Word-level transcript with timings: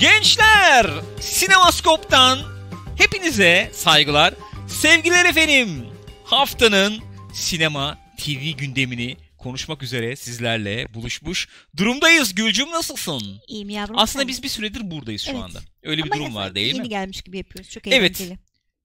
Gençler, 0.00 0.86
Sinemaskop'tan 1.20 2.38
hepinize 2.98 3.70
saygılar. 3.74 4.34
Sevgiler 4.68 5.24
efendim. 5.24 5.86
Haftanın 6.24 7.02
sinema 7.34 7.98
TV 8.16 8.50
gündemini 8.58 9.16
konuşmak 9.38 9.82
üzere 9.82 10.16
sizlerle 10.16 10.94
buluşmuş 10.94 11.48
durumdayız. 11.76 12.34
Gülcüm 12.34 12.70
nasılsın? 12.70 13.40
İyiyim 13.48 13.70
yavrum. 13.70 13.98
Aslında 13.98 14.22
sen? 14.22 14.28
biz 14.28 14.42
bir 14.42 14.48
süredir 14.48 14.90
buradayız 14.90 15.22
şu 15.22 15.30
Evet. 15.30 15.40
anda. 15.42 15.60
Öyle 15.82 16.04
bir 16.04 16.10
Ama 16.10 16.20
durum 16.20 16.34
var 16.34 16.54
değil 16.54 16.74
yeni 16.74 16.80
mi? 16.82 16.88
gelmiş 16.88 17.22
gibi 17.22 17.38
yapıyoruz. 17.38 17.70
Çok 17.70 17.86
Evet. 17.86 18.20
eğlenceli. 18.20 18.38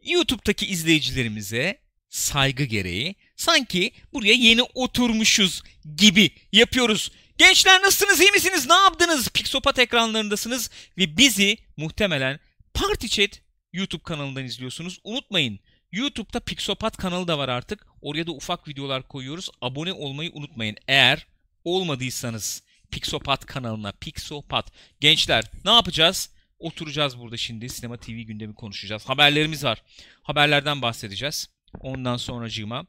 YouTube'daki 0.03 0.65
izleyicilerimize 0.65 1.79
saygı 2.09 2.63
gereği 2.63 3.15
sanki 3.35 3.91
buraya 4.13 4.33
yeni 4.33 4.63
oturmuşuz 4.63 5.63
gibi 5.97 6.29
yapıyoruz. 6.51 7.11
Gençler 7.37 7.81
nasılsınız 7.81 8.21
iyi 8.21 8.31
misiniz 8.31 8.67
ne 8.67 8.73
yaptınız? 8.73 9.29
Pixopat 9.29 9.79
ekranlarındasınız 9.79 10.69
ve 10.97 11.17
bizi 11.17 11.57
muhtemelen 11.77 12.39
Party 12.73 13.07
Chat 13.07 13.41
YouTube 13.73 14.03
kanalından 14.03 14.45
izliyorsunuz. 14.45 14.99
Unutmayın 15.03 15.59
YouTube'da 15.91 16.39
Pixopat 16.39 16.97
kanalı 16.97 17.27
da 17.27 17.37
var 17.37 17.49
artık. 17.49 17.87
Oraya 18.01 18.27
da 18.27 18.31
ufak 18.31 18.67
videolar 18.67 19.07
koyuyoruz. 19.07 19.49
Abone 19.61 19.93
olmayı 19.93 20.31
unutmayın. 20.33 20.77
Eğer 20.87 21.27
olmadıysanız 21.63 22.63
Pixopat 22.91 23.45
kanalına 23.45 23.91
Pixopat. 23.91 24.71
Gençler 24.99 25.45
ne 25.65 25.71
yapacağız? 25.71 26.29
Oturacağız 26.59 27.19
burada 27.19 27.37
şimdi 27.37 27.69
sinema 27.69 27.97
TV 27.97 28.11
gündemi 28.11 28.55
konuşacağız. 28.55 29.05
Haberlerimiz 29.05 29.63
var. 29.63 29.83
Haberlerden 30.23 30.81
bahsedeceğiz. 30.81 31.49
Ondan 31.79 32.17
sonracığıma 32.17 32.85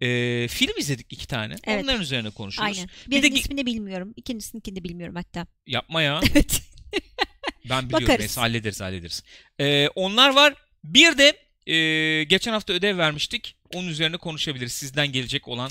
e, 0.00 0.48
film 0.48 0.78
izledik 0.78 1.06
iki 1.10 1.26
tane. 1.26 1.54
Evet. 1.64 1.84
Onların 1.84 2.00
üzerine 2.02 2.30
konuşuyoruz. 2.30 2.76
Aynen. 2.78 2.90
Bir 3.06 3.16
de 3.16 3.22
Birinin 3.22 3.36
ismini 3.40 3.66
bilmiyorum. 3.66 4.14
İkincisininkini 4.16 4.76
de 4.76 4.84
bilmiyorum 4.84 5.14
hatta. 5.16 5.46
Yapma 5.66 6.02
ya. 6.02 6.20
Evet. 6.34 6.62
Ben 7.70 7.84
biliyorum. 7.86 8.06
Bakarız. 8.06 8.20
Neyse 8.20 8.40
hallederiz 8.40 8.80
hallederiz. 8.80 9.22
Ee, 9.60 9.88
onlar 9.94 10.34
var. 10.34 10.54
Bir 10.84 11.18
de 11.18 11.36
e, 11.72 12.24
geçen 12.24 12.52
hafta 12.52 12.72
ödev 12.72 12.98
vermiştik. 12.98 13.56
Onun 13.74 13.88
üzerine 13.88 14.16
konuşabiliriz. 14.16 14.72
Sizden 14.72 15.12
gelecek 15.12 15.48
olan 15.48 15.70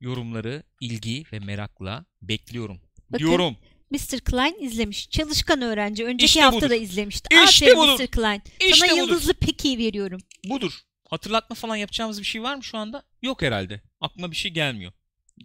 yorumları 0.00 0.62
ilgi 0.80 1.24
ve 1.32 1.38
merakla 1.38 2.04
bekliyorum. 2.22 2.80
Bakın, 3.10 3.26
Diyorum. 3.26 3.56
Mr. 3.90 4.20
Klein 4.20 4.56
izlemiş. 4.64 5.10
Çalışkan 5.10 5.62
öğrenci. 5.62 6.04
Önceki 6.04 6.24
İşte 6.24 6.40
hafta 6.40 6.56
budur. 6.60 6.70
da 6.70 6.74
izlemişti. 6.74 7.28
İşte 7.44 7.66
Aferin 7.66 7.78
budur. 7.82 8.00
Mr. 8.02 8.06
Klein. 8.06 8.42
İşte 8.60 8.74
Sana 8.86 8.90
budur. 8.90 8.98
yıldızlı 8.98 9.34
peki 9.34 9.78
veriyorum. 9.78 10.20
Budur. 10.44 10.72
Hatırlatma 11.08 11.54
falan 11.56 11.76
yapacağımız 11.76 12.20
bir 12.20 12.26
şey 12.26 12.42
var 12.42 12.54
mı 12.54 12.64
şu 12.64 12.78
anda? 12.78 13.02
Yok 13.22 13.42
herhalde. 13.42 13.80
Aklıma 14.00 14.30
bir 14.30 14.36
şey 14.36 14.50
gelmiyor. 14.50 14.92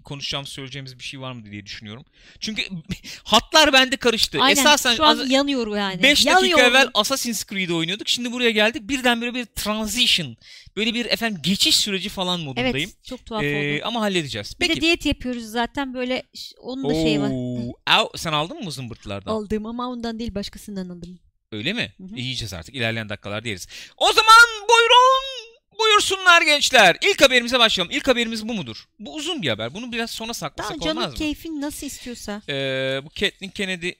Konuşacağımız, 0.03 0.49
söyleyeceğimiz 0.49 0.99
bir 0.99 1.03
şey 1.03 1.19
var 1.19 1.31
mı 1.31 1.51
diye 1.51 1.65
düşünüyorum. 1.65 2.05
Çünkü 2.39 2.63
hatlar 3.23 3.73
bende 3.73 3.97
karıştı. 3.97 4.37
Aynen. 4.41 4.61
Esasen 4.61 4.95
Şu 4.95 5.03
an 5.05 5.17
az- 5.19 5.31
yanıyor 5.31 5.77
yani. 5.77 6.03
5 6.03 6.25
dakika 6.25 6.61
evvel 6.61 6.89
Assassin's 6.93 7.45
Creed 7.45 7.69
oynuyorduk. 7.69 8.09
Şimdi 8.09 8.31
buraya 8.31 8.51
geldik. 8.51 8.89
Birdenbire 8.89 9.33
bir 9.33 9.45
transition. 9.45 10.37
Böyle 10.75 10.93
bir 10.93 11.05
efendim 11.05 11.41
geçiş 11.43 11.75
süreci 11.75 12.09
falan 12.09 12.39
modundayım. 12.39 12.75
Evet. 12.77 13.03
Çok 13.05 13.25
tuhaf 13.25 13.43
Ee, 13.43 13.73
oldu. 13.75 13.87
ama 13.87 14.01
halledeceğiz. 14.01 14.55
Bir 14.59 14.67
Peki. 14.67 14.77
de 14.77 14.81
diyet 14.81 15.05
yapıyoruz 15.05 15.43
zaten 15.43 15.93
böyle 15.93 16.23
onun 16.61 16.89
da 16.89 16.93
şeyi 16.93 17.21
var. 17.21 17.29
Oo, 17.31 18.09
sen 18.15 18.33
aldın 18.33 18.63
mı 18.63 18.71
zımbırtılardan? 18.71 19.31
Aldım 19.31 19.65
ama 19.65 19.89
ondan 19.89 20.19
değil 20.19 20.35
başkasından 20.35 20.89
aldım. 20.89 21.19
Öyle 21.51 21.73
mi? 21.73 21.93
Hı 21.97 22.03
hı. 22.03 22.15
E, 22.17 22.21
yiyeceğiz 22.21 22.53
artık. 22.53 22.75
İlerleyen 22.75 23.09
dakikalarda 23.09 23.47
yeriz. 23.47 23.67
O 23.97 24.05
zaman 24.13 24.67
buyurun. 24.69 25.42
Buyursunlar 25.79 26.41
gençler. 26.41 26.97
İlk 27.01 27.21
haberimize 27.21 27.59
başlayalım. 27.59 27.91
İlk 27.95 28.07
haberimiz 28.07 28.47
bu 28.47 28.53
mudur? 28.53 28.87
Bu 28.99 29.15
uzun 29.15 29.41
bir 29.41 29.49
haber. 29.49 29.73
Bunu 29.73 29.91
biraz 29.91 30.11
sona 30.11 30.33
saklasak 30.33 30.81
canım 30.81 30.97
olmaz 30.97 31.11
mı? 31.11 31.17
keyfin 31.17 31.61
nasıl 31.61 31.87
istiyorsa. 31.87 32.41
Ee, 32.49 33.01
bu 33.03 33.09
Kathleen 33.09 33.49
Kennedy 33.51 33.91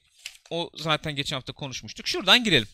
o 0.50 0.70
zaten 0.76 1.16
geçen 1.16 1.36
hafta 1.36 1.54
konuşmuştuk. 1.54 2.08
Şuradan 2.08 2.44
girelim. 2.44 2.68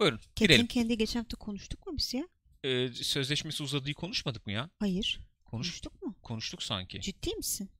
Buyurun 0.00 0.20
girelim. 0.36 0.66
Ketin 0.66 0.80
kendi 0.80 0.98
geçen 0.98 1.20
hafta 1.20 1.36
konuştuk 1.36 1.86
mu 1.86 1.92
biz 1.98 2.14
ya? 2.14 2.28
Ee, 2.64 2.88
sözleşmesi 2.88 3.62
uzadığı 3.62 3.94
konuşmadık 3.94 4.46
mı 4.46 4.52
ya? 4.52 4.70
Hayır. 4.78 5.20
Konuş, 5.44 5.66
Konuştuk 5.68 6.02
mu? 6.02 6.14
konuştuk 6.22 6.62
sanki. 6.62 7.00
Ciddi 7.00 7.34
misin? 7.34 7.70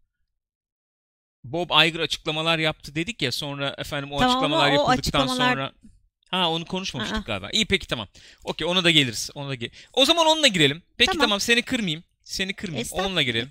Bob 1.45 1.71
Iger 1.87 2.01
açıklamalar 2.01 2.59
yaptı 2.59 2.95
dedik 2.95 3.23
ya 3.23 3.33
sonra 3.33 3.75
efendim 3.79 4.13
o 4.13 4.19
Tamam 4.19 4.37
ama 4.37 4.41
açıklamalar 4.59 4.71
o 4.71 4.75
yapıldıktan 4.91 5.21
açıklamalar- 5.27 5.53
sonra 5.53 5.73
Ha 6.31 6.51
onu 6.51 6.65
konuşmamıştık 6.65 7.19
Aa. 7.19 7.21
galiba. 7.27 7.51
İyi 7.53 7.65
peki 7.67 7.87
tamam. 7.87 8.09
Okey 8.45 8.67
ona 8.67 8.85
da 8.85 8.91
geliriz. 8.91 9.31
Ona 9.35 9.49
da 9.49 9.55
ge- 9.55 9.71
O 9.93 10.05
zaman 10.05 10.27
onunla 10.27 10.47
girelim. 10.49 10.83
Peki 10.97 11.07
tamam, 11.13 11.21
Tamam. 11.25 11.41
seni 11.41 11.63
kırmayayım. 11.63 12.05
Seni 12.25 12.53
kırmayayım. 12.55 12.83
Estağfurullah. 12.83 13.07
Onunla 13.09 13.23
girelim. 13.23 13.51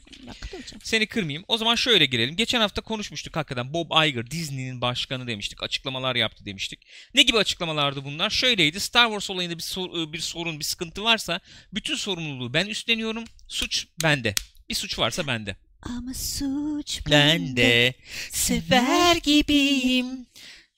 Seni 0.83 1.07
kırmayayım. 1.07 1.43
O 1.47 1.57
zaman 1.57 1.75
şöyle 1.75 2.05
girelim. 2.05 2.35
Geçen 2.35 2.59
hafta 2.61 2.81
konuşmuştuk 2.81 3.35
hakikaten. 3.35 3.73
Bob 3.73 4.07
Iger 4.07 4.31
Disney'nin 4.31 4.81
başkanı 4.81 5.27
demiştik. 5.27 5.63
Açıklamalar 5.63 6.15
yaptı 6.15 6.45
demiştik. 6.45 6.79
Ne 7.13 7.21
gibi 7.21 7.37
açıklamalardı 7.37 8.05
bunlar? 8.05 8.29
Şöyleydi. 8.29 8.79
Star 8.79 9.05
Wars 9.07 9.29
olayında 9.29 9.57
bir, 9.57 9.63
sor- 9.63 10.13
bir 10.13 10.19
sorun, 10.19 10.59
bir 10.59 10.63
sıkıntı 10.65 11.03
varsa 11.03 11.39
bütün 11.73 11.95
sorumluluğu 11.95 12.53
ben 12.53 12.65
üstleniyorum. 12.65 13.23
Suç 13.47 13.87
bende. 14.03 14.35
Bir 14.69 14.75
suç 14.75 14.99
varsa 14.99 15.27
bende. 15.27 15.55
Ama 15.81 16.13
suç 16.13 16.99
Ben 17.11 17.57
de 17.57 17.93
sever 18.31 19.15
gibiyim. 19.15 20.07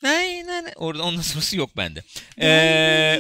Nay. 0.04 0.44
Orada 0.76 1.04
ondan 1.04 1.22
sonrası 1.22 1.58
yok 1.58 1.78
bende. 1.78 2.04
Ee, 2.38 3.20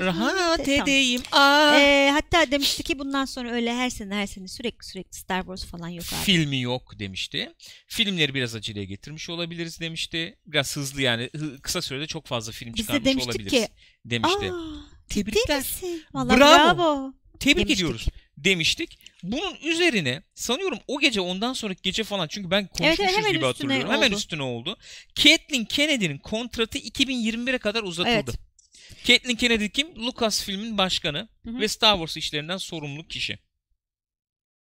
rahat 0.00 0.68
edeyim. 0.68 1.22
Aa. 1.32 1.76
Ee, 1.76 2.10
hatta 2.12 2.50
demişti 2.50 2.82
ki 2.82 2.98
bundan 2.98 3.24
sonra 3.24 3.52
öyle 3.52 3.74
her 3.74 3.90
sene 3.90 4.14
her 4.14 4.26
sene 4.26 4.48
sürekli 4.48 4.86
sürekli 4.86 5.16
Star 5.18 5.40
Wars 5.40 5.64
falan 5.64 5.88
yok 5.88 6.04
abi. 6.12 6.24
Filmi 6.24 6.60
yok 6.60 6.98
demişti. 6.98 7.52
Filmleri 7.86 8.34
biraz 8.34 8.54
aceleye 8.54 8.86
getirmiş 8.86 9.30
olabiliriz 9.30 9.80
demişti. 9.80 10.36
Biraz 10.46 10.76
hızlı 10.76 11.02
yani 11.02 11.30
hı- 11.36 11.58
kısa 11.60 11.82
sürede 11.82 12.06
çok 12.06 12.26
fazla 12.26 12.52
film 12.52 12.74
Biz 12.74 12.78
de 12.78 12.82
çıkarmış 12.82 13.04
demiştik 13.06 13.30
olabiliriz 13.30 13.52
ki, 13.52 13.68
demişti. 14.04 14.52
Aa, 14.52 15.06
Tebrikler. 15.08 15.58
misin? 15.58 16.02
Vallahi 16.14 16.38
Bravo. 16.38 16.78
bravo. 16.78 17.12
Tebrik 17.40 17.56
demiştik. 17.56 17.76
ediyoruz 17.76 18.06
demiştik. 18.36 18.98
Bunun 19.22 19.56
üzerine 19.62 20.22
sanıyorum 20.34 20.78
o 20.86 21.00
gece 21.00 21.20
ondan 21.20 21.52
sonraki 21.52 21.82
gece 21.82 22.04
falan 22.04 22.28
çünkü 22.28 22.50
ben 22.50 22.66
konuşmuşuz 22.66 23.04
evet, 23.04 23.18
hemen 23.18 23.32
gibi 23.32 23.44
hatırlıyorum. 23.44 23.90
Hemen 23.90 24.08
oldu. 24.08 24.16
üstüne 24.16 24.42
oldu. 24.42 24.76
Kathleen 25.14 25.64
Kennedy'nin 25.64 26.18
kontratı 26.18 26.78
2021'e 26.78 27.58
kadar 27.58 27.82
uzatıldı. 27.82 28.30
Evet. 28.30 29.36
Kennedy 29.38 29.68
kim? 29.68 30.06
Lucasfilm'in 30.06 30.78
başkanı 30.78 31.28
Hı 31.44 31.50
hı. 31.50 31.60
ve 31.60 31.68
Star 31.68 31.94
Wars 31.94 32.16
işlerinden 32.16 32.56
sorumlu 32.56 33.08
kişi. 33.08 33.38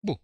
Bu. 0.03 0.19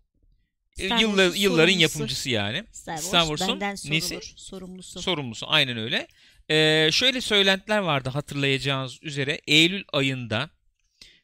E, 0.80 0.86
Star 0.86 1.00
Yıllar, 1.00 1.26
Wars'un 1.26 1.42
yılların 1.42 1.74
sorumlusu. 1.74 1.82
yapımcısı 1.82 2.30
yani. 2.30 2.64
Star 2.72 2.98
Wars 2.98 3.08
Star 3.08 3.38
Wars'un 3.58 3.92
nesi? 3.92 4.20
Sorumlusu. 4.36 5.02
Sorumlusu 5.02 5.46
aynen 5.50 5.78
öyle. 5.78 6.08
Ee, 6.50 6.90
şöyle 6.92 7.22
söylentiler 7.22 7.78
vardı 7.78 8.10
hatırlayacağınız 8.10 9.04
üzere 9.04 9.42
Eylül 9.48 9.84
ayında 9.94 10.50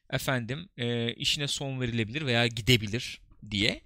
efendim 0.10 0.70
e, 0.78 1.14
işine 1.14 1.48
son 1.48 1.82
verilebilir 1.82 2.26
veya 2.26 2.48
gidebilir 2.48 3.20
diye. 3.52 3.82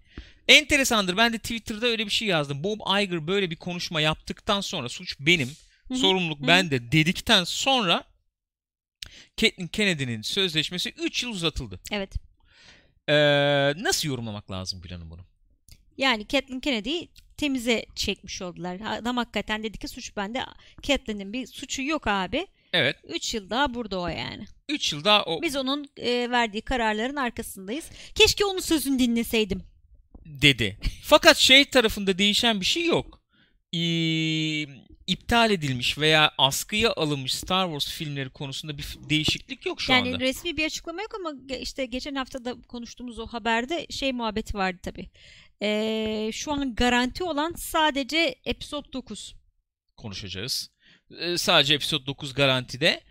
Enteresandır. 0.47 1.17
Ben 1.17 1.33
de 1.33 1.37
Twitter'da 1.37 1.87
öyle 1.87 2.05
bir 2.05 2.11
şey 2.11 2.27
yazdım. 2.27 2.63
Bob 2.63 2.79
Iger 3.01 3.27
böyle 3.27 3.51
bir 3.51 3.55
konuşma 3.55 4.01
yaptıktan 4.01 4.61
sonra 4.61 4.89
suç 4.89 5.17
benim, 5.19 5.51
sorumluluk 5.93 6.47
bende 6.47 6.91
dedikten 6.91 7.43
sonra 7.43 8.03
Kathleen 9.41 9.67
Kennedy'nin 9.67 10.21
sözleşmesi 10.21 10.89
3 10.89 11.23
yıl 11.23 11.29
uzatıldı. 11.29 11.79
Evet. 11.91 12.13
Ee, 13.09 13.13
nasıl 13.83 14.07
yorumlamak 14.07 14.51
lazım 14.51 14.83
Bilal'ın 14.83 15.09
bunu? 15.09 15.21
Yani 15.97 16.27
Kathleen 16.27 16.59
Kennedy'yi 16.59 17.09
temize 17.37 17.85
çekmiş 17.95 18.41
oldular. 18.41 18.77
Adam 18.85 19.17
hakikaten 19.17 19.63
dedi 19.63 19.77
ki 19.77 19.87
suç 19.87 20.17
bende. 20.17 20.45
Kathleen'in 20.87 21.33
bir 21.33 21.47
suçu 21.47 21.81
yok 21.81 22.07
abi. 22.07 22.47
Evet. 22.73 22.95
3 23.03 23.33
yıl 23.33 23.49
daha 23.49 23.73
burada 23.73 23.99
o 23.99 24.07
yani. 24.07 24.45
3 24.69 24.93
yıl 24.93 25.03
daha 25.03 25.23
o 25.23 25.41
Biz 25.41 25.55
onun 25.55 25.89
e, 25.97 26.29
verdiği 26.31 26.61
kararların 26.61 27.15
arkasındayız. 27.15 27.85
Keşke 28.15 28.45
onun 28.45 28.59
sözünü 28.59 28.99
dinleseydim. 28.99 29.63
dedi. 30.25 30.77
Fakat 31.03 31.37
şey 31.37 31.65
tarafında 31.65 32.17
değişen 32.17 32.59
bir 32.61 32.65
şey 32.65 32.85
yok. 32.85 33.21
Ee, 33.73 34.61
iptal 35.07 35.51
edilmiş 35.51 35.97
veya 35.97 36.31
askıya 36.37 36.93
alınmış 36.93 37.33
Star 37.33 37.65
Wars 37.67 37.97
filmleri 37.97 38.29
konusunda 38.29 38.77
bir 38.77 38.97
değişiklik 39.09 39.65
yok 39.65 39.81
şu 39.81 39.91
yani 39.91 40.07
anda. 40.07 40.19
resmi 40.19 40.57
bir 40.57 40.65
açıklama 40.65 41.01
yok 41.01 41.11
ama 41.15 41.33
işte 41.61 41.85
geçen 41.85 42.15
hafta 42.15 42.45
da 42.45 42.61
konuştuğumuz 42.67 43.19
o 43.19 43.27
haberde 43.27 43.87
şey 43.89 44.11
muhabbeti 44.13 44.53
vardı 44.53 44.79
tabii. 44.83 45.09
E, 45.61 46.29
şu 46.33 46.51
an 46.51 46.75
garanti 46.75 47.23
olan 47.23 47.53
sadece 47.57 48.35
Episode 48.45 48.93
9. 48.93 49.35
Konuşacağız. 49.97 50.71
Ee, 51.19 51.37
sadece 51.37 51.73
Episode 51.73 52.05
9 52.05 52.33
garantide. 52.33 53.01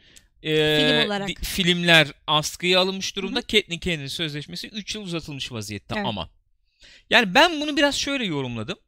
Ee, 0.43 0.76
Film 0.79 1.06
olarak. 1.06 1.29
di- 1.29 1.35
filmler 1.35 2.08
askıya 2.26 2.81
alınmış 2.81 3.17
durumda. 3.17 3.38
Hı 3.38 3.43
Kathleen 3.43 3.79
Kennedy'nin 3.79 4.06
sözleşmesi 4.08 4.69
3 4.69 4.94
yıl 4.94 5.02
uzatılmış 5.02 5.52
vaziyette 5.52 5.94
Evet. 5.97 6.06
ama. 6.06 6.31
Yani 7.11 7.35
ben 7.35 7.61
bunu 7.61 7.76
biraz 7.76 7.94
şöyle 7.97 8.25
yorumladım. 8.25 8.79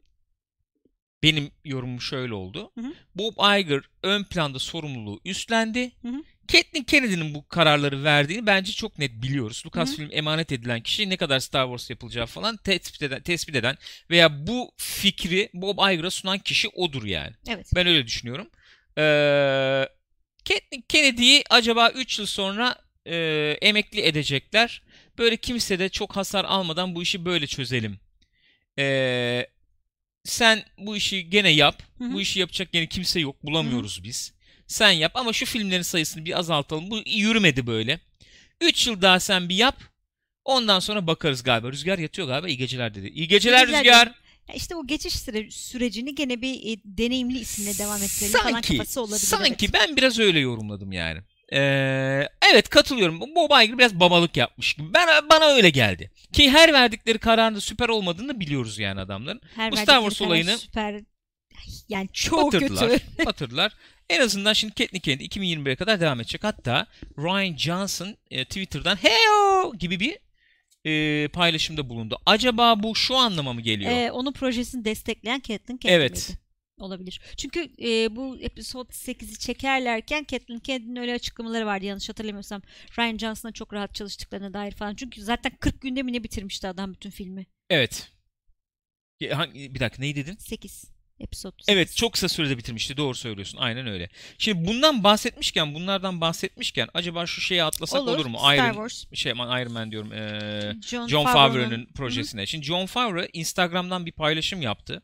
Benim 1.23 1.51
yorumum 1.65 2.01
şöyle 2.01 2.33
oldu. 2.33 2.71
Hı 2.79 2.81
hı. 2.81 2.93
Bob 3.15 3.59
Iger 3.59 3.81
ön 4.03 4.23
planda 4.23 4.59
sorumluluğu 4.59 5.19
üstlendi. 5.25 5.91
Hı 6.01 6.07
hı. 6.07 6.23
Kathleen 6.51 6.83
Kennedy'nin 6.83 7.33
bu 7.33 7.47
kararları 7.47 8.03
verdiğini 8.03 8.45
bence 8.45 8.71
çok 8.71 8.99
net 8.99 9.11
biliyoruz. 9.11 9.63
Lucasfilm 9.65 10.09
emanet 10.11 10.51
edilen 10.51 10.81
kişi 10.81 11.09
ne 11.09 11.17
kadar 11.17 11.39
Star 11.39 11.65
Wars 11.65 11.89
yapılacağı 11.89 12.25
falan 12.25 12.57
tespit 12.57 13.01
eden, 13.01 13.21
tespit 13.21 13.55
eden 13.55 13.77
veya 14.09 14.47
bu 14.47 14.71
fikri 14.77 15.49
Bob 15.53 15.93
Iger'a 15.93 16.09
sunan 16.11 16.39
kişi 16.39 16.67
odur 16.67 17.05
yani. 17.05 17.33
Evet. 17.47 17.71
Ben 17.75 17.87
öyle 17.87 18.05
düşünüyorum. 18.07 18.49
Ee, 18.97 19.87
Kennedy'yi 20.89 21.43
acaba 21.49 21.89
3 21.89 22.19
yıl 22.19 22.25
sonra 22.25 22.75
e, 23.05 23.15
emekli 23.61 24.01
edecekler. 24.01 24.81
Böyle 25.17 25.37
kimse 25.37 25.79
de 25.79 25.89
çok 25.89 26.15
hasar 26.15 26.45
almadan 26.45 26.95
bu 26.95 27.03
işi 27.03 27.25
böyle 27.25 27.47
çözelim. 27.47 27.99
Ee, 28.79 29.47
sen 30.23 30.63
bu 30.77 30.97
işi 30.97 31.29
gene 31.29 31.49
yap. 31.49 31.83
Hı 31.97 32.03
hı. 32.03 32.13
Bu 32.13 32.21
işi 32.21 32.39
yapacak 32.39 32.71
gene 32.71 32.87
kimse 32.87 33.19
yok. 33.19 33.43
Bulamıyoruz 33.43 34.03
biz. 34.03 34.33
Sen 34.67 34.91
yap 34.91 35.11
ama 35.15 35.33
şu 35.33 35.45
filmlerin 35.45 35.81
sayısını 35.81 36.25
bir 36.25 36.39
azaltalım. 36.39 36.91
Bu 36.91 37.01
yürümedi 37.05 37.67
böyle. 37.67 37.99
3 38.61 38.87
yıl 38.87 39.01
daha 39.01 39.19
sen 39.19 39.49
bir 39.49 39.55
yap. 39.55 39.81
Ondan 40.45 40.79
sonra 40.79 41.07
bakarız 41.07 41.43
galiba. 41.43 41.71
Rüzgar 41.71 41.99
yatıyor 41.99 42.27
galiba. 42.27 42.47
İyi 42.47 42.57
geceler 42.57 42.95
dedi. 42.95 43.07
İyi 43.07 43.27
geceler, 43.27 43.59
geceler 43.59 43.79
Rüzgar. 43.79 44.07
Ya 44.07 44.13
işte 44.55 44.75
o 44.75 44.87
geçiş 44.87 45.13
süre- 45.13 45.51
sürecini 45.51 46.15
gene 46.15 46.41
bir 46.41 46.53
e, 46.53 46.81
deneyimli 46.85 47.39
isimle 47.39 47.77
devam 47.77 48.03
ettirelim 48.03 48.39
falan 48.39 48.51
Sanki, 48.51 48.77
kafası 48.77 49.01
olabilir. 49.01 49.17
sanki 49.17 49.65
evet. 49.65 49.73
ben 49.73 49.97
biraz 49.97 50.19
öyle 50.19 50.39
yorumladım 50.39 50.91
yani. 50.91 51.19
Ee, 51.53 52.27
evet 52.51 52.69
katılıyorum. 52.69 53.21
Bob 53.21 53.63
Iger 53.63 53.77
biraz 53.77 53.99
babalık 53.99 54.37
yapmış 54.37 54.73
gibi. 54.73 54.93
Ben 54.93 55.29
bana 55.29 55.45
öyle 55.45 55.69
geldi. 55.69 56.11
Ki 56.33 56.51
her 56.51 56.73
verdikleri 56.73 57.17
kararın 57.17 57.55
da 57.55 57.61
süper 57.61 57.89
olmadığını 57.89 58.39
biliyoruz 58.39 58.79
yani 58.79 58.99
adamların. 58.99 59.41
Her 59.55 59.71
bu 59.71 59.77
Star 59.77 59.99
Wars 59.99 60.21
olayını 60.21 60.57
süper 60.57 61.01
yani 61.89 62.09
çok 62.13 62.53
batırdılar. 62.53 62.89
kötü. 62.89 63.05
batırdılar. 63.25 63.73
En 64.09 64.21
azından 64.21 64.53
şimdi 64.53 64.73
Kathleen 64.73 64.99
Kennedy 64.99 65.25
2021'e 65.25 65.75
kadar 65.75 65.99
devam 65.99 66.19
edecek. 66.19 66.43
Hatta 66.43 66.87
Ryan 67.17 67.57
Johnson 67.57 68.17
e, 68.31 68.45
Twitter'dan 68.45 68.95
heyo 68.95 69.73
gibi 69.79 69.99
bir 69.99 70.17
e, 70.85 71.27
paylaşımda 71.33 71.89
bulundu. 71.89 72.17
Acaba 72.25 72.83
bu 72.83 72.95
şu 72.95 73.15
anlama 73.15 73.53
mı 73.53 73.61
geliyor? 73.61 73.91
Ee, 73.91 74.11
onun 74.11 74.31
projesini 74.33 74.85
destekleyen 74.85 75.39
Catelyn 75.39 75.77
Kennedy 75.77 75.95
Evet. 76.03 76.29
miydi? 76.29 76.39
Olabilir. 76.79 77.21
Çünkü 77.37 77.69
e, 77.81 78.15
bu 78.15 78.37
episode 78.39 78.89
8'i 78.91 79.39
çekerlerken 79.39 80.25
Catelyn 80.27 80.59
Kennedy'nin 80.59 80.95
öyle 80.95 81.13
açıklamaları 81.13 81.65
vardı 81.65 81.85
yanlış 81.85 82.09
hatırlamıyorsam. 82.09 82.61
Ryan 82.99 83.17
Johnson'la 83.17 83.53
çok 83.53 83.73
rahat 83.73 83.95
çalıştıklarına 83.95 84.53
dair 84.53 84.71
falan. 84.71 84.95
Çünkü 84.95 85.21
zaten 85.21 85.51
40 85.59 85.81
günde 85.81 86.03
mi 86.03 86.13
ne 86.13 86.23
bitirmişti 86.23 86.67
adam 86.67 86.93
bütün 86.93 87.09
filmi? 87.09 87.45
Evet. 87.69 88.09
Hangi- 89.31 89.75
Bir 89.75 89.79
dakika 89.79 90.01
neyi 90.01 90.15
dedin? 90.15 90.35
8 90.39 90.92
episode. 91.19 91.55
Evet 91.67 91.87
8. 91.87 91.97
çok 91.97 92.13
kısa 92.13 92.29
sürede 92.29 92.57
bitirmişti. 92.57 92.97
Doğru 92.97 93.15
söylüyorsun. 93.15 93.57
Aynen 93.57 93.87
öyle. 93.87 94.09
Şimdi 94.37 94.67
bundan 94.67 95.03
bahsetmişken, 95.03 95.73
bunlardan 95.75 96.21
bahsetmişken 96.21 96.87
acaba 96.93 97.25
şu 97.25 97.41
şeyi 97.41 97.63
atlasak 97.63 98.01
olur, 98.01 98.25
mu? 98.25 98.37
Star 98.39 98.55
Iron, 98.55 98.73
Wars. 98.73 99.05
şey 99.13 99.31
Iron 99.31 99.71
Man 99.71 99.91
diyorum. 99.91 100.13
ee, 100.13 100.73
John, 100.87 101.07
John 101.07 101.25
Favreau'nun- 101.25 101.93
projesine. 101.93 102.45
Şimdi 102.45 102.65
John 102.65 102.85
Favreau 102.85 103.27
Instagram'dan 103.33 104.05
bir 104.05 104.11
paylaşım 104.11 104.61
yaptı. 104.61 105.01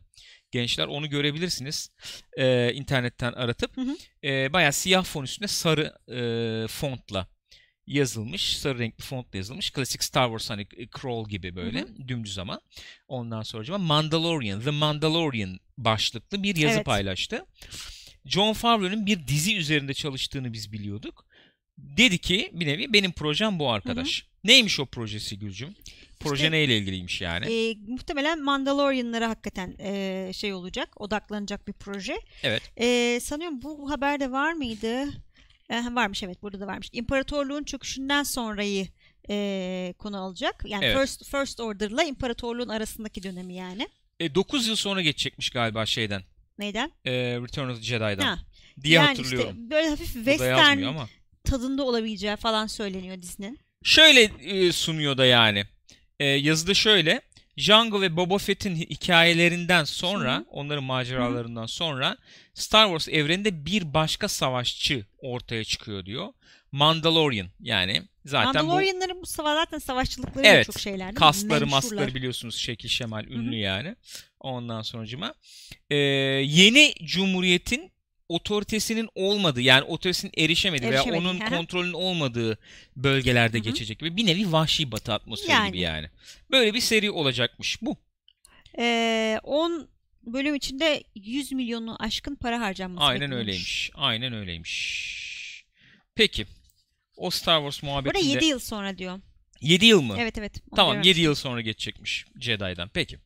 Gençler 0.52 0.88
onu 0.88 1.10
görebilirsiniz. 1.10 1.90
Ee, 2.38 2.74
internetten 2.74 3.34
aratıp. 3.34 3.78
Hı 3.78 3.82
hı. 3.82 3.98
Ee, 4.24 4.54
bayağı 4.54 4.74
siyah 4.74 5.04
fon 5.04 5.24
üstünde 5.24 5.48
sarı 5.48 5.94
ee, 6.12 6.68
fontla 6.68 7.28
yazılmış. 7.90 8.58
Sarı 8.58 8.80
renkli 8.80 9.04
fontla 9.04 9.38
yazılmış. 9.38 9.72
Klasik 9.72 10.04
Star 10.04 10.28
Wars 10.28 10.50
hani 10.50 10.68
crawl 11.02 11.30
gibi 11.30 11.56
böyle. 11.56 11.86
Dümdüz 12.08 12.40
ama. 12.40 12.62
Ondan 13.08 13.42
sonra 13.42 13.78
Mandalorian, 13.78 14.62
The 14.62 14.70
Mandalorian 14.70 15.60
başlıklı 15.78 16.44
bir 16.44 16.56
yazı 16.56 16.76
Evet. 16.76 16.86
paylaştı. 16.86 17.46
John 18.26 18.54
Favreau'nun 18.54 19.06
bir 19.06 19.28
dizi 19.28 19.58
üzerinde 19.58 19.94
çalıştığını 19.94 20.54
biz 20.54 20.72
biliyorduk. 20.72 21.26
Dedi 21.78 22.18
ki 22.18 22.50
bir 22.54 22.68
nevi 22.68 22.94
benim 22.94 23.12
projem 23.12 23.60
bu 23.60 23.72
arkadaş. 23.72 24.26
Neymiş 24.44 24.80
o 24.80 24.86
projesi 24.86 25.40
Gülcüm? 25.40 25.76
Proje 26.20 26.44
İşte- 26.44 26.52
neyle 26.52 26.78
ilgiliymiş 26.78 27.22
yani? 27.22 27.46
E, 27.46 27.76
muhtemelen 27.88 28.44
Mandalorian'lara 28.44 29.30
hakikaten 29.30 29.76
e, 29.80 30.32
şey 30.34 30.54
olacak, 30.54 31.02
odaklanacak 31.02 31.68
bir 31.68 31.74
proje. 31.74 32.18
Evet. 32.44 32.62
E, 32.78 33.20
sanıyorum 33.24 33.62
bu 33.62 33.92
haberde 33.92 34.32
var 34.32 34.54
mıydı? 34.54 35.06
E, 35.70 35.76
varmış 35.76 36.24
evet 36.24 36.42
burada 36.42 36.60
da 36.60 36.68
varmış. 36.68 36.90
İmparatorluğun 36.94 37.64
çöküşünden 37.64 38.24
sonrayı 38.24 38.88
e, 39.30 39.94
konu 39.98 40.18
alacak. 40.18 40.64
Yani 40.68 40.86
Evet. 40.86 40.98
First 40.98 41.26
First 41.26 41.60
Order'la 41.60 42.04
imparatorluğun 42.04 42.70
arasındaki 42.70 43.24
dönemi 43.24 43.54
yani. 43.54 43.88
9 44.36 44.68
yıl 44.68 44.76
sonra 44.76 45.02
geçecekmiş 45.02 45.50
galiba 45.50 45.86
şeyden. 45.86 46.22
Neyden? 46.60 46.92
e, 47.06 47.12
Return 47.12 47.70
of 47.70 47.78
the 47.78 47.84
Jedi'dan. 47.84 48.26
Ha, 48.26 48.40
diye 48.84 48.96
yani 48.96 49.08
hatırlıyorum. 49.08 49.50
işte 49.50 49.70
böyle 49.70 49.90
hafif 49.90 50.14
western 50.14 50.82
ama. 50.82 51.10
tadında 51.44 51.84
olabileceği 51.84 52.36
falan 52.36 52.68
söyleniyor 52.68 53.22
dizinin. 53.22 53.60
Şöyle 53.84 54.22
e, 54.22 54.72
sunuyor 54.72 55.18
da 55.18 55.26
yani. 55.26 55.64
E, 56.20 56.26
yazıda 56.26 56.74
şöyle. 56.74 57.22
Jango 57.60 58.02
ve 58.02 58.16
Boba 58.18 58.38
Fett'in 58.38 58.76
hi- 58.76 58.90
hikayelerinden 58.90 59.84
sonra, 59.84 60.36
Hı 60.36 60.40
hı. 60.40 60.46
onların 60.50 60.84
maceralarından 60.84 61.66
sonra 61.66 62.18
Star 62.54 62.86
Wars 62.86 63.08
evreninde 63.10 63.66
bir 63.66 63.94
başka 63.94 64.28
savaşçı 64.28 65.06
ortaya 65.18 65.64
çıkıyor 65.64 66.06
diyor. 66.06 66.28
Mandalorian 66.72 67.48
yani 67.60 68.02
zaten 68.26 68.64
bu 68.64 68.68
Mandalorianların 68.68 69.22
bu 69.22 69.26
sava 69.26 69.56
zaten 69.56 69.78
savaşçılıkları 69.78 70.48
Evet, 70.48 70.66
çok 70.66 70.80
şeyler 70.80 71.16
kasları 71.16 71.68
masları 71.68 72.16
biliyorsunuz 72.16 72.56
şekil 72.58 72.90
şemal 72.90 73.26
ünlü 73.26 73.56
hı. 73.56 73.60
yani. 73.60 73.96
Ondan 74.40 74.82
sonucuma 74.82 75.34
e, 75.90 75.96
yeni 75.96 76.94
cumhuriyetin 77.04 77.92
otoritesinin 78.30 79.10
olmadığı 79.16 79.62
yani 79.62 79.84
otoritesinin 79.84 80.32
erişemediği 80.38 80.92
veya 80.92 81.04
onun 81.04 81.40
kontrolünün 81.40 81.94
olmadığı 81.94 82.58
bölgelerde 82.96 83.58
Hı 83.58 83.62
hı. 83.62 83.64
geçecek 83.64 84.00
gibi 84.00 84.18
bir 84.18 84.26
nevi 84.26 84.52
vahşi 84.52 84.92
batı 84.92 85.14
atmosferi 85.14 85.52
Yani. 85.52 85.68
gibi 85.68 85.80
yani. 85.80 86.10
Böyle 86.52 86.74
bir 86.74 86.80
seri 86.82 87.12
olacakmış 87.12 87.82
bu. 87.82 87.98
Ee, 88.80 89.40
10 89.44 89.90
bölüm 90.24 90.56
içinde 90.56 91.04
100 91.16 91.52
milyonu 91.52 91.96
aşkın 92.04 92.36
para 92.36 92.62
harcanması 92.62 93.06
Aynen 93.06 93.22
bekleniyormuş. 93.22 93.48
öyleymiş. 93.48 93.92
Aynen 93.96 94.34
öyleymiş. 94.34 95.66
Peki. 96.16 96.46
O 97.18 97.30
Star 97.30 97.60
Wars 97.60 97.82
Burada 97.84 97.92
muhabbetinde 97.92 98.34
7 98.34 98.46
yıl 98.46 98.60
sonra 98.60 98.98
diyor. 98.98 99.20
7 99.62 99.86
yıl 99.86 100.02
mı? 100.02 100.16
Evet 100.20 100.38
evet. 100.38 100.62
Tamam 100.76 100.94
7 100.98 101.04
görmüştüm. 101.04 101.24
yıl 101.24 101.36
sonra 101.36 101.62
geçecekmiş 101.62 102.26
Jedi'dan. 102.40 102.90
Peki. 102.94 103.20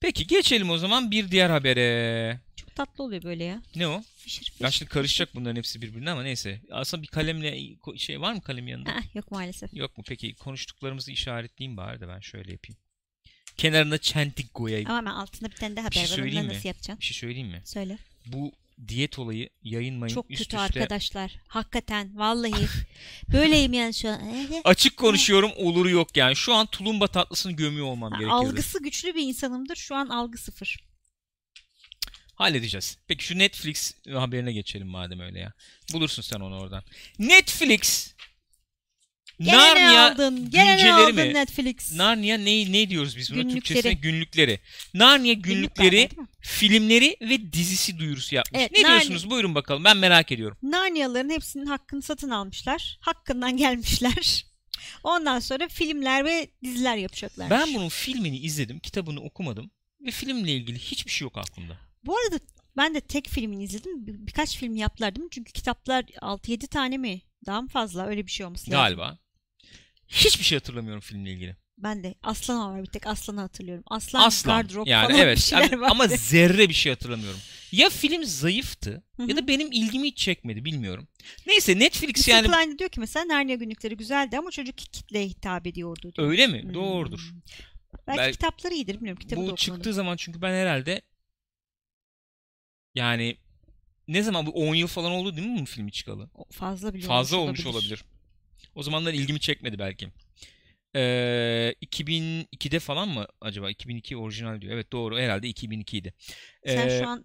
Peki 0.00 0.26
geçelim 0.26 0.70
o 0.70 0.78
zaman 0.78 1.10
bir 1.10 1.30
diğer 1.30 1.50
habere. 1.50 2.40
Tatlı 2.78 3.04
oluyor 3.04 3.22
böyle 3.22 3.44
ya. 3.44 3.62
Ne 3.76 3.88
o? 3.88 4.02
Fişir 4.16 4.44
fişir. 4.44 4.64
Ya 4.64 4.70
şimdi 4.70 4.90
karışacak 4.90 5.34
bunların 5.34 5.56
hepsi 5.56 5.82
birbirine 5.82 6.10
ama 6.10 6.22
neyse. 6.22 6.60
Aslında 6.70 7.02
bir 7.02 7.08
kalemle 7.08 7.76
şey 7.96 8.20
var 8.20 8.32
mı 8.32 8.42
kalem 8.42 8.68
yanında? 8.68 8.90
Ha, 8.90 9.00
yok 9.14 9.30
maalesef. 9.30 9.74
Yok 9.74 9.98
mu? 9.98 10.04
Peki 10.08 10.34
konuştuklarımızı 10.34 11.12
işaretleyeyim 11.12 11.76
bari 11.76 12.00
de 12.00 12.08
ben 12.08 12.20
şöyle 12.20 12.52
yapayım. 12.52 12.76
Kenarına 13.56 13.98
çentik 13.98 14.54
koyayım. 14.54 14.90
Ama 14.90 15.10
ben 15.10 15.14
altında 15.16 15.50
bir 15.50 15.56
tane 15.56 15.76
de 15.76 15.90
Bir 15.90 15.94
şey 15.94 16.02
haber 16.04 16.22
var. 16.22 16.32
Onu 16.40 16.42
mi? 16.42 16.48
nasıl 16.54 16.68
yapacaksın? 16.68 17.00
Bir 17.00 17.04
şey 17.04 17.14
söyleyeyim 17.16 17.48
mi? 17.48 17.62
Söyle. 17.64 17.98
Bu 18.26 18.52
diyet 18.88 19.18
olayı 19.18 19.48
yayınmayın 19.62 20.14
Çok 20.14 20.30
üst 20.30 20.38
kötü 20.42 20.56
üste. 20.56 20.58
arkadaşlar. 20.80 21.36
Hakikaten 21.48 22.18
vallahi. 22.18 22.66
Böyleyim 23.32 23.72
yani 23.72 23.94
şu 23.94 24.08
an. 24.08 24.20
Açık 24.64 24.96
konuşuyorum 24.96 25.50
oluru 25.56 25.90
yok 25.90 26.16
yani. 26.16 26.36
Şu 26.36 26.54
an 26.54 26.66
tulumba 26.66 27.06
tatlısını 27.06 27.52
gömüyor 27.52 27.86
olmam 27.86 28.12
Ha, 28.12 28.18
gerekiyordu. 28.18 28.48
Algısı 28.48 28.82
güçlü 28.82 29.14
bir 29.14 29.22
insanımdır. 29.22 29.76
Şu 29.76 29.94
an 29.94 30.08
algı 30.08 30.38
sıfır. 30.38 30.87
Halledeceğiz. 32.38 32.98
Peki 33.08 33.24
şu 33.24 33.38
Netflix 33.38 33.94
haberine 34.12 34.52
geçelim 34.52 34.88
madem 34.88 35.20
öyle 35.20 35.38
ya. 35.38 35.52
Bulursun 35.92 36.22
sen 36.22 36.40
onu 36.40 36.60
oradan. 36.60 36.82
Netflix 37.18 38.14
Gene 39.40 39.56
Narnia 39.56 40.12
aldın? 40.12 40.50
Gene 40.50 40.66
ne 40.66 40.72
günceleri 40.72 40.92
aldın 40.92 41.14
mi? 41.26 41.34
Netflix? 41.34 41.92
Narnia 41.92 42.38
ne 42.38 42.72
ne 42.72 42.90
diyoruz 42.90 43.16
biz 43.16 43.32
buna 43.32 43.42
Günlükleri. 43.42 43.60
Türkçesine 43.60 43.92
günlükleri. 43.92 44.60
Narnia 44.94 45.32
Günlük 45.32 45.44
günlükleri, 45.44 46.08
mi? 46.16 46.26
filmleri 46.40 47.16
ve 47.20 47.52
dizisi 47.52 47.98
duyurusu 47.98 48.34
yapmış. 48.34 48.60
Evet, 48.60 48.72
ne 48.72 48.78
Narnia- 48.78 48.88
diyorsunuz? 48.88 49.30
Buyurun 49.30 49.54
bakalım. 49.54 49.84
Ben 49.84 49.96
merak 49.96 50.32
ediyorum. 50.32 50.58
Narnia'ların 50.62 51.30
hepsinin 51.30 51.66
hakkını 51.66 52.02
satın 52.02 52.30
almışlar. 52.30 52.98
Hakkından 53.00 53.56
gelmişler. 53.56 54.46
Ondan 55.04 55.40
sonra 55.40 55.68
filmler 55.68 56.24
ve 56.24 56.48
diziler 56.64 56.96
yapacaklar. 56.96 57.50
Ben 57.50 57.74
bunun 57.74 57.88
filmini 57.88 58.38
izledim, 58.38 58.78
kitabını 58.78 59.20
okumadım 59.20 59.70
ve 60.06 60.10
filmle 60.10 60.52
ilgili 60.52 60.78
hiçbir 60.78 61.10
şey 61.10 61.24
yok 61.26 61.38
aklımda. 61.38 61.87
Bu 62.08 62.16
arada 62.18 62.44
ben 62.76 62.94
de 62.94 63.00
tek 63.00 63.28
filmini 63.28 63.64
izledim. 63.64 64.06
Bir- 64.06 64.26
birkaç 64.26 64.56
film 64.58 64.76
yaptılar 64.76 65.14
değil 65.16 65.24
mi? 65.24 65.30
Çünkü 65.32 65.52
kitaplar 65.52 66.04
6-7 66.22 66.66
tane 66.66 66.96
mi? 66.98 67.20
Daha 67.46 67.62
mı 67.62 67.68
fazla? 67.68 68.06
Öyle 68.06 68.26
bir 68.26 68.30
şey 68.30 68.46
olması 68.46 68.70
lazım. 68.70 68.80
Galiba. 68.82 69.18
Hiçbir 70.08 70.44
şey 70.44 70.58
hatırlamıyorum 70.58 71.00
filmle 71.00 71.32
ilgili. 71.32 71.56
Ben 71.78 72.02
de 72.04 72.14
Aslan 72.22 72.72
var 72.74 72.82
bir 72.82 72.86
tek 72.88 73.06
Aslan'ı 73.06 73.40
hatırlıyorum. 73.40 73.84
Aslan, 73.86 74.26
Aslan. 74.26 74.56
gardırop 74.56 74.86
Yani 74.86 75.06
falan 75.06 75.16
bir 75.18 75.22
evet. 75.24 75.38
şeyler 75.38 75.72
Ama- 75.72 75.80
vardı. 75.80 75.90
ama 75.92 76.06
zerre 76.16 76.68
bir 76.68 76.74
şey 76.74 76.92
hatırlamıyorum. 76.92 77.40
Ya 77.72 77.88
film 77.90 78.24
zayıftı 78.24 79.02
ya 79.26 79.36
da 79.36 79.48
benim 79.48 79.72
ilgimi 79.72 80.06
hiç 80.08 80.18
çekmedi 80.18 80.64
bilmiyorum. 80.64 81.08
Neyse 81.46 81.78
Netflix 81.78 82.28
Mr. 82.28 82.30
yani 82.32 82.48
Klein 82.48 82.78
diyor 82.78 82.90
ki 82.90 83.00
mesela 83.00 83.24
Narnia 83.28 83.54
günlükleri 83.54 83.96
güzeldi 83.96 84.38
ama 84.38 84.50
çocuk 84.50 84.78
kitleye 84.78 85.26
hitap 85.28 85.66
ediyordu 85.66 86.12
diyor. 86.16 86.28
öyle 86.30 86.46
mi? 86.46 86.62
Hmm. 86.62 86.74
Doğrudur. 86.74 87.20
Belki 88.06 88.18
Bel- 88.18 88.32
kitapları 88.32 88.74
iyidir 88.74 88.94
bilmiyorum. 88.94 89.20
Kitabı 89.20 89.40
Bu 89.40 89.56
çıktığı 89.56 89.92
zaman 89.94 90.16
çünkü 90.16 90.42
ben 90.42 90.52
herhalde 90.52 91.02
yani 92.98 93.36
ne 94.08 94.22
zaman 94.22 94.46
bu 94.46 94.50
10 94.50 94.74
yıl 94.74 94.86
falan 94.86 95.12
oldu 95.12 95.36
değil 95.36 95.48
mi 95.48 95.60
bu 95.60 95.64
filmi 95.64 95.92
çıkalı? 95.92 96.30
Fazla 96.50 96.94
bile 96.94 97.06
Fazla 97.06 97.36
olmuş 97.36 97.66
olabilir. 97.66 98.04
O 98.74 98.82
zamanlar 98.82 99.12
ilgimi 99.12 99.40
çekmedi 99.40 99.78
belki. 99.78 100.08
Ee, 100.96 101.74
2002'de 101.82 102.78
falan 102.78 103.08
mı 103.08 103.26
acaba? 103.40 103.70
2002 103.70 104.16
orijinal 104.16 104.60
diyor. 104.60 104.72
Evet 104.74 104.92
doğru 104.92 105.18
herhalde 105.18 105.48
2002 105.48 105.98
idi. 105.98 106.14
Sen 106.66 106.88
Ee, 106.88 106.98
şu 106.98 107.08
an 107.08 107.24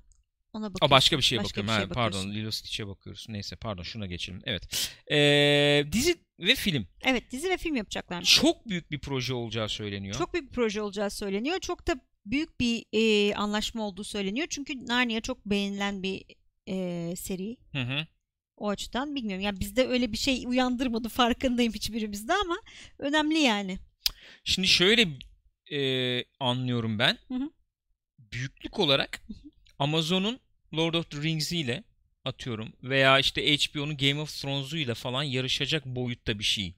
Ona 0.54 0.74
bakıyorsun. 0.74 0.92
başka 0.92 1.18
bir 1.18 1.24
şeye 1.24 1.38
Başka 1.38 1.50
bakıyorum. 1.50 1.68
bir 1.68 1.74
Ha, 1.74 1.80
şeye 1.80 1.94
pardon 1.94 2.20
bakıyorsun. 2.20 2.42
Lilo 2.42 2.52
Stitch'e 2.52 2.88
bakıyoruz. 2.88 3.26
Neyse 3.30 3.56
pardon 3.56 3.84
şuna 3.84 4.06
geçelim. 4.06 4.42
Evet. 4.46 4.92
Ee, 5.12 5.86
dizi 5.92 6.16
ve 6.40 6.56
film. 6.56 6.88
Evet 7.04 7.32
dizi 7.32 7.50
ve 7.50 7.58
film 7.58 7.76
yapacaklarmış. 7.76 8.36
Çok 8.36 8.70
büyük 8.70 8.92
bir 8.92 9.00
proje 9.00 9.34
olacağı 9.34 9.70
söyleniyor. 9.70 10.16
Çok 10.16 10.34
büyük 10.34 10.50
bir 10.50 10.56
proje 10.56 10.82
olacağı 10.82 11.10
söyleniyor. 11.10 11.60
Çok 11.60 11.88
da 11.88 11.96
büyük 12.26 12.60
bir 12.60 12.86
e, 12.94 13.36
anlaşma 13.36 13.88
olduğu 13.88 14.04
söyleniyor. 14.04 14.48
Çünkü 14.50 14.86
Narnia 14.86 15.22
çok 15.22 15.46
beğenilen 15.46 16.04
bir 16.04 16.24
e, 16.68 17.16
seri. 17.16 17.58
Hı 17.72 17.82
hı. 17.82 18.08
O 18.58 18.70
açıdan 18.70 19.16
bilmiyorum. 19.16 19.44
Yani 19.46 19.60
bizde 19.60 19.88
öyle 19.88 20.12
bir 20.12 20.18
şey 20.18 20.44
uyandırmadı 20.48 21.10
farkındayım 21.10 21.74
hiçbirimizde 21.74 22.34
ama 22.34 22.58
önemli 23.00 23.40
yani. 23.40 23.80
Şimdi 24.44 24.68
şöyle 24.68 25.08
e, 25.72 25.80
anlıyorum 26.40 27.00
ben. 27.00 27.18
Hı 27.28 27.34
hı. 27.36 27.50
Büyüklük 28.20 28.80
olarak 28.80 29.22
Amazon'un 29.84 30.40
Lord 30.74 30.94
of 30.94 31.12
the 31.12 31.22
Rings'i 31.22 31.58
ile 31.58 31.84
atıyorum 32.26 32.74
veya 32.84 33.20
işte 33.20 33.58
HBO'nun 33.58 33.98
Game 33.98 34.22
of 34.22 34.42
Thrones'u 34.42 34.78
ile 34.78 34.94
falan 34.94 35.24
yarışacak 35.24 35.86
boyutta 35.86 36.40
bir 36.40 36.44
şey 36.44 36.74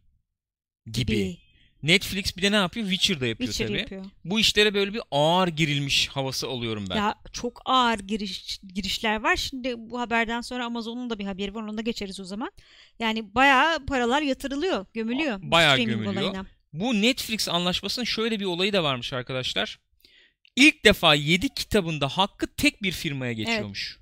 gibi. 0.92 1.12
Bir 1.12 1.46
Netflix 1.84 2.38
bir 2.38 2.42
de 2.42 2.52
ne 2.52 2.56
yapıyor? 2.56 2.90
Witcher'da 2.90 3.28
yapıyor 3.28 3.50
Witcher 3.50 3.68
tabii. 3.68 3.80
yapıyor. 3.80 4.06
Bu 4.26 4.40
işlere 4.40 4.74
böyle 4.74 4.94
bir 4.94 5.02
ağır 5.12 5.48
girilmiş 5.48 6.08
havası 6.08 6.48
alıyorum 6.48 6.86
ben. 6.90 6.96
Ya 6.96 7.16
çok 7.32 7.62
ağır 7.66 8.00
giriş, 8.00 8.60
girişler 8.74 9.24
var. 9.24 9.36
Şimdi 9.36 9.74
bu 9.78 10.00
haberden 10.00 10.42
sonra 10.42 10.66
Amazon'un 10.66 11.10
da 11.10 11.20
bir 11.20 11.26
haberi 11.26 11.56
var. 11.56 11.64
Ona 11.64 11.78
da 11.78 11.82
geçeriz 11.82 12.20
o 12.20 12.26
zaman. 12.26 12.52
Yani 13.00 13.36
bayağı 13.36 13.86
paralar 13.86 14.22
yatırılıyor, 14.22 14.86
gömülüyor. 14.94 15.40
Bayağı 15.42 15.78
gömülüyor. 15.78 16.14
olayına. 16.14 16.46
Bu 16.74 17.02
Netflix 17.02 17.50
anlaşmasının 17.50 18.06
şöyle 18.06 18.40
bir 18.40 18.46
olayı 18.46 18.74
da 18.74 18.84
varmış 18.84 19.14
arkadaşlar. 19.14 19.80
İlk 20.56 20.86
defa 20.86 21.16
7 21.16 21.50
kitabında 21.50 22.08
hakkı 22.08 22.48
tek 22.56 22.84
bir 22.84 22.92
firmaya 22.92 23.34
geçiyormuş. 23.34 24.00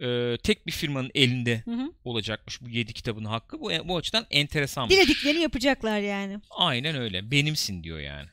Ee, 0.00 0.36
tek 0.42 0.66
bir 0.66 0.72
firmanın 0.72 1.10
elinde 1.14 1.62
Hı 1.64 1.70
hı. 1.70 1.92
olacakmış 2.04 2.60
bu 2.62 2.68
7 2.68 2.92
kitabın 2.92 3.24
hakkı. 3.24 3.60
Bu, 3.60 3.70
bu 3.84 3.96
açıdan 3.96 4.26
enteresanmış. 4.30 4.96
Dilediklerini 4.96 5.42
yapacaklar 5.42 6.00
yani. 6.00 6.38
Aynen 6.50 6.96
öyle. 6.96 7.30
Benimsin 7.30 7.84
diyor 7.84 8.00
yani. 8.00 8.28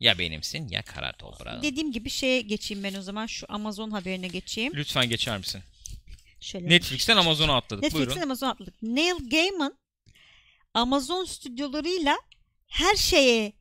Ya 0.00 0.18
benimsin 0.18 0.68
ya 0.68 0.82
kara 0.82 1.12
toprağın. 1.12 1.62
Dediğim 1.62 1.92
gibi 1.92 2.10
şeye 2.10 2.40
geçeyim 2.40 2.84
ben 2.84 2.94
o 2.94 3.02
zaman. 3.02 3.26
Şu 3.26 3.46
Amazon 3.48 3.90
haberine 3.90 4.28
geçeyim. 4.28 4.72
Lütfen 4.76 5.08
geçer 5.08 5.38
misin? 5.38 5.62
Şöyle. 6.40 6.68
Netflix'ten 6.68 7.16
Amazon'a 7.16 7.56
atladık. 7.56 7.82
Netflix'ten 7.82 8.08
Buyurun. 8.08 8.22
Amazon 8.22 8.48
atladık. 8.48 8.82
Neil 8.82 9.30
Gaiman 9.30 9.78
Amazon 10.74 11.24
stüdyolarıyla 11.24 12.16
her 12.66 12.96
şeye 12.96 13.52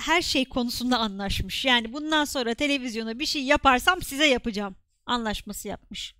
her 0.00 0.22
şey 0.22 0.44
konusunda 0.44 0.98
anlaşmış. 0.98 1.64
Yani 1.64 1.92
bundan 1.92 2.24
sonra 2.24 2.54
televizyona 2.54 3.18
bir 3.18 3.26
şey 3.26 3.42
yaparsam 3.42 4.02
size 4.02 4.26
yapacağım 4.26 4.76
anlaşması 5.06 5.68
yapmış. 5.68 6.14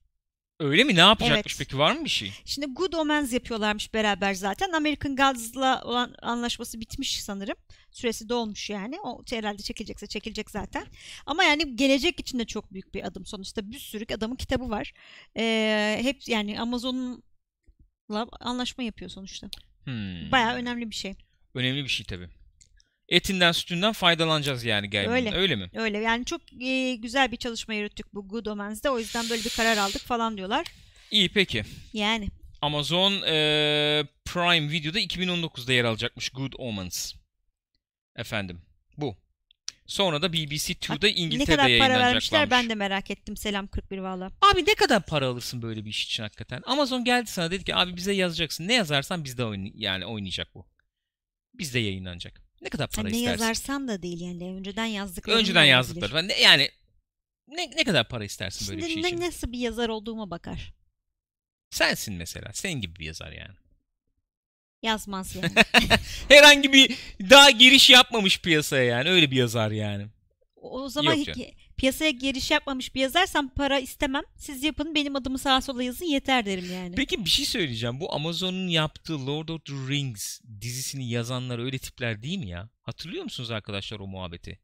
Öyle 0.61 0.85
mi? 0.85 0.95
Ne 0.95 1.01
yapacakmış 1.01 1.55
Evet. 1.59 1.59
peki? 1.59 1.79
Var 1.79 1.93
mı 1.97 2.05
bir 2.05 2.11
şey? 2.11 2.33
Şimdi 2.45 2.67
Good 2.67 2.93
Omens 2.93 3.33
yapıyorlarmış 3.33 3.95
beraber 3.95 4.35
zaten. 4.35 4.73
American 4.73 5.17
Gods'la 5.17 5.83
olan 5.85 6.15
anlaşması 6.23 6.81
bitmiş 6.81 7.23
sanırım. 7.23 7.57
Süresi 7.91 8.29
dolmuş 8.29 8.71
yani. 8.71 9.01
O 9.05 9.23
herhalde 9.31 9.63
çekilecekse 9.63 10.07
çekilecek 10.07 10.51
zaten. 10.51 10.87
Ama 11.27 11.45
yani 11.45 11.77
gelecek 11.77 12.21
için 12.21 12.39
de 12.39 12.45
çok 12.45 12.73
büyük 12.73 12.95
bir 12.95 13.07
adım. 13.07 13.27
Sonuçta 13.27 13.71
bir 13.71 13.79
sürü 13.79 14.15
adamın 14.15 14.37
kitabı 14.37 14.71
var. 14.71 14.93
Ee, 15.37 15.99
hep 16.03 16.29
yani 16.29 16.61
Amazon'la 16.61 18.27
anlaşma 18.41 18.85
yapıyor 18.85 19.11
sonuçta. 19.11 19.51
Hmm. 19.85 20.33
Bayağı 20.33 20.55
önemli 20.55 20.91
bir 20.91 20.95
şey. 20.95 21.15
Önemli 21.55 21.85
bir 21.85 21.89
şey 21.89 22.07
tabii. 22.07 22.29
Etinden 23.09 23.53
sütünden 23.53 23.93
faydalanacağız 23.93 24.65
yani 24.65 24.91
Gaiman'ın. 24.91 25.17
Öyle. 25.17 25.35
Öyle 25.35 25.57
mi? 25.57 25.71
Öyle 25.75 25.99
yani 25.99 26.25
çok 26.25 26.41
e, 26.63 26.95
güzel 26.95 27.33
bir 27.33 27.37
çalışma 27.37 27.75
yürüttük 27.75 28.15
bu 28.15 28.29
Good 28.29 28.47
Omens'de. 28.47 28.91
O 28.91 28.99
yüzden 28.99 29.31
böyle 29.31 29.45
bir 29.45 29.51
karar 29.51 29.77
aldık 29.77 30.03
falan 30.03 30.37
diyorlar. 30.37 30.67
İyi 31.11 31.29
peki. 31.29 31.65
Yani 31.93 32.29
Amazon 32.63 33.13
eee, 33.13 34.07
Prime 34.25 34.71
Video'da 34.71 35.01
2019'da 35.01 35.73
yer 35.73 35.85
alacakmış 35.85 36.29
Good 36.29 36.53
Omens. 36.59 37.15
Efendim. 38.17 38.61
Bu. 38.97 39.17
Sonra 39.87 40.23
da 40.23 40.33
BBC 40.33 40.75
Two'da 40.75 41.07
ne 41.07 41.13
kadar 41.13 41.23
İngiltere'de 41.23 41.57
para 41.57 41.69
yayınlanacaklarmış. 41.69 42.13
vermişler 42.33 42.51
ben 42.51 42.71
de 42.71 42.75
merak 42.75 43.11
ettim. 43.11 43.37
Selam 43.37 43.67
41 43.67 43.99
valla. 43.99 44.31
Abi 44.53 44.67
ne 44.67 44.75
kadar 44.75 45.07
para 45.07 45.27
alırsın 45.27 45.63
böyle 45.63 45.85
bir 45.85 45.91
iş 45.91 46.05
için 46.05 46.23
hakikaten? 46.23 46.63
Amazon 46.67 47.05
geldi 47.05 47.27
sana 47.31 47.51
dedi 47.51 47.65
ki 47.65 47.75
abi 47.75 47.97
bize 47.97 48.13
yazacaksın. 48.13 48.69
Ne 48.69 48.75
yazarsan 48.75 49.25
bizde 49.25 49.45
oyn 49.45 49.73
yani 49.75 50.07
oynayacak 50.07 50.55
bu. 50.55 50.67
Bizde 51.55 51.79
yayınlanacak. 51.79 52.48
Ne 52.63 52.69
kadar 52.69 52.89
para 52.91 53.05
Hani 53.05 53.13
ne 53.13 53.19
istersin? 53.19 53.43
yazarsan 53.43 53.89
da 53.89 54.03
değil 54.03 54.21
yani. 54.21 54.45
Önceden 54.55 54.87
yazdıkları. 54.87 55.37
Önceden 55.37 55.65
yazdıkları. 55.65 56.29
Ne- 56.29 56.41
Yani 56.41 56.71
ne, 57.49 57.71
ne 57.77 57.85
kadar 57.85 58.09
para 58.09 58.25
istersin 58.25 58.69
böyle 58.69 58.79
bir 58.79 58.83
Şimdi 58.89 58.95
şey 58.95 59.03
ne, 59.03 59.09
için? 59.17 59.27
nasıl 59.27 59.53
bir 59.53 59.59
yazar 59.59 59.89
olduğuma 59.89 60.31
bakar. 60.31 60.73
Sensin 61.71 62.15
mesela. 62.15 62.51
Senin 62.53 62.81
gibi 62.81 62.99
bir 63.01 63.05
yazar 63.05 63.33
yani. 63.33 63.55
Yazmaz 64.83 65.37
yani. 65.37 65.53
Herhangi 66.29 66.73
bir 66.73 66.97
daha 67.31 67.51
giriş 67.51 67.91
yapmamış 67.91 68.41
piyasaya 68.41 68.85
yani. 68.85 69.11
Öyle 69.11 69.31
bir 69.31 69.37
yazar 69.37 69.71
yani. 69.71 70.07
O 70.57 70.89
zaman 70.89 71.15
Yok 71.15 71.27
canım. 71.27 71.41
Piyasaya 71.79 72.11
giriş 72.11 72.51
yapmamış 72.51 72.95
bir 72.95 73.01
yazarsam 73.01 73.49
para 73.49 73.79
istemem. 73.79 74.23
Siz 74.37 74.63
yapın 74.65 74.95
benim 74.95 75.17
adımı 75.17 75.39
sağa 75.39 75.61
sola 75.61 75.83
yazın 75.83 76.05
yeter 76.05 76.47
derim 76.47 76.73
yani. 76.73 76.95
Peki 76.95 77.25
bir 77.25 77.31
şey 77.31 77.45
söyleyeceğim. 77.45 78.01
Bu 78.01 78.15
Amazon'un 78.15 78.69
yaptığı 78.69 79.27
Lord 79.27 79.49
of 79.49 79.65
the 79.65 79.73
Rings 79.73 80.41
dizisini 80.61 81.11
yazanlar 81.11 81.59
öyle 81.59 81.79
tipler 81.79 82.23
değil 82.23 82.39
mi 82.39 82.49
ya? 82.49 82.71
Hatırlıyor 82.83 83.25
musunuz 83.25 83.51
arkadaşlar 83.51 83.99
o 84.01 84.07
muhabbeti? 84.07 84.61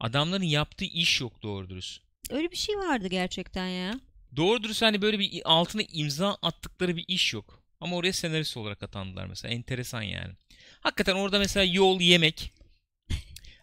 Adamların 0.00 0.44
yaptığı 0.44 0.84
iş 0.84 1.20
yok 1.20 1.42
doğru 1.42 1.70
dürüst. 1.70 2.02
Öyle 2.30 2.50
bir 2.50 2.56
şey 2.56 2.76
vardı 2.76 3.08
gerçekten 3.08 3.66
ya. 3.66 4.00
Doğru 4.36 4.62
dürüst 4.62 4.82
hani 4.82 5.02
böyle 5.02 5.18
bir 5.18 5.42
altına 5.44 5.82
imza 5.92 6.34
attıkları 6.42 6.96
bir 6.96 7.04
iş 7.08 7.34
yok. 7.34 7.62
Ama 7.80 7.96
oraya 7.96 8.12
senarist 8.12 8.56
olarak 8.56 8.82
atandılar 8.82 9.26
mesela. 9.26 9.54
Enteresan 9.54 10.02
yani. 10.02 10.32
Hakikaten 10.80 11.14
orada 11.14 11.38
mesela 11.38 11.64
yol, 11.64 12.00
yemek, 12.00 12.52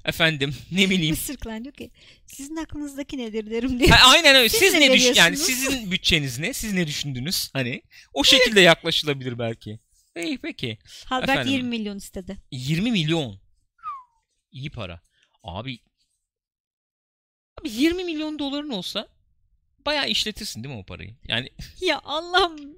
efendim 0.06 0.56
ne 0.72 0.89
bileyim. 0.89 1.13
Mısır 1.13 1.38
Klan 1.38 1.63
diyor 1.63 1.75
ki 1.75 1.91
sizin 2.25 2.56
aklınızdaki 2.56 3.18
nedir 3.18 3.51
derim 3.51 3.79
diye. 3.79 3.89
Ha, 3.89 4.12
aynen 4.12 4.36
öyle. 4.36 4.50
Siz 4.50 4.60
Siz, 4.60 4.74
ne 4.74 4.94
düş 4.94 5.18
yani 5.18 5.38
sizin 5.38 5.91
bütçeniz 5.91 6.39
ne? 6.39 6.53
Siz 6.53 6.74
ne 6.74 6.88
düşündünüz? 6.88 7.50
Hani 7.53 7.82
o 8.13 8.24
şekilde 8.24 8.62
yaklaşılabilir 8.62 9.39
belki. 9.39 9.79
İyi 10.18 10.38
peki. 10.38 10.77
Halbert 11.06 11.29
efendim. 11.29 11.53
20 11.53 11.70
milyon 11.70 11.98
istedi. 11.98 12.38
20 12.51 12.91
milyon. 12.91 13.39
İyi 14.51 14.70
para. 14.70 15.01
Abi 15.44 15.79
Abi 17.62 17.70
20 17.72 18.03
milyon 18.03 18.39
doların 18.39 18.70
olsa 18.70 19.08
bayağı 19.86 20.10
işletirsin 20.10 20.63
değil 20.63 20.75
mi 20.75 20.82
o 20.82 20.86
parayı? 20.86 21.15
Yani 21.27 21.50
Ya 21.82 22.01
Allah'ım. 22.03 22.77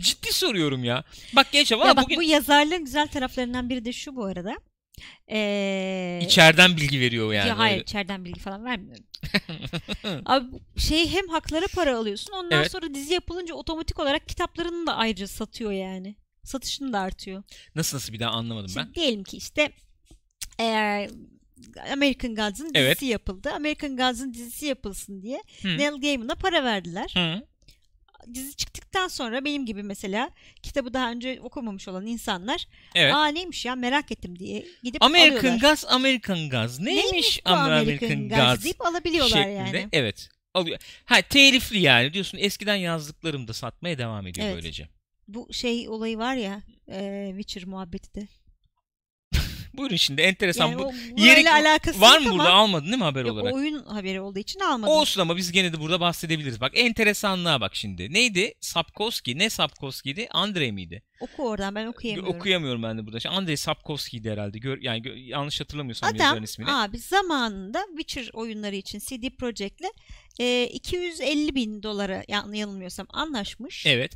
ciddi 0.00 0.32
soruyorum 0.32 0.84
ya. 0.84 1.04
Bak 1.36 1.52
gençler 1.52 1.76
Ya 1.76 1.84
valla 1.84 1.96
bak 1.96 2.04
bugün 2.04 2.16
bu 2.16 2.22
yazarlığın 2.22 2.84
güzel 2.84 3.08
taraflarından 3.08 3.70
biri 3.70 3.84
de 3.84 3.92
şu 3.92 4.16
bu 4.16 4.24
arada. 4.24 4.56
Ee, 5.30 6.20
içeriden 6.22 6.76
bilgi 6.76 7.00
veriyor 7.00 7.32
yani. 7.32 7.48
ya 7.48 7.58
hayır 7.58 7.72
öyle. 7.74 7.82
içeriden 7.82 8.24
bilgi 8.24 8.40
falan 8.40 8.64
vermiyorum. 8.64 9.04
Abi 10.26 10.46
şey 10.78 11.08
hem 11.10 11.28
haklara 11.28 11.66
para 11.74 11.96
alıyorsun 11.98 12.32
ondan 12.32 12.58
Evet. 12.58 12.70
sonra 12.72 12.94
dizi 12.94 13.14
yapılınca 13.14 13.54
otomatik 13.54 13.98
olarak 13.98 14.28
kitaplarını 14.28 14.86
da 14.86 14.96
ayrıca 14.96 15.28
satıyor 15.28 15.72
yani. 15.72 16.16
Satışını 16.44 16.92
da 16.92 16.98
artıyor. 17.00 17.42
Nasıl 17.74 17.96
nasıl 17.96 18.12
bir 18.12 18.20
daha 18.20 18.30
anlamadım 18.30 18.72
ben. 18.76 18.82
Şimdi 18.82 18.94
diyelim 18.94 19.24
ki 19.24 19.36
işte 19.36 19.72
eğer 20.58 21.10
American 21.92 22.34
Gods'ın 22.34 22.64
dizisi 22.74 22.78
Evet. 22.78 23.02
yapıldı. 23.02 23.50
American 23.50 23.96
Gods'ın 23.96 24.34
dizisi 24.34 24.66
yapılsın 24.66 25.22
diye 25.22 25.42
Hı. 25.62 25.68
Neil 25.78 26.00
Gaiman'a 26.00 26.34
para 26.34 26.64
verdiler. 26.64 27.14
Hı. 27.16 27.46
Dizi 28.34 28.56
çıktıktan 28.56 29.08
sonra 29.08 29.44
benim 29.44 29.66
gibi 29.66 29.82
mesela 29.82 30.30
kitabı 30.62 30.94
daha 30.94 31.10
önce 31.10 31.40
okumamış 31.42 31.88
olan 31.88 32.06
insanlar 32.06 32.66
Evet. 32.94 33.14
aa 33.14 33.26
neymiş 33.26 33.64
ya 33.64 33.74
merak 33.74 34.12
ettim 34.12 34.38
diye 34.38 34.64
gidip 34.82 35.02
American 35.02 35.36
alıyorlar. 35.38 35.60
Gaz, 35.60 35.84
American 35.88 36.48
Gaz. 36.48 36.80
Neymiş, 36.80 37.40
bu 37.46 37.50
American, 37.50 38.28
Gaz 38.28 38.64
deyip 38.64 38.86
alabiliyorlar 38.86 39.36
şeklinde. 39.42 39.78
yani. 39.78 39.88
Evet. 39.92 40.28
Alıyor. 40.54 40.78
Ha 41.04 41.22
telifli 41.22 41.78
yani 41.78 42.12
diyorsun 42.14 42.38
eskiden 42.38 42.74
yazdıklarım 42.76 43.48
da 43.48 43.52
satmaya 43.52 43.98
devam 43.98 44.26
ediyor 44.26 44.46
Evet. 44.46 44.56
böylece. 44.56 44.88
Bu 45.28 45.48
şey 45.52 45.88
olayı 45.88 46.18
var 46.18 46.34
ya 46.34 46.62
e, 46.88 47.26
Witcher 47.36 47.64
muhabbeti 47.68 48.14
de. 48.14 48.28
Buyurun 49.74 49.96
şimdi 49.96 50.20
enteresan 50.22 50.66
Yani 50.66 50.78
bu. 50.78 50.82
o, 50.86 50.92
yeri- 50.92 51.16
burayla 51.42 51.52
alakası 51.54 52.00
Var 52.00 52.18
mı 52.18 52.30
burada 52.30 52.42
ama 52.50 52.62
almadın 52.62 52.86
değil 52.86 52.96
mi 52.98 53.04
haber 53.04 53.24
yok, 53.24 53.32
olarak? 53.32 53.54
oyun 53.54 53.84
haberi 53.84 54.20
olduğu 54.20 54.38
için 54.38 54.60
almadım. 54.60 54.94
Olsun 54.94 55.20
ama 55.20 55.36
biz 55.36 55.52
gene 55.52 55.72
de 55.72 55.80
burada 55.80 56.00
bahsedebiliriz. 56.00 56.60
Bak 56.60 56.72
enteresanlığa 56.74 57.60
bak 57.60 57.74
şimdi. 57.74 58.12
Neydi? 58.12 58.54
Sapkowski. 58.60 59.38
Ne 59.38 59.50
Sapkowski'ydi? 59.50 60.28
Andrei 60.30 60.72
miydi? 60.72 61.02
Oku 61.20 61.48
oradan 61.48 61.74
ben 61.74 61.86
okuyamıyorum. 61.86 62.34
Okuyamıyorum 62.36 62.82
ben 62.82 62.98
de 62.98 63.06
burada. 63.06 63.30
Andrei 63.30 63.56
Sapkowski'ydi 63.56 64.30
herhalde. 64.30 64.58
Gör, 64.58 64.78
yani 64.82 65.00
gö- 65.02 65.18
yanlış 65.18 65.60
hatırlamıyorsam 65.60 66.10
Adam 66.16 66.44
ismini. 66.44 66.70
abi 66.70 66.98
zamanında 66.98 67.84
Witcher 67.98 68.30
oyunları 68.32 68.76
için 68.76 68.98
CD 68.98 69.30
Projekt'le 69.38 69.84
e, 70.40 70.66
250 70.72 71.54
bin 71.54 71.82
dolara 71.82 72.24
yan- 72.28 72.52
yanılmıyorsam 72.52 73.06
anlaşmış. 73.10 73.86
Evet. 73.86 74.12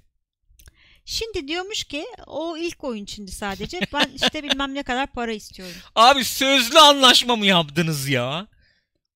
Şimdi 1.08 1.48
diyormuş 1.48 1.84
ki 1.84 2.06
o 2.26 2.56
ilk 2.56 2.84
oyun 2.84 3.04
içindi 3.04 3.30
sadece. 3.30 3.80
Ben 3.92 4.10
işte 4.14 4.42
bilmem 4.42 4.74
ne 4.74 4.82
kadar 4.82 5.06
para 5.06 5.32
istiyorum. 5.32 5.76
Abi 5.94 6.24
sözlü 6.24 6.78
anlaşma 6.78 7.36
mı 7.36 7.46
yaptınız 7.46 8.08
ya? 8.08 8.46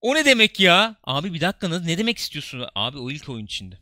O 0.00 0.14
ne 0.14 0.24
demek 0.24 0.60
ya? 0.60 0.96
Abi 1.04 1.34
bir 1.34 1.40
dakika 1.40 1.68
ne 1.68 1.98
demek 1.98 2.18
istiyorsun? 2.18 2.64
Abi 2.74 2.98
o 2.98 3.10
ilk 3.10 3.28
oyun 3.28 3.44
içinde. 3.44 3.78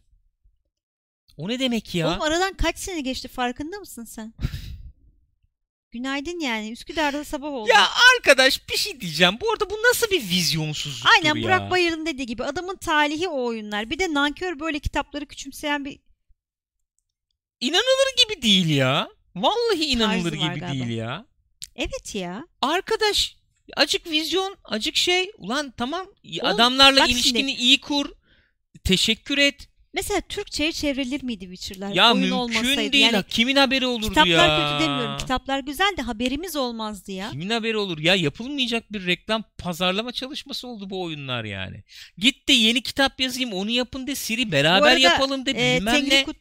O 1.37 1.49
ne 1.49 1.61
demek 1.61 1.95
ya? 1.95 2.09
Oğlum 2.09 2.23
aradan 2.23 2.55
kaç 2.55 2.79
sene 2.79 3.01
geçti 3.01 3.29
farkında 3.29 3.79
mısın 3.79 4.05
sen? 4.05 4.35
Günaydın 5.91 6.41
yani. 6.41 6.71
Üsküdar'da 6.71 7.25
sabah 7.25 7.49
oldu. 7.49 7.71
Ya 7.71 7.89
arkadaş 8.17 8.69
bir 8.69 8.77
şey 8.77 9.01
diyeceğim. 9.01 9.35
Bu 9.41 9.51
arada 9.53 9.71
bu 9.71 9.75
nasıl 9.75 10.11
bir 10.11 10.21
vizyonsuzluktur 10.21 11.11
Aynen 11.15 11.35
ya? 11.35 11.45
Burak 11.45 11.71
Bayır'ın 11.71 12.07
dediği 12.07 12.27
gibi 12.27 12.45
adamın 12.45 12.77
talihi 12.77 13.29
o 13.29 13.45
oyunlar. 13.45 13.91
Bir 13.91 13.99
de 13.99 14.15
nankör 14.15 14.61
böyle 14.61 14.79
kitapları 14.79 15.27
küçümseyen 15.27 15.85
bir 15.85 16.08
İnanılır 17.61 18.25
gibi 18.25 18.43
değil 18.43 18.69
ya. 18.69 19.09
Vallahi 19.37 19.85
inanılır 19.85 20.31
Tarzı 20.31 20.47
var 20.47 20.51
gibi 20.51 20.61
galiba. 20.61 20.73
değil 20.85 20.97
ya. 20.99 21.27
evet 21.77 22.15
ya. 22.15 22.47
Arkadaş 22.63 23.37
acık 23.77 24.11
vizyon, 24.11 24.57
acık 24.65 24.97
şey. 24.97 25.31
Ulan 25.39 25.73
tamam 25.77 26.07
Oğlum, 26.25 26.47
adamlarla 26.55 27.01
bak 27.01 27.11
ilişkini 27.11 27.39
şimdi. 27.51 27.53
iyi 27.63 27.81
kur. 27.81 28.07
Teşekkür 28.85 29.39
et. 29.39 29.69
Mesela 29.95 30.21
Türkçe'ye 30.21 30.73
çevrilir 30.73 31.23
miydi 31.23 31.45
Witcher'lar? 31.45 31.95
Ya 31.95 32.07
Oyun 32.07 32.19
mümkün 32.19 32.37
olmasaydı. 32.37 32.93
değil. 32.93 33.13
Yani. 33.13 33.25
Kimin 33.29 33.57
haberi 33.57 33.87
olurdu 33.87 34.09
kitaplar 34.09 34.49
ya? 34.49 34.79
kötü 34.79 34.85
demiyorum. 34.89 35.19
Kitaplar 35.19 35.59
güzel 35.61 35.95
de 35.97 36.03
haberimiz 36.03 36.57
olmazdı 36.57 37.13
ya. 37.13 37.31
Kimin 37.31 37.51
haberi 37.51 37.77
olur? 37.77 37.99
Ya 37.99 38.15
yapılmayacak 38.15 38.93
bir 38.93 39.07
reklam 39.07 39.45
pazarlama 39.59 40.13
çalışması 40.13 40.69
oldu 40.69 40.91
bu 40.91 41.03
oyunlar 41.03 41.45
yani. 41.45 41.85
Git 42.19 42.49
de 42.49 42.53
yeni 42.53 42.83
kitap 42.83 43.21
yazayım 43.21 43.53
onu 43.53 43.71
yapın 43.71 44.07
de 44.07 44.15
Siri 44.15 44.53
beraber 44.53 44.87
arada, 44.91 44.99
yapalım 44.99 45.47
de 45.47 45.55
bilmem 45.55 45.95
Tengri 45.95 46.11
ne. 46.11 46.25
Kut, 46.25 46.37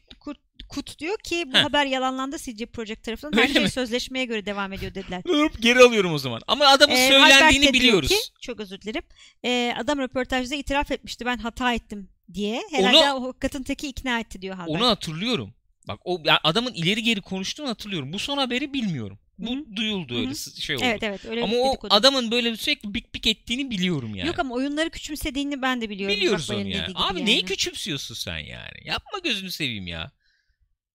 Kut 0.68 0.98
diyor 0.98 1.18
ki 1.24 1.44
bu 1.52 1.56
Heh. 1.58 1.62
haber 1.64 1.86
yalanlandı 1.86 2.38
CG 2.38 2.66
Projekt 2.72 3.04
tarafından. 3.04 3.36
Her 3.38 3.42
Öyle 3.42 3.52
şey 3.52 3.62
mi? 3.62 3.70
sözleşmeye 3.70 4.24
göre 4.24 4.46
devam 4.46 4.72
ediyor 4.72 4.94
dediler. 4.94 5.22
Hop, 5.28 5.62
Geri 5.62 5.78
alıyorum 5.78 6.12
o 6.12 6.18
zaman. 6.18 6.40
Ama 6.46 6.66
adamın 6.66 6.94
Ee, 6.94 7.08
söylendiğini 7.08 7.34
Albert 7.44 7.54
de 7.54 7.60
diyor 7.62 7.72
biliyoruz. 7.72 8.08
Ki, 8.08 8.16
çok 8.40 8.60
özür 8.60 8.80
dilerim. 8.80 9.02
Ee, 9.44 9.74
adam 9.78 9.98
röportajda 9.98 10.54
itiraf 10.54 10.90
etmişti 10.90 11.26
ben 11.26 11.38
hata 11.38 11.72
ettim 11.74 12.08
diye. 12.34 12.62
Herhalde 12.70 13.12
o 13.12 13.28
hakikaten 13.28 13.62
teki 13.62 13.88
ikna 13.88 14.20
etti 14.20 14.42
diyor 14.42 14.54
Albert. 14.58 14.68
Onu 14.68 14.86
hatırlıyorum. 14.86 15.54
Bak 15.88 16.00
o 16.04 16.20
ya 16.24 16.40
adamın 16.44 16.72
ileri 16.74 17.02
geri 17.02 17.20
konuştuğunu 17.20 17.68
hatırlıyorum. 17.68 18.12
Bu 18.12 18.18
son 18.18 18.38
haberi 18.38 18.72
bilmiyorum. 18.72 19.18
Bu 19.38 19.50
Hı 19.56 19.76
duyuldu 19.76 20.16
öyle 20.18 20.30
Hı 20.30 20.34
s- 20.34 20.60
şey 20.60 20.76
oldu. 20.76 20.84
Evet 20.86 21.02
evet 21.02 21.24
öyle 21.24 21.42
ama 21.42 21.52
bir 21.52 21.58
o 21.58 21.68
dedikodu. 21.68 21.94
adamın 21.94 22.30
böyle 22.30 22.56
sürekli 22.56 22.94
bik 22.94 23.14
bik 23.14 23.26
ettiğini 23.26 23.70
biliyorum 23.70 24.14
yani. 24.14 24.26
Yok 24.28 24.38
ama 24.38 24.54
oyunları 24.54 24.90
küçümsediğini 24.90 25.62
ben 25.62 25.80
de 25.80 25.90
biliyorum. 25.90 26.16
Biliyoruz 26.16 26.48
Burak 26.48 26.56
onu 26.58 26.64
Bayır'ın 26.64 26.78
yani. 26.78 26.82
dediği 26.88 26.92
gibi 26.94 27.02
Abi 27.20 27.26
neyi 27.26 27.44
küçümsüyorsun 27.44 28.14
sen 28.14 28.38
yani? 28.38 28.78
Yapma 28.84 29.18
gözünü 29.18 29.50
seveyim 29.50 29.86
ya. 29.86 30.10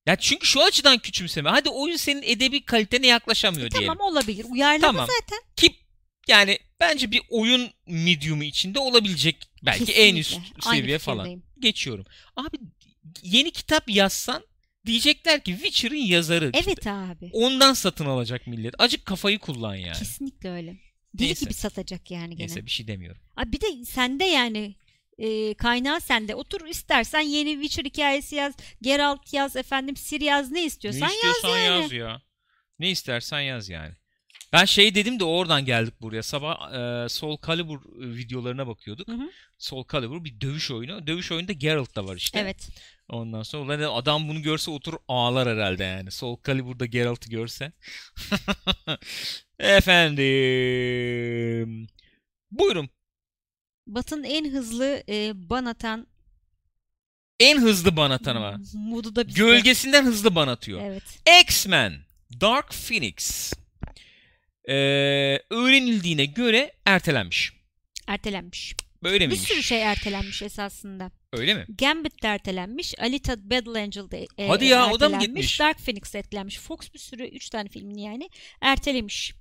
Ya 0.05 0.15
çünkü 0.15 0.47
şu 0.47 0.63
açıdan 0.63 0.97
küçümseme. 0.97 1.49
Hadi 1.49 1.69
oyun 1.69 1.95
senin 1.95 2.21
edebi 2.23 2.65
kalitene 2.65 3.07
yaklaşamıyor 3.07 3.71
diyelim. 3.71 3.87
Tamam 3.87 4.11
olabilir. 4.11 4.45
Uyarlama 4.49 4.87
Tamam. 4.87 5.07
zaten. 5.21 5.39
Ki 5.55 5.75
yani 6.27 6.59
bence 6.79 7.11
bir 7.11 7.21
oyun 7.29 7.69
medium'u 7.87 8.43
içinde 8.43 8.79
olabilecek 8.79 9.37
belki 9.63 9.91
en 9.93 10.15
üst 10.15 10.29
Kesinlikle. 10.33 10.69
Aynı 10.69 10.81
seviye 10.81 10.97
falan. 10.99 11.17
fikirdeyim. 11.17 11.43
Geçiyorum. 11.59 12.05
Abi 12.35 12.57
yeni 13.23 13.51
kitap 13.51 13.89
yazsan 13.89 14.43
diyecekler 14.85 15.43
ki 15.43 15.51
Witcher'ın 15.51 15.95
yazarı. 15.95 16.45
işte. 16.53 16.59
Evet 16.71 16.87
abi. 16.87 17.29
Ondan 17.33 17.73
satın 17.73 18.05
alacak 18.05 18.47
millet. 18.47 18.73
Acık 18.79 19.05
kafayı 19.05 19.39
kullan 19.39 19.75
yani. 19.75 19.97
Kesinlikle 19.99 20.49
öyle. 20.49 20.75
Deli 21.13 21.27
Neyse. 21.27 21.45
gibi 21.45 21.53
satacak 21.53 22.11
yani 22.11 22.35
gene. 22.35 22.47
Neyse 22.47 22.65
bir 22.65 22.71
şey 22.71 22.87
demiyorum. 22.87 23.21
Abi 23.37 23.51
bir 23.51 23.61
de 23.61 23.85
sende 23.85 24.23
yani 24.25 24.75
e, 25.17 25.53
kaynağı 25.53 26.01
sende. 26.01 26.35
Otur 26.35 26.67
istersen 26.67 27.19
yeni 27.21 27.51
Witcher 27.53 27.85
hikayesi 27.85 28.35
yaz, 28.35 28.53
Geralt 28.81 29.33
yaz, 29.33 29.55
efendim 29.55 29.95
Sir 29.95 30.21
yaz 30.21 30.51
ne 30.51 30.65
istiyorsan, 30.65 31.09
ne 31.09 31.13
istiyorsan 31.13 31.49
yaz 31.49 31.65
yani. 31.65 31.81
yaz 31.81 31.91
ya. 31.91 32.21
Ne 32.79 32.89
istersen 32.89 33.39
yaz 33.39 33.69
yani. 33.69 33.93
Ben 34.53 34.65
şey 34.65 34.95
dedim 34.95 35.19
de 35.19 35.23
oradan 35.23 35.65
geldik 35.65 36.01
buraya. 36.01 36.23
Sabah 36.23 36.73
e, 37.05 37.09
Soul 37.09 37.37
Calibur 37.47 37.79
videolarına 37.99 38.67
bakıyorduk. 38.67 39.07
Hı 39.07 39.11
hı. 39.11 39.29
Soul 39.57 39.83
Calibur 39.91 40.23
bir 40.23 40.41
dövüş 40.41 40.71
oyunu. 40.71 41.07
Dövüş 41.07 41.31
oyununda 41.31 41.53
Geralt 41.53 41.95
da 41.95 42.07
var 42.07 42.15
işte. 42.15 42.39
Evet. 42.39 42.69
Ondan 43.09 43.43
sonra 43.43 43.63
ulan 43.63 44.01
adam 44.01 44.29
bunu 44.29 44.41
görse 44.41 44.71
otur 44.71 44.93
ağlar 45.07 45.49
herhalde 45.49 45.83
yani. 45.83 46.11
Soul 46.11 46.37
Calibur'da 46.47 46.85
Geralt'ı 46.85 47.29
görse. 47.29 47.71
Efendim. 49.59 50.23
Buyurun. 52.51 52.89
Batın 53.87 54.23
en 54.23 54.51
hızlı 54.51 55.03
e, 55.09 55.31
ban 55.49 55.65
atan 55.65 56.07
En 57.39 57.57
hızlı 57.61 57.97
ban 57.97 58.11
atan 58.11 58.41
var. 58.41 58.55
modu 58.73 59.15
da 59.15 59.27
bizde. 59.27 59.39
Gölgesinden 59.39 60.03
hızlı 60.05 60.35
ban 60.35 60.47
atıyor. 60.47 60.81
Evet. 60.83 61.03
X-Men 61.43 61.93
Dark 62.41 62.73
Phoenix 62.73 63.53
ee, 64.69 64.73
öğrenildiğine 65.49 66.25
göre 66.25 66.73
ertelenmiş. 66.85 67.53
Ertelenmiş. 68.07 68.75
Böyle 69.03 69.19
Bir 69.19 69.27
miymiş? 69.27 69.47
sürü 69.47 69.63
şey 69.63 69.81
ertelenmiş 69.81 70.41
esasında. 70.41 71.11
Öyle 71.33 71.53
mi? 71.53 71.65
Gambit 71.77 72.23
de 72.23 72.27
ertelenmiş. 72.27 72.99
Alita 72.99 73.49
Battle 73.49 73.81
Angel 73.81 74.11
de 74.11 74.27
e, 74.37 74.47
Hadi 74.47 74.65
ya, 74.65 74.91
o 74.91 74.99
da 74.99 75.09
mı 75.09 75.19
gitmiş? 75.19 75.59
Dark 75.59 75.77
Phoenix 75.85 76.13
de 76.13 76.19
ertelenmiş. 76.19 76.59
Fox 76.59 76.93
bir 76.93 76.99
sürü 76.99 77.27
3 77.27 77.49
tane 77.49 77.69
filmini 77.69 78.01
yani 78.03 78.29
ertelemiş. 78.61 79.33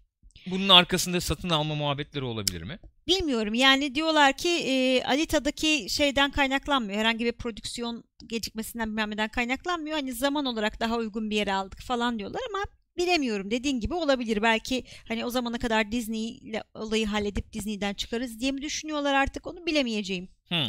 Bunun 0.46 0.68
arkasında 0.68 1.20
satın 1.20 1.50
alma 1.50 1.74
muhabbetleri 1.74 2.24
olabilir 2.24 2.62
mi? 2.62 2.78
Bilmiyorum 3.06 3.54
yani 3.54 3.94
diyorlar 3.94 4.32
ki 4.36 4.48
e, 4.48 5.02
Alita'daki 5.04 5.86
şeyden 5.90 6.30
kaynaklanmıyor. 6.30 6.98
Herhangi 6.98 7.24
bir 7.24 7.32
prodüksiyon 7.32 8.04
gecikmesinden 8.26 8.88
bilmem 8.88 9.10
neden 9.10 9.28
kaynaklanmıyor. 9.28 9.96
Hani 9.96 10.12
zaman 10.12 10.44
olarak 10.46 10.80
daha 10.80 10.96
uygun 10.96 11.30
bir 11.30 11.36
yere 11.36 11.52
aldık 11.52 11.80
falan 11.80 12.18
diyorlar 12.18 12.40
ama 12.50 12.64
bilemiyorum. 12.96 13.50
Dediğin 13.50 13.80
gibi 13.80 13.94
olabilir. 13.94 14.42
Belki 14.42 14.84
hani 15.08 15.24
o 15.24 15.30
zamana 15.30 15.58
kadar 15.58 15.92
Disney 15.92 16.28
ile 16.28 16.62
olayı 16.74 17.06
halledip 17.06 17.52
Disney'den 17.52 17.94
çıkarız 17.94 18.40
diye 18.40 18.52
mi 18.52 18.62
düşünüyorlar 18.62 19.14
artık 19.14 19.46
onu 19.46 19.66
bilemeyeceğim. 19.66 20.28
Hmm. 20.48 20.66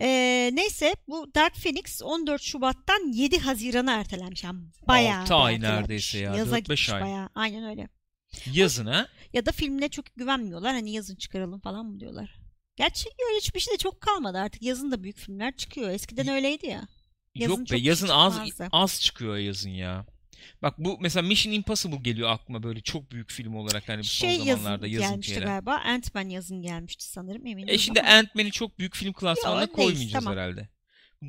Ee, 0.00 0.50
neyse 0.52 0.94
bu 1.08 1.34
Dark 1.34 1.54
Phoenix 1.54 2.02
14 2.02 2.42
Şubat'tan 2.42 3.12
7 3.12 3.38
Haziran'a 3.38 3.92
ertelenmiş. 3.92 4.44
Yani 4.44 4.60
bayağı 4.88 5.20
Altı 5.20 5.30
bir 5.34 5.40
ay 5.40 5.54
ertelenmiş. 5.54 5.80
neredeyse 5.80 6.18
ya, 6.18 6.34
Yaza 6.36 6.56
4-5 6.56 6.58
gitmiş 6.58 6.90
ay. 6.90 7.00
bayağı. 7.02 7.28
Aynen 7.34 7.64
öyle. 7.64 7.88
Yazın 8.52 8.86
ha? 8.86 9.08
Ya 9.32 9.46
da 9.46 9.52
filmine 9.52 9.88
çok 9.88 10.16
güvenmiyorlar. 10.16 10.72
Hani 10.74 10.92
yazın 10.92 11.16
çıkaralım 11.16 11.60
falan 11.60 11.86
mı 11.86 12.00
diyorlar. 12.00 12.34
Gerçi 12.76 13.08
öyle 13.28 13.38
hiçbir 13.38 13.60
şey 13.60 13.74
de 13.74 13.78
çok 13.78 14.00
kalmadı 14.00 14.38
artık. 14.38 14.62
Yazın 14.62 14.90
da 14.92 15.02
büyük 15.02 15.16
filmler 15.18 15.56
çıkıyor. 15.56 15.90
Eskiden 15.90 16.28
öyleydi 16.28 16.66
ya. 16.66 16.88
Yazın 17.34 17.56
Yok 17.60 17.70
be 17.70 17.76
yazın 17.76 18.08
az 18.08 18.32
çıkmazdı. 18.34 18.68
az 18.72 19.00
çıkıyor 19.02 19.36
yazın 19.36 19.70
ya. 19.70 20.06
Bak 20.62 20.74
bu 20.78 20.98
mesela 21.00 21.28
Mission 21.28 21.52
Impossible 21.52 21.96
geliyor 21.96 22.30
aklıma 22.30 22.62
böyle 22.62 22.80
çok 22.80 23.10
büyük 23.10 23.30
film 23.30 23.54
olarak 23.54 23.88
hani 23.88 24.04
Şey 24.04 24.36
son 24.38 24.44
yazın 24.44 24.62
zamanlarda 24.62 24.86
yazın 24.86 25.08
gelmişti 25.10 25.32
şeyler. 25.34 25.46
galiba. 25.46 25.74
Ant-Man 25.76 26.28
yazın 26.28 26.62
gelmişti 26.62 27.04
sanırım. 27.04 27.46
Emin 27.46 27.68
E 27.68 27.78
şimdi. 27.78 28.00
Ant-Man'i 28.00 28.50
çok 28.50 28.78
büyük 28.78 28.94
film 28.96 29.12
klasmanına 29.12 29.60
Yo, 29.60 29.72
koymayacağız 29.72 30.12
tamam. 30.12 30.32
herhalde. 30.32 30.68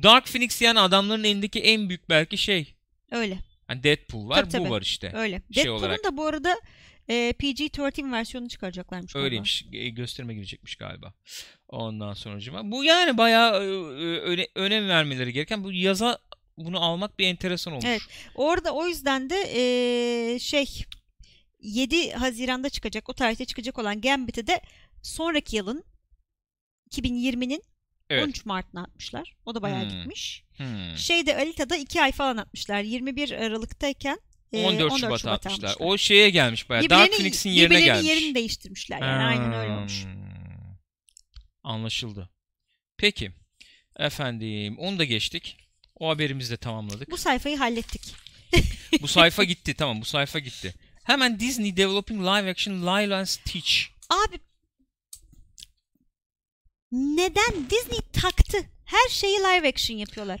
Dark 0.02 0.26
Phoenix 0.26 0.62
yani 0.62 0.80
adamların 0.80 1.24
elindeki 1.24 1.60
en 1.60 1.88
büyük 1.88 2.08
belki 2.08 2.38
şey. 2.38 2.74
Öyle. 3.10 3.38
Hani 3.66 3.82
Deadpool 3.82 4.28
var, 4.28 4.36
Tabii, 4.36 4.46
bu 4.46 4.50
tabii. 4.52 4.70
var 4.70 4.82
işte. 4.82 5.12
Öyle. 5.14 5.42
Şey 5.52 5.64
Deadpool'un 5.64 5.78
olarak. 5.78 6.04
da 6.04 6.16
bu 6.16 6.24
arada 6.26 6.60
e, 7.10 7.30
PG-13 7.38 8.12
versiyonu 8.12 8.48
çıkaracaklarmış 8.48 9.12
galiba. 9.12 9.24
Öyleymiş. 9.24 9.64
E, 9.72 9.88
gösterime 9.88 10.34
girecekmiş 10.34 10.76
galiba. 10.76 11.12
Ondan 11.68 12.14
sonra 12.14 12.70
bu 12.70 12.84
yani 12.84 13.18
bayağı 13.18 13.62
e, 13.62 13.66
e, 13.66 14.18
öne- 14.20 14.48
önem 14.54 14.88
vermeleri 14.88 15.32
gereken 15.32 15.64
bu 15.64 15.72
yaza 15.72 16.18
bunu 16.56 16.80
almak 16.84 17.18
bir 17.18 17.26
enteresan 17.26 17.72
olmuş. 17.72 17.84
Evet. 17.88 18.00
Orada 18.34 18.72
o 18.74 18.86
yüzden 18.86 19.30
de 19.30 19.36
e, 20.34 20.38
şey 20.38 20.66
7 21.60 22.10
Haziran'da 22.12 22.68
çıkacak 22.70 23.08
o 23.08 23.12
tarihte 23.12 23.44
çıkacak 23.44 23.78
olan 23.78 24.00
Gambit'i 24.00 24.46
de 24.46 24.60
sonraki 25.02 25.56
yılın 25.56 25.84
2020'nin 26.90 27.62
Evet. 28.10 28.24
13 28.24 28.46
Mart'ına 28.46 28.82
atmışlar. 28.82 29.36
O 29.46 29.54
da 29.54 29.62
bayağı 29.62 29.82
Hmm. 29.82 29.88
gitmiş. 29.90 30.44
Hmm. 30.56 30.96
Şeyde 30.96 31.36
Alita'da 31.36 31.76
2 31.76 32.02
ay 32.02 32.12
falan 32.12 32.36
atmışlar. 32.36 32.80
21 32.82 33.30
Aralık'tayken 33.30 34.18
14, 34.52 34.92
14 34.92 35.00
Şubat'a 35.00 35.18
Şubat'a 35.18 35.30
atmışlar. 35.32 35.68
almışlar. 35.68 35.86
O 35.86 35.98
şeye 35.98 36.30
gelmiş 36.30 36.68
bayağı. 36.68 36.90
Dark 36.90 37.12
Phoenix'in 37.12 37.50
yerine 37.50 37.80
gelmiş. 37.80 38.08
yerini 38.08 38.34
değiştirmişler 38.34 39.00
yani. 39.00 39.24
Aynen 39.24 39.52
öyle 39.52 39.72
olmuş. 39.72 40.04
Hmm. 40.04 40.12
Anlaşıldı. 41.62 42.30
Peki. 42.96 43.32
Efendim 43.98 44.78
onu 44.78 44.98
da 44.98 45.04
geçtik. 45.04 45.56
O 45.94 46.08
haberimizi 46.08 46.52
de 46.52 46.56
tamamladık. 46.56 47.10
Bu 47.10 47.16
sayfayı 47.16 47.56
hallettik. 47.58 48.02
bu 49.02 49.08
sayfa 49.08 49.44
gitti 49.44 49.74
tamam 49.74 50.00
bu 50.00 50.04
sayfa 50.04 50.38
gitti. 50.38 50.74
Hemen 51.04 51.40
Disney 51.40 51.76
Developing 51.76 52.20
Live 52.20 52.50
Action 52.50 52.74
Lilo 52.82 53.14
and 53.14 53.26
Stitch. 53.26 53.72
Abi 54.10 54.40
neden 56.92 57.70
Disney 57.70 58.00
taktı? 58.12 58.58
Her 58.84 59.08
şeyi 59.10 59.38
live 59.38 59.68
action 59.68 59.96
yapıyorlar. 59.96 60.40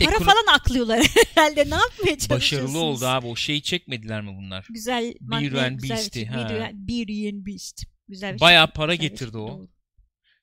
Para 0.00 0.16
Ekono- 0.16 0.24
falan 0.24 0.54
aklıyorlar 0.54 0.98
herhalde. 1.34 1.70
Ne 1.70 1.74
yapmaya 1.74 2.18
çalışıyorsunuz? 2.18 2.74
Başarılı 2.74 2.78
oldu 2.78 3.06
abi. 3.06 3.26
O 3.26 3.36
şeyi 3.36 3.62
çekmediler 3.62 4.20
mi 4.20 4.36
bunlar? 4.38 4.66
Güzel. 4.70 5.14
Ne 5.20 5.36
and 5.36 5.82
bir 5.82 5.88
Beast'i, 5.90 6.18
şey. 6.20 6.28
Beauty 6.72 7.28
and- 7.28 7.46
Beast. 7.46 7.82
Güzel 8.08 8.34
bir 8.34 8.40
Bayağı 8.40 8.66
şey. 8.66 8.72
para 8.72 8.94
Güzel 8.94 9.04
bir 9.06 9.10
getirdi 9.10 9.32
şey, 9.32 9.40
o. 9.40 9.48
doğru. 9.48 9.68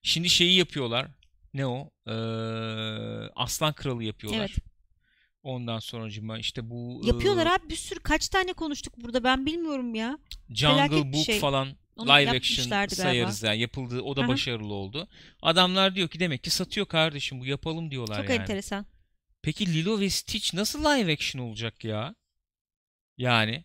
Şimdi 0.04 0.30
şeyi 0.30 0.54
yapıyorlar. 0.56 1.08
Ne 1.54 1.66
o? 1.66 1.90
Ee, 2.08 2.12
Aslan 3.36 3.74
Kralı 3.74 4.04
yapıyorlar. 4.04 4.40
Evet. 4.40 4.66
Ondan 5.44 5.80
sonracıma 5.80 6.40
işte 6.40 6.70
bu 6.70 7.02
Yapıyorlar 7.06 7.46
e, 7.46 7.50
abi 7.50 7.70
bir 7.70 7.76
sürü 7.76 8.00
kaç 8.00 8.30
tane 8.30 8.54
konuştuk 8.54 8.94
burada 8.98 9.24
ben 9.24 9.46
bilmiyorum 9.46 9.96
ya. 9.96 10.18
Jungle 10.50 10.76
Felaket 10.76 11.06
bir 11.06 11.14
Book 11.14 11.26
şey. 11.26 11.40
falan 11.40 11.68
Onu 11.96 12.06
live 12.10 12.14
action 12.14 12.34
yapmışlardı 12.34 12.96
galiba. 12.96 13.10
sayarız 13.10 13.44
yani 13.44 13.60
yapıldı 13.60 14.02
o 14.02 14.16
da 14.16 14.22
Hı 14.22 14.26
hı. 14.26 14.28
başarılı 14.30 14.74
oldu. 14.74 15.08
Adamlar 15.42 15.96
diyor 15.96 16.10
ki 16.10 16.20
demek 16.20 16.44
ki 16.44 16.50
satıyor 16.50 16.86
kardeşim 16.86 17.40
bu 17.40 17.46
yapalım 17.46 17.92
diyorlar 17.92 18.18
Çok 18.22 18.30
yani. 18.30 18.42
enteresan. 18.42 18.86
Peki 19.44 19.74
Lilo 19.74 20.00
ve 20.00 20.10
Stitch 20.10 20.54
nasıl 20.54 20.80
live 20.80 21.14
action 21.14 21.42
olacak 21.42 21.84
ya? 21.84 22.16
Yani 23.18 23.64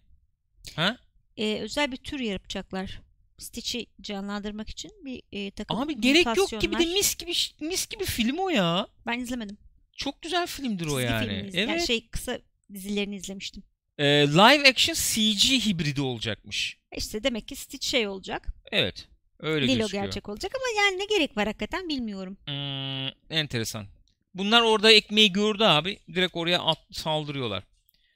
ha? 0.77 0.99
Ee, 1.37 1.59
özel 1.61 1.93
bir 1.93 1.97
tür 1.97 2.21
yapacaklar. 2.21 3.01
Stitch'i 3.39 3.87
canlandırmak 4.01 4.69
için 4.71 4.91
bir 5.05 5.23
e, 5.33 5.51
takım 5.51 5.79
Abi 5.79 6.01
gerek 6.01 6.27
yok 6.37 6.51
gibi 6.51 6.63
de 6.63 6.67
mutasyonlar. 6.67 6.95
mis 6.99 7.17
gibi 7.17 7.33
mis 7.69 7.87
gibi 7.89 8.05
film 8.05 8.39
o 8.39 8.49
ya. 8.49 8.87
Ben 9.07 9.19
izlemedim. 9.21 9.59
Çok 9.97 10.23
güzel 10.23 10.47
filmdir 10.47 10.87
o 10.87 10.89
Çizgi 10.91 11.03
yani. 11.05 11.27
filmini 11.29 11.49
iz- 11.49 11.55
Evet. 11.55 11.69
yani 11.69 11.87
şey 11.87 12.09
kısa 12.09 12.39
dizilerini 12.75 13.17
izlemiştim. 13.17 13.63
Ee, 13.99 14.05
live 14.29 14.69
action 14.69 14.95
CG 14.95 15.67
hibridi 15.67 16.01
olacakmış. 16.01 16.79
İşte 16.97 17.23
demek 17.23 17.49
ki 17.49 17.57
Stitch 17.57 17.87
şey 17.89 18.09
olacak. 18.09 18.47
Evet. 18.73 19.09
Öyle 19.41 19.69
Lilo 19.69 19.79
gözüküyor. 19.79 20.05
gerçek 20.05 20.29
olacak 20.29 20.53
ama 20.55 20.83
yani 20.85 20.99
ne 20.99 21.05
gerek 21.05 21.37
var 21.37 21.47
hakikaten 21.47 21.89
bilmiyorum. 21.89 22.37
Hmm, 22.47 23.37
enteresan. 23.39 23.87
Bunlar 24.35 24.63
orada 24.63 24.93
ekmeği 24.93 25.33
gördü 25.33 25.65
abi. 25.65 25.99
Direkt 26.15 26.37
oraya 26.37 26.61
at, 26.61 26.79
saldırıyorlar. 26.93 27.65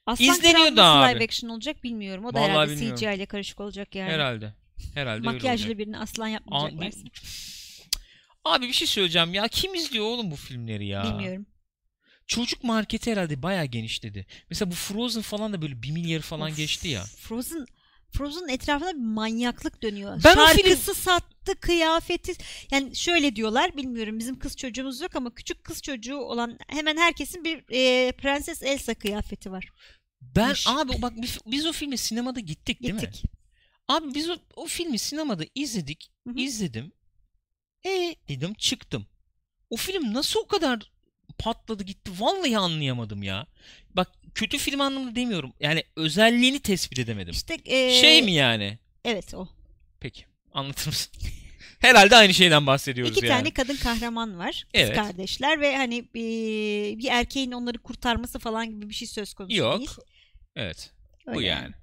Aslan 0.05 0.27
İzleniyor 0.27 0.75
da 0.75 0.85
abi. 0.85 1.15
live 1.15 1.23
action 1.23 1.49
olacak 1.49 1.83
bilmiyorum. 1.83 2.25
O 2.25 2.33
da 2.33 2.39
Vallahi 2.39 2.51
herhalde 2.51 2.71
bilmiyorum. 2.71 2.95
CGI 2.95 3.15
ile 3.15 3.25
karışık 3.25 3.59
olacak 3.59 3.95
yani. 3.95 4.11
Herhalde. 4.11 4.53
Herhalde 4.93 5.17
öyle 5.17 5.29
olacak. 5.29 5.43
Makyajlı 5.43 5.77
birini 5.77 5.97
aslan 5.97 6.25
An- 6.25 6.29
yapmayacaklar. 6.29 6.93
Abi 8.45 8.67
bir 8.67 8.73
şey 8.73 8.87
söyleyeceğim 8.87 9.33
ya. 9.33 9.47
Kim 9.47 9.75
izliyor 9.75 10.05
oğlum 10.05 10.31
bu 10.31 10.35
filmleri 10.35 10.87
ya? 10.87 11.03
Bilmiyorum. 11.03 11.45
Çocuk 12.27 12.63
marketi 12.63 13.11
herhalde 13.11 13.43
bayağı 13.43 13.65
genişledi. 13.65 14.25
Mesela 14.49 14.71
bu 14.71 14.75
Frozen 14.75 15.21
falan 15.21 15.53
da 15.53 15.61
böyle 15.61 15.83
1 15.83 15.91
milyarı 15.91 16.21
falan 16.21 16.55
geçti 16.55 16.87
ya. 16.87 17.03
Frozen 17.03 17.65
Frozen'ın 18.13 18.49
etrafında 18.49 18.93
bir 18.93 18.99
manyaklık 18.99 19.83
dönüyor. 19.83 20.21
Ben 20.23 20.35
Şarkısı 20.35 20.93
sattı, 20.93 21.55
kıyafeti. 21.55 22.33
Yani 22.71 22.95
şöyle 22.95 23.35
diyorlar, 23.35 23.77
bilmiyorum 23.77 24.19
bizim 24.19 24.39
kız 24.39 24.57
çocuğumuz 24.57 25.01
yok 25.01 25.15
ama 25.15 25.33
küçük 25.33 25.63
kız 25.63 25.81
çocuğu 25.81 26.17
olan 26.17 26.59
hemen 26.67 26.97
herkesin 26.97 27.43
bir 27.43 27.63
e, 27.69 28.11
Prenses 28.11 28.63
Elsa 28.63 28.93
kıyafeti 28.93 29.51
var. 29.51 29.69
Ben 30.21 30.49
Miş. 30.49 30.67
abi 30.67 31.01
bak 31.01 31.13
biz, 31.21 31.37
biz 31.45 31.65
o 31.65 31.71
filme 31.71 31.97
sinemada 31.97 32.39
gittik 32.39 32.83
değil 32.83 32.93
mi? 32.93 32.99
Gittik. 33.01 33.23
Abi 33.87 34.15
biz 34.15 34.29
o, 34.29 34.37
o 34.55 34.65
filmi 34.65 34.99
sinemada 34.99 35.43
izledik. 35.55 36.11
Hı 36.27 36.33
hı. 36.33 36.39
izledim. 36.39 36.91
E 37.85 38.15
dedim 38.29 38.53
çıktım. 38.53 39.05
O 39.69 39.75
film 39.75 40.13
nasıl 40.13 40.39
o 40.39 40.47
kadar 40.47 40.91
patladı 41.37 41.83
gitti 41.83 42.11
vallahi 42.19 42.57
anlayamadım 42.57 43.23
ya. 43.23 43.47
Bak 43.95 44.11
kötü 44.35 44.57
film 44.57 44.81
anlamında 44.81 45.15
demiyorum. 45.15 45.53
Yani 45.59 45.83
özelliğini 45.95 46.59
tespit 46.59 46.99
edemedim. 46.99 47.31
İşte 47.33 47.57
e, 47.65 48.01
şey 48.01 48.21
mi 48.21 48.31
yani? 48.31 48.77
Evet 49.05 49.33
o. 49.33 49.47
Peki 49.99 50.25
anlatır 50.53 50.87
mısın? 50.87 51.13
Herhalde 51.79 52.15
aynı 52.15 52.33
şeyden 52.33 52.67
bahsediyoruz 52.67 53.17
İki 53.17 53.25
yani. 53.25 53.37
tane 53.37 53.53
kadın 53.53 53.75
kahraman 53.75 54.37
var. 54.39 54.51
Kız 54.51 54.81
Evet. 54.81 54.95
kardeşler 54.95 55.61
ve 55.61 55.77
hani 55.77 55.97
e, 55.97 56.23
bir 56.97 57.07
erkeğin 57.11 57.51
onları 57.51 57.77
kurtarması 57.77 58.39
falan 58.39 58.69
gibi 58.69 58.89
bir 58.89 58.93
şey 58.95 59.07
söz 59.07 59.33
konusu 59.33 59.55
Yok. 59.57 59.77
değil. 59.79 59.89
Evet. 60.55 60.91
Öyle 61.27 61.37
Bu 61.37 61.41
yani. 61.41 61.73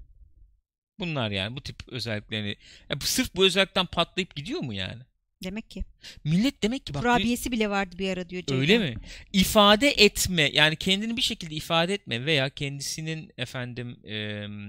Bunlar 0.98 1.30
yani 1.30 1.56
bu 1.56 1.60
tip 1.60 1.88
özelliklerini. 1.88 2.56
Ya 2.90 2.96
sırf 3.00 3.34
bu 3.36 3.44
özellikten 3.44 3.86
patlayıp 3.86 4.36
gidiyor 4.36 4.60
mu 4.60 4.74
yani? 4.74 5.02
Demek 5.44 5.70
ki. 5.70 5.85
Millet 6.24 6.62
demek 6.62 6.87
ki 6.87 6.94
bak 6.94 7.03
bir- 7.03 7.09
Kurabiyesi 7.09 7.53
bile 7.53 7.70
vardı 7.70 7.98
bir 7.98 8.11
ara 8.11 8.29
diyor 8.29 8.42
Ceyda. 8.42 8.61
Öyle 8.61 8.79
mi? 8.79 8.94
İfade 9.33 9.88
etme 9.90 10.50
yani 10.53 10.76
kendini 10.76 11.16
bir 11.16 11.22
şekilde 11.22 11.55
ifade 11.55 11.94
etme 11.94 12.26
veya 12.26 12.50
kendisinin 12.50 13.33
efendim 13.38 14.00
e, 14.05 14.14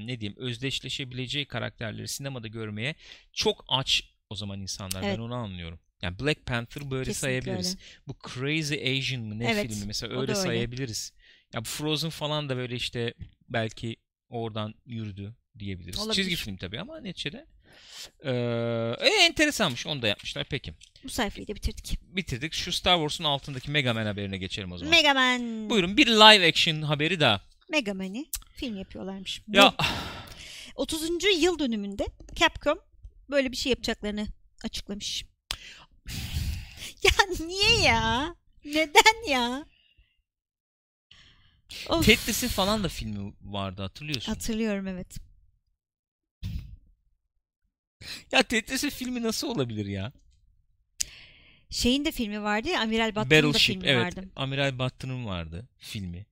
ne 0.08 0.20
diyeyim 0.22 0.40
özdeşleşebileceği 0.40 1.46
karakterleri 1.46 2.08
sinemada 2.08 2.48
görmeye 2.48 2.96
çok 3.34 3.66
aç 3.68 4.04
o 4.30 4.36
zaman 4.36 4.62
insanlar. 4.62 5.04
Evet. 5.04 5.18
Ben 5.18 5.22
onu 5.24 5.36
anlıyorum. 5.36 5.80
Yani 6.02 6.20
Black 6.20 6.46
Panther 6.46 6.92
böyle 6.92 7.12
Kesinlikle 7.12 7.42
sayabiliriz. 7.42 7.78
Bu 8.08 8.16
Crazy 8.34 8.74
Asian 9.00 9.22
mı 9.24 9.40
ne 9.40 9.52
Evet, 9.52 9.72
filmi 9.72 9.86
mesela 9.86 10.14
öyle 10.20 10.34
da 10.34 10.40
öyle. 10.40 10.48
sayabiliriz. 10.50 11.14
Ya 11.54 11.60
bu 11.62 11.66
Frozen 11.66 12.10
falan 12.10 12.50
da 12.50 12.58
böyle 12.58 12.76
işte 12.76 13.14
belki 13.50 13.96
oradan 14.30 14.74
yürüdü 14.86 15.36
diyebiliriz. 15.60 16.00
Olabilir. 16.00 16.16
Çizgi 16.16 16.36
film 16.36 16.58
tabii 16.58 16.80
ama 16.80 17.00
neticede. 17.00 17.46
Ee, 18.24 18.32
e, 19.00 19.08
enteresanmış 19.26 19.88
onu 19.88 20.02
da 20.02 20.08
yapmışlar 20.08 20.46
peki. 20.50 20.74
Bu 21.04 21.10
sayfayı 21.10 21.48
da 21.48 21.56
bitirdik. 21.56 22.00
Bitirdik. 22.02 22.54
Şu 22.54 22.72
Star 22.72 22.96
Wars'un 22.96 23.24
altındaki 23.24 23.72
Mega 23.72 23.94
Man 23.94 24.06
haberine 24.06 24.38
geçelim 24.38 24.72
o 24.72 24.78
zaman. 24.78 24.92
Mega 24.96 25.14
Man. 25.14 25.70
Buyurun 25.70 25.98
bir 25.98 26.08
live 26.08 26.48
action 26.48 26.82
haberi 26.82 27.20
daha. 27.20 27.42
Mega 27.70 27.94
Man'i 27.94 28.26
film 28.56 28.78
yapıyorlarmış. 28.78 29.42
Ya 29.48 29.74
30. 30.76 31.10
yıl 31.40 31.60
dönümünde 31.60 32.06
Capcom 32.36 32.80
böyle 33.30 33.52
bir 33.52 33.58
şey 33.58 33.70
yapacaklarını 33.70 34.28
açıklamış. 34.64 35.26
ya 37.04 37.12
niye 37.46 37.80
ya? 37.84 38.36
Neden 38.66 39.30
ya? 39.30 39.66
Of, 41.90 42.06
Tetris'in 42.06 42.48
falan 42.48 42.84
da 42.84 42.90
filmi 42.90 43.34
vardı 43.42 43.82
hatırlıyorsun. 43.82 44.32
hatırlıyorum 44.34 44.88
evet. 44.88 45.18
Ya 48.32 48.44
Tetris'in 48.44 48.90
filmi 48.90 49.24
nasıl 49.24 49.48
olabilir 49.48 49.86
ya? 49.86 50.12
Şeyin 51.70 52.06
de 52.06 52.12
filmi 52.12 52.44
vardı 52.44 52.70
ya 52.70 52.82
Amiral 52.82 53.16
Batman'ın 53.16 53.54
da 53.54 53.58
filmi 53.58 53.88
evet. 53.88 54.06
vardı. 54.06 54.30
Amiral 54.36 54.80
Battı'nın 54.80 55.26
vardı 55.26 55.68
filmi. 55.78 56.26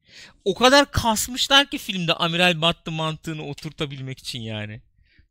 O 0.46 0.56
kadar 0.56 0.92
kasmışlar 0.92 1.70
ki 1.70 1.78
filmde 1.78 2.14
Amiral 2.14 2.62
Battı 2.62 2.92
mantığını 2.92 3.46
oturtabilmek 3.46 4.20
için 4.20 4.42
yani. 4.42 4.82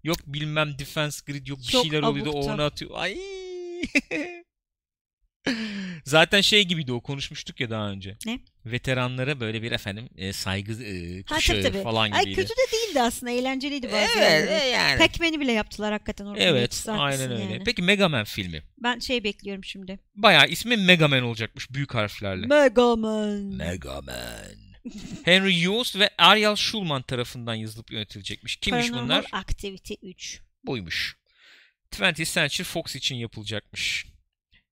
Yok 0.04 0.18
bilmem 0.26 0.78
Defense 0.78 1.20
Grid 1.26 1.46
yok 1.46 1.58
bir 1.58 1.64
Çok 1.64 1.82
şeyler 1.82 2.02
oluyor 2.02 2.26
da 2.26 2.30
o 2.30 2.40
onu 2.40 2.62
atıyor. 2.62 2.90
Ay. 2.94 3.18
Zaten 6.04 6.40
şey 6.40 6.64
gibiydi 6.64 6.92
o 6.92 7.00
konuşmuştuk 7.00 7.60
ya 7.60 7.70
daha 7.70 7.90
önce. 7.90 8.16
Ne? 8.26 8.40
Veteranlara 8.66 9.40
böyle 9.40 9.62
bir 9.62 9.72
efendim 9.72 10.08
e, 10.16 10.32
saygı 10.32 10.72
e, 10.84 11.22
Ha, 11.26 11.36
kuşağı 11.36 11.62
tabii, 11.62 11.72
tabii. 11.72 11.82
falan 11.82 12.10
Ay 12.10 12.20
gibiydi. 12.22 12.36
kötü 12.40 12.50
de 12.50 12.72
değildi 12.72 13.02
aslında 13.02 13.32
eğlenceliydi 13.32 13.86
bazı 13.86 13.96
Evet 13.96 14.16
yerleri. 14.16 14.64
e, 14.64 14.66
yani. 14.68 14.98
Pac-Man'i 15.00 15.40
bile 15.40 15.52
yaptılar 15.52 15.92
hakikaten 15.92 16.26
orada. 16.26 16.40
Evet 16.42 16.84
aynen 16.88 17.30
öyle. 17.32 17.42
yani. 17.42 17.62
Peki 17.64 17.82
Mega 17.82 18.08
Man 18.08 18.24
filmi. 18.24 18.62
Ben 18.78 18.98
şey 18.98 19.24
bekliyorum 19.24 19.64
şimdi. 19.64 19.98
Bayağı 20.14 20.48
ismi 20.48 20.76
Mega 20.76 21.08
Man 21.08 21.22
olacakmış 21.22 21.70
büyük 21.70 21.94
harflerle. 21.94 22.46
Mega 22.46 22.96
Man. 22.96 23.40
Mega 23.42 24.00
Man. 24.00 24.14
Henry 25.24 25.62
Yost 25.62 25.96
ve 25.98 26.10
Ariel 26.18 26.56
Schulman 26.56 27.02
tarafından 27.02 27.54
yazılıp 27.54 27.92
yönetilecekmiş. 27.92 28.56
Kimmiş 28.56 28.86
Paranormal 28.90 29.04
bunlar? 29.04 29.24
Activity 29.32 29.94
3. 30.02 30.40
Buymuş. 30.64 31.16
20th 31.92 32.34
Century 32.34 32.64
Fox 32.64 32.96
için 32.96 33.16
yapılacakmış. 33.16 34.06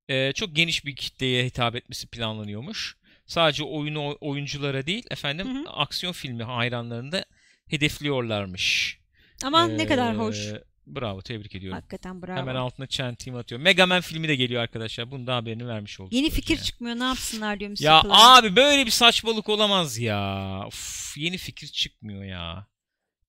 Ee, 0.08 0.32
çok 0.32 0.56
geniş 0.56 0.84
bir 0.84 0.96
kitleye 0.96 1.44
hitap 1.44 1.76
etmesi 1.76 2.06
planlanıyormuş. 2.06 2.96
Sadece 3.26 3.64
oyunu 3.64 4.16
oyunculara 4.20 4.86
değil 4.86 5.04
efendim 5.10 5.54
Hı 5.54 5.58
hı. 5.60 5.70
aksiyon 5.72 6.12
filmi 6.12 6.42
hayranlarını 6.44 7.12
da 7.12 7.24
hedefliyorlarmış. 7.68 8.98
Aman 9.44 9.78
ne 9.78 9.86
kadar 9.86 10.14
Ee, 10.14 10.16
hoş. 10.16 10.38
Bravo 10.86 11.22
tebrik 11.22 11.54
ediyorum. 11.54 11.78
Hakikaten 11.78 12.22
bravo. 12.22 12.36
Hemen 12.36 12.54
altına 12.54 12.86
çentiğimi 12.86 13.38
atıyor. 13.40 13.60
Mega 13.60 13.86
Man 13.86 14.00
filmi 14.00 14.28
de 14.28 14.36
geliyor 14.36 14.62
arkadaşlar. 14.62 15.10
Bunu 15.10 15.26
da 15.26 15.36
haberini 15.36 15.66
vermiş 15.68 16.00
olduk. 16.00 16.12
Yeni 16.12 16.30
fikir 16.30 16.56
yani. 16.56 16.64
çıkmıyor 16.64 16.98
ne 16.98 17.04
yapsınlar 17.04 17.60
diyorum. 17.60 17.76
Ya 17.80 17.96
sıkılırım. 17.96 18.20
abi 18.20 18.56
böyle 18.56 18.86
bir 18.86 18.90
saçmalık 18.90 19.48
olamaz 19.48 19.98
ya. 19.98 20.60
Uf, 20.66 21.14
yeni 21.16 21.38
fikir 21.38 21.66
çıkmıyor 21.66 22.24
ya. 22.24 22.66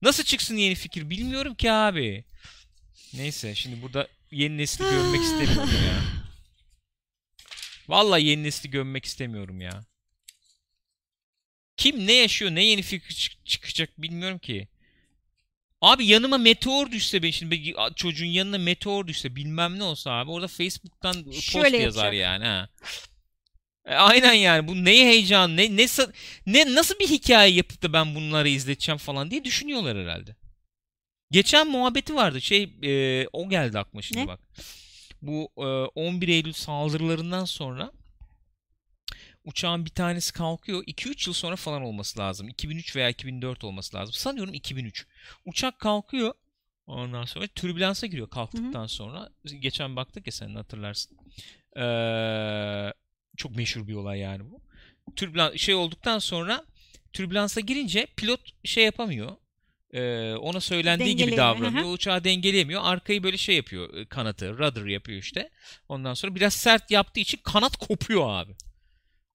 Nasıl 0.02 0.24
çıksın 0.24 0.56
yeni 0.56 0.74
fikir 0.74 1.10
bilmiyorum 1.10 1.54
ki 1.54 1.72
abi. 1.72 2.24
Neyse 3.14 3.54
şimdi 3.54 3.82
burada 3.82 4.08
yeni 4.30 4.56
nesli 4.58 4.84
görmek 4.84 5.20
istemiyorum 5.22 5.70
ya. 5.86 6.17
Vallahi 7.88 8.24
yeni 8.24 8.42
nesli 8.42 8.70
gömmek 8.70 9.04
istemiyorum 9.04 9.60
ya. 9.60 9.84
Kim 11.76 12.06
ne 12.06 12.12
yaşıyor 12.12 12.50
ne 12.50 12.64
yeni 12.64 12.82
fikir 12.82 13.14
çık- 13.14 13.46
çıkacak 13.46 14.02
bilmiyorum 14.02 14.38
ki. 14.38 14.68
Abi 15.80 16.06
yanıma 16.06 16.38
meteor 16.38 16.90
düşse 16.90 17.22
ben 17.22 17.30
şimdi 17.30 17.74
çocuğun 17.96 18.26
yanına 18.26 18.58
meteor 18.58 19.06
düşse 19.06 19.36
bilmem 19.36 19.78
ne 19.78 19.82
olsa 19.84 20.10
abi 20.10 20.30
orada 20.30 20.48
Facebook'tan 20.48 21.24
post 21.24 21.42
Şöyle 21.42 21.76
yazar 21.76 22.12
yani 22.12 22.44
ha. 22.44 22.68
E, 23.86 23.94
aynen 23.94 24.32
yani 24.32 24.68
bu 24.68 24.84
neye 24.84 25.06
heyecan 25.06 25.56
ne 25.56 25.76
ne 25.76 25.86
ne 26.46 26.74
nasıl 26.74 26.98
bir 26.98 27.08
hikaye 27.08 27.52
yapıp 27.54 27.82
da 27.82 27.92
ben 27.92 28.14
bunları 28.14 28.48
izleteceğim 28.48 28.98
falan 28.98 29.30
diye 29.30 29.44
düşünüyorlar 29.44 29.98
herhalde. 29.98 30.36
Geçen 31.30 31.70
muhabbeti 31.70 32.14
vardı 32.14 32.40
şey 32.40 32.62
e, 32.82 33.26
o 33.32 33.48
geldi 33.48 33.78
aklıma 33.78 34.02
şimdi 34.02 34.22
Ne? 34.22 34.26
bak. 34.26 34.40
Bu 35.22 35.48
e, 35.56 35.62
11 36.00 36.28
Eylül 36.28 36.52
saldırılarından 36.52 37.44
sonra 37.44 37.92
uçağın 39.44 39.84
bir 39.84 39.90
tanesi 39.90 40.32
kalkıyor. 40.32 40.84
2-3 40.84 41.28
yıl 41.28 41.34
sonra 41.34 41.56
falan 41.56 41.82
olması 41.82 42.18
lazım. 42.18 42.48
2003 42.48 42.96
veya 42.96 43.08
2004 43.08 43.64
olması 43.64 43.96
lazım. 43.96 44.12
Sanıyorum 44.12 44.54
2003. 44.54 45.06
Uçak 45.44 45.78
kalkıyor. 45.78 46.34
Ondan 46.86 47.24
sonra 47.24 47.46
türbülansa 47.46 48.06
giriyor 48.06 48.30
kalktıktan 48.30 48.86
sonra. 48.86 49.28
Geçen 49.60 49.96
baktık 49.96 50.26
ya 50.26 50.32
sen 50.32 50.54
hatırlarsın. 50.54 51.18
Ee, 51.76 52.92
çok 53.36 53.56
meşhur 53.56 53.86
bir 53.88 53.94
olay 53.94 54.18
yani 54.18 54.50
bu. 54.50 54.60
Türbülans 55.16 55.56
şey 55.56 55.74
olduktan 55.74 56.18
sonra 56.18 56.64
türbülansa 57.12 57.60
girince 57.60 58.06
pilot 58.16 58.40
şey 58.64 58.84
yapamıyor. 58.84 59.36
Ee, 59.92 60.34
ona 60.34 60.60
söylendiği 60.60 61.16
gibi 61.16 61.36
davranıyor. 61.36 61.84
hı. 61.84 61.88
Uçağı 61.88 62.24
dengeleyemiyor. 62.24 62.80
Arkayı 62.84 63.22
böyle 63.22 63.36
şey 63.36 63.56
yapıyor. 63.56 63.94
e, 63.94 64.06
Kanatı, 64.06 64.58
rudder 64.58 64.86
yapıyor 64.86 65.18
işte. 65.18 65.50
Ondan 65.88 66.14
sonra 66.14 66.34
biraz 66.34 66.54
sert 66.54 66.90
yaptığı 66.90 67.20
için 67.20 67.40
kanat 67.42 67.76
kopuyor 67.76 68.30
abi. 68.30 68.52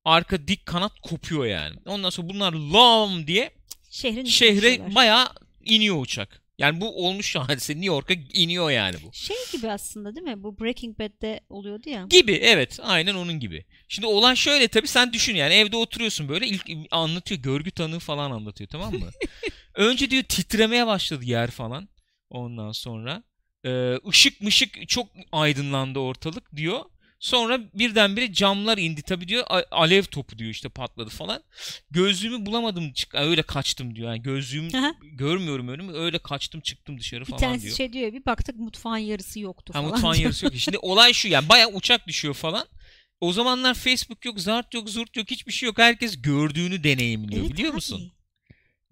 Arka 0.05 0.47
dik 0.47 0.65
kanat 0.65 0.99
kopuyor 0.99 1.45
yani. 1.45 1.75
Ondan 1.85 2.09
sonra 2.09 2.29
bunlar 2.29 2.53
lam 2.53 3.27
diye 3.27 3.51
Şehrin 3.89 4.25
şehre 4.25 4.95
bayağı 4.95 5.27
iniyor 5.63 6.01
uçak. 6.01 6.43
Yani 6.57 6.81
bu 6.81 7.05
olmuş 7.07 7.35
hadise. 7.35 7.73
New 7.73 7.85
York'a 7.85 8.13
iniyor 8.33 8.71
yani 8.71 8.95
bu. 9.05 9.13
Şey 9.13 9.37
gibi 9.51 9.71
aslında 9.71 10.15
değil 10.15 10.27
mi? 10.27 10.43
Bu 10.43 10.59
Breaking 10.59 10.99
Bad'de 10.99 11.39
oluyordu 11.49 11.89
ya. 11.89 12.05
Gibi 12.09 12.31
evet 12.33 12.79
aynen 12.83 13.15
onun 13.15 13.39
gibi. 13.39 13.65
Şimdi 13.87 14.07
olay 14.07 14.35
şöyle 14.35 14.67
tabii 14.67 14.87
sen 14.87 15.13
düşün 15.13 15.35
yani 15.35 15.53
evde 15.53 15.77
oturuyorsun 15.77 16.29
böyle 16.29 16.47
ilk 16.47 16.69
anlatıyor 16.91 17.41
görgü 17.41 17.71
tanığı 17.71 17.99
falan 17.99 18.31
anlatıyor 18.31 18.69
tamam 18.69 18.93
mı? 18.93 19.09
Önce 19.75 20.09
diyor 20.11 20.23
titremeye 20.23 20.87
başladı 20.87 21.25
yer 21.25 21.51
falan 21.51 21.89
ondan 22.29 22.71
sonra. 22.71 23.23
Ee, 23.65 23.95
ışık 24.09 24.41
mışık 24.41 24.89
çok 24.89 25.07
aydınlandı 25.31 25.99
ortalık 25.99 26.55
diyor. 26.55 26.79
Sonra 27.19 27.59
birdenbire 27.73 28.33
camlar 28.33 28.77
indi 28.77 29.01
tabii 29.01 29.27
diyor 29.27 29.45
alev 29.71 30.03
topu 30.03 30.37
diyor 30.37 30.49
işte 30.51 30.69
patladı 30.69 31.09
falan. 31.09 31.43
Gözlüğümü 31.91 32.45
bulamadım 32.45 32.93
çık 32.93 33.15
öyle 33.15 33.41
kaçtım 33.43 33.95
diyor. 33.95 34.07
Yani 34.09 34.21
gözlüğüm 34.21 34.75
Aha. 34.75 34.93
görmüyorum 35.01 35.67
önümü 35.67 35.93
öyle 35.93 36.19
kaçtım 36.19 36.61
çıktım 36.61 36.99
dışarı 36.99 37.21
Bir 37.21 37.25
falan 37.25 37.39
tanesi 37.41 37.63
diyor. 37.65 37.75
şey 37.75 37.93
diyor 37.93 38.13
bir 38.13 38.25
baktık 38.25 38.55
mutfağın 38.55 38.97
yarısı 38.97 39.39
yoktu 39.39 39.73
Ha 39.73 39.79
falan. 39.81 39.91
mutfağın 39.91 40.13
diyor. 40.13 40.23
yarısı 40.23 40.45
yok. 40.45 40.53
Şimdi 40.57 40.77
olay 40.77 41.13
şu 41.13 41.27
yani 41.27 41.49
bayağı 41.49 41.69
uçak 41.69 42.07
düşüyor 42.07 42.33
falan. 42.33 42.67
O 43.21 43.33
zamanlar 43.33 43.73
Facebook 43.73 44.25
yok, 44.25 44.39
zart 44.39 44.73
yok, 44.73 44.89
zurt 44.89 45.15
yok, 45.17 45.31
hiçbir 45.31 45.51
şey 45.51 45.67
yok. 45.67 45.77
Herkes 45.77 46.21
gördüğünü 46.21 46.83
deneyimliyor 46.83 47.41
Evet 47.41 47.53
biliyor 47.53 47.69
abi. 47.69 47.75
musun? 47.75 48.12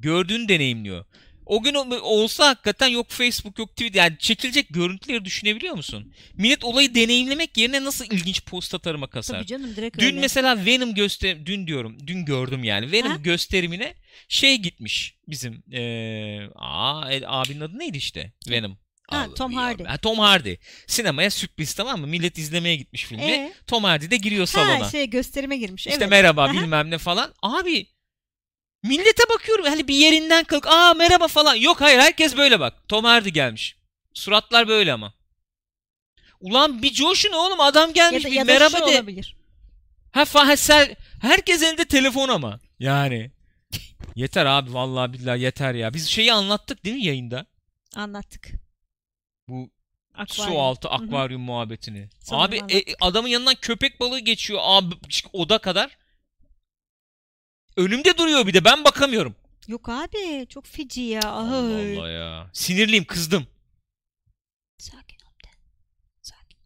Gördüğünü 0.01 0.49
deneyimliyor. 0.49 1.05
O 1.45 1.63
gün 1.63 1.73
olsa 2.01 2.47
hakikaten 2.47 2.87
yok 2.87 3.09
Facebook 3.09 3.59
yok 3.59 3.69
Twitter 3.69 3.99
yani 4.03 4.17
çekilecek 4.19 4.67
görüntüleri 4.69 5.25
düşünebiliyor 5.25 5.75
musun? 5.75 6.13
Millet 6.33 6.63
olayı 6.63 6.95
deneyimlemek 6.95 7.57
yerine 7.57 7.83
nasıl 7.83 8.05
ilginç 8.05 8.45
post 8.45 8.75
atarıma 8.75 9.07
kasar. 9.07 9.35
Tabii 9.37 9.45
canım 9.47 9.75
direkt 9.75 9.99
Dün 9.99 10.05
öyle. 10.05 10.19
mesela 10.19 10.65
Venom 10.65 10.93
göster 10.93 11.45
dün 11.45 11.67
diyorum 11.67 11.97
dün 12.07 12.25
gördüm 12.25 12.63
yani 12.63 12.91
Venom 12.91 13.11
Ha? 13.11 13.17
gösterimine 13.17 13.95
şey 14.27 14.57
gitmiş 14.57 15.15
bizim 15.27 15.63
eee 15.71 16.49
aa 16.55 17.11
e, 17.13 17.21
abinin 17.25 17.61
adı 17.61 17.79
neydi 17.79 17.97
işte 17.97 18.33
Venom. 18.49 18.77
Ha, 19.09 19.27
Tom. 19.37 19.53
Hardy. 19.53 19.83
Ha, 19.83 19.97
Tom 19.97 20.19
Hardy. 20.19 20.55
Sinemaya 20.87 21.29
sürpriz 21.31 21.73
tamam 21.73 21.99
mı? 22.01 22.07
Millet 22.07 22.37
izlemeye 22.37 22.75
gitmiş 22.75 23.03
filmi. 23.05 23.23
Ee? 23.23 23.53
Tom 23.67 23.83
Hardy 23.83 24.09
de 24.11 24.17
giriyor 24.17 24.45
salona. 24.45 24.85
Ha 24.85 24.89
şey 24.89 25.09
gösterime 25.09 25.57
girmiş. 25.57 25.87
işte 25.87 25.97
evet. 25.99 26.09
merhaba 26.09 26.43
Aha. 26.43 26.53
bilmem 26.53 26.91
ne 26.91 26.97
falan. 26.97 27.33
Abi 27.41 27.87
millete 28.83 29.23
bakıyorum 29.29 29.65
hani 29.65 29.87
bir 29.87 29.95
yerinden 29.95 30.43
kalk. 30.43 30.67
Aa 30.67 30.93
merhaba 30.93 31.27
falan. 31.27 31.55
Yok 31.55 31.81
hayır 31.81 31.99
herkes 31.99 32.37
böyle 32.37 32.59
bak. 32.59 32.87
Tom 32.87 33.05
Hardy 33.05 33.29
gelmiş. 33.29 33.75
Suratlar 34.13 34.67
böyle 34.67 34.93
ama. 34.93 35.13
Ulan 36.39 36.81
bir 36.83 36.93
coşun 36.93 37.31
oğlum 37.31 37.59
adam 37.59 37.87
ya 37.87 37.93
gelmiş 37.93 38.23
da, 38.25 38.27
bir 38.27 38.35
ya 38.35 38.41
da 38.41 38.53
merhaba 38.53 38.77
şu 38.77 38.87
de. 38.87 38.89
olabilir. 38.89 39.35
Ha 40.11 40.25
fa 40.25 40.57
sen 40.57 40.95
herkes 41.21 41.63
elinde 41.63 41.85
telefon 41.85 42.29
ama. 42.29 42.59
Yani. 42.79 43.31
yeter 44.15 44.45
abi 44.45 44.73
vallahi 44.73 45.13
billahi 45.13 45.41
yeter 45.41 45.73
ya. 45.73 45.93
Biz 45.93 46.07
şeyi 46.07 46.33
anlattık 46.33 46.85
değil 46.85 46.95
mi 46.95 47.05
yayında? 47.05 47.45
Anlattık. 47.95 48.51
Bu 49.47 49.69
Akvaryum. 50.13 50.53
su 50.53 50.61
altı 50.61 50.89
akvaryum 50.89 51.41
muhabbetini. 51.41 52.09
Sanırım 52.19 52.65
abi 52.65 52.73
e, 52.75 52.83
adamın 53.01 53.27
yanından 53.27 53.55
köpek 53.61 53.99
balığı 53.99 54.19
geçiyor 54.19 54.59
abi 54.63 54.95
oda 55.33 55.57
kadar. 55.57 55.97
Önümde 57.77 58.17
duruyor 58.17 58.47
bir 58.47 58.53
de 58.53 58.65
ben 58.65 58.83
bakamıyorum. 58.83 59.35
Yok 59.67 59.89
abi 59.89 60.45
çok 60.49 60.65
feci 60.65 61.01
ya. 61.01 61.21
Allah 61.23 61.75
Ay. 61.75 61.97
Allah 61.97 62.09
ya. 62.09 62.49
Sinirliyim 62.53 63.05
kızdım. 63.05 63.47
Sakin 64.77 65.17
ol 65.17 65.33
de. 65.45 65.49
Sakin. 66.21 66.57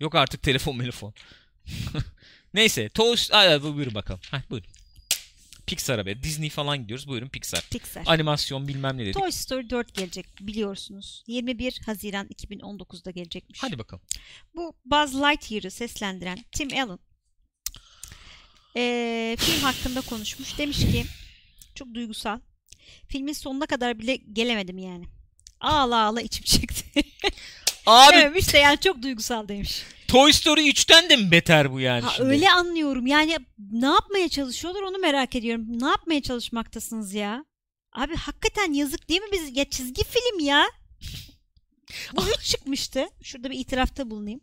Yok 0.00 0.14
artık 0.14 0.42
telefon 0.42 0.78
telefon. 0.78 1.14
Neyse. 2.54 2.88
Toast. 2.88 3.32
Bu- 3.32 3.74
buyurun 3.76 3.94
bakalım. 3.94 4.20
Heh, 4.30 4.50
buyurun. 4.50 4.68
Pixar'a 5.66 6.06
be. 6.06 6.22
Disney 6.22 6.50
falan 6.50 6.78
gidiyoruz. 6.82 7.08
Buyurun 7.08 7.28
Pixar. 7.28 7.68
Pixar. 7.70 8.02
Animasyon 8.06 8.68
bilmem 8.68 8.98
ne 8.98 9.02
dedik. 9.02 9.14
Toy 9.14 9.30
Story 9.30 9.70
4 9.70 9.94
gelecek 9.94 10.26
biliyorsunuz. 10.40 11.24
21 11.26 11.80
Haziran 11.86 12.26
2019'da 12.26 13.10
gelecekmiş. 13.10 13.62
Hadi 13.62 13.78
bakalım. 13.78 14.04
Bu 14.54 14.76
Buzz 14.84 15.14
Lightyear'ı 15.14 15.70
seslendiren 15.70 16.44
Tim 16.52 16.68
Allen 16.72 16.98
eee, 18.76 19.36
film 19.38 19.60
hakkında 19.60 20.00
konuşmuş. 20.00 20.58
Demiş 20.58 20.78
ki 20.78 21.04
çok 21.74 21.94
duygusal. 21.94 22.38
Filmin 23.08 23.32
sonuna 23.32 23.66
kadar 23.66 23.98
bile 23.98 24.16
gelemedim 24.16 24.78
yani. 24.78 25.04
Ağla 25.60 25.96
ağla 26.04 26.20
içim 26.20 26.44
çıktı. 26.44 26.84
Abi 27.86 28.16
Dememiş 28.16 28.52
de 28.52 28.58
yani 28.58 28.78
çok 28.80 29.02
duygusal 29.02 29.48
demiş. 29.48 29.82
Toy 30.08 30.32
Story 30.32 30.68
3'ten 30.70 31.10
de 31.10 31.16
mi 31.16 31.30
beter 31.30 31.72
bu 31.72 31.80
yani 31.80 32.02
Ha, 32.02 32.12
şimdi? 32.16 32.28
öyle 32.28 32.50
anlıyorum. 32.50 33.06
Yani 33.06 33.36
ne 33.72 33.86
yapmaya 33.86 34.28
çalışıyorlar 34.28 34.82
onu 34.82 34.98
merak 34.98 35.36
ediyorum. 35.36 35.64
Ne 35.80 35.86
yapmaya 35.88 36.22
çalışmaktasınız 36.22 37.14
ya? 37.14 37.44
Abi 37.92 38.16
hakikaten 38.16 38.72
yazık 38.72 39.08
değil 39.08 39.20
mi 39.20 39.28
biz? 39.32 39.56
Ya 39.56 39.70
çizgi 39.70 40.04
film 40.04 40.40
ya. 40.46 40.64
Bu 42.16 42.22
3 42.38 42.44
çıkmıştı. 42.44 43.06
Şurada 43.22 43.50
bir 43.50 43.58
itirafta 43.58 44.10
bulunayım. 44.10 44.40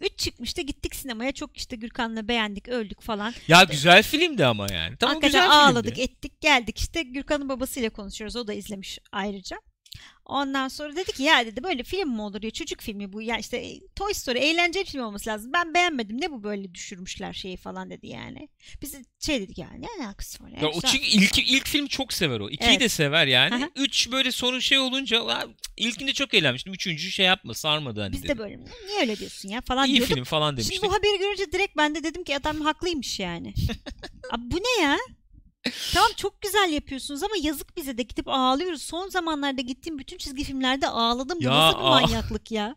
3 0.00 0.18
çıkmıştı. 0.18 0.60
Gittik 0.62 0.94
sinemaya. 0.94 1.32
Çok 1.32 1.56
işte 1.56 1.76
Gürkan'la 1.76 2.28
beğendik, 2.28 2.68
öldük 2.68 3.00
falan. 3.02 3.34
Ya 3.48 3.64
güzel 3.64 4.02
filmdi 4.02 4.46
ama 4.46 4.66
yani. 4.72 4.96
Tamam 4.96 5.14
Hakikaten 5.14 5.42
güzel 5.44 5.60
ağladık, 5.60 5.94
filmdi. 5.94 6.10
ettik, 6.10 6.40
geldik. 6.40 6.78
İşte 6.78 7.02
Gürkan'ın 7.02 7.48
babasıyla 7.48 7.90
konuşuyoruz. 7.90 8.36
O 8.36 8.46
da 8.46 8.52
izlemiş 8.52 8.98
ayrıca. 9.12 9.56
Ondan 10.24 10.68
sonra 10.68 10.96
dedi 10.96 11.12
ki 11.12 11.22
ya 11.22 11.46
dedi 11.46 11.62
böyle 11.62 11.82
film 11.82 12.10
mi 12.10 12.22
olur 12.22 12.42
ya 12.42 12.50
çocuk 12.50 12.80
filmi 12.80 13.12
bu 13.12 13.22
ya 13.22 13.38
işte 13.38 13.56
e, 13.56 13.80
Toy 13.96 14.14
Story 14.14 14.38
eğlenceli 14.38 14.84
film 14.84 15.02
olması 15.02 15.30
lazım. 15.30 15.52
Ben 15.52 15.74
beğenmedim 15.74 16.20
ne 16.20 16.30
bu 16.30 16.42
böyle 16.42 16.74
düşürmüşler 16.74 17.32
şeyi 17.32 17.56
falan 17.56 17.90
dedi 17.90 18.06
yani. 18.06 18.48
Biz 18.82 18.92
de 18.92 19.04
şey 19.20 19.40
dedik 19.40 19.58
yani 19.58 19.82
ne 19.82 20.04
alakası 20.04 20.44
var 20.44 20.48
ya. 20.48 20.58
Ya 20.60 20.68
o 20.68 20.80
çünkü 20.80 21.04
ilk 21.06 21.38
ilk 21.38 21.66
film 21.68 21.86
çok 21.86 22.12
sever 22.12 22.40
o. 22.40 22.50
İkiyi 22.50 22.70
Evet. 22.70 22.80
de 22.80 22.88
sever 22.88 23.26
yani. 23.26 23.54
Aha. 23.54 23.70
Üç 23.76 24.12
böyle 24.12 24.32
sorun 24.32 24.58
şey 24.60 24.78
olunca 24.78 25.24
"Aa, 25.26 25.44
ilkinde 25.76 26.12
çok 26.12 26.34
eğlenmiştim. 26.34 26.72
Üçüncü 26.74 27.10
şey 27.10 27.26
yapma 27.26 27.54
sarmadı 27.54 28.00
hani 28.00 28.12
Biz 28.12 28.22
dedi. 28.22 28.28
de 28.28 28.38
böyle 28.38 28.56
niye 28.86 29.00
öyle 29.00 29.16
diyorsun 29.18 29.48
ya 29.48 29.60
falan 29.60 29.88
İyi 29.88 29.96
diyorduk. 29.96 30.14
film 30.14 30.24
falan 30.24 30.50
Şimdi 30.50 30.56
demiştik. 30.68 30.82
bu 30.82 30.94
haberi 30.94 31.18
görünce 31.18 31.52
direkt 31.52 31.76
ben 31.76 31.94
de 31.94 32.02
dedim 32.04 32.24
ki 32.24 32.36
adam 32.36 32.60
haklıymış 32.60 33.20
yani. 33.20 33.54
Abi 34.30 34.42
bu 34.50 34.56
ne 34.56 34.82
ya? 34.84 34.96
Tamam 35.94 36.10
çok 36.16 36.42
güzel 36.42 36.70
yapıyorsunuz 36.72 37.22
ama 37.22 37.34
yazık 37.42 37.76
bize 37.76 37.98
de 37.98 38.02
gidip 38.02 38.28
ağlıyoruz. 38.28 38.82
Son 38.82 39.08
zamanlarda 39.08 39.60
gittiğim 39.60 39.98
bütün 39.98 40.18
çizgi 40.18 40.44
filmlerde 40.44 40.88
ağladım. 40.88 41.38
Bu 41.40 41.44
Ya, 41.44 41.50
nasıl 41.50 41.78
bir 41.78 41.82
manyaklık 41.82 42.50
ya? 42.50 42.76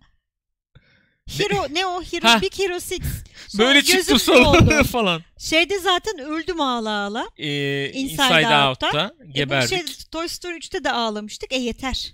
Hero 1.38 1.68
ne 1.74 1.86
o? 1.86 2.02
Hero 2.04 2.28
Heh. 2.28 2.42
Big 2.42 2.60
Hero 2.60 2.74
6. 2.76 2.86
Sonra 3.48 3.68
Böyle 3.68 3.82
çıktı 3.82 3.98
gözüm 3.98 4.20
sonra 4.20 4.44
doldu. 4.46 4.84
falan. 4.92 5.22
Şeyde 5.38 5.80
zaten 5.80 6.20
öldüm 6.20 6.62
ağla 6.62 6.90
ağla. 6.90 7.30
Ee, 7.38 7.92
Inside 7.92 8.24
Inside, 8.24 8.48
Out'ta. 8.48 8.70
Out'ta 8.70 9.14
E 9.26 9.32
geberdik. 9.32 9.70
şey, 9.70 10.06
Toy 10.12 10.28
Story 10.28 10.58
3'te 10.58 10.84
de 10.84 10.92
ağlamıştık. 10.92 11.52
E 11.54 11.58
yeter. 11.58 12.14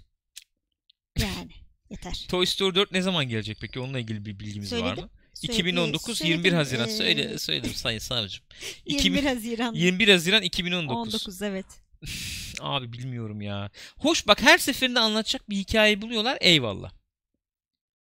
Yani 1.20 1.52
yeter. 1.90 2.26
Toy 2.30 2.46
Story 2.46 2.76
4 2.76 2.92
ne 2.92 3.02
zaman 3.02 3.26
gelecek 3.30 3.58
peki? 3.62 3.80
Onunla 3.80 4.00
ilgili 4.00 4.26
bir 4.26 4.40
bilgimiz 4.40 4.74
var 4.74 4.78
Söyledim. 4.80 5.04
mı? 5.04 5.10
Söyle- 5.36 5.54
2019 5.54 6.18
söyledim, 6.18 6.38
21 6.38 6.54
Haziran. 6.54 6.88
e, 6.90 6.92
Söyle 6.92 7.38
söyledim 7.38 7.74
sayın 7.74 8.00
savcım. 8.00 8.44
21 8.86 9.00
2000 9.00 9.26
Haziran 9.26 9.74
21 9.74 10.08
Haziran 10.08 10.42
2019. 10.44 10.98
19 11.16 11.42
evet. 11.42 11.66
Abi 12.60 12.94
bilmiyorum 12.94 13.42
ya. 13.42 13.70
Hoş 13.98 14.28
bak 14.28 14.42
her 14.42 14.58
seferinde 14.58 15.00
anlatacak 15.00 15.50
bir 15.50 15.56
hikaye 15.58 16.02
buluyorlar. 16.02 16.38
Eyvallah. 16.42 16.92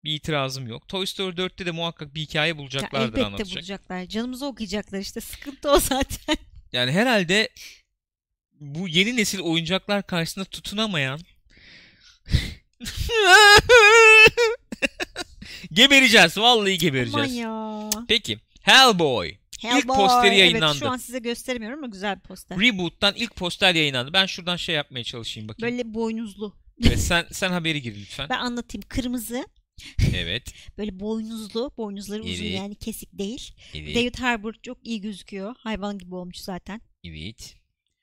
Bir 0.04 0.14
itirazım 0.14 0.66
yok. 0.66 0.88
Toy 0.88 1.06
Story 1.06 1.36
4'te 1.36 1.66
de 1.66 1.70
muhakkak 1.70 2.14
bir 2.14 2.20
hikaye 2.20 2.48
Ya 2.48 2.58
bulacaklardır 2.58 3.06
elbette 3.08 3.24
anlatacak. 3.26 3.56
bulacaklar. 3.56 4.04
Canımızı 4.06 4.46
okuyacaklar 4.46 4.98
işte. 4.98 5.20
Sıkıntı 5.20 5.70
o 5.70 5.80
zaten. 5.80 6.36
Yani 6.72 6.92
herhalde 6.92 7.48
bu 8.60 8.88
yeni 8.88 9.16
nesil 9.16 9.40
oyuncaklar 9.40 10.06
karşısında 10.06 10.44
tutunamayan 10.44 11.20
gebereceğiz. 15.72 16.38
Vallahi 16.38 16.60
Aman 16.70 16.78
gebereceğiz. 16.78 17.34
ya. 17.34 17.90
Peki. 18.08 18.38
Hellboy. 18.62 19.34
Hellboy. 19.60 19.96
posteri 19.96 20.26
Evet 20.26 20.38
yayınlandı. 20.38 20.78
şu 20.78 20.88
an 20.88 20.96
size 20.96 21.18
gösteremiyorum 21.18 21.78
ama 21.78 21.86
güzel 21.86 22.16
bir 22.16 22.20
poster. 22.20 22.60
Reboot'tan 22.60 23.14
ilk 23.16 23.36
poster 23.36 23.74
yayınlandı. 23.74 24.12
Ben 24.12 24.26
şuradan 24.26 24.56
şey 24.56 24.74
yapmaya 24.74 25.04
çalışayım 25.04 25.48
bakayım. 25.48 25.78
Böyle 25.78 25.94
boynuzlu. 25.94 26.54
Evet, 26.86 27.00
sen 27.00 27.26
sen 27.32 27.50
haberi 27.50 27.82
gir 27.82 27.96
lütfen. 28.00 28.28
Ben 28.28 28.38
anlatayım. 28.38 28.82
Kırmızı. 28.88 29.44
Evet. 30.14 30.54
Böyle 30.78 31.00
boynuzlu. 31.00 31.70
Boynuzları 31.76 32.22
uzun 32.22 32.44
Evet. 32.44 32.54
yani 32.54 32.74
kesik 32.74 33.18
değil. 33.18 33.52
Evet. 33.74 33.94
David 33.96 34.14
Harbour 34.18 34.54
çok 34.62 34.86
iyi 34.86 35.00
gözüküyor. 35.00 35.54
Hayvan 35.58 35.98
gibi 35.98 36.14
olmuş 36.14 36.36
zaten. 36.38 36.80
Evet. 37.04 37.54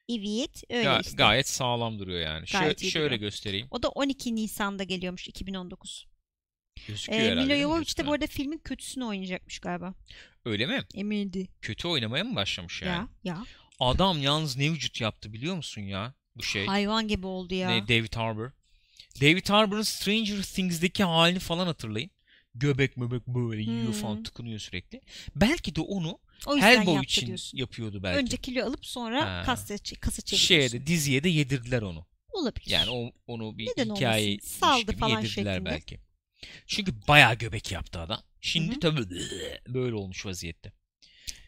Evet. 0.10 0.64
Öyle 0.70 0.84
Ga- 0.90 1.02
işte. 1.02 1.16
Gayet 1.16 1.48
sağlam 1.48 2.00
duruyor 2.00 2.20
yani. 2.22 2.46
Şö- 2.46 2.60
Gayet 2.60 2.82
iyi 2.84 2.92
şöyle 2.92 3.06
duruyor. 3.06 3.22
göstereyim. 3.22 3.68
O 3.72 3.84
da 3.84 3.90
12 3.90 4.36
Nisan'da 4.36 4.84
geliyormuş 4.84 5.28
2019. 5.28 6.06
Gözüküyor 6.88 7.20
Ee, 7.22 7.32
herhalde. 7.32 7.54
Milo 7.54 7.56
Jovovich 7.62 7.98
de 7.98 8.08
bu 8.08 8.14
arada 8.14 8.28
filmin 8.28 8.58
kötüsünü 8.58 9.04
oynayacakmış 9.06 9.60
galiba. 9.60 9.94
Öyle 10.46 10.66
mi? 10.66 10.84
Emindi. 10.96 11.48
Kötü 11.62 11.88
oynamaya 11.88 12.24
mı 12.24 12.36
başlamış 12.36 12.82
yani? 12.82 12.92
Ya 12.92 13.08
ya. 13.24 13.46
Adam 13.80 14.22
yalnız 14.22 14.58
ne 14.58 14.72
vücut 14.72 15.02
yaptı 15.02 15.34
biliyor 15.34 15.56
musun 15.56 15.82
ya? 15.82 16.14
bu 16.36 16.44
şey. 16.44 16.66
Hayvan 16.66 17.08
gibi 17.08 17.28
oldu 17.28 17.54
ya. 17.56 17.70
Ne, 17.70 17.88
David 17.88 18.14
Harbour. 18.16 18.52
David 19.22 19.50
Harbour'ın 19.50 19.82
Stranger 19.82 20.42
Things'deki 20.44 21.04
halini 21.04 21.40
falan 21.40 21.66
hatırlayın. 21.68 22.10
Göbek 22.56 22.98
möbek 22.98 23.28
böyle 23.28 23.62
yiyor 23.62 23.86
Hmm. 23.86 23.92
falan 24.02 24.24
tıkınıyor 24.24 24.60
sürekli. 24.60 25.02
Belki 25.36 25.76
de 25.76 25.82
onu 25.82 26.20
O 26.48 26.58
Hellboy 26.58 27.04
için 27.04 27.28
diyorsun. 27.28 27.58
yapıyordu 27.58 28.04
belki. 28.04 28.20
Önce 28.20 28.38
kilo 28.38 28.66
alıp 28.66 28.86
sonra 28.86 29.26
Ha. 29.40 29.44
kasa, 29.46 29.76
kasa 30.02 30.22
çeviriyorsun. 30.22 30.38
Şeye 30.38 30.72
de 30.72 30.88
diziye 30.88 31.24
de 31.24 31.30
yedirdiler 31.30 31.82
onu. 31.82 32.06
Olabilir. 32.30 32.68
Yani 32.72 32.90
o, 32.90 33.12
onu 33.28 33.58
bir 33.58 33.68
Neden 33.68 33.96
hikaye 33.96 34.30
olmasın? 34.32 34.60
Saldı 34.60 34.98
falan 34.98 35.22
yedirdiler 35.22 35.54
şeklinde. 35.54 35.66
belki. 35.70 36.00
Çünkü 36.68 36.94
bayağı 37.08 37.36
göbek 37.36 37.72
yaptı 37.72 38.00
adam. 38.00 38.20
Şimdi 38.42 38.72
Hı 38.72 38.76
hı. 38.76 38.80
tabii 38.80 39.06
böyle 39.68 39.96
olmuş 39.96 40.26
vaziyette. 40.26 40.72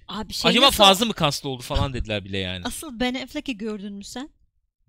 Abi 0.08 0.34
şey 0.34 0.50
Acaba 0.52 0.66
nasıl- 0.66 0.78
fazla 0.78 1.06
mı 1.06 1.14
kaslı 1.14 1.50
oldu 1.50 1.62
falan 1.64 1.94
dediler 1.94 2.26
bile 2.26 2.38
yani. 2.38 2.66
Asıl 2.66 3.00
Ben 3.00 3.14
Affleck'i 3.14 3.58
gördün 3.58 3.94
mü 3.94 4.04
sen? 4.04 4.30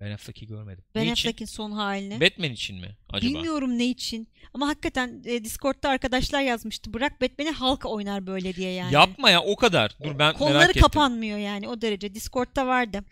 Ben 0.00 0.10
Affleck'i 0.10 0.46
görmedim. 0.46 0.84
Ben 0.94 1.06
ne 1.06 1.12
için? 1.12 1.28
Affleck'in 1.28 1.44
son 1.46 1.72
halini. 1.72 2.20
Batman 2.20 2.50
için 2.52 2.76
mi 2.80 2.96
acaba? 3.10 3.34
Bilmiyorum 3.34 3.78
ne 3.78 3.86
için. 3.86 4.28
Ama 4.54 4.68
hakikaten 4.68 5.22
e, 5.26 5.44
Discord'da 5.44 5.88
arkadaşlar 5.88 6.42
yazmıştı. 6.42 6.92
Bırak 6.94 7.20
Batman'i 7.20 7.50
halk 7.50 7.86
oynar 7.86 8.26
böyle 8.26 8.54
diye 8.54 8.70
yani. 8.72 8.94
Yapma 8.94 9.30
ya 9.30 9.42
o 9.42 9.56
kadar. 9.56 9.96
Dur 10.04 10.18
ben 10.18 10.34
Kolları 10.34 10.54
merak 10.54 10.70
ettim. 10.70 10.82
kapanmıyor 10.82 11.38
yani 11.38 11.68
o 11.68 11.80
derece. 11.80 12.14
Discord'da 12.14 12.66
vardı. 12.66 13.04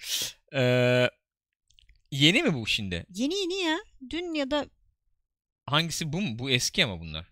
Ee, 0.55 1.11
yeni 2.11 2.43
mi 2.43 2.55
bu 2.55 2.67
şimdi? 2.67 3.07
Yeni 3.15 3.35
yeni 3.35 3.55
ya. 3.65 3.79
Dün 4.11 4.35
ya 4.35 4.51
da 4.51 4.67
Hangisi 5.67 6.13
bu 6.13 6.21
mu? 6.21 6.39
Bu 6.39 6.51
eski 6.51 6.85
ama 6.85 7.01
bunlar. 7.01 7.27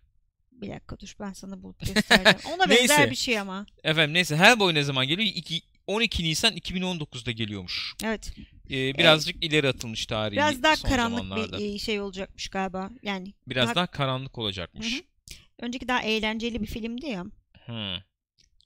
bir 0.51 0.69
dakika 0.69 0.99
dur 0.99 1.15
ben 1.19 1.33
sana 1.33 1.63
bulup 1.63 1.79
göstereceğim. 1.79 2.37
Ona 2.55 2.69
benzer 2.69 2.97
Neyse. 2.99 3.11
bir 3.11 3.15
şey 3.15 3.39
ama. 3.39 3.65
Efendim 3.83 4.13
neyse 4.13 4.35
Hellboy 4.37 4.73
ne 4.73 4.83
zaman 4.83 5.07
geliyor? 5.07 5.29
İki- 5.35 5.61
12 5.87 6.23
Nisan 6.23 6.53
2019'da 6.57 7.31
geliyormuş. 7.31 7.93
Evet. 8.03 8.33
Ee, 8.69 8.97
birazcık 8.97 9.43
ileri 9.45 9.67
atılmış 9.69 10.05
tarihi 10.05 10.37
Biraz 10.37 10.63
daha 10.63 10.75
son 10.75 10.89
karanlık 10.89 11.17
zamanlarda. 11.19 11.57
bir 11.59 11.75
e, 11.75 11.79
şey 11.79 12.01
olacakmış 12.01 12.47
galiba. 12.47 12.89
Yani 13.03 13.33
Biraz 13.47 13.65
daha- 13.67 13.75
daha 13.75 13.87
karanlık 13.87 14.37
olacakmış. 14.37 14.93
Hı 14.93 14.97
hı. 14.97 15.01
önceki 15.59 15.87
daha 15.87 16.01
eğlenceli 16.01 16.61
bir 16.61 16.67
filmdi 16.67 17.05
ya. 17.05 17.25
Hı. 17.65 18.03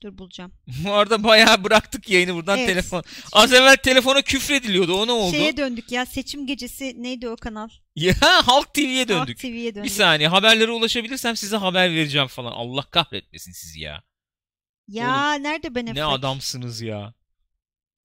Dur 0.02 0.18
bulacağım. 0.18 0.52
Bu 0.84 0.92
arada 0.92 1.24
bayağı 1.24 1.64
bıraktık 1.64 2.10
yayını 2.10 2.34
buradan 2.34 2.58
Evet. 2.58 2.68
telefon. 2.68 3.02
Az 3.32 3.52
evvel 3.52 3.76
telefona 3.76 4.22
küfrediliyordu. 4.22 4.94
O 5.02 5.06
ne 5.06 5.12
oldu? 5.12 5.36
Şeye 5.36 5.56
döndük 5.56 5.92
ya. 5.92 6.06
Seçim 6.06 6.46
gecesi 6.46 7.02
neydi 7.02 7.28
o 7.28 7.36
kanal? 7.36 7.68
Ya 7.96 8.14
Halk 8.20 8.74
TV'ye 8.74 8.98
Halk 8.98 9.08
döndük. 9.08 9.38
TV'ye 9.38 9.70
Bir 9.70 9.74
döndük. 9.74 9.92
saniye 9.92 10.28
haberlere 10.28 10.70
ulaşabilirsem 10.70 11.36
size 11.36 11.56
haber 11.56 11.90
vereceğim 11.90 12.26
falan. 12.26 12.52
Allah 12.52 12.82
kahretmesin 12.90 13.52
sizi 13.52 13.80
ya. 13.80 14.02
Ya 14.88 15.34
nerede 15.34 15.74
Ben? 15.74 15.94
Ne 15.94 16.04
adamsınız 16.04 16.80
ya. 16.80 17.14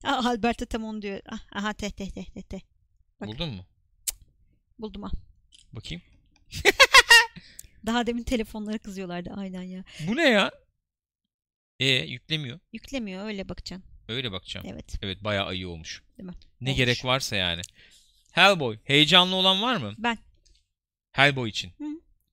Aa, 0.04 0.28
Alberto 0.28 0.66
tam 0.66 0.84
onu 0.84 1.02
diyor. 1.02 1.20
Ah, 1.28 1.38
Aha 1.52 1.72
te 1.72 1.90
te 1.90 2.10
te 2.10 2.24
te 2.24 2.42
te. 2.42 2.60
Bak. 3.20 3.28
Buldun 3.28 3.48
mu? 3.48 3.64
Buldum 4.78 5.02
ha. 5.02 5.10
Bakayım. 5.72 6.02
Daha 7.86 8.06
demin 8.06 8.22
telefonlara 8.22 8.78
kızıyorlardı 8.78 9.30
aynen 9.36 9.62
ya. 9.62 9.84
Bu 10.08 10.16
ne 10.16 10.28
ya? 10.28 10.50
E 11.80 11.86
yüklemiyor. 11.88 12.60
Yüklemiyor 12.72 13.26
öyle 13.26 13.48
bakacaksın. 13.48 13.90
Öyle 14.08 14.32
bakacağım. 14.32 14.66
Evet. 14.70 14.94
Evet 15.02 15.24
bayağı 15.24 15.54
iyi 15.54 15.66
olmuş. 15.66 16.02
Değil 16.18 16.28
mi? 16.28 16.34
Ne 16.60 16.68
Olmuş. 16.70 16.76
gerek 16.78 17.04
varsa 17.04 17.36
yani. 17.36 17.62
Hellboy. 18.32 18.78
Heyecanlı 18.84 19.34
olan 19.36 19.62
var 19.62 19.76
mı? 19.76 19.94
Ben 19.98 20.18
Hellboy 21.12 21.48
için. 21.50 21.72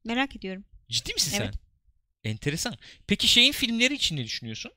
merak 0.03 0.36
ediyorum. 0.36 0.65
Ciddi 0.89 1.13
misin 1.13 1.38
Evet. 1.41 1.53
sen? 2.23 2.29
Enteresan. 2.32 2.75
Peki 3.08 3.27
şeyin 3.27 3.51
filmleri 3.51 3.93
için 3.93 4.17
ne 4.17 4.23
düşünüyorsun? 4.23 4.71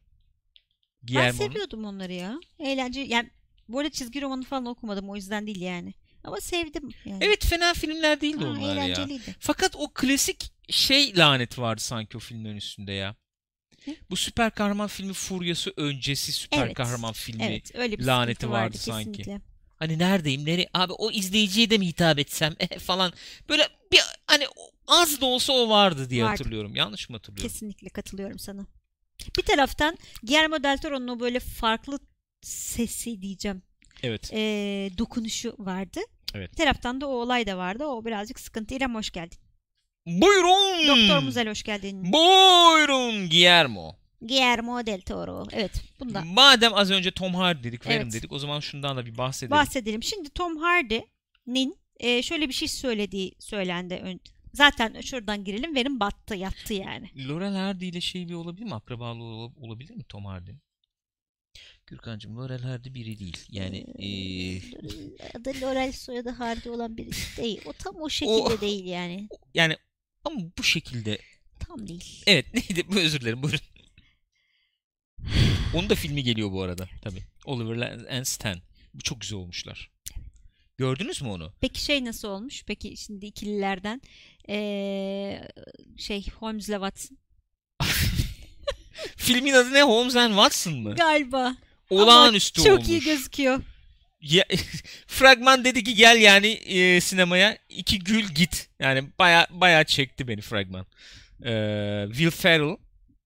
Ben 1.02 1.06
Guillermo'nun. 1.06 1.48
seviyordum 1.48 1.84
onları 1.84 2.12
ya. 2.12 2.40
Eğlence 2.58 3.00
yani 3.00 3.30
bu 3.68 3.78
arada 3.78 3.90
çizgi 3.90 4.22
romanı 4.22 4.44
falan 4.44 4.66
okumadım 4.66 5.10
o 5.10 5.16
yüzden 5.16 5.46
değil 5.46 5.60
yani. 5.60 5.94
Ama 6.24 6.40
sevdim 6.40 6.88
yani. 7.04 7.24
Evet 7.24 7.46
fena 7.46 7.74
filmler 7.74 8.20
değildi 8.20 8.44
Ha, 8.44 8.50
onlar 8.50 8.60
ya. 8.60 8.72
eğlenceliydi. 8.72 9.36
Fakat 9.40 9.76
o 9.76 9.88
klasik 9.94 10.52
şey 10.70 11.16
lanet 11.16 11.58
vardı 11.58 11.80
sanki 11.82 12.16
o 12.16 12.20
filmlerin 12.20 12.56
üstünde 12.56 12.92
ya. 12.92 13.16
Bu 14.10 14.16
süper 14.16 14.50
kahraman 14.50 14.86
filmi 14.88 15.12
furyası 15.12 15.72
öncesi 15.76 16.32
süper 16.32 16.66
Evet. 16.66 16.74
kahraman 16.74 17.12
filmi. 17.12 17.42
Evet 17.44 17.70
öyle 17.74 17.98
bir 17.98 18.04
laneti 18.04 18.50
vardı 18.50 18.62
vardı 18.64 18.78
sanki. 18.78 19.12
kesinlikle. 19.12 19.40
Hani 19.76 19.98
neredeyim? 19.98 20.44
Nere 20.46 20.66
abi 20.74 20.92
o 20.92 21.10
izleyiciye 21.10 21.70
de 21.70 21.78
mi 21.78 21.86
hitap 21.86 22.18
etsem 22.18 22.54
Eh, 22.60 22.78
falan. 22.78 23.12
Böyle 23.48 23.68
bir 23.92 24.00
hani 24.26 24.44
az 24.86 25.20
da 25.20 25.26
olsa 25.26 25.52
o 25.52 25.68
vardı 25.68 26.10
diye 26.10 26.24
Vardı. 26.24 26.30
hatırlıyorum. 26.30 26.76
Yanlış 26.76 27.08
mı 27.10 27.16
hatırlıyorum? 27.16 27.48
Kesinlikle 27.52 27.88
katılıyorum 27.88 28.38
sana. 28.38 28.66
Bir 29.38 29.42
taraftan 29.42 29.98
Guillermo 30.22 30.62
del 30.62 30.78
Toro'nun 30.78 31.08
o 31.08 31.20
böyle 31.20 31.40
farklı 31.40 31.98
sesi 32.42 33.22
diyeceğim. 33.22 33.62
Evet. 34.02 34.30
ee, 34.32 34.90
dokunuşu 34.98 35.54
vardı. 35.58 36.00
Evet. 36.34 36.52
Bir 36.52 36.56
taraftan 36.56 37.00
da 37.00 37.06
o 37.06 37.10
olay 37.10 37.46
da 37.46 37.56
vardı. 37.58 37.84
O 37.84 38.04
birazcık 38.04 38.40
sıkıntı. 38.40 38.74
İrem 38.74 38.94
hoş 38.94 39.10
geldin. 39.10 39.38
Buyurun. 40.06 40.88
Doktor 40.88 41.22
Muzel 41.22 41.48
hoş 41.48 41.62
geldin. 41.62 42.12
Buyurun 42.12 43.28
Guillermo. 43.30 43.96
Guillermo 44.20 44.86
del 44.86 45.00
Toro. 45.00 45.44
Evet. 45.52 45.82
Bunda 46.00 46.22
Madem 46.24 46.74
az 46.74 46.90
önce 46.90 47.10
Tom 47.10 47.34
Hardy 47.34 47.68
dedik, 47.68 47.86
Venom 47.86 48.02
Evet. 48.02 48.12
dedik 48.12 48.32
o 48.32 48.38
zaman 48.38 48.60
şundan 48.60 48.96
da 48.96 49.06
bir 49.06 49.18
bahsedelim. 49.18 49.50
bahsedelim. 49.50 50.02
Şimdi 50.02 50.30
Tom 50.30 50.56
Hardy'nin 50.56 51.76
e, 52.00 52.22
şöyle 52.22 52.48
bir 52.48 52.52
şey 52.54 52.68
söylediği 52.68 53.34
söylendi. 53.38 54.18
Zaten 54.54 55.00
şuradan 55.00 55.44
girelim. 55.44 55.74
Verim 55.74 56.00
battı, 56.00 56.34
yattı 56.34 56.74
yani. 56.74 57.10
Laurel 57.28 57.54
Hardy 57.54 57.88
ile 57.88 58.00
şey 58.00 58.28
bir 58.28 58.34
olabilir 58.34 58.64
mi? 58.64 58.74
Akrabalığı 58.74 59.22
ol- 59.24 59.52
olabilir 59.60 59.94
mi 59.94 60.04
Tom 60.04 60.24
Hardy'nin? 60.24 60.60
Gürkan'cığım 61.86 62.36
Laurel 62.38 62.60
Hardy 62.62 62.94
biri 62.94 63.18
değil. 63.18 63.36
Yani 63.50 63.78
eee, 63.98 64.62
Adı 65.34 65.52
Laurel 65.62 65.92
soyadı 65.92 66.30
Hardy 66.30 66.70
olan 66.70 66.96
birisi 66.96 67.42
değil. 67.42 67.60
O 67.66 67.72
tam 67.72 67.94
o 68.00 68.08
şekilde 68.10 68.32
O- 68.54 68.60
değil 68.60 68.84
yani. 68.86 69.28
yani 69.54 69.76
ama 70.26 70.40
bu 70.58 70.62
şekilde 70.62 71.18
Tam 71.58 71.88
değil. 71.88 72.22
evet 72.26 72.46
neydi 72.54 72.84
bu 72.88 72.98
özür 73.00 73.20
dilerim 73.20 73.42
buyurun. 73.42 73.60
Onun 75.74 75.90
da 75.90 75.94
filmi 75.94 76.22
geliyor 76.22 76.52
bu 76.52 76.62
arada 76.62 76.88
tabii. 77.02 77.22
Oliver 77.44 78.06
and 78.18 78.24
Stan. 78.24 78.58
Bu 78.94 79.02
çok 79.02 79.20
güzel 79.20 79.38
olmuşlar. 79.38 79.90
Gördünüz 80.78 81.22
mü 81.22 81.28
onu? 81.28 81.52
Peki 81.60 81.84
şey 81.84 82.04
nasıl 82.04 82.28
olmuş? 82.28 82.62
Peki 82.66 82.96
şimdi 82.96 83.26
ikililerden 83.26 84.02
eee, 84.48 85.48
şey 85.96 86.26
Holmes'le 86.30 86.66
Watson. 86.66 87.18
Filmin 89.16 89.52
adı 89.52 89.72
ne? 89.72 89.82
Holmes 89.82 90.16
and 90.16 90.30
Watson 90.32 90.74
mı? 90.74 90.94
Galiba. 90.94 91.56
Olağanüstü 91.90 92.62
Çok 92.62 92.72
olmuş. 92.72 92.88
iyi 92.88 93.00
gözüküyor. 93.00 93.62
Ya, 94.20 94.44
fragman 95.06 95.64
dedi 95.64 95.84
ki 95.84 95.94
gel 95.94 96.20
yani 96.20 96.46
e, 96.48 97.00
sinemaya 97.00 97.58
iki 97.68 97.98
gül 97.98 98.24
git. 98.34 98.68
Yani 98.80 99.04
baya 99.18 99.46
baya 99.50 99.84
çekti 99.84 100.28
beni 100.28 100.40
fragman. 100.40 100.86
Ee, 101.44 102.04
Will 102.08 102.30
Ferrell, 102.30 102.76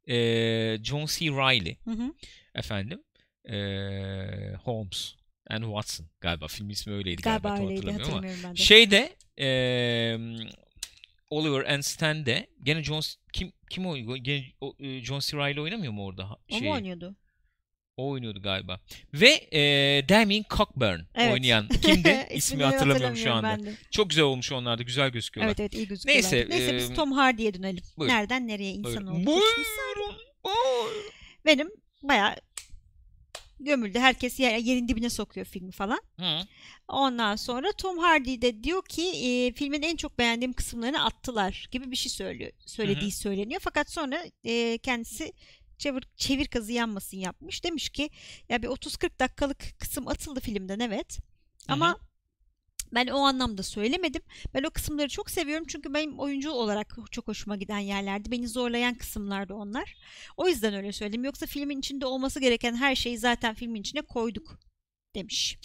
e, 0.09 0.85
John 0.85 1.07
C. 1.07 1.27
Reilly 1.27 1.77
Hı 1.85 1.91
hı. 1.91 2.13
efendim, 2.55 3.03
e, 3.45 3.55
Holmes 4.65 5.15
and 5.51 5.63
Watson 5.65 6.07
galiba 6.21 6.47
film 6.49 6.71
ismi 6.71 6.93
öyleydi 6.95 7.23
Galiba 7.23 7.49
galiba, 7.49 7.65
öyleydi 7.65 7.93
hatırlamıyorum 7.93 8.15
ama. 8.15 8.17
hatırlamıyorum 8.17 8.43
ben 8.45 8.57
de. 8.57 8.63
Şeyde 8.63 9.17
e, 9.39 9.49
Oliver 11.31 11.65
and 11.75 11.83
Stan'de 11.83 12.47
gene 12.63 12.83
John 12.85 13.01
kim 13.33 13.53
kim 13.71 13.87
oynuyor? 13.87 14.17
Gene 14.17 14.45
o, 14.61 14.75
e, 14.81 15.01
John 15.01 15.21
C. 15.21 15.37
Reilly 15.37 15.61
oynamıyor 15.61 15.93
mu 15.93 16.05
orada? 16.07 16.29
o 16.51 16.59
Şeyi? 16.59 16.63
mu 16.63 16.71
oynuyordu? 16.75 17.17
O 17.97 18.09
oynuyordu 18.09 18.43
galiba. 18.43 18.81
Ve 19.15 19.31
e, 19.53 19.61
Damien 20.09 20.45
Cockburn 20.57 21.01
Evet. 21.15 21.33
oynayan. 21.33 21.69
Kimdi? 21.83 22.27
İsmi 22.35 22.65
hatırlamıyorum 22.65 23.17
şu 23.17 23.33
anda. 23.33 23.59
Çok 23.91 24.11
güzel 24.11 24.25
olmuş 24.25 24.53
onlar 24.53 24.79
da. 24.79 24.83
Güzel 24.83 25.11
gözüküyorlar. 25.11 25.49
Evet 25.51 25.61
evet 25.61 25.75
iyi 25.75 25.89
gözüküyorlar. 25.89 26.23
Neyse, 26.33 26.47
Neyse, 26.51 26.77
biz 26.77 26.89
eee, 26.91 26.95
Tom 26.95 27.13
Hardy'ye 27.13 27.55
dönelim. 27.55 27.85
buyurun. 27.97 28.15
Nereden 28.15 28.49
nereye 28.49 28.71
insan 28.73 29.07
olduk. 29.07 29.27
Buyurun. 29.27 29.65
Buyurun. 30.45 31.03
Benim 31.47 31.71
bayağı 32.03 32.37
gömüldü. 33.61 33.99
Herkes 33.99 34.41
yer, 34.41 34.59
yerin 34.59 34.89
dibine 34.89 35.11
sokuyor 35.11 35.47
filmi 35.47 35.73
falan. 35.73 36.01
Hı. 36.21 36.39
Ondan 36.89 37.37
sonra 37.37 37.73
Tom 37.73 37.99
Hardy 37.99 38.43
de 38.43 38.63
diyor 38.65 38.85
ki 38.85 39.03
e, 39.03 39.53
filmin 39.53 39.83
en 39.83 39.97
çok 39.97 40.19
beğendiğim 40.19 40.53
kısımlarını 40.53 41.05
attılar 41.05 41.69
gibi 41.71 41.91
bir 41.91 41.97
şey 41.97 42.11
söylüyor. 42.13 42.53
Söylediği 42.67 43.13
söyleniyor. 43.13 43.61
Fakat 43.65 43.91
sonra 43.91 44.25
e, 44.45 44.79
kendisi 44.79 45.33
çevir, 45.81 46.05
çevir 46.17 46.47
kazı 46.47 46.73
yanmasın 46.73 47.17
yapmış. 47.17 47.65
Demiş 47.65 47.89
ki 47.89 48.11
ya 48.49 48.63
bir 48.63 48.69
30-40 48.69 49.21
dakikalık 49.21 49.81
kısım 49.81 50.09
atıldı 50.09 50.41
filmden 50.41 50.81
evet. 50.81 51.19
Ama 51.69 51.97
ben 52.93 53.07
o 53.07 53.19
anlamda 53.19 53.63
söylemedim. 53.63 54.23
Ben 54.55 54.63
o 54.63 54.71
kısımları 54.71 55.09
çok 55.09 55.31
seviyorum 55.31 55.67
çünkü 55.69 55.95
benim 55.95 56.19
oyuncu 56.19 56.51
olarak 56.51 56.97
çok 57.11 57.29
hoşuma 57.29 57.57
giden 57.57 57.79
yerlerdi. 57.79 58.31
Beni 58.31 58.49
zorlayan 58.49 58.95
kısımlardı 58.95 59.55
onlar. 59.55 59.97
O 60.37 60.49
yüzden 60.49 60.75
öyle 60.75 60.93
söyledim. 60.93 61.25
Yoksa 61.25 61.47
filmin 61.47 61.79
içinde 61.79 62.07
olması 62.07 62.41
gereken 62.41 62.77
her 62.77 62.95
şeyi 62.95 63.19
zaten 63.19 63.55
filmin 63.55 63.81
içine 63.81 64.03
koyduk 64.03 64.59
demiş. 65.15 65.59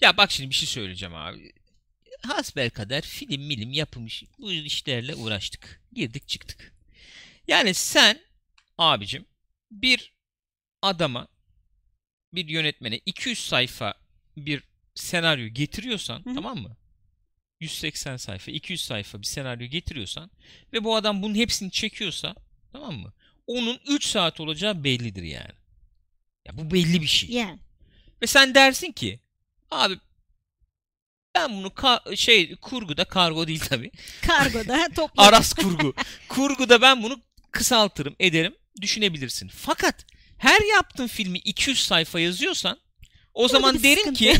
Ya 0.00 0.16
bak 0.16 0.30
şimdi 0.30 0.50
bir 0.50 0.54
şey 0.54 0.68
söyleyeceğim 0.68 1.14
abi. 1.14 1.52
Hasbelkader 2.26 3.02
film 3.02 3.42
milim 3.42 3.72
yapılmış 3.72 4.24
bu 4.38 4.52
işlerle 4.52 5.14
uğraştık. 5.14 5.82
Girdik 5.92 6.28
çıktık. 6.28 6.74
Yani 7.48 7.74
sen 7.74 8.20
abicim 8.78 9.26
bir 9.70 10.12
adama 10.82 11.28
bir 12.32 12.48
yönetmene 12.48 13.00
200 13.06 13.38
sayfa 13.38 13.94
bir 14.36 14.62
senaryo 14.94 15.46
getiriyorsan 15.46 16.24
Hı 16.24 16.30
hı. 16.30 16.34
tamam 16.34 16.58
mı? 16.58 16.76
180 17.60 18.16
sayfa, 18.16 18.50
200 18.50 18.84
sayfa 18.84 19.20
bir 19.20 19.26
senaryo 19.26 19.66
getiriyorsan 19.66 20.30
ve 20.72 20.84
bu 20.84 20.96
adam 20.96 21.22
bunun 21.22 21.34
hepsini 21.34 21.70
çekiyorsa 21.70 22.34
tamam 22.72 22.94
mı? 22.94 23.12
Onun 23.46 23.80
3 23.88 24.06
saat 24.06 24.40
olacağı 24.40 24.84
bellidir 24.84 25.22
yani. 25.22 25.52
Ya 26.44 26.58
bu 26.58 26.70
belli 26.70 27.02
bir 27.02 27.06
şey. 27.06 27.30
Yani. 27.30 27.58
Ve 28.22 28.26
sen 28.26 28.54
dersin 28.54 28.92
ki 28.92 29.20
abi 29.70 29.98
ben 31.34 31.56
bunu 31.56 31.66
ka- 31.66 32.16
şey 32.16 32.56
kurguda 32.56 33.04
kargo 33.04 33.46
değil 33.46 33.60
tabii. 33.68 33.90
Kargoda 34.26 34.88
topla. 34.96 35.22
Aras 35.26 35.52
kurgu. 35.52 35.94
Kurguda 36.28 36.82
ben 36.82 37.02
bunu 37.02 37.20
kısaltırım, 37.50 38.16
ederim. 38.20 38.54
Düşünebilirsin. 38.80 39.48
Fakat 39.48 40.06
her 40.38 40.60
yaptığın 40.74 41.06
filmi 41.06 41.38
200 41.38 41.78
sayfa 41.82 42.20
yazıyorsan 42.20 42.78
o 43.34 43.48
zaman 43.48 43.82
derim 43.82 43.98
sıkıntı. 43.98 44.18
ki 44.18 44.36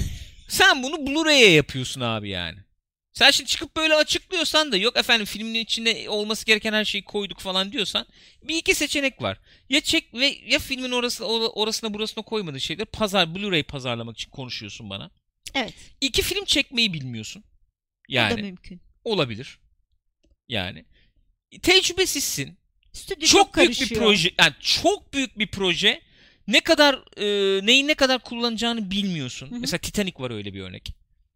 sen 0.48 0.82
bunu 0.82 0.96
Blu-ray'e 0.96 1.50
yapıyorsun 1.50 2.00
abi 2.00 2.28
yani. 2.28 2.58
Sen 3.12 3.30
şimdi 3.30 3.50
çıkıp 3.50 3.76
böyle 3.76 3.94
açıklıyorsan 3.94 4.72
da 4.72 4.76
yok 4.76 4.96
efendim 4.96 5.26
filmin 5.26 5.54
içinde 5.54 6.08
olması 6.10 6.46
gereken 6.46 6.72
her 6.72 6.84
şeyi 6.84 7.04
koyduk 7.04 7.40
falan 7.40 7.72
diyorsan 7.72 8.06
bir 8.42 8.56
iki 8.56 8.74
seçenek 8.74 9.22
var. 9.22 9.38
Ya 9.68 9.80
çek 9.80 10.14
ve 10.14 10.38
ya 10.46 10.58
filmin 10.58 10.90
orası 10.90 11.26
orasına 11.26 11.94
burasına 11.94 12.24
koymadığın 12.24 12.58
şeyleri 12.58 12.84
pazar 12.86 13.26
Blu-ray 13.26 13.62
pazarlamak 13.62 14.18
için 14.18 14.30
konuşuyorsun 14.30 14.90
bana. 14.90 15.10
Evet. 15.54 15.74
İki 16.00 16.22
film 16.22 16.44
çekmeyi 16.44 16.92
bilmiyorsun. 16.92 17.44
Bu 18.08 18.12
da 18.12 18.16
Yani 18.16 18.42
mümkün. 18.42 18.80
olabilir. 19.04 19.58
Yani 20.48 20.84
tecrübesizsin. 21.62 22.58
Stüdyo 22.92 23.26
çok 23.28 23.56
büyük 23.56 23.80
bir 23.80 23.94
proje. 23.94 24.30
Yani 24.38 24.52
çok 24.60 25.14
büyük 25.14 25.38
bir 25.38 25.46
proje. 25.46 26.00
Ne 26.46 26.60
kadar 26.60 26.94
e, 27.16 27.26
neyi 27.66 27.86
ne 27.86 27.94
kadar 27.94 28.22
kullanacağını 28.22 28.90
bilmiyorsun. 28.90 29.50
Hı 29.50 29.54
hı. 29.54 29.58
Mesela 29.58 29.78
Titanic 29.78 30.18
var 30.18 30.30
öyle 30.30 30.54
bir 30.54 30.60
örnek. 30.60 30.94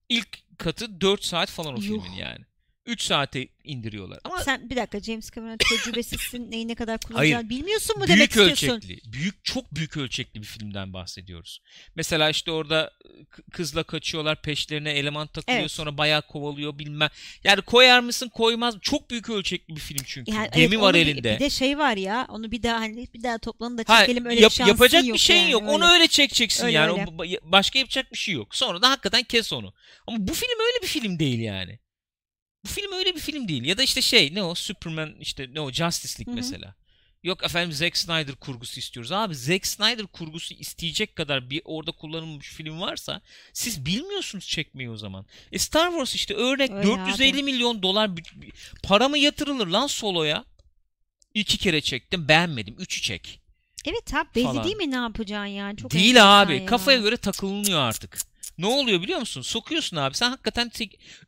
İlk 0.08 0.58
katı 0.58 1.00
4 1.00 1.24
saat 1.24 1.50
falan 1.50 1.74
o 1.74 1.76
Yuh. 1.76 1.82
filmin 1.82 2.12
yani. 2.12 2.44
3 2.86 3.02
saate 3.02 3.48
indiriyorlar. 3.64 4.18
Ama 4.24 4.38
Sen 4.38 4.70
bir 4.70 4.76
dakika 4.76 5.00
James 5.00 5.30
Cameron 5.30 5.56
tecrübesizsin 5.56 6.50
neyi 6.50 6.68
ne 6.68 6.74
kadar 6.74 6.98
kullanacağını 7.00 7.50
bilmiyorsun 7.50 7.98
mu 7.98 8.08
demek 8.08 8.18
büyük 8.36 8.52
istiyorsun? 8.52 8.76
ölçekli, 8.76 9.12
büyük 9.12 9.44
çok 9.44 9.74
büyük 9.74 9.96
ölçekli 9.96 10.40
bir 10.40 10.46
filmden 10.46 10.92
bahsediyoruz. 10.92 11.60
Mesela 11.96 12.30
işte 12.30 12.50
orada 12.50 12.90
k- 13.30 13.42
kızla 13.52 13.82
kaçıyorlar, 13.82 14.42
peşlerine 14.42 14.90
eleman 14.90 15.26
takılıyor, 15.26 15.60
Evet. 15.60 15.70
sonra 15.70 15.98
bayağı 15.98 16.22
kovalıyor 16.22 16.78
bilmem. 16.78 17.08
Yani 17.44 17.62
koyar 17.62 18.00
mısın, 18.00 18.28
koymaz 18.28 18.74
mı? 18.74 18.80
Çok 18.80 19.10
büyük 19.10 19.30
ölçekli 19.30 19.76
bir 19.76 19.80
film 19.80 20.02
çünkü. 20.06 20.32
Yani 20.32 20.48
Gemi 20.54 20.74
evet, 20.74 20.80
var 20.84 20.94
bir- 20.94 20.98
elinde. 21.00 21.34
Bir 21.34 21.40
de 21.40 21.50
şey 21.50 21.78
var 21.78 21.96
ya 21.96 22.26
onu 22.30 22.50
bir 22.50 22.62
daha 22.62 22.80
hani 22.80 23.06
bir 23.14 23.22
daha 23.22 23.38
toplanın 23.38 23.78
da 23.78 23.82
Ha, 23.86 24.00
çekelim 24.00 24.26
öyle 24.26 24.40
yap- 24.40 24.50
bir 24.50 24.56
şansın 24.56 24.72
yapacak 24.72 25.04
yok 25.04 25.14
bir 25.14 25.20
şeyin 25.20 25.40
yani, 25.42 25.50
yok. 25.52 25.62
öyle. 25.62 25.72
Onu 25.72 25.92
öyle 25.92 26.06
çekeceksin 26.08 26.64
Öyle, 26.66 26.76
yani. 26.76 26.92
öyle. 26.92 27.04
O 27.10 27.24
ba- 27.24 27.38
başka 27.42 27.78
yapacak 27.78 28.12
bir 28.12 28.18
şey 28.18 28.34
yok. 28.34 28.54
Sonra 28.56 28.82
da 28.82 28.90
hakikaten 28.90 29.22
kes 29.22 29.52
onu. 29.52 29.74
Ama 30.06 30.16
bu 30.20 30.34
film 30.34 30.60
öyle 30.66 30.82
bir 30.82 30.86
film 30.88 31.18
değil 31.18 31.40
yani. 31.40 31.78
Bu 32.66 32.70
film 32.70 32.92
öyle 32.92 33.14
bir 33.14 33.20
film 33.20 33.48
değil. 33.48 33.64
Ya 33.64 33.78
da 33.78 33.82
işte 33.82 34.02
şey 34.02 34.34
ne 34.34 34.42
o 34.42 34.54
Superman 34.54 35.14
işte 35.20 35.48
ne 35.52 35.60
o 35.60 35.72
Justice 35.72 36.14
League 36.18 36.32
Hı 36.32 36.32
hı. 36.32 36.36
mesela. 36.36 36.74
Yok 37.22 37.44
efendim 37.44 37.72
Zack 37.72 37.96
Snyder 37.96 38.34
kurgusu 38.34 38.80
istiyoruz. 38.80 39.12
Abi 39.12 39.34
Zack 39.34 39.66
Snyder 39.66 40.06
kurgusu 40.06 40.54
isteyecek 40.54 41.16
kadar 41.16 41.50
bir 41.50 41.62
orada 41.64 41.92
kullanılmış 41.92 42.48
film 42.48 42.80
varsa 42.80 43.20
siz 43.52 43.86
bilmiyorsunuz 43.86 44.46
çekmeyi 44.46 44.90
o 44.90 44.96
zaman. 44.96 45.26
E 45.52 45.58
Star 45.58 45.90
Wars 45.90 46.14
işte 46.14 46.34
örnek 46.34 46.70
Öyle 46.70 46.86
450 46.86 47.32
abi. 47.34 47.42
milyon 47.42 47.82
dolar 47.82 48.10
para 48.82 49.08
mı 49.08 49.18
yatırılır 49.18 49.66
lan 49.66 49.86
soloya? 49.86 50.44
İki 51.34 51.58
kere 51.58 51.80
çektim 51.80 52.28
beğenmedim. 52.28 52.76
Üçü 52.78 53.00
çek. 53.00 53.40
Evet 53.84 54.14
abi 54.14 54.28
belli 54.34 54.64
değil 54.64 54.76
mi 54.76 54.90
ne 54.90 54.96
yapacaksın 54.96 55.46
yani? 55.46 55.76
Çok 55.76 55.90
Değil 55.90 56.40
abi. 56.42 56.56
ya. 56.56 56.66
Kafaya 56.66 56.98
göre 56.98 57.16
takılınıyor 57.16 57.80
artık. 57.80 58.18
Ne 58.58 58.66
oluyor 58.66 59.02
biliyor 59.02 59.18
musun? 59.18 59.42
Sokuyorsun 59.42 59.96
abi. 59.96 60.14
Sen 60.14 60.30
hakikaten 60.30 60.70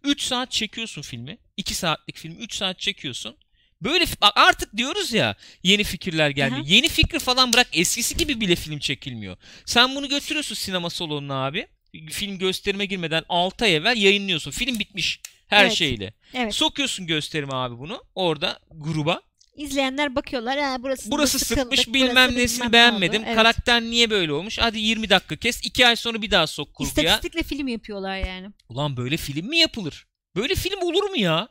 3 0.04 0.22
saat 0.22 0.50
çekiyorsun 0.50 1.02
filmi. 1.02 1.38
2 1.56 1.74
saatlik 1.74 2.16
film 2.16 2.36
3 2.40 2.54
saat 2.54 2.78
çekiyorsun. 2.78 3.36
Böyle 3.82 4.04
artık 4.20 4.76
diyoruz 4.76 5.12
ya 5.12 5.36
yeni 5.62 5.84
fikirler 5.84 6.30
gelmiyor. 6.30 6.64
Aha. 6.64 6.68
Yeni 6.74 6.88
fikir 6.88 7.18
falan 7.18 7.52
bırak 7.52 7.66
eskisi 7.72 8.16
gibi 8.16 8.40
bile 8.40 8.56
film 8.56 8.78
çekilmiyor. 8.78 9.36
Sen 9.64 9.94
bunu 9.96 10.08
götürüyorsun 10.08 10.54
sinema 10.54 10.90
salonuna 10.90 11.46
abi. 11.46 11.66
Film 12.10 12.38
gösterime 12.38 12.86
girmeden 12.86 13.24
6 13.28 13.64
ay 13.64 13.76
evvel 13.76 13.96
yayınlıyorsun. 13.96 14.50
Film 14.50 14.78
bitmiş 14.78 15.20
her 15.46 15.64
Evet. 15.64 15.72
şeyle. 15.74 16.12
Evet. 16.34 16.54
Sokuyorsun 16.54 17.06
gösterime 17.06 17.52
abi 17.54 17.78
bunu. 17.78 18.04
Orada 18.14 18.58
gruba. 18.70 19.22
İzleyenler 19.58 20.16
bakıyorlar 20.16 20.58
ha 20.58 20.76
burası 20.82 21.10
Burası 21.10 21.38
sıkıldık, 21.38 21.60
sıkmış 21.60 21.78
burası 21.78 21.94
bilmem 21.94 22.28
bilmem 22.28 22.42
nesini 22.42 22.66
ne 22.66 22.72
beğenmedim. 22.72 23.22
Evet. 23.24 23.34
Karakter 23.34 23.82
niye 23.82 24.10
böyle 24.10 24.32
olmuş? 24.32 24.58
Hadi 24.58 24.78
20 24.78 25.10
dakika 25.10 25.36
kes. 25.36 25.60
2 25.64 25.86
ay 25.86 25.96
sonra 25.96 26.22
bir 26.22 26.30
daha 26.30 26.46
sok 26.46 26.74
kurguya. 26.74 27.04
İstatistikle 27.04 27.42
film 27.42 27.68
yapıyorlar 27.68 28.18
yani. 28.18 28.48
Ulan 28.68 28.96
böyle 28.96 29.16
film 29.16 29.46
mi 29.46 29.58
yapılır? 29.58 30.06
Böyle 30.36 30.54
film 30.54 30.82
olur 30.82 31.02
mu 31.02 31.16
ya? 31.16 31.48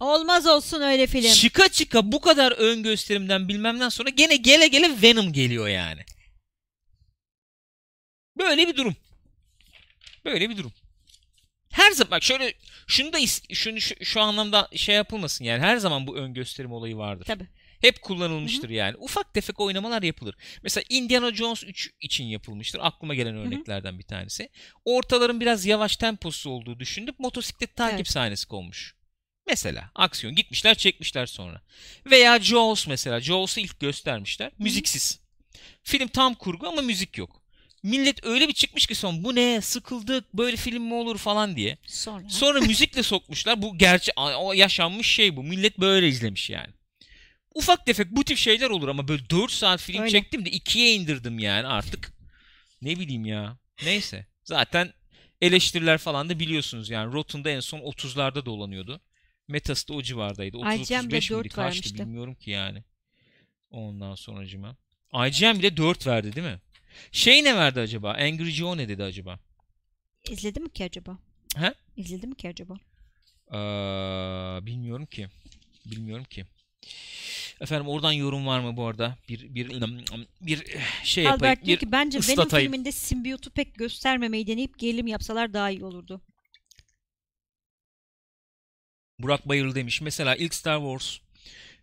Olmaz 0.00 0.46
olsun 0.46 0.80
öyle 0.80 1.06
film. 1.06 1.32
Çıka 1.32 1.68
çıka 1.68 2.12
bu 2.12 2.20
kadar 2.20 2.52
ön 2.52 2.82
gösterimden 2.82 3.48
bilmemden 3.48 3.88
sonra 3.88 4.08
gene 4.08 4.36
gele 4.36 4.66
gele 4.66 5.02
Venom 5.02 5.32
geliyor 5.32 5.68
yani. 5.68 6.00
Böyle 8.38 8.68
bir 8.68 8.76
durum. 8.76 8.96
Böyle 10.24 10.50
bir 10.50 10.56
durum. 10.56 10.72
Her 11.70 11.90
zaman 11.90 12.10
bak 12.10 12.22
şöyle 12.22 12.54
şunu 12.88 13.12
da 13.12 13.18
şunu 13.52 13.80
şu, 13.80 14.04
şu 14.04 14.20
anlamda 14.20 14.68
şey 14.76 14.94
yapılmasın 14.94 15.44
yani 15.44 15.60
her 15.60 15.76
zaman 15.76 16.06
bu 16.06 16.16
ön 16.16 16.34
gösterim 16.34 16.72
olayı 16.72 16.96
vardır. 16.96 17.24
Tabii. 17.24 17.46
Hep 17.80 18.02
kullanılmıştır 18.02 18.70
yani. 18.70 18.96
Ufak 18.96 19.34
tefek 19.34 19.60
oynamalar 19.60 20.02
yapılır. 20.02 20.34
Mesela 20.62 20.84
Indiana 20.88 21.34
Jones 21.34 21.64
3 21.64 21.90
için 22.00 22.24
yapılmıştır. 22.24 22.80
Aklıma 22.82 23.14
gelen 23.14 23.36
örneklerden 23.36 23.98
bir 23.98 24.04
tanesi. 24.04 24.48
Ortaların 24.84 25.40
biraz 25.40 25.66
yavaş 25.66 25.96
temposu 25.96 26.50
olduğu 26.50 26.80
düşünülüp 26.80 27.18
motosiklet 27.18 27.76
takip 27.76 27.96
Evet. 27.96 28.08
sahnesi 28.08 28.48
konmuş. 28.48 28.94
Mesela 29.46 29.90
aksiyon 29.94 30.34
gitmişler 30.34 30.74
çekmişler 30.74 31.26
sonra. 31.26 31.62
Veya 32.06 32.40
Jaws 32.40 32.86
mesela. 32.86 33.20
Jaws'u 33.20 33.60
ilk 33.60 33.80
göstermişler. 33.80 34.52
Müziksiz. 34.58 35.20
Film 35.82 36.08
tam 36.08 36.34
kurgu 36.34 36.68
ama 36.68 36.82
müzik 36.82 37.18
yok. 37.18 37.37
Millet 37.82 38.26
öyle 38.26 38.48
bir 38.48 38.52
çıkmış 38.52 38.86
ki 38.86 38.94
son 38.94 39.24
bu 39.24 39.34
ne 39.34 39.60
sıkıldık 39.60 40.34
böyle 40.34 40.56
film 40.56 40.82
mi 40.82 40.94
olur 40.94 41.18
falan 41.18 41.56
diye. 41.56 41.78
Sonra. 41.86 42.28
Sonra 42.28 42.60
müzikle 42.60 43.02
sokmuşlar. 43.02 43.62
Bu 43.62 43.78
gerçi 43.78 44.12
o 44.16 44.52
yaşanmış 44.52 45.06
şey 45.06 45.36
bu. 45.36 45.42
Millet 45.42 45.78
böyle 45.78 46.08
izlemiş 46.08 46.50
yani. 46.50 46.72
Ufak 47.54 47.86
tefek 47.86 48.10
bu 48.10 48.24
tip 48.24 48.38
şeyler 48.38 48.70
olur 48.70 48.88
ama 48.88 49.08
böyle 49.08 49.30
4 49.30 49.52
saat 49.52 49.80
film 49.80 50.00
Öyle. 50.00 50.10
çektim 50.10 50.44
de 50.44 50.50
2'ye 50.50 50.94
indirdim 50.94 51.38
yani 51.38 51.66
artık. 51.66 52.12
Ne 52.82 52.98
bileyim 52.98 53.24
ya. 53.26 53.58
Neyse. 53.84 54.26
Zaten 54.44 54.92
eleştiriler 55.40 55.98
falan 55.98 56.28
da 56.28 56.38
biliyorsunuz 56.38 56.90
yani. 56.90 57.12
Rotten'da 57.12 57.50
en 57.50 57.60
son 57.60 57.78
30'larda 57.78 58.44
dolanıyordu. 58.44 59.00
Metas'ta 59.48 59.94
o 59.94 60.02
civardaydı. 60.02 60.56
IGM'de 60.56 61.18
30-35 61.18 61.30
dört 61.30 61.30
miydi? 61.30 61.48
Kaçtı 61.48 61.60
vermişti. 61.60 61.98
bilmiyorum 61.98 62.34
ki 62.34 62.50
yani. 62.50 62.84
Ondan 63.70 64.14
sonracıma. 64.14 64.76
IGM 65.14 65.58
bile 65.58 65.76
4 65.76 66.06
verdi 66.06 66.36
değil 66.36 66.46
mi? 66.46 66.60
Şey 67.12 67.44
ne 67.44 67.56
verdi 67.56 67.80
acaba? 67.80 68.10
Angry 68.10 68.50
Joe 68.50 68.76
ne 68.76 68.88
dedi 68.88 69.02
acaba? 69.02 69.38
İzledi 70.30 70.60
mi 70.60 70.70
ki 70.70 70.84
acaba? 70.84 71.18
He? 71.56 71.74
İzledi 71.96 72.26
mi 72.26 72.34
ki 72.34 72.48
acaba? 72.48 72.74
Aa, 73.50 74.66
bilmiyorum 74.66 75.06
ki. 75.06 75.28
Bilmiyorum 75.86 76.24
ki. 76.24 76.44
Efendim 77.60 77.88
oradan 77.88 78.12
yorum 78.12 78.46
var 78.46 78.60
mı 78.60 78.76
bu 78.76 78.86
arada? 78.86 79.16
Bir 79.28 79.54
bir 79.54 79.70
bir 80.40 80.64
şey 81.04 81.24
yapayım. 81.24 81.42
Albert 81.44 81.64
diyor 81.64 81.78
ki 81.78 81.92
bence 81.92 82.18
Venom 82.28 82.48
filminde 82.48 82.92
simbiyotu 82.92 83.50
pek 83.50 83.74
göstermemeyi 83.74 84.46
deneyip 84.46 84.78
gerilim 84.78 85.06
yapsalar 85.06 85.52
daha 85.52 85.70
iyi 85.70 85.84
olurdu. 85.84 86.20
Burak 89.18 89.48
Bayırlı 89.48 89.74
demiş. 89.74 90.00
Mesela 90.00 90.36
ilk 90.36 90.54
Star 90.54 90.78
Wars 90.78 91.18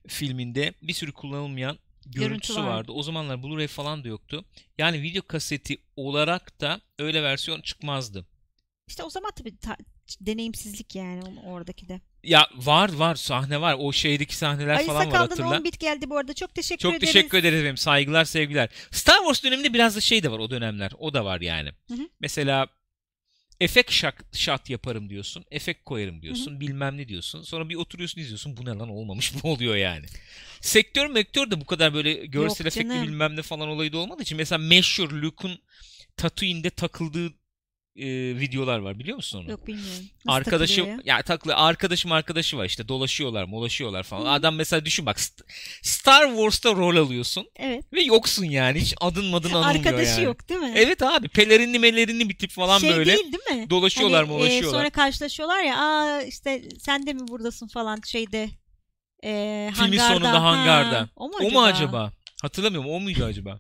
filminde 0.07 0.73
bir 0.81 0.93
sürü 0.93 1.11
kullanılmayan 1.11 1.77
görüntüsü 2.05 2.61
var. 2.61 2.67
vardı. 2.67 2.91
O 2.91 3.03
zamanlar 3.03 3.35
Blu-ray 3.37 3.67
falan 3.67 4.03
da 4.03 4.07
yoktu. 4.07 4.45
Yani 4.77 5.01
video 5.01 5.21
kaseti 5.21 5.77
olarak 5.95 6.61
da 6.61 6.81
öyle 6.99 7.23
versiyon 7.23 7.61
çıkmazdı. 7.61 8.25
İşte 8.87 9.03
o 9.03 9.09
zaman 9.09 9.31
tabii 9.35 9.57
ta- 9.57 9.77
deneyimsizlik 10.21 10.95
yani 10.95 11.21
oradaki 11.45 11.89
de. 11.89 12.01
Ya 12.23 12.47
var 12.55 12.93
var 12.93 13.15
sahne 13.15 13.61
var. 13.61 13.75
O 13.79 13.91
şeydeki 13.91 14.35
sahneler 14.35 14.75
Ali 14.75 14.85
falan 14.85 15.11
var 15.11 15.17
hatırla. 15.17 15.57
10 15.57 15.63
bit 15.63 15.79
geldi 15.79 16.09
bu 16.09 16.17
arada. 16.17 16.33
Çok 16.33 16.55
teşekkür 16.55 16.81
Çok 16.81 16.95
ederiz. 16.95 17.13
teşekkür 17.13 17.37
ederiz 17.37 17.59
efendim. 17.59 17.77
Saygılar, 17.77 18.25
sevgiler. 18.25 18.69
Star 18.91 19.17
Wars 19.17 19.43
döneminde 19.43 19.73
biraz 19.73 19.95
da 19.95 20.01
şey 20.01 20.23
de 20.23 20.31
var 20.31 20.39
o 20.39 20.49
dönemler. 20.49 20.91
O 20.99 21.13
da 21.13 21.25
var 21.25 21.41
yani. 21.41 21.69
Hı 21.87 21.93
hı. 21.93 22.09
Mesela 22.19 22.67
efekt 23.61 23.91
shot, 23.91 24.13
shot 24.33 24.69
yaparım 24.69 25.09
diyorsun. 25.09 25.45
Efekt 25.51 25.85
koyarım 25.85 26.21
diyorsun. 26.21 26.59
Bilmem 26.59 26.97
ne 26.97 27.07
diyorsun. 27.07 27.41
Sonra 27.41 27.69
bir 27.69 27.75
oturuyorsun 27.75 28.21
izliyorsun. 28.21 28.57
Bu 28.57 28.65
ne 28.65 28.69
lan 28.69 28.89
olmamış 28.89 29.33
mı 29.33 29.39
oluyor 29.43 29.75
yani. 29.75 30.05
Sektör 30.61 31.07
mektör 31.07 31.51
de 31.51 31.61
bu 31.61 31.65
kadar 31.65 31.93
böyle 31.93 32.13
görsel 32.13 32.65
Yok 32.65 32.73
efektli 32.73 32.89
canım. 32.89 33.07
bilmem 33.07 33.35
ne 33.35 33.41
falan 33.41 33.67
olayı 33.69 33.93
da 33.93 33.97
olmadığı 33.97 34.21
için. 34.21 34.37
Mesela 34.37 34.59
meşhur 34.59 35.11
Luke'un 35.11 35.59
Tatooine'de 36.17 36.69
takıldığı 36.69 37.33
e, 37.95 38.05
videolar 38.39 38.79
var 38.79 38.99
biliyor 38.99 39.15
musun 39.15 39.39
onu? 39.43 39.51
Yok 39.51 39.67
bilmiyorum. 39.67 40.03
Nasıl 40.25 40.37
Arkadaşım 40.37 40.87
ya? 40.87 40.99
ya 41.05 41.21
taklı 41.21 41.55
arkadaşım 41.55 42.11
arkadaşı 42.11 42.57
var 42.57 42.65
işte 42.65 42.87
dolaşıyorlar 42.87 43.43
molaşıyorlar 43.43 44.03
falan. 44.03 44.25
Hı. 44.25 44.29
Adam 44.29 44.55
mesela 44.55 44.85
düşün 44.85 45.05
bak 45.05 45.17
St- 45.17 45.43
Star 45.81 46.27
Wars'ta 46.27 46.71
rol 46.75 46.95
alıyorsun 46.97 47.47
Evet. 47.55 47.93
ve 47.93 48.01
yoksun 48.01 48.45
yani 48.45 48.79
hiç 48.79 48.93
adın 49.01 49.25
madın 49.25 49.49
anılmıyor 49.49 49.75
Arkadaşı 49.85 50.11
yani. 50.11 50.23
yok 50.23 50.49
değil 50.49 50.59
mi? 50.59 50.73
Evet 50.75 51.01
abi 51.03 51.27
pelerinli 51.27 51.79
melerinli 51.79 52.29
bir 52.29 52.37
tip 52.37 52.51
falan 52.51 52.79
şey 52.79 52.89
böyle 52.89 53.17
değil 53.17 53.31
değil 53.31 53.59
mi? 53.61 53.69
dolaşıyorlar 53.69 54.25
Hani, 54.25 54.33
e, 54.35 54.37
molaşıyorlar. 54.37 54.79
sonra 54.79 54.89
karşılaşıyorlar 54.89 55.63
ya 55.63 55.77
aa 55.79 56.21
işte 56.21 56.63
sen 56.79 57.07
de 57.07 57.13
mi 57.13 57.27
buradasın 57.27 57.67
falan 57.67 57.99
şeyde 58.05 58.49
e, 59.23 59.71
Filmin 59.75 59.97
hangarda. 59.97 60.13
sonunda 60.13 60.43
hangarda. 60.43 60.99
Ha, 61.01 61.09
o 61.15 61.27
mu 61.27 61.33
O 61.43 61.51
mu 61.51 61.63
acaba? 61.63 62.11
Hatırlamıyorum 62.41 62.89
o 62.91 62.99
muydu 62.99 63.25
acaba? 63.25 63.59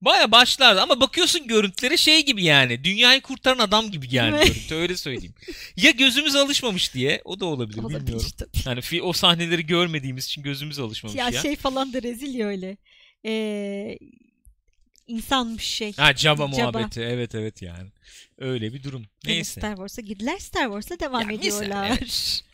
Baya 0.00 0.32
başlardı 0.32 0.80
ama 0.80 1.00
bakıyorsun 1.00 1.46
görüntülere 1.46 1.96
şey 1.96 2.24
gibi 2.24 2.44
yani. 2.44 2.84
Dünyayı 2.84 3.20
kurtaran 3.20 3.58
adam 3.58 3.90
gibi 3.90 4.06
yani 4.10 4.44
görüntü 4.46 4.74
öyle 4.74 4.96
söyleyeyim. 4.96 5.34
ya 5.76 5.90
gözümüz 5.90 6.36
alışmamış 6.36 6.94
diye 6.94 7.22
o 7.24 7.40
da 7.40 7.44
olabilir, 7.46 7.78
Olabilir 7.78 8.00
bilmiyorum. 8.00 8.30
tabii. 8.38 8.62
Hani 8.64 9.02
o 9.02 9.12
sahneleri 9.12 9.66
görmediğimiz 9.66 10.24
için 10.24 10.42
gözümüz 10.42 10.78
alışmamış 10.78 11.18
ya. 11.18 11.28
Ya, 11.28 11.42
şey 11.42 11.56
falan 11.56 11.92
da 11.92 12.02
rezil 12.02 12.34
ya 12.34 12.46
öyle. 12.46 12.76
Ee, 13.26 13.98
insanmış 15.06 15.64
şey. 15.64 15.92
Ha 15.96 16.14
Jabba. 16.14 16.46
muhabbeti 16.46 17.00
evet 17.00 17.34
evet 17.34 17.62
yani. 17.62 17.88
Öyle 18.38 18.72
bir 18.72 18.82
durum. 18.82 19.06
Neyse. 19.26 19.60
Star 19.60 19.76
Wars'a 19.76 20.02
girdiler. 20.02 20.38
Star 20.38 20.64
Wars'la 20.64 21.00
devam 21.00 21.20
Ya 21.20 21.26
misal, 21.26 21.40
ediyorlar. 21.40 21.98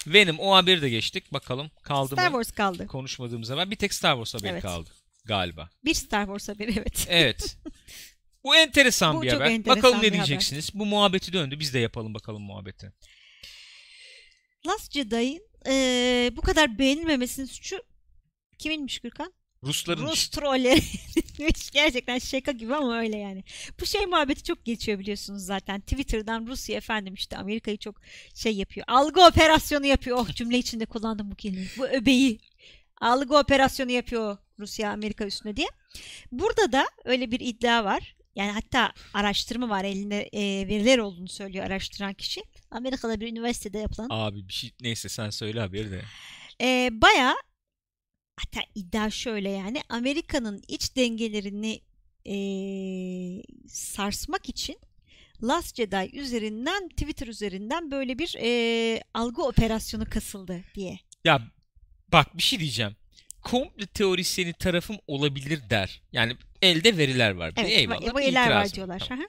Venom 0.07 0.39
o 0.39 0.55
haberi 0.55 0.83
de 0.83 0.91
geçtik. 0.91 1.33
Bakalım 1.33 1.71
kaldı 1.83 2.15
Star 2.15 2.31
mı? 2.31 2.45
Wars 2.45 2.53
kaldı. 2.57 2.87
Konuşmadığımız 2.87 3.49
zaman 3.49 3.71
bir 3.71 3.77
tek 3.77 3.95
Star 3.95 4.15
Wars 4.15 4.35
haberi 4.35 4.53
Evet. 4.53 4.63
kaldı 4.63 4.91
galiba. 5.25 5.71
Bir 5.85 5.95
Star 5.95 6.25
Wars 6.25 6.49
haberi 6.49 6.73
evet. 6.79 7.07
Evet. 7.09 7.57
Bu 8.45 8.57
enteresan 8.57 9.17
Bu 9.17 9.23
bir 9.23 9.33
haber. 9.33 9.51
enteresan 9.51 9.83
bakalım 9.83 10.03
ne 10.03 10.13
diyeceksiniz. 10.13 10.71
Bu 10.75 10.87
muhabbeti 10.87 11.33
döndü. 11.33 11.61
Biz 11.61 11.75
de 11.75 11.79
yapalım 11.79 12.15
bakalım 12.15 12.43
muhabbeti. 12.43 12.93
Last 14.67 14.93
Jedi'ın 14.93 15.41
ee, 15.67 16.31
bu 16.37 16.41
kadar 16.41 16.79
beğenilmemesinin 16.79 17.47
suçu 17.47 17.83
kiminmiş 18.59 18.99
Gürkan? 18.99 19.33
Rusların 19.63 20.03
Rus 20.03 20.29
trolleri. 20.29 20.81
Gerçekten 21.73 22.19
şaka 22.19 22.53
gibi 22.53 22.75
ama 22.75 22.99
öyle 22.99 23.17
yani. 23.17 23.45
Bu 23.81 23.87
şey 23.87 24.07
muhabbeti 24.07 24.43
çok 24.43 24.65
geçiyor 24.65 24.99
biliyorsunuz 24.99 25.43
zaten. 25.43 25.81
Twitter'dan 25.81 26.47
Rusya 26.47 26.77
efendim 26.77 27.15
işte 27.15 27.37
Amerika'yı 27.37 27.77
çok 27.79 28.01
şey 28.35 28.57
yapıyor. 28.57 28.87
Algı 28.89 29.27
operasyonu 29.27 29.87
yapıyor. 29.87 30.19
Oh 30.19 30.29
cümle 30.35 30.59
içinde 30.59 30.87
kullandım 30.87 31.31
bu 31.31 31.35
kelimeyi. 31.35 31.69
Bu 31.79 31.87
öbeği. 31.87 32.41
Algı 33.01 33.37
operasyonu 33.39 33.91
yapıyor 33.91 34.39
Rusya 34.59 34.93
Amerika 34.93 35.27
üstüne 35.27 35.57
diye. 35.57 35.69
Burada 36.33 36.73
da 36.73 36.87
öyle 37.05 37.31
bir 37.31 37.41
iddia 37.41 37.85
var. 37.85 38.17
Yani 38.37 38.51
hatta 38.51 38.93
araştırma 39.15 39.69
var 39.69 39.85
elinde 39.85 40.23
e, 40.33 40.69
veriler 40.69 40.99
olduğunu 40.99 41.29
söylüyor 41.29 41.65
araştıran 41.65 42.15
kişi. 42.15 42.43
Amerika'da 42.71 43.21
bir 43.21 43.29
üniversitede 43.29 43.79
yapılan. 43.79 44.09
Abi 44.11 44.49
bir 44.49 44.53
şey 44.53 44.71
neyse 44.81 45.09
sen 45.09 45.31
söyle 45.31 45.61
haberi 45.61 45.91
de. 45.91 46.03
E, 46.61 46.89
Baya 46.93 47.35
hatta 48.37 48.61
iddia 48.75 49.11
şöyle 49.11 49.51
yani 49.51 49.83
Amerika'nın 49.89 50.63
iç 50.69 50.97
dengelerini 50.97 51.81
e, 52.27 52.37
sarsmak 53.69 54.49
için 54.49 54.77
Last 55.43 55.77
Jedi 55.77 56.11
üzerinden 56.13 56.89
Twitter 56.89 57.27
üzerinden 57.27 57.91
böyle 57.91 58.19
bir 58.19 58.37
e, 58.41 59.03
algı 59.15 59.43
operasyonu 59.43 60.05
kasıldı 60.11 60.65
diye. 60.75 60.99
Ya 61.25 61.43
bak 62.13 62.37
bir 62.37 62.43
şey 62.43 62.59
diyeceğim. 62.59 62.97
Komple 63.45 63.87
teorisyeni 63.87 64.53
tarafım 64.53 64.97
olabilir 65.07 65.71
der. 65.71 66.03
Yani 66.13 66.37
elde 66.63 66.97
veriler 66.97 67.31
var. 67.31 67.53
Evet 67.57 67.71
Eyvallah. 67.71 68.15
bu 68.15 68.19
bir 68.19 68.23
eller 68.23 68.51
var 68.51 68.73
diyorlar. 68.73 69.03
Tamam. 69.09 69.27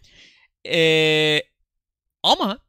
Ee, 0.68 1.42
ama 2.24 2.60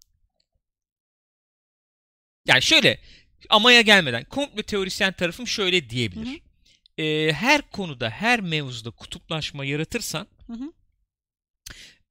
yani 2.47 2.62
şöyle 2.62 3.01
amaya 3.49 3.80
gelmeden 3.80 4.24
komple 4.24 4.62
teorisyen 4.62 5.12
tarafım 5.12 5.47
şöyle 5.47 5.90
diyebilir. 5.90 6.26
Hı 6.26 6.30
hı. 6.30 7.03
Ee, 7.03 7.32
her 7.32 7.62
konuda 7.70 8.11
her 8.11 8.40
mevzuda 8.40 8.90
kutuplaşma 8.90 9.64
yaratırsan 9.64 10.26
Hı 10.47 10.53
hı. 10.53 10.72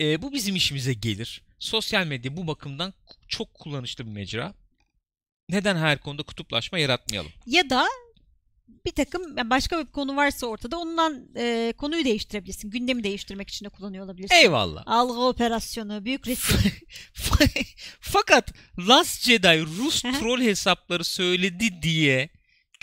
e, 0.01 0.21
bu 0.21 0.33
bizim 0.33 0.55
işimize 0.55 0.93
gelir. 0.93 1.41
Sosyal 1.59 2.07
medya 2.07 2.37
bu 2.37 2.47
bakımdan 2.47 2.93
çok 3.27 3.53
kullanışlı 3.53 4.05
bir 4.05 4.11
mecra. 4.11 4.53
Neden 5.49 5.75
her 5.75 5.97
konuda 5.97 6.23
kutuplaşma 6.23 6.79
yaratmayalım? 6.79 7.31
Ya 7.45 7.69
da 7.69 7.87
bir 8.85 8.91
takım 8.91 9.37
yani 9.37 9.49
başka 9.49 9.79
bir 9.79 9.85
konu 9.85 10.15
varsa 10.15 10.47
ortada 10.47 10.77
ondan 10.77 11.27
e, 11.37 11.73
konuyu 11.77 12.05
değiştirebilirsin. 12.05 12.69
Gündemi 12.69 13.03
değiştirmek 13.03 13.49
için 13.49 13.65
de 13.65 13.69
kullanıyor 13.69 14.05
olabilirsin. 14.05 14.35
Eyvallah. 14.35 14.83
Algı 14.85 15.19
operasyonu, 15.19 16.05
büyük 16.05 16.27
resim. 16.27 16.71
Fakat 18.01 18.53
Last 18.87 19.23
Jedi 19.23 19.61
Rus 19.61 20.01
troll 20.01 20.41
hesapları 20.41 21.03
söyledi 21.03 21.81
diye 21.81 22.29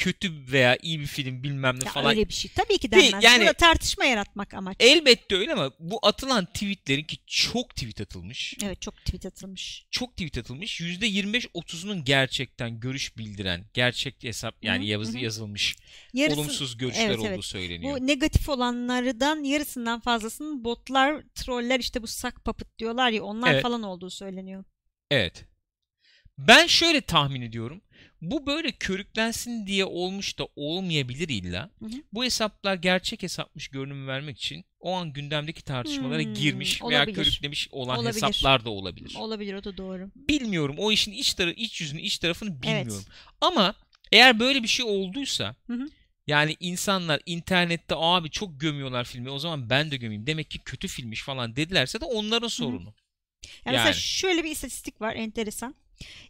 kötü 0.03 0.53
veya 0.53 0.79
iyi 0.83 1.01
bir 1.01 1.07
film 1.07 1.43
bilmem 1.43 1.81
ne 1.81 1.85
Ya 1.85 1.93
falan. 1.93 2.11
öyle 2.11 2.29
bir 2.29 2.33
şey. 2.33 2.51
Tabii 2.55 2.79
ki 2.79 2.93
Değil, 2.93 3.05
denmez. 3.13 3.25
yani- 3.25 3.41
Burada 3.41 3.53
tartışma 3.53 4.05
yaratmak 4.05 4.55
amaç. 4.55 4.77
Elbette 4.81 5.37
öyle 5.37 5.53
ama 5.53 5.73
bu 5.79 5.99
atılan 6.03 6.47
tweetlerin 6.47 7.05
ki 7.05 7.17
çok 7.27 7.71
tweet 7.77 8.01
atılmış. 8.01 8.55
Evet 8.65 8.83
çok 8.83 8.97
tweet 8.97 9.27
atılmış. 9.27 9.87
Çok 9.91 10.11
tweet 10.17 10.39
atılmış. 10.39 10.81
%25-30'unun 10.81 12.05
gerçekten 12.05 12.81
görüş 12.81 13.17
bildiren, 13.19 13.65
gerçek 13.75 14.25
hesap 14.25 14.65
yani 14.65 14.87
yazı 14.87 15.19
yazılmış 15.19 15.77
Yarısı, 16.13 16.41
olumsuz 16.41 16.77
görüşler 16.77 17.07
evet, 17.07 17.19
olduğu 17.19 17.27
evet. 17.29 17.45
söyleniyor. 17.45 17.97
bu 18.01 18.07
negatif 18.07 18.49
olanlardan 18.49 19.45
yarısından 19.45 20.01
fazlasının 20.01 20.65
botlar, 20.65 21.23
troller 21.35 21.81
işte 21.81 22.03
bu 22.03 22.07
sak 22.07 22.45
puppet 22.45 22.79
diyorlar 22.79 23.11
ya 23.11 23.23
onlar 23.23 23.53
Evet. 23.53 23.63
falan 23.63 23.83
olduğu 23.83 24.11
söyleniyor. 24.11 24.65
Evet. 25.11 25.45
Ben 26.39 26.67
şöyle 26.67 27.01
tahmin 27.01 27.43
ediyorum. 27.43 27.81
Bu 28.21 28.47
böyle 28.47 28.73
körüklensin 28.73 29.67
diye 29.67 29.85
olmuş 29.85 30.39
da 30.39 30.49
olmayabilir 30.57 31.29
illa. 31.29 31.71
Hı 31.79 31.85
hı. 31.85 32.03
Bu 32.13 32.25
hesaplar 32.25 32.75
gerçek 32.75 33.23
hesapmış 33.23 33.69
görünüm 33.69 34.07
vermek 34.09 34.39
için 34.39 34.65
o 34.81 34.93
an 34.93 35.13
gündemdeki 35.13 35.63
tartışmalara 35.65 36.23
Hmm, 36.23 36.35
girmiş 36.35 36.83
veya 36.83 37.01
olabilir. 37.01 37.15
körüklemiş 37.15 37.69
olan 37.73 37.99
Olabilir. 37.99 38.15
hesaplar 38.23 38.65
da 38.65 38.71
olabilir. 38.71 39.15
Olabilir 39.19 39.55
o 39.55 39.65
da 39.65 39.77
doğru. 39.77 40.11
Bilmiyorum. 40.17 40.75
O 40.79 40.93
işin 40.93 41.13
iç 41.13 41.35
tarafı, 41.35 41.55
iç 41.61 41.81
yüzünü, 41.81 42.01
iç 42.01 42.19
tarafını 42.19 42.51
Evet. 42.51 42.63
bilmiyorum. 42.63 43.05
Ama 43.41 43.75
eğer 44.13 44.39
böyle 44.41 44.63
bir 44.63 44.69
şey 44.69 44.85
olduysa 44.87 45.57
Hı 45.67 45.73
hı. 45.73 45.89
yani 46.27 46.57
insanlar 46.61 47.21
internette 47.27 47.95
abi 47.99 48.31
çok 48.31 48.61
gömüyorlar 48.61 49.05
filmi 49.05 49.31
o 49.31 49.39
zaman 49.39 49.71
ben 49.71 49.91
de 49.91 49.97
gömeyim. 49.97 50.27
Demek 50.27 50.51
ki 50.51 50.59
kötü 50.59 50.89
filmmiş 50.89 51.23
falan 51.23 51.57
dedilerse 51.57 52.01
de 52.01 52.05
onların 52.05 52.49
sorunu. 52.49 52.95
Yani, 53.65 53.75
mesela 53.77 53.87
Yani. 53.87 53.95
şöyle 53.97 54.45
bir 54.45 54.51
istatistik 54.51 55.01
var 55.01 55.15
enteresan. 55.17 55.75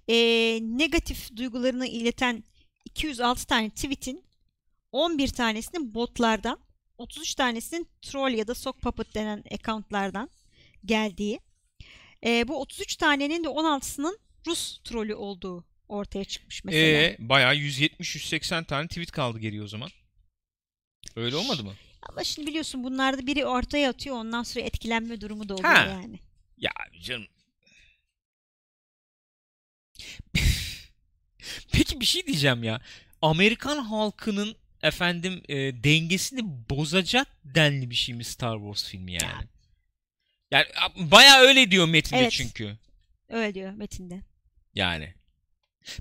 Ee, 0.08 0.58
negatif 0.62 1.36
duygularını 1.36 1.86
ileten 1.86 2.44
206 2.84 3.46
tane 3.46 3.70
tweet'in 3.70 4.24
11 4.92 5.28
tanesinin 5.28 5.94
botlardan, 5.94 6.58
33 6.98 7.34
tanesinin 7.34 7.88
troll 8.02 8.30
ya 8.30 8.46
da 8.48 8.54
sock 8.54 8.80
puppet 8.82 9.14
denen 9.14 9.44
accountlardan 9.52 10.30
geldiği. 10.84 11.40
Ee, 12.24 12.48
bu 12.48 12.60
33 12.60 12.96
tanenin 12.96 13.44
de 13.44 13.48
16'sının 13.48 14.18
Rus 14.46 14.78
trolü 14.84 15.14
olduğu 15.14 15.64
ortaya 15.88 16.24
çıkmış 16.24 16.64
mesela. 16.64 17.02
Ee, 17.02 17.16
bayağı 17.18 17.54
170-180 17.54 18.64
tane 18.66 18.88
tweet 18.88 19.10
kaldı 19.10 19.38
geriye 19.38 19.62
o 19.62 19.68
zaman. 19.68 19.88
Öyle 21.16 21.36
olmadı 21.36 21.64
mı? 21.64 21.72
Ama 22.02 22.24
şimdi 22.24 22.48
biliyorsun 22.48 22.84
bunlarda 22.84 23.26
biri 23.26 23.46
ortaya 23.46 23.90
atıyor 23.90 24.16
ondan 24.16 24.42
sonra 24.42 24.64
etkilenme 24.64 25.20
durumu 25.20 25.48
da 25.48 25.54
oluyor 25.54 25.68
Ha. 25.74 25.86
yani. 25.86 26.18
Ya 26.56 26.70
canım. 27.02 27.26
Peki 31.72 32.00
bir 32.00 32.04
şey 32.04 32.26
diyeceğim 32.26 32.64
ya. 32.64 32.80
Amerikan 33.22 33.78
halkının 33.84 34.56
efendim 34.82 35.42
e, 35.48 35.56
dengesini 35.84 36.40
bozacak 36.70 37.28
denli 37.44 37.90
bir 37.90 37.94
şey 37.94 38.14
mi 38.14 38.24
Star 38.24 38.58
Wars 38.58 38.88
filmi 38.88 39.12
yani? 39.12 39.48
Yani 40.50 40.64
a- 40.80 41.10
bayağı 41.10 41.38
öyle 41.40 41.70
diyor 41.70 41.88
metinde 41.88 42.20
Evet. 42.20 42.32
çünkü. 42.32 42.78
Öyle 43.28 43.54
diyor 43.54 43.72
metinde. 43.72 44.22
Yani. 44.74 45.14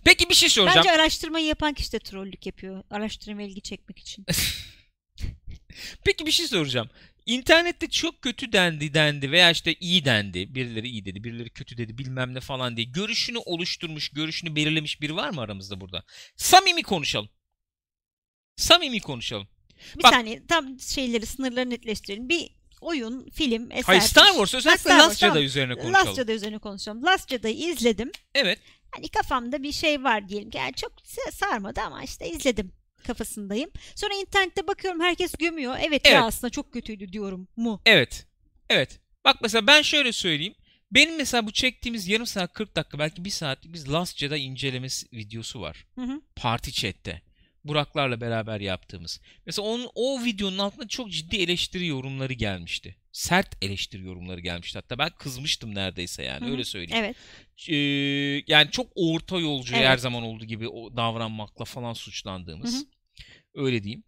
Peki 0.04 0.30
bir 0.30 0.34
şey 0.36 0.50
soracağım. 0.50 0.78
Bence 0.78 0.92
araştırmayı 0.92 1.46
yapan 1.46 1.74
kişi 1.74 1.92
de 1.92 2.00
trollük 2.00 2.46
yapıyor. 2.46 2.84
Araştırma 2.90 3.42
ilgi 3.42 3.62
çekmek 3.62 4.00
için. 4.00 4.26
Peki 6.06 6.26
bir 6.26 6.32
şey 6.32 6.48
soracağım. 6.48 6.90
İnternette 7.26 7.90
çok 7.90 8.22
kötü 8.22 8.54
dendi 8.54 8.94
dendi 8.94 9.32
veya 9.32 9.52
işte 9.52 9.74
iyi 9.74 10.06
dendi. 10.06 10.56
Birileri 10.56 10.88
iyi 10.88 11.06
dedi, 11.06 11.24
birileri 11.24 11.50
kötü 11.50 11.78
dedi 11.78 11.98
bilmem 11.98 12.34
ne 12.34 12.40
falan 12.40 12.78
diye. 12.78 12.86
Görüşünü 12.86 13.38
oluşturmuş, 13.38 14.10
görüşünü 14.10 14.56
belirlemiş 14.56 15.02
biri 15.02 15.16
var 15.16 15.30
mı 15.30 15.42
aramızda 15.42 15.82
burada? 15.82 16.04
Samimi 16.36 16.84
konuşalım. 16.84 17.30
Samimi 18.56 19.00
konuşalım. 19.00 19.48
Bir 19.98 20.04
Bak- 20.04 20.14
saniye 20.14 20.48
tam 20.48 20.80
şeyleri 20.80 21.26
sınırları 21.26 21.70
netleştirelim. 21.70 22.30
Bir 22.30 22.50
oyun, 22.82 23.30
film, 23.30 23.72
eser. 23.72 23.84
Hayır 23.84 24.02
Star 24.02 24.28
Wars 24.28 24.56
özellikle 24.56 24.80
Star 24.80 24.98
Last 24.98 25.10
Wars, 25.10 25.20
Jedi 25.20 25.30
tamam. 25.30 25.44
üzerine 25.44 25.76
konuşalım. 25.76 26.08
Last 26.08 26.16
Jedi 26.16 26.32
üzerine 26.32 26.60
konuşalım. 26.60 27.06
Last 27.06 27.30
Jedi'yi 27.30 27.74
izledim. 27.74 28.12
Evet. 28.36 28.60
Hani 28.92 29.08
kafamda 29.08 29.64
bir 29.64 29.72
şey 29.72 30.04
var 30.04 30.30
diyelim 30.30 30.50
ki. 30.50 30.58
Yani 30.58 30.74
çok 30.74 30.92
sarmadı 31.32 31.82
ama 31.82 32.04
işte 32.04 32.30
izledim 32.30 32.72
kafasındayım. 33.04 33.72
Sonra 33.96 34.14
internette 34.14 34.68
bakıyorum 34.68 35.02
herkes 35.02 35.34
gömüyor. 35.36 35.76
Evet, 35.80 36.02
Evet. 36.06 36.16
ya 36.16 36.26
aslında 36.26 36.52
çok 36.52 36.74
kötüydü 36.74 37.14
diyorum 37.14 37.48
mu? 37.58 37.82
Evet. 37.86 38.26
Evet. 38.70 39.00
Bak 39.26 39.36
mesela 39.42 39.68
ben 39.68 39.82
şöyle 39.82 40.12
söyleyeyim. 40.12 40.56
Benim 40.92 41.18
mesela 41.18 41.48
bu 41.48 41.52
çektiğimiz 41.52 42.08
yarım 42.08 42.26
saat 42.26 42.54
40 42.54 42.76
dakika 42.76 43.00
belki 43.00 43.26
bir 43.26 43.30
saatlik 43.30 43.74
biz 43.74 43.92
Last 43.92 44.18
Jedi 44.18 44.36
incelemesi 44.36 45.08
videosu 45.14 45.62
var. 45.62 45.86
Hı 45.96 46.02
hı. 46.02 46.22
Parti 46.36 46.72
Chat'te. 46.72 47.22
Buraklarla 47.64 48.22
beraber 48.22 48.60
yaptığımız. 48.60 49.22
Mesela 49.46 49.68
onun, 49.68 49.90
o 49.96 50.24
videonun 50.24 50.58
altında 50.58 50.88
çok 50.88 51.12
ciddi 51.12 51.38
eleştiri 51.38 51.86
yorumları 51.86 52.34
gelmişti. 52.34 52.96
Sert 53.12 53.64
eleştiri 53.64 54.06
yorumları 54.06 54.40
gelmişti. 54.40 54.78
Hatta 54.78 54.98
ben 54.98 55.10
kızmıştım 55.10 55.76
neredeyse 55.76 56.24
yani 56.24 56.46
Hı 56.48 56.52
öyle 56.52 56.64
söyleyeyim. 56.64 57.06
Evet. 57.06 57.16
Ee, 57.70 57.76
yani 58.48 58.72
çok 58.72 58.88
orta 58.96 59.40
yolcu 59.40 59.76
Evet. 59.76 59.88
her 59.88 59.98
zaman 59.98 60.24
olduğu 60.24 60.46
gibi 60.46 60.68
o 60.68 60.98
davranmakla 60.98 61.66
falan 61.66 61.94
suçlandığımız. 61.94 62.74
Hı 62.74 62.78
hı. 62.78 62.86
Öyle 63.54 63.84
diyeyim. 63.84 64.04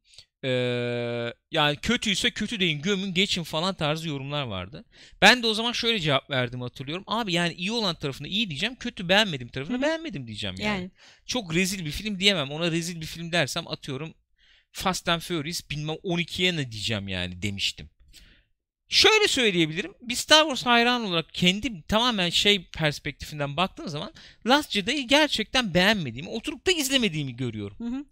Ee, 0.45 1.33
yani 1.51 1.75
kötüyse 1.75 2.31
kötü 2.31 2.59
deyin 2.59 2.81
gömün 2.81 3.13
geçin 3.13 3.43
falan 3.43 3.75
tarzı 3.75 4.09
yorumlar 4.09 4.43
vardı. 4.43 4.85
Ben 5.21 5.43
de 5.43 5.47
o 5.47 5.53
zaman 5.53 5.71
şöyle 5.71 5.99
cevap 5.99 6.29
verdim 6.29 6.61
hatırlıyorum. 6.61 7.03
Abi 7.07 7.33
yani 7.33 7.53
iyi 7.53 7.71
olan 7.71 7.95
tarafını 7.95 8.27
iyi 8.27 8.49
diyeceğim. 8.49 8.75
Kötü 8.75 9.09
beğenmedim 9.09 9.47
tarafını 9.47 9.75
Hı 9.75 9.79
hı. 9.79 9.81
beğenmedim 9.81 10.27
diyeceğim 10.27 10.55
yani. 10.59 10.81
Yani. 10.81 10.91
Çok 11.25 11.55
rezil 11.55 11.85
bir 11.85 11.91
film 11.91 12.19
diyemem. 12.19 12.51
Ona 12.51 12.71
rezil 12.71 13.01
bir 13.01 13.05
film 13.05 13.31
dersem 13.31 13.67
atıyorum 13.67 14.13
Fast 14.71 15.09
and 15.09 15.21
Furious 15.21 15.69
bilmem 15.69 15.95
12'ye 15.95 16.55
ne 16.55 16.71
diyeceğim 16.71 17.07
yani 17.07 17.41
demiştim. 17.41 17.89
Şöyle 18.89 19.27
söyleyebilirim. 19.27 19.93
Bir 20.01 20.15
Star 20.15 20.41
Wars 20.41 20.65
hayran 20.65 21.03
olarak 21.05 21.33
kendi 21.33 21.83
tamamen 21.87 22.29
şey 22.29 22.63
perspektifinden 22.63 23.57
baktığım 23.57 23.89
zaman 23.89 24.13
Last 24.47 24.71
Jedi'yi 24.71 25.07
gerçekten 25.07 25.73
beğenmediğimi, 25.73 26.29
oturup 26.29 26.67
da 26.67 26.71
izlemediğimi 26.71 27.35
görüyorum. 27.35 27.77
Hı 27.79 27.97
hı. 27.97 28.05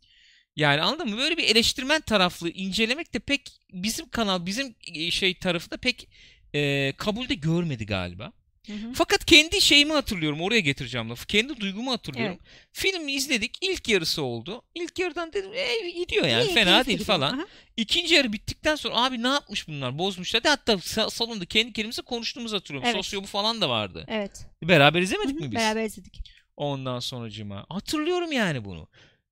Yani 0.55 0.81
anladın 0.81 1.09
mı? 1.09 1.17
Böyle 1.17 1.37
bir 1.37 1.43
eleştirmen 1.43 2.01
taraflı 2.01 2.49
incelemek 2.49 3.13
de 3.13 3.19
pek 3.19 3.49
bizim 3.73 4.09
kanal, 4.09 4.45
bizim 4.45 4.75
e, 4.95 5.11
şey 5.11 5.33
tarafı 5.33 5.71
da 5.71 5.77
pek 5.77 6.09
e, 6.55 6.93
kabulde 6.97 7.33
görmedi 7.33 7.85
galiba. 7.85 8.31
Hı 8.67 8.73
hı. 8.73 8.93
Fakat 8.93 9.25
kendi 9.25 9.61
şeyimi 9.61 9.93
hatırlıyorum. 9.93 10.41
Oraya 10.41 10.59
getireceğim 10.59 11.09
lafı. 11.09 11.27
Kendi 11.27 11.59
duygumu 11.59 11.91
hatırlıyorum. 11.91 12.37
Evet. 12.41 12.67
Filmi 12.71 13.11
izledik. 13.13 13.57
İlk 13.61 13.87
yarısı 13.89 14.21
oldu. 14.23 14.61
İlk 14.75 14.99
yarıdan 14.99 15.33
dedim 15.33 15.51
e, 15.53 15.89
gidiyor 15.89 16.27
yani. 16.27 16.45
İyi, 16.45 16.53
Fena 16.53 16.85
değil 16.85 16.97
gidiyor. 16.97 17.17
falan. 17.17 17.33
Aha. 17.33 17.45
İkinci 17.77 18.15
yarı 18.15 18.33
bittikten 18.33 18.75
sonra 18.75 18.95
abi 18.95 19.23
ne 19.23 19.27
yapmış 19.27 19.67
bunlar? 19.67 19.97
Bozmuşlar. 19.97 20.43
De 20.43 20.49
hatta 20.49 20.73
sa- 20.73 21.11
salonda 21.11 21.45
kendi 21.45 21.73
kendimize 21.73 22.01
konuştuğumuzu 22.01 22.55
hatırlıyorum. 22.55 22.89
Evet. 22.93 23.05
Sosyo 23.05 23.21
bu 23.21 23.27
falan 23.27 23.61
da 23.61 23.69
vardı. 23.69 24.05
Evet. 24.07 24.45
Beraber 24.63 25.01
izlemedik 25.01 25.35
Hı 25.35 25.39
hı. 25.39 25.43
mi 25.43 25.51
biz? 25.51 25.55
Beraber 25.59 25.85
izledik. 25.85 26.31
Ondan 26.57 26.99
sonracıma. 26.99 27.65
Hatırlıyorum 27.69 28.31
yani 28.31 28.65
bunu. 28.65 28.87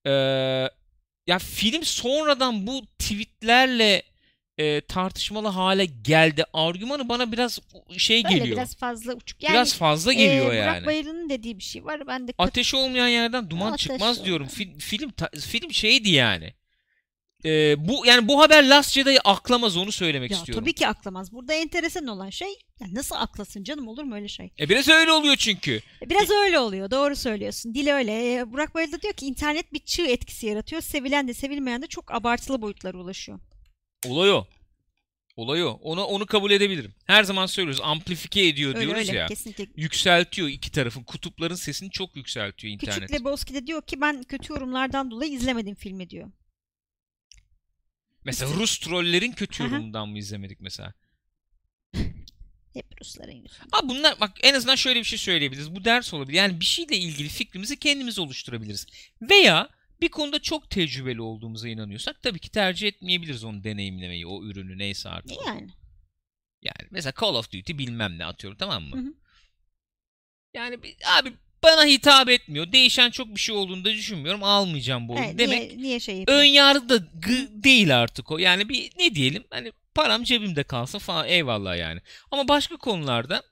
Ee, 0.06 0.70
ya 1.30 1.40
film 1.40 1.84
sonradan 1.84 2.68
bu 2.68 2.86
tweetlerle 3.00 4.04
e, 4.58 4.82
tartışmalı 4.82 5.48
hale 5.48 5.86
geldi. 5.86 6.44
Argümanı 6.54 7.10
bana 7.10 7.32
biraz 7.32 7.60
şey 7.98 8.24
Böyle 8.24 8.36
geliyor. 8.36 8.46
Biraz, 8.58 8.58
biraz 8.58 8.76
fazla 8.76 9.14
uçuk. 9.14 9.44
Yani 9.44 9.70
fazla 9.70 10.14
e, 10.14 10.16
geliyor 10.16 10.46
Burak 10.46 10.56
yani. 10.76 10.86
Bayır'ın 10.86 11.30
dediği 11.30 11.58
bir 11.58 11.64
şey 11.64 11.86
var. 11.86 12.08
Ben 12.08 12.28
de 12.28 12.32
kat- 12.32 12.48
Ateş 12.48 12.74
olmayan 12.74 13.08
yerden 13.08 13.50
duman 13.50 13.72
Ateş 13.72 13.84
çıkmaz 13.84 14.26
diyorum. 14.26 14.48
olmayan. 14.48 14.74
Fil- 14.78 14.80
film 14.80 15.10
ta- 15.12 15.30
film 15.40 15.74
şeydi 15.74 16.10
yani. 16.10 16.54
Ee, 17.46 17.76
bu 17.88 18.06
yani 18.06 18.28
bu 18.28 18.40
haber 18.42 18.70
Last 18.70 18.92
Jedi'yi 18.92 19.20
aklamaz 19.22 19.78
onu 19.78 19.92
söylemek 19.92 20.32
ya 20.32 20.38
istiyorum. 20.38 20.64
tabii 20.64 20.74
ki 20.74 20.88
aklamaz. 20.88 21.32
Burada 21.32 21.54
enteresan 21.54 22.08
olan 22.08 22.30
şey 22.30 22.50
ya 22.80 22.88
nasıl 22.94 23.16
aklasın 23.16 23.64
canım 23.64 23.88
olur 23.88 24.04
mu 24.04 24.16
öyle 24.16 24.28
şey? 24.28 24.52
E 24.60 24.70
biraz 24.70 24.90
öyle 24.90 25.12
oluyor 25.12 25.36
çünkü. 25.36 25.82
E, 26.02 26.10
Biraz 26.10 26.30
öyle 26.30 26.60
oluyor. 26.60 26.92
Doğru 26.92 27.16
söylüyorsun. 27.16 27.74
Dil 27.76 27.88
öyle. 27.94 28.36
E, 28.36 28.52
Burak 28.52 28.76
Bayır 28.76 28.92
da 28.92 29.02
diyor 29.02 29.14
ki 29.14 29.26
internet 29.26 29.74
bir 29.74 29.80
çığ 29.80 30.06
etkisi 30.06 30.48
yaratıyor. 30.48 30.82
Sevilen 30.82 31.28
de 31.28 31.34
sevilmeyen 31.34 31.82
de 31.82 31.88
çok 31.88 32.12
abartılı 32.14 32.62
boyutlara 32.62 32.98
ulaşıyor. 32.98 33.40
Olay 34.08 34.32
o. 34.32 34.46
Olay 35.36 35.64
o. 35.64 35.70
Onu 35.70 36.04
onu 36.04 36.26
kabul 36.26 36.52
edebilirim. 36.52 36.94
Her 37.06 37.24
zaman 37.24 37.46
söylüyoruz. 37.46 37.82
Amplifike 37.84 38.48
ediyor 38.48 38.76
Öyle 38.76 38.86
diyoruz 38.86 39.10
öyle. 39.10 39.18
ya. 39.20 39.28
Kesinlikle. 39.28 39.68
Yükseltiyor 39.76 40.48
iki 40.48 40.72
tarafın. 40.72 41.04
Kutupların 41.04 41.56
sesini 41.56 41.90
çok 41.92 42.16
yükseltiyor 42.16 42.74
internet. 42.74 43.00
Küçük 43.00 43.16
Lebowski 43.20 43.54
de 43.54 43.68
diyor 43.68 43.82
ki 43.82 44.02
ben 44.02 44.24
kötü 44.24 44.54
yorumlardan 44.54 45.12
dolayı 45.12 45.32
izlemedim 45.32 45.76
filmi 45.76 46.10
diyor. 46.10 46.32
Mesela 48.30 48.54
Rus 48.54 48.80
trollerin 48.80 49.32
kötü 49.32 49.64
yorumundan 49.64 50.10
mı 50.10 50.18
izlemedik 50.18 50.62
mesela? 50.62 50.94
Hep 52.74 53.02
Rusların 53.02 53.32
yüzünden. 53.32 53.68
Abi 53.72 53.90
bunlar 53.90 54.20
bak 54.20 54.32
en 54.42 54.54
azından 54.54 54.76
şöyle 54.76 55.00
bir 55.00 55.06
şey 55.06 55.20
söyleyebiliriz. 55.20 55.76
Bu 55.76 55.86
ders 55.86 56.14
olabilir. 56.14 56.38
Yani 56.38 56.60
bir 56.60 56.66
şeyle 56.66 56.98
ilgili 56.98 57.30
fikrimizi 57.30 57.80
kendimiz 57.80 58.20
oluşturabiliriz. 58.20 58.88
Veya 59.22 59.70
bir 60.02 60.10
konuda 60.10 60.42
çok 60.42 60.70
tecrübeli 60.70 61.22
olduğumuza 61.22 61.70
inanıyorsak 61.70 62.22
tabii 62.22 62.40
ki 62.40 62.52
tercih 62.52 62.88
etmeyebiliriz 62.88 63.44
onu 63.44 63.64
deneyimlemeyi, 63.64 64.28
o 64.28 64.44
ürünü 64.44 64.78
neyse 64.78 65.10
artık. 65.10 65.38
Yani. 65.48 65.70
Yani 66.62 66.88
mesela 66.92 67.14
Call 67.22 67.36
of 67.36 67.52
Duty 67.52 67.78
bilmem 67.78 68.18
ne 68.18 68.26
atıyorum 68.26 68.58
tamam 68.58 68.84
mı? 68.84 68.98
Hı 68.98 69.02
hı. 69.02 69.14
Yani 70.54 70.80
abi 71.20 71.34
bana 71.64 71.86
hitap 71.86 72.30
etmiyor. 72.30 72.72
Değişen 72.72 73.10
çok 73.12 73.28
bir 73.36 73.40
şey 73.40 73.56
olduğunu 73.56 73.86
da 73.86 73.90
düşünmüyorum. 73.92 74.44
Almayacağım 74.44 75.08
bu 75.08 75.14
oyunu 75.14 75.26
Evet, 75.26 75.40
demek. 75.40 75.60
niye, 75.60 75.78
niye 75.78 76.00
şey? 76.00 76.24
Ön 76.28 76.44
yargı 76.44 76.90
da 76.90 76.96
gı- 76.96 77.64
değil 77.64 78.00
artık 78.02 78.32
o. 78.32 78.38
Yani 78.38 78.70
bir 78.70 78.92
ne 79.00 79.16
diyelim 79.16 79.44
hani 79.50 79.72
param 79.96 80.24
cebimde 80.24 80.64
kalsın 80.64 81.00
falan 81.00 81.28
eyvallah 81.28 81.78
yani. 81.78 82.02
Ama 82.32 82.48
başka 82.48 82.78
konularda 82.78 83.44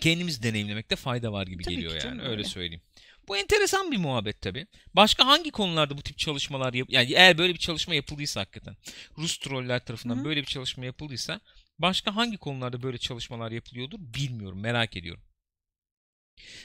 kendimiz 0.00 0.42
deneyimlemekte 0.42 0.96
fayda 0.96 1.32
var 1.32 1.46
gibi 1.46 1.62
Tabii 1.62 1.74
geliyor 1.74 2.00
canım, 2.00 2.18
yani 2.18 2.22
öyle, 2.28 2.30
öyle. 2.38 2.44
söyleyeyim. 2.44 2.82
Bu 3.28 3.36
enteresan 3.36 3.92
bir 3.92 3.96
muhabbet 3.96 4.40
tabii. 4.40 4.66
Başka 4.94 5.26
hangi 5.26 5.50
konularda 5.50 5.98
bu 5.98 6.02
tip 6.02 6.18
çalışmalar 6.18 6.74
yap 6.74 6.88
yani 6.90 7.12
eğer 7.12 7.38
böyle 7.38 7.54
bir 7.54 7.58
çalışma 7.58 7.94
yapıldıysa 7.94 8.40
hakikaten 8.40 8.76
Rus 9.18 9.38
troller 9.38 9.84
tarafından 9.84 10.16
Hı 10.16 10.20
hı. 10.20 10.24
böyle 10.24 10.40
bir 10.40 10.46
çalışma 10.46 10.84
yapıldıysa 10.84 11.40
başka 11.78 12.16
hangi 12.16 12.36
konularda 12.36 12.82
böyle 12.82 12.98
çalışmalar 12.98 13.50
yapılıyordur 13.50 13.98
bilmiyorum 14.00 14.60
merak 14.60 14.96
ediyorum. 14.96 15.22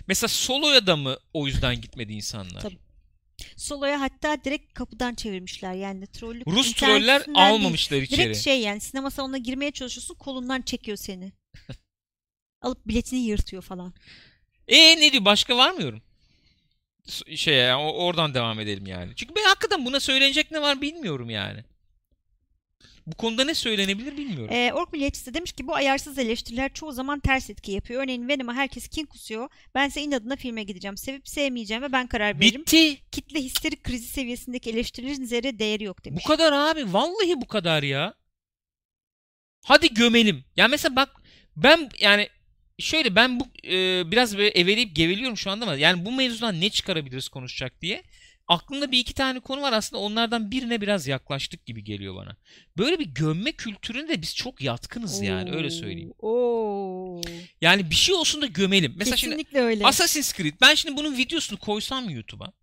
Mesela 0.07 0.28
soloya 0.28 0.88
da 0.88 0.95
mı 0.95 1.17
o 1.34 1.47
yüzden 1.47 1.82
gitmedi 1.82 2.13
insanlar? 2.13 2.61
Tabii. 2.61 2.78
Solo'ya 3.57 4.01
hatta 4.01 4.43
direkt 4.43 4.74
kapıdan 4.74 5.15
çevirmişler. 5.15 5.74
Yani 5.74 6.07
trollük 6.07 6.47
Rus 6.47 6.74
troller 6.74 7.19
üstünden 7.19 7.36
değil. 7.49 7.49
almamışlar 7.59 7.97
içeri. 8.01 8.19
Direkt 8.19 8.38
şey 8.38 8.61
yani 8.61 8.80
sinema 8.82 9.11
salonuna 9.11 9.38
girmeye 9.38 9.72
çalışıyorsun 9.72 10.15
kolundan 10.15 10.61
çekiyor 10.61 10.97
seni. 10.97 11.32
Alıp 12.61 12.88
biletini 12.88 13.19
yırtıyor 13.19 13.61
falan. 13.63 13.93
E 14.67 14.97
ne 15.01 15.11
diyor? 15.11 15.26
Başka 15.26 15.57
var 15.57 15.72
mı 15.72 15.82
yorum? 15.82 16.01
Şey 17.36 17.55
ya, 17.55 17.80
o- 17.80 17.93
oradan 18.05 18.34
devam 18.34 18.59
edelim 18.59 18.86
yani. 18.86 19.13
Çünkü 19.15 19.36
ben 19.36 19.43
hakikaten 19.43 19.86
buna 19.86 19.99
söylenecek 19.99 20.51
ne 20.51 20.61
var 20.61 20.82
bilmiyorum 20.82 21.30
yani. 21.30 21.63
Bu 23.08 23.16
konuda 23.16 23.43
ne 23.43 23.54
söylenebilir 23.54 24.18
bilmiyorum. 24.18 24.54
Ee, 24.56 24.74
Ork 24.74 24.93
milliyetçisi 24.93 25.26
de 25.26 25.34
demiş 25.34 25.52
ki 25.52 25.68
bu 25.68 25.76
ayarsız 25.76 26.18
eleştiriler 26.18 26.74
çoğu 26.74 26.91
zaman 26.91 27.20
ters 27.20 27.49
etki 27.49 27.72
yapıyor. 27.72 28.04
Örneğin 28.04 28.28
Venom'a 28.28 28.54
herkes 28.54 28.88
kin 28.88 29.06
kusuyor. 29.06 29.49
Bense 29.76 30.02
inadına 30.02 30.36
filme 30.36 30.64
gideceğim. 30.64 30.97
Sevip 30.97 31.28
sevmeyeceğime 31.28 31.91
ben 31.91 32.08
karar 32.08 32.39
veririm. 32.39 32.62
Bitti. 32.62 32.97
Kitle 33.12 33.41
histerik 33.41 33.84
krizi 33.84 34.08
seviyesindeki 34.08 34.70
eleştirilerin 34.70 35.24
zerre 35.24 35.60
değeri 35.60 35.84
yok 35.84 35.99
Bu 35.99 36.04
demiş. 36.04 36.24
kadar 36.24 36.52
abi. 36.54 36.93
Vallahi 36.93 37.41
bu 37.41 37.47
kadar 37.47 37.84
ya. 37.84 38.14
Hadi 39.66 39.93
gömelim. 39.93 40.43
Ya 40.58 40.68
mesela 40.68 40.95
bak 40.95 41.10
ben 41.56 41.89
yani 41.99 42.30
şöyle 42.80 43.16
ben 43.16 43.39
bu 43.39 43.43
e, 43.68 44.04
biraz 44.12 44.38
böyle 44.38 44.49
eveleyip 44.49 44.95
geveliyorum 44.95 45.38
şu 45.38 45.52
anda 45.52 45.66
ama 45.66 45.76
yani 45.76 46.06
bu 46.06 46.12
mevzudan 46.12 46.62
ne 46.62 46.70
çıkarabiliriz 46.70 47.30
konuşacak 47.30 47.82
diye. 47.82 48.04
Aklımda 48.52 48.91
bir 48.91 48.99
iki 48.99 49.14
tane 49.14 49.39
konu 49.39 49.62
var 49.62 49.74
aslında 49.74 50.02
onlardan 50.02 50.52
birine 50.52 50.82
biraz 50.82 51.08
yaklaştık 51.08 51.66
gibi 51.66 51.84
geliyor 51.84 52.16
bana. 52.16 52.36
Böyle 52.78 52.99
bir 52.99 53.06
gömme 53.06 53.52
kültürüne 53.52 54.10
de 54.10 54.22
biz 54.22 54.36
çok 54.36 54.62
yatkınız 54.62 55.22
yani 55.22 55.52
öyle 55.52 55.70
söyleyeyim. 55.70 56.14
Oo. 56.20 57.22
Yani 57.62 57.89
bir 57.89 57.95
şey 57.95 58.16
olsun 58.16 58.41
da 58.41 58.45
gömelim. 58.45 58.93
Mesela 58.97 59.18
şimdi 59.18 59.36
Kesinlikle 59.36 59.62
öyle. 59.62 59.86
Assassin's 59.86 60.34
Creed 60.34 60.54
ben 60.62 60.76
şimdi 60.76 60.97
bunun 60.97 61.18
videosunu 61.18 61.60
koysam 61.60 62.10
YouTube'a? 62.10 62.54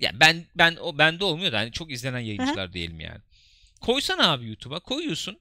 Ya 0.00 0.10
ben 0.20 0.44
ben 0.54 0.76
o 0.76 0.98
bende 0.98 1.24
olmuyor 1.24 1.52
da 1.52 1.58
hani 1.58 1.72
çok 1.72 1.92
izlenen 1.92 2.20
yayıncılar 2.20 2.72
diyelim 2.72 3.00
yani. 3.00 3.20
Koysan 3.80 4.18
abi 4.18 4.46
YouTube'a 4.46 4.80
koyuyorsun. 4.80 5.38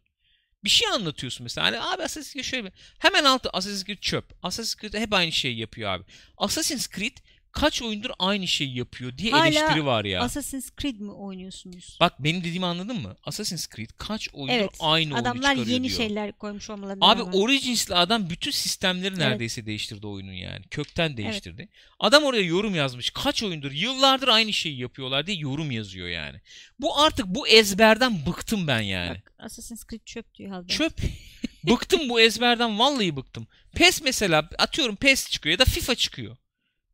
Bir 0.63 0.69
şey 0.69 0.87
anlatıyorsun 0.87 1.43
mesela. 1.43 1.67
Hani 1.67 1.79
abi 1.79 2.03
Assassin's 2.03 2.33
Creed 2.33 2.45
şöyle 2.45 2.65
bir. 2.65 2.71
Hemen 2.99 3.23
altı 3.23 3.49
Assassin's 3.49 3.85
Creed 3.85 3.99
çöp. 3.99 4.25
Assassin's 4.43 4.81
Creed 4.81 4.93
hep 4.93 5.13
aynı 5.13 5.31
şeyi 5.31 5.57
yapıyor 5.57 5.89
abi. 5.89 6.03
Assassin's 6.37 6.89
Creed 6.89 7.17
kaç 7.51 7.81
oyundur 7.81 8.09
aynı 8.19 8.47
şeyi 8.47 8.77
yapıyor 8.77 9.17
diye 9.17 9.31
Hala 9.31 9.47
eleştiri 9.47 9.85
var 9.85 10.05
ya. 10.05 10.21
Assassin's 10.21 10.69
Creed 10.81 10.99
mi 10.99 11.11
oynuyorsunuz? 11.11 11.97
Bak 11.99 12.13
benim 12.23 12.39
dediğimi 12.41 12.65
anladın 12.65 13.01
mı? 13.01 13.15
Assassin's 13.23 13.67
Creed 13.75 13.89
kaç 13.97 14.29
oyundur 14.33 14.53
Evet. 14.53 14.69
aynı 14.79 15.13
oyunu 15.13 15.27
Adamlar 15.27 15.49
çıkarıyor 15.49 15.67
yeni 15.67 15.87
diyor. 15.87 15.97
şeyler 15.97 16.31
koymuş 16.31 16.69
olmalarına 16.69 17.05
Abi 17.05 17.21
rağmen. 17.21 17.33
Origins'li 17.33 17.95
adam 17.95 18.29
bütün 18.29 18.51
sistemleri 18.51 19.07
Evet. 19.07 19.17
neredeyse 19.17 19.65
değiştirdi 19.65 20.07
oyunun 20.07 20.33
yani. 20.33 20.63
Kökten 20.71 21.17
değiştirdi. 21.17 21.69
Adam 21.99 22.23
oraya 22.23 22.43
yorum 22.43 22.75
yazmış. 22.75 23.09
Kaç 23.09 23.43
oyundur, 23.43 23.71
yıllardır 23.71 24.27
aynı 24.27 24.53
şeyi 24.53 24.79
yapıyorlar 24.79 25.27
diye 25.27 25.37
yorum 25.37 25.71
yazıyor 25.71 26.07
yani. 26.07 26.41
Bu 26.79 26.99
artık 26.99 27.25
bu 27.27 27.47
ezberden 27.47 28.25
bıktım 28.25 28.67
ben 28.67 28.81
yani. 28.81 29.09
Bak, 29.09 29.33
Assassin's 29.39 29.83
Creed 29.89 30.01
çöp 30.05 30.35
diyor 30.35 30.51
halde. 30.51 30.67
Çöp. 30.67 30.93
bıktım 31.63 32.09
bu 32.09 32.21
ezberden 32.21 32.79
vallahi 32.79 33.15
bıktım. 33.15 33.47
PES 33.75 34.01
mesela 34.01 34.49
atıyorum 34.59 34.95
PES 34.95 35.29
çıkıyor 35.29 35.51
ya 35.51 35.59
da 35.59 35.65
FIFA 35.65 35.95
çıkıyor. 35.95 36.37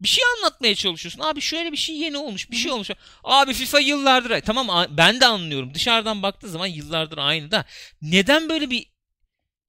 Bir 0.02 0.08
şey 0.08 0.24
anlatmaya 0.38 0.76
çalışıyorsun. 0.76 1.20
Abi 1.22 1.41
şöyle 1.41 1.72
bir 1.72 1.78
şey 1.78 1.95
yeni 1.95 2.18
olmuş, 2.18 2.52
bir 2.52 2.56
şey 2.56 2.72
olmuş. 2.72 2.89
Abi 3.24 3.54
FIFA 3.54 3.80
yıllardır 3.80 4.41
tamam 4.41 4.88
ben 4.98 5.22
de 5.22 5.26
anlıyorum. 5.26 5.74
Dışarıdan 5.74 6.24
baktığı 6.24 6.50
zaman 6.50 6.68
yıllardır 6.68 7.18
aynı 7.18 7.52
da 7.52 7.66
neden 8.02 8.50
böyle 8.50 8.70
bir 8.70 8.86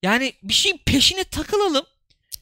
yani 0.03 0.33
bir 0.43 0.55
şeyin 0.55 0.79
peşine 0.87 1.25
takılalım. 1.25 1.87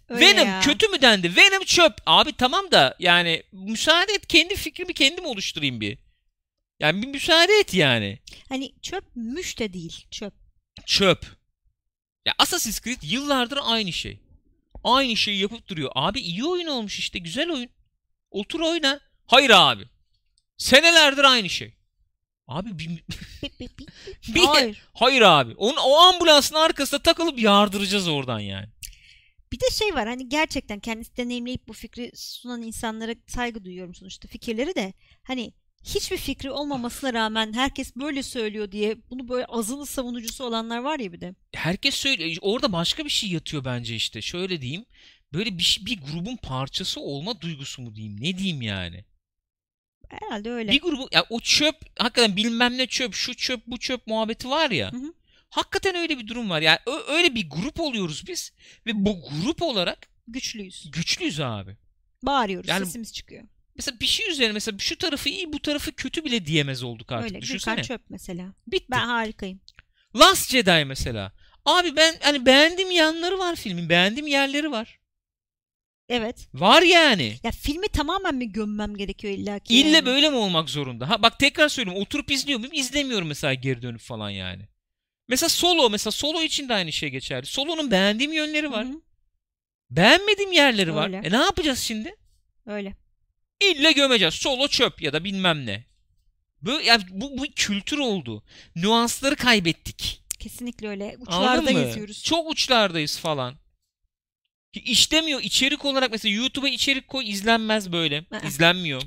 Öyle 0.09 0.26
Venom 0.26 0.49
ya. 0.49 0.61
kötü 0.61 0.89
mü 0.89 1.03
dendi? 1.03 1.37
Venom 1.37 1.64
çöp. 1.64 1.95
Abi 2.07 2.32
tamam 2.32 2.70
da 2.70 2.97
yani 2.99 3.43
müsaade 3.53 4.12
et 4.12 4.26
kendi 4.26 4.57
fikrimi 4.57 4.95
kendim 4.95 5.26
oluşturayım 5.26 5.80
bir. 5.80 5.99
Yani 6.80 7.03
bir 7.03 7.07
müsaade 7.07 7.53
et 7.53 7.74
yani. 7.74 8.18
Hani 8.49 8.72
çöpmüş 8.82 9.59
de 9.59 9.72
değil. 9.72 10.07
Çöp. 10.11 10.34
Çöp. 10.87 11.26
Ya 12.26 12.34
Assassin's 12.39 12.80
Creed 12.80 13.03
yıllardır 13.03 13.59
aynı 13.62 13.93
şey. 13.93 14.18
Aynı 14.84 15.16
şeyi 15.16 15.39
yapıp 15.39 15.68
duruyor. 15.68 15.91
Abi 15.95 16.20
iyi 16.20 16.45
oyun 16.45 16.66
olmuş 16.66 16.99
işte. 16.99 17.18
Güzel 17.18 17.51
oyun. 17.51 17.68
Otur 18.37 18.61
oyna. 18.61 19.01
Hayır 19.26 19.51
abi. 19.51 19.84
Senelerdir 20.57 21.24
aynı 21.24 21.49
şey. 21.49 21.74
Abi 22.49 22.78
bir, 22.78 22.89
bir- 24.34 24.41
Hayır. 24.47 24.82
hayır 24.95 25.20
abi. 25.22 25.55
Onun, 25.57 25.76
o 25.76 25.95
ambulansın 25.97 26.55
arkasında 26.55 27.03
takılıp 27.03 27.39
yardıracağız 27.39 28.09
oradan 28.09 28.41
yani. 28.41 28.66
Bir 29.53 29.61
de 29.61 29.70
şey 29.70 29.95
var 29.95 30.09
hani 30.09 30.28
gerçekten 30.28 30.80
kendisi 30.80 31.16
deneyimleyip 31.16 31.68
bu 31.68 31.72
fikri 31.72 32.12
sunan 32.14 32.62
insanlara 32.62 33.14
saygı 33.26 33.64
duyuyorum 33.64 33.95
sonuçta 33.95 34.28
fikirleri 34.28 34.74
de 34.74 34.95
hani 35.22 35.53
hiçbir 35.84 36.16
fikri 36.16 36.51
olmamasına 36.51 37.12
rağmen 37.12 37.53
herkes 37.53 37.97
böyle 37.97 38.22
söylüyor 38.22 38.72
diye 38.72 38.97
bunu 39.11 39.28
böyle 39.28 39.45
azılı 39.47 39.87
savunucusu 39.87 40.45
olanlar 40.45 40.78
var 40.78 40.99
ya 40.99 41.12
bir 41.12 41.20
de. 41.20 41.34
Herkes 41.55 41.95
söylüyor. 41.95 42.37
Orada 42.41 42.72
başka 42.72 43.05
bir 43.05 43.11
şey 43.11 43.30
yatıyor 43.30 43.64
bence 43.64 43.95
işte. 43.95 44.22
Şöyle 44.22 44.61
diyeyim. 44.61 44.84
Böyle 45.33 45.59
bir, 45.59 45.83
bir 45.87 46.01
grubun 46.01 46.37
parçası 46.37 47.01
olma 47.01 47.41
duygusu 47.41 47.83
mu 47.83 47.97
diyeyim? 47.97 48.16
Ne 48.20 48.39
diyeyim 48.39 48.62
yani? 48.62 49.05
Herhalde 50.09 50.51
öyle. 50.51 50.72
Bir 50.72 50.81
grubu 50.81 51.09
ya 51.12 51.27
o 51.31 51.41
çöp 51.41 51.77
hakikaten 51.99 52.37
bilmem 52.37 52.79
ne 52.79 52.87
çöp 52.87 53.14
şu 53.14 53.35
çöp 53.35 53.66
bu 53.66 53.79
çöp 53.79 54.07
muhabbeti 54.07 54.51
var 54.51 54.70
ya. 54.70 54.93
Hı 54.93 54.97
hı. 54.97 55.14
Hakikaten 55.51 55.95
öyle 55.95 56.18
bir 56.18 56.27
durum 56.27 56.51
var. 56.51 56.61
Yani 56.62 56.79
öyle 57.09 57.35
bir 57.35 57.51
grup 57.51 57.81
oluyoruz 57.81 58.24
biz 58.27 58.53
ve 58.87 58.91
bu 58.95 59.20
grup 59.20 59.62
olarak 59.62 60.09
Güçlüyüz. 60.29 60.91
güçlüyüz 60.91 61.41
abi. 61.41 61.77
Bağırıyoruz. 62.22 62.68
Yani- 62.68 62.87
Sesimiz 62.87 63.12
çıkıyor. 63.12 63.45
Mesela 63.77 64.01
bir 64.01 64.07
şey 64.07 64.31
üzerine 64.31 64.53
mesela 64.53 64.79
şu 64.79 64.99
tarafı 64.99 65.29
iyi 65.29 65.53
bu 65.53 65.59
tarafı 65.59 65.93
kötü 65.93 66.24
bile 66.24 66.47
diyemez 66.47 66.83
olduk 66.83 67.12
artık. 67.12 67.31
öyle. 67.31 67.41
Düşünsene. 67.43 67.74
Gürkan 67.74 67.87
çöp 67.89 68.03
mesela. 68.11 68.55
Bitti. 68.66 68.87
Ben 68.91 69.07
harikayım. 69.07 69.61
Last 70.16 70.51
Jedi 70.51 70.85
mesela. 70.85 71.33
Abi 71.64 71.97
ben 71.97 72.14
hani 72.22 72.47
beğendiğim 72.47 72.91
yanları 72.91 73.39
var 73.39 73.57
filmin. 73.57 73.89
Beğendiğim 73.89 74.27
yerleri 74.27 74.70
var. 74.70 74.99
Evet. 76.09 76.48
Var 76.54 76.82
yani. 76.82 77.34
Ya 77.42 77.50
filmi 77.50 77.88
tamamen 77.88 78.34
mi 78.34 78.52
gömmem 78.52 78.96
gerekiyor 78.96 79.34
illa 79.34 79.59
ki? 79.59 79.74
İlle 79.74 79.88
yani? 79.88 80.07
böyle 80.07 80.30
mi 80.30 80.36
olmak 80.36 80.70
zorunda? 80.70 81.11
Ha 81.11 81.22
bak 81.22 81.38
tekrar 81.38 81.68
söylüyorum. 81.68 82.02
Oturup 82.02 82.30
izliyor 82.30 82.59
muyum? 82.59 82.74
İzlemiyorum 82.74 83.28
mesela 83.28 83.54
geri 83.54 83.82
dönüp 83.82 84.00
falan 84.00 84.30
yani. 84.30 84.68
Mesela 85.28 85.48
Solo 85.48 85.90
mesela 85.90 86.11
Solo 86.11 86.42
için 86.42 86.68
de 86.68 86.74
aynı 86.74 86.92
şey 86.92 87.09
geçerli. 87.09 87.46
Solo'nun 87.46 87.90
beğendiğim 87.90 88.32
yönleri 88.32 88.70
var. 88.70 88.84
Hı 88.86 88.88
hı. 88.90 89.00
Beğenmediğim 89.90 90.52
yerleri 90.52 90.94
var. 90.94 91.07
Öyle. 91.07 91.16
E 91.24 91.30
ne 91.30 91.36
yapacağız 91.36 91.78
şimdi? 91.78 92.14
Öyle. 92.66 92.96
İlle 93.61 93.92
gömeceğiz. 93.92 94.34
Solo 94.34 94.68
çöp 94.68 95.02
ya 95.02 95.12
da 95.12 95.24
bilmem 95.24 95.66
ne. 95.66 95.84
Bu, 96.62 96.70
ya 96.70 97.00
bu, 97.11 97.38
bu 97.38 97.44
kültür 97.57 97.98
oldu. 97.98 98.42
Nüansları 98.76 99.36
kaybettik. 99.36 100.22
Kesinlikle 100.38 100.88
öyle. 100.88 101.16
Uçlarda 101.20 101.70
geziyoruz. 101.70 102.22
Çok 102.22 102.50
uçlardayız 102.50 103.18
falan. 103.18 103.54
İşlemiyor. 104.85 105.43
içerik 105.43 105.85
olarak 105.85 106.11
mesela 106.11 106.35
YouTube'a 106.35 106.68
içerik 106.68 107.09
koy 107.09 107.31
izlenmez 107.31 107.93
böyle. 107.93 108.24
Aa. 108.31 108.47
İzlenmiyor. 108.47 109.03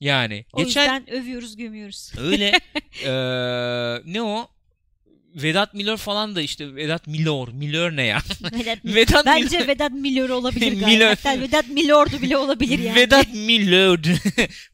Yani. 0.00 0.44
O 0.52 0.64
Geçen 0.64 0.82
yüzden 0.82 1.10
övüyoruz, 1.10 1.56
gömüyoruz. 1.56 2.12
öyle 2.18 2.52
eee, 3.04 4.02
ne 4.12 4.22
o? 4.22 4.48
Vedat 5.34 5.74
Milor 5.74 5.96
falan 5.96 6.36
da 6.36 6.40
işte 6.40 6.74
Vedat 6.74 7.06
Milor. 7.06 7.48
Milor 7.48 7.90
ne 7.96 8.02
ya? 8.04 8.18
Vedat, 8.52 8.78
Vedat 8.84 9.26
bence 9.26 9.56
Milor. 9.56 9.68
Vedat 9.68 9.92
Milor 9.92 10.28
olabilir 10.30 10.72
galiba. 10.72 10.86
Milor. 10.86 11.06
Hatta 11.06 11.40
Vedat 11.40 11.68
Milor'du 11.68 12.22
bile 12.22 12.36
olabilir 12.36 12.78
yani. 12.78 12.96
Vedat 12.96 13.34
Milor. 13.34 13.98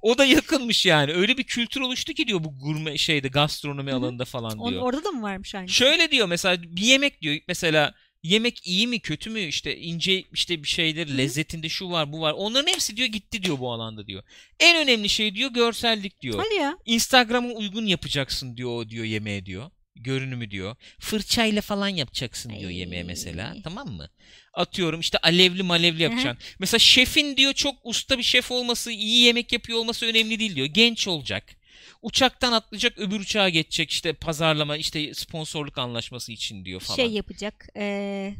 o 0.02 0.18
da 0.18 0.24
yakınmış 0.24 0.86
yani. 0.86 1.12
Öyle 1.12 1.36
bir 1.38 1.44
kültür 1.44 1.80
oluştu 1.80 2.12
ki 2.12 2.26
diyor 2.26 2.44
bu 2.44 2.58
gurme 2.58 2.98
şeyde 2.98 3.28
gastronomi 3.28 3.90
Hı 3.90 3.94
hı. 3.94 3.98
alanında 3.98 4.24
falan 4.24 4.70
diyor. 4.70 4.82
orada 4.82 5.04
da 5.04 5.10
mı 5.10 5.22
varmış 5.22 5.54
aynı? 5.54 5.68
Şöyle 5.68 6.10
diyor 6.10 6.26
mesela 6.28 6.62
bir 6.62 6.82
yemek 6.82 7.22
diyor 7.22 7.36
mesela 7.48 7.94
yemek 8.22 8.66
iyi 8.66 8.86
mi 8.86 9.00
kötü 9.00 9.30
mü 9.30 9.40
işte 9.40 9.76
ince 9.76 10.24
işte 10.32 10.62
bir 10.62 10.68
şeyleri 10.68 11.10
Hı. 11.10 11.18
lezzetinde 11.18 11.68
şu 11.68 11.90
var 11.90 12.12
bu 12.12 12.20
var 12.20 12.34
onların 12.36 12.72
hepsi 12.72 12.96
diyor 12.96 13.08
gitti 13.08 13.42
diyor 13.42 13.58
bu 13.58 13.72
alanda 13.72 14.06
diyor. 14.06 14.22
En 14.60 14.76
önemli 14.76 15.08
şey 15.08 15.34
diyor 15.34 15.50
görsellik 15.50 16.20
diyor. 16.20 16.44
Hadi 16.44 16.54
ya. 16.54 16.78
Instagram'a 16.86 17.48
uygun 17.48 17.86
yapacaksın 17.86 18.56
diyor 18.56 18.70
o 18.70 18.88
diyor 18.88 19.04
yemeğe 19.04 19.46
diyor. 19.46 19.70
Görünümü 19.96 20.50
diyor. 20.50 20.76
Fırçayla 21.00 21.62
falan 21.62 21.88
yapacaksın 21.88 22.50
diyor 22.58 22.70
yemeğe 22.70 23.02
mesela. 23.02 23.50
Ay. 23.50 23.62
Tamam 23.62 23.88
mı? 23.88 24.10
Atıyorum 24.54 25.00
işte 25.00 25.18
alevli 25.18 25.62
malevli 25.62 26.02
yapacaksın. 26.02 26.44
Mesela 26.58 26.78
şefin 26.78 27.36
diyor 27.36 27.52
çok 27.52 27.74
usta 27.84 28.18
bir 28.18 28.22
şef 28.22 28.50
olması, 28.50 28.90
iyi 28.90 29.24
yemek 29.24 29.52
yapıyor 29.52 29.78
olması 29.78 30.06
önemli 30.06 30.38
değil 30.38 30.56
diyor. 30.56 30.66
Genç 30.66 31.08
olacak. 31.08 31.59
Uçaktan 32.02 32.52
atlayacak 32.52 32.98
öbür 32.98 33.20
uçağa 33.20 33.48
geçecek 33.48 33.90
işte 33.90 34.12
pazarlama 34.12 34.76
işte 34.76 35.14
sponsorluk 35.14 35.78
anlaşması 35.78 36.32
için 36.32 36.64
diyor 36.64 36.80
falan. 36.80 36.96
Şey 36.96 37.06
yapacak. 37.10 37.68
Ee, 37.76 38.34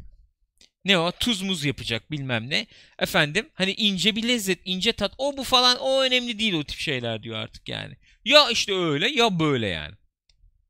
Ne 0.84 0.98
o? 0.98 1.12
Tuz 1.12 1.42
muz 1.42 1.64
yapacak 1.64 2.10
bilmem 2.10 2.50
ne. 2.50 2.66
Efendim 2.98 3.48
hani 3.54 3.72
ince 3.72 4.16
bir 4.16 4.28
lezzet, 4.28 4.60
ince 4.64 4.92
tat 4.92 5.12
o 5.18 5.36
bu 5.36 5.44
falan 5.44 5.78
o 5.80 6.02
önemli 6.02 6.38
değil 6.38 6.52
o 6.52 6.64
tip 6.64 6.78
şeyler 6.78 7.22
diyor 7.22 7.36
artık 7.36 7.68
yani. 7.68 7.96
Ya 8.24 8.50
işte 8.50 8.74
öyle 8.74 9.08
ya 9.08 9.38
böyle 9.40 9.66
yani. 9.66 9.94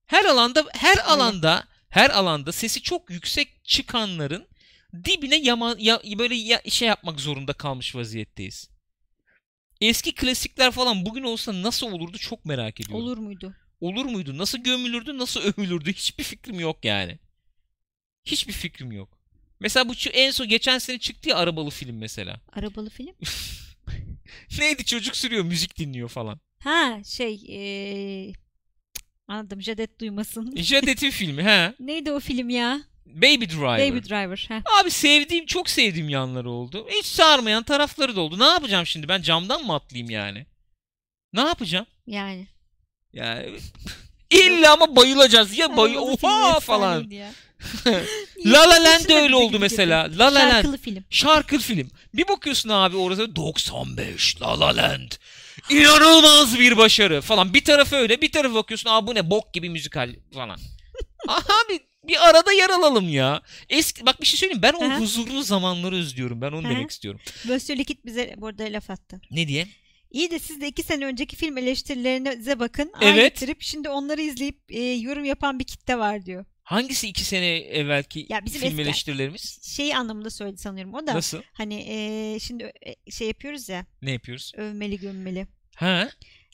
Her 0.07 0.24
alanda 0.24 0.64
her 0.72 0.97
alanda 0.99 1.64
her 1.91 2.11
alanda 2.11 2.53
sesi 2.53 2.82
çok 2.82 3.11
yüksek 3.11 3.64
çıkanların 3.64 4.49
dibine 5.05 5.36
yama, 5.36 5.76
ya, 5.78 6.01
böyle 6.18 6.34
ya- 6.34 6.62
şey 6.68 6.88
yapmak 6.88 7.20
zorunda 7.20 7.53
kalmış 7.53 7.95
vaziyetteyiz. 7.95 8.70
Eski 9.81 10.14
klasikler 10.14 10.70
falan 10.70 11.07
bugün 11.07 11.22
olsa 11.22 11.62
nasıl 11.62 11.93
olurdu 11.93 12.18
çok 12.18 12.45
merak 12.45 12.81
ediyorum. 12.81 13.05
olur 13.05 13.18
muydu? 13.18 13.55
Olur 13.81 14.05
muydu? 14.05 14.39
Nasıl 14.39 14.59
gömülürdü? 14.59 15.18
Nasıl 15.18 15.41
övülürdü? 15.41 15.93
Hiçbir 15.93 16.24
fikrim 16.24 16.61
yok 16.61 16.85
yani. 16.85 17.18
Hiçbir 18.24 18.53
fikrim 18.53 18.93
yok. 18.93 19.18
Mesela 19.61 19.89
bu 19.89 19.93
en 20.12 20.31
son 20.31 20.49
geçen 20.49 20.78
sene 20.78 20.99
çıktı 20.99 21.28
ya 21.28 21.37
arabalı 21.37 21.70
film 21.70 21.99
mesela. 21.99 22.41
Arabalı 22.53 22.91
film. 22.91 23.14
Neydi 24.59 24.85
çocuk 24.85 25.16
sürüyor 25.16 25.45
müzik 25.45 25.78
dinliyor 25.78 26.09
falan. 26.09 26.41
Ha 26.59 27.01
şey 27.05 27.41
ee, 27.49 28.33
anladım. 29.28 29.62
Jadet 29.62 30.01
duymasın. 30.01 30.57
Jadet'in 30.57 31.11
filmi 31.20 31.43
ha. 31.43 31.74
Neydi 31.81 32.12
o 32.12 32.20
film 32.20 32.51
ya? 32.51 32.83
Baby 33.15 33.45
Driver. 33.45 33.91
Baby 33.91 34.09
Driver. 34.09 34.47
Ha. 34.49 34.63
Abi 34.81 34.91
sevdiğim 34.91 35.47
çok 35.47 35.71
sevdiğim 35.71 36.09
yanları 36.09 36.51
oldu. 36.51 36.87
Hiç 36.91 37.07
sarmayan 37.07 37.63
tarafları 37.63 38.17
da 38.17 38.21
oldu. 38.21 38.39
Ne 38.39 38.45
yapacağım 38.45 38.87
şimdi 38.87 39.09
ben 39.09 39.23
camdan 39.23 39.65
mı 39.67 39.75
atlayayım 39.75 40.11
yani? 40.11 40.47
Ne 41.33 41.41
yapacağım? 41.41 41.87
Yani. 42.07 42.47
Yani 43.13 43.51
illa 44.31 44.73
ama 44.73 44.97
bayılacağız 44.97 45.59
ya 45.59 45.77
bay 45.77 45.99
oha 45.99 46.61
falan. 46.61 47.11
La 48.47 48.71
La 48.71 48.85
Land 48.85 49.09
de 49.09 49.15
öyle 49.15 49.37
oldu 49.37 49.59
mesela. 49.59 50.09
La 50.19 50.25
La 50.25 50.35
Land. 50.35 50.53
Şarkılı 50.53 50.79
film. 50.79 51.05
Şarkı 51.11 51.59
film. 51.59 51.91
Bir 52.15 52.29
bakıyorsun 52.29 52.69
abi 52.69 52.97
orası 52.97 53.37
95 53.37 54.43
La 54.43 54.61
La 54.61 54.77
Land. 54.77 55.11
İnanılmaz 55.71 56.59
bir 56.59 56.77
başarı 56.77 57.21
falan. 57.21 57.55
Bir 57.55 57.65
tarafı 57.65 57.97
öyle 57.97 58.21
bir 58.21 58.33
tarafı 58.33 58.55
bakıyorsun 58.55 58.91
abi 58.91 59.07
bu 59.07 59.15
ne 59.15 59.31
bok 59.31 59.55
gibi 59.55 59.71
müzikal 59.71 60.15
falan. 60.35 60.59
abi 61.29 61.81
bir 62.09 62.28
arada 62.28 62.53
yer 62.53 62.70
alalım 62.70 63.09
ya. 63.09 63.42
Eski 63.68 64.07
bak 64.07 64.20
bir 64.20 64.26
şey 64.26 64.38
söyleyeyim 64.38 64.62
ben 64.62 64.72
o 64.72 64.84
Aha. 64.84 65.01
huzurlu 65.01 65.42
zamanları 65.42 65.96
özlüyorum. 65.96 66.40
Ben 66.40 66.53
onu 66.53 66.66
Aha. 66.66 66.74
demek 66.74 66.90
istiyorum. 66.90 67.20
Mösyö 67.48 67.76
Likit 67.76 68.05
bize 68.07 68.34
burada 68.36 68.64
laf 68.64 68.90
attı. 68.90 69.20
Ne 69.30 69.48
diye? 69.48 69.66
İyi 70.11 70.30
de 70.30 70.38
siz 70.38 70.61
de 70.61 70.68
iki 70.68 70.82
sene 70.82 71.05
önceki 71.07 71.36
film 71.36 71.59
eleştirilerinize 71.59 72.59
bakın. 72.59 72.92
Evet. 73.03 73.18
Aynı 73.18 73.30
trip. 73.30 73.62
Şimdi 73.62 73.88
onları 73.88 74.22
izleyip 74.22 74.59
e, 74.68 74.80
yorum 74.82 75.24
yapan 75.24 75.59
bir 75.59 75.64
kitle 75.64 75.98
var 75.98 76.26
diyor. 76.26 76.44
Hangisi 76.62 77.09
iki 77.09 77.24
sene 77.24 77.57
evvelki 77.57 78.26
Ya 78.28 78.44
bizim 78.44 78.61
film 78.61 78.70
eski- 78.70 78.82
eleştirilerimiz? 78.82 79.59
Şey 79.76 79.94
anlamında 79.94 80.30
söyledi 80.30 80.59
sanıyorum 80.59 80.94
o 80.94 81.07
da. 81.07 81.14
Nasıl? 81.14 81.38
Hani 81.53 81.74
e, 81.88 82.38
şimdi 82.40 82.72
e, 83.07 83.11
şey 83.11 83.28
yapıyoruz 83.28 83.68
ya 83.68 83.86
Ne 84.03 84.11
yapıyoruz? 84.11 84.53
övmeli 84.57 84.98
gömmeli. 85.01 85.46
Ha? 85.76 86.11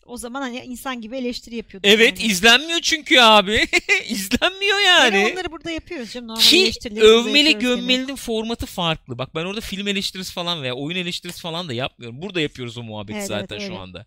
O 0.06 0.16
zaman 0.16 0.42
hani 0.42 0.58
insan 0.58 1.00
gibi 1.00 1.16
eleştiri 1.16 1.56
yapıyorduk. 1.56 1.90
Evet 1.90 2.20
yani. 2.20 2.30
izlenmiyor 2.32 2.80
çünkü 2.80 3.20
abi. 3.20 3.68
izlenmiyor 4.08 4.78
yani. 4.86 5.16
Yani 5.18 5.32
onları 5.32 5.52
burada 5.52 5.70
yapıyoruz 5.70 6.12
canım. 6.12 6.28
Normal 6.28 6.40
Ki 6.42 6.72
övmeli 7.00 7.58
gömmelinin 7.58 8.16
formatı 8.16 8.66
farklı. 8.66 9.18
Bak 9.18 9.34
ben 9.34 9.44
orada 9.44 9.60
film 9.60 9.88
eleştirisi 9.88 10.32
falan 10.32 10.62
veya 10.62 10.74
oyun 10.74 10.96
eleştirisi 10.96 11.40
falan 11.40 11.68
da 11.68 11.72
yapmıyorum. 11.72 12.22
Burada 12.22 12.40
yapıyoruz 12.40 12.78
o 12.78 12.82
muhabbeti 12.82 13.18
Evet, 13.18 13.28
zaten 13.28 13.56
evet, 13.56 13.68
şu 13.68 13.78
anda. 13.78 14.06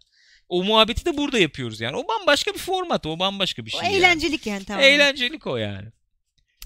O 0.50 0.64
muhabbeti 0.64 1.06
de 1.06 1.18
burada 1.18 1.40
yapıyoruz 1.40 1.82
yani. 1.82 1.96
O 1.98 2.08
bambaşka 2.08 2.54
bir 2.54 2.60
format, 2.60 3.06
o 3.06 3.20
bambaşka 3.20 3.66
bir 3.66 3.74
O 3.74 3.80
şey. 3.80 3.90
yani. 3.90 3.98
eğlencelik 3.98 4.48
yani 4.48 4.66
tamam. 4.66 4.84
Eğlencelik 4.84 5.48
o 5.48 5.58
yani. 5.58 5.88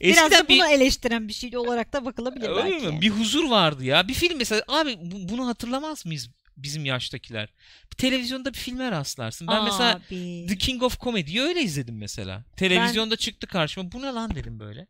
Biraz 0.02 0.18
Eskiden 0.18 0.44
da 0.44 0.50
bir 0.50 0.60
bunu 0.60 0.68
eleştiren 0.70 1.28
bir 1.28 1.34
şey 1.34 1.58
olarak 1.58 1.94
da 1.94 2.06
bakılabilir 2.06 2.50
öyle 2.50 2.72
belki. 2.72 2.88
mi? 2.88 3.02
Bir 3.02 3.10
huzur 3.10 3.50
vardı 3.50 3.86
ya. 3.86 4.08
Bir 4.08 4.14
film 4.14 4.38
mesela 4.38 4.62
abi 4.68 4.98
bu- 5.02 5.30
bunu 5.30 5.48
hatırlamaz 5.48 6.06
mıyız 6.06 6.30
bizim 6.58 6.86
yaştakiler? 6.86 7.50
Bir 7.92 7.96
televizyonda 7.98 8.54
bir 8.54 8.58
filme 8.58 8.92
rastlarsın. 8.92 9.48
Ben 9.48 9.64
mesela 9.64 9.96
Abi. 9.96 10.46
The 10.50 10.58
King 10.58 10.84
of 10.84 11.00
Comedy'yi 11.00 11.42
öyle 11.42 11.62
izledim 11.62 11.98
mesela. 11.98 12.44
Televizyonda 12.58 13.16
çıktı 13.16 13.48
karşıma. 13.48 13.92
Bu 13.92 14.02
ne 14.02 14.06
lan 14.06 14.36
dedim 14.36 14.60
böyle. 14.60 14.88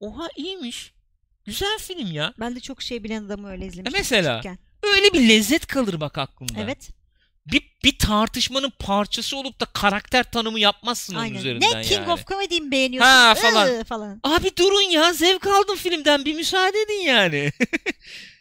Oha 0.00 0.28
iyiymiş. 0.36 0.92
Güzel 1.44 1.78
film 1.78 2.12
ya. 2.12 2.34
Ben 2.40 2.56
de 2.56 2.60
çok 2.60 2.82
şey 2.82 3.04
bilen 3.04 3.24
adamı 3.24 3.50
öyle 3.50 3.66
izlemiştim. 3.66 4.00
mesela? 4.00 4.40
küçükken. 4.40 4.58
Öyle 4.82 5.12
bir 5.12 5.28
lezzet 5.28 5.66
kalır 5.66 6.00
bak 6.00 6.18
aklında. 6.18 6.60
Evet. 6.60 6.90
Bir, 7.46 7.62
bir 7.84 7.98
tartışmanın 7.98 8.72
parçası 8.78 9.36
olup 9.36 9.60
da 9.60 9.64
karakter 9.64 10.30
tanımı 10.30 10.60
yapmazsın 10.60 11.14
onun 11.14 11.22
Aynen. 11.22 11.38
üzerinden 11.38 11.78
Ne 11.78 11.82
King 11.82 12.00
yani. 12.00 12.12
of 12.12 12.26
Comedy'yi 12.26 12.60
mi 12.60 12.70
beğeniyorsun? 12.70 13.10
Ha, 13.10 13.34
falan. 13.34 13.68
Iı, 13.78 13.84
falan. 13.84 14.20
Abi 14.22 14.56
durun 14.56 14.90
ya 14.90 15.12
zevk 15.12 15.46
aldım 15.46 15.76
filmden 15.76 16.24
bir 16.24 16.34
müsaade 16.34 16.78
edin 16.80 17.00
yani. 17.06 17.52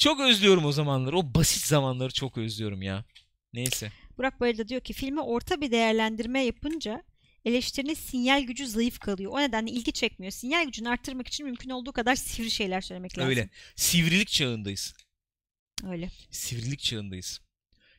çok 0.00 0.20
özlüyorum 0.20 0.64
o 0.64 0.72
zamanları. 0.72 1.16
O 1.16 1.34
basit 1.34 1.64
zamanları 1.64 2.12
çok 2.12 2.38
özlüyorum 2.38 2.82
ya. 2.82 3.04
Neyse. 3.52 3.92
Burak 4.18 4.40
Bayır 4.40 4.58
da 4.58 4.68
diyor 4.68 4.80
ki 4.80 4.92
filme 4.92 5.20
orta 5.20 5.60
bir 5.60 5.70
değerlendirme 5.70 6.44
yapınca 6.44 7.02
eleştirinin 7.44 7.94
sinyal 7.94 8.42
gücü 8.42 8.66
zayıf 8.66 8.98
kalıyor. 8.98 9.32
O 9.34 9.40
nedenle 9.40 9.70
ilgi 9.70 9.92
çekmiyor. 9.92 10.32
Sinyal 10.32 10.64
gücünü 10.64 10.88
arttırmak 10.88 11.28
için 11.28 11.46
mümkün 11.46 11.70
olduğu 11.70 11.92
kadar 11.92 12.14
sivri 12.14 12.50
şeyler 12.50 12.80
söylemek 12.80 13.18
lazım. 13.18 13.30
Öyle. 13.30 13.50
Sivrilik 13.76 14.28
çağındayız. 14.28 14.94
Öyle. 15.84 16.10
Sivrilik 16.30 16.80
çağındayız. 16.80 17.40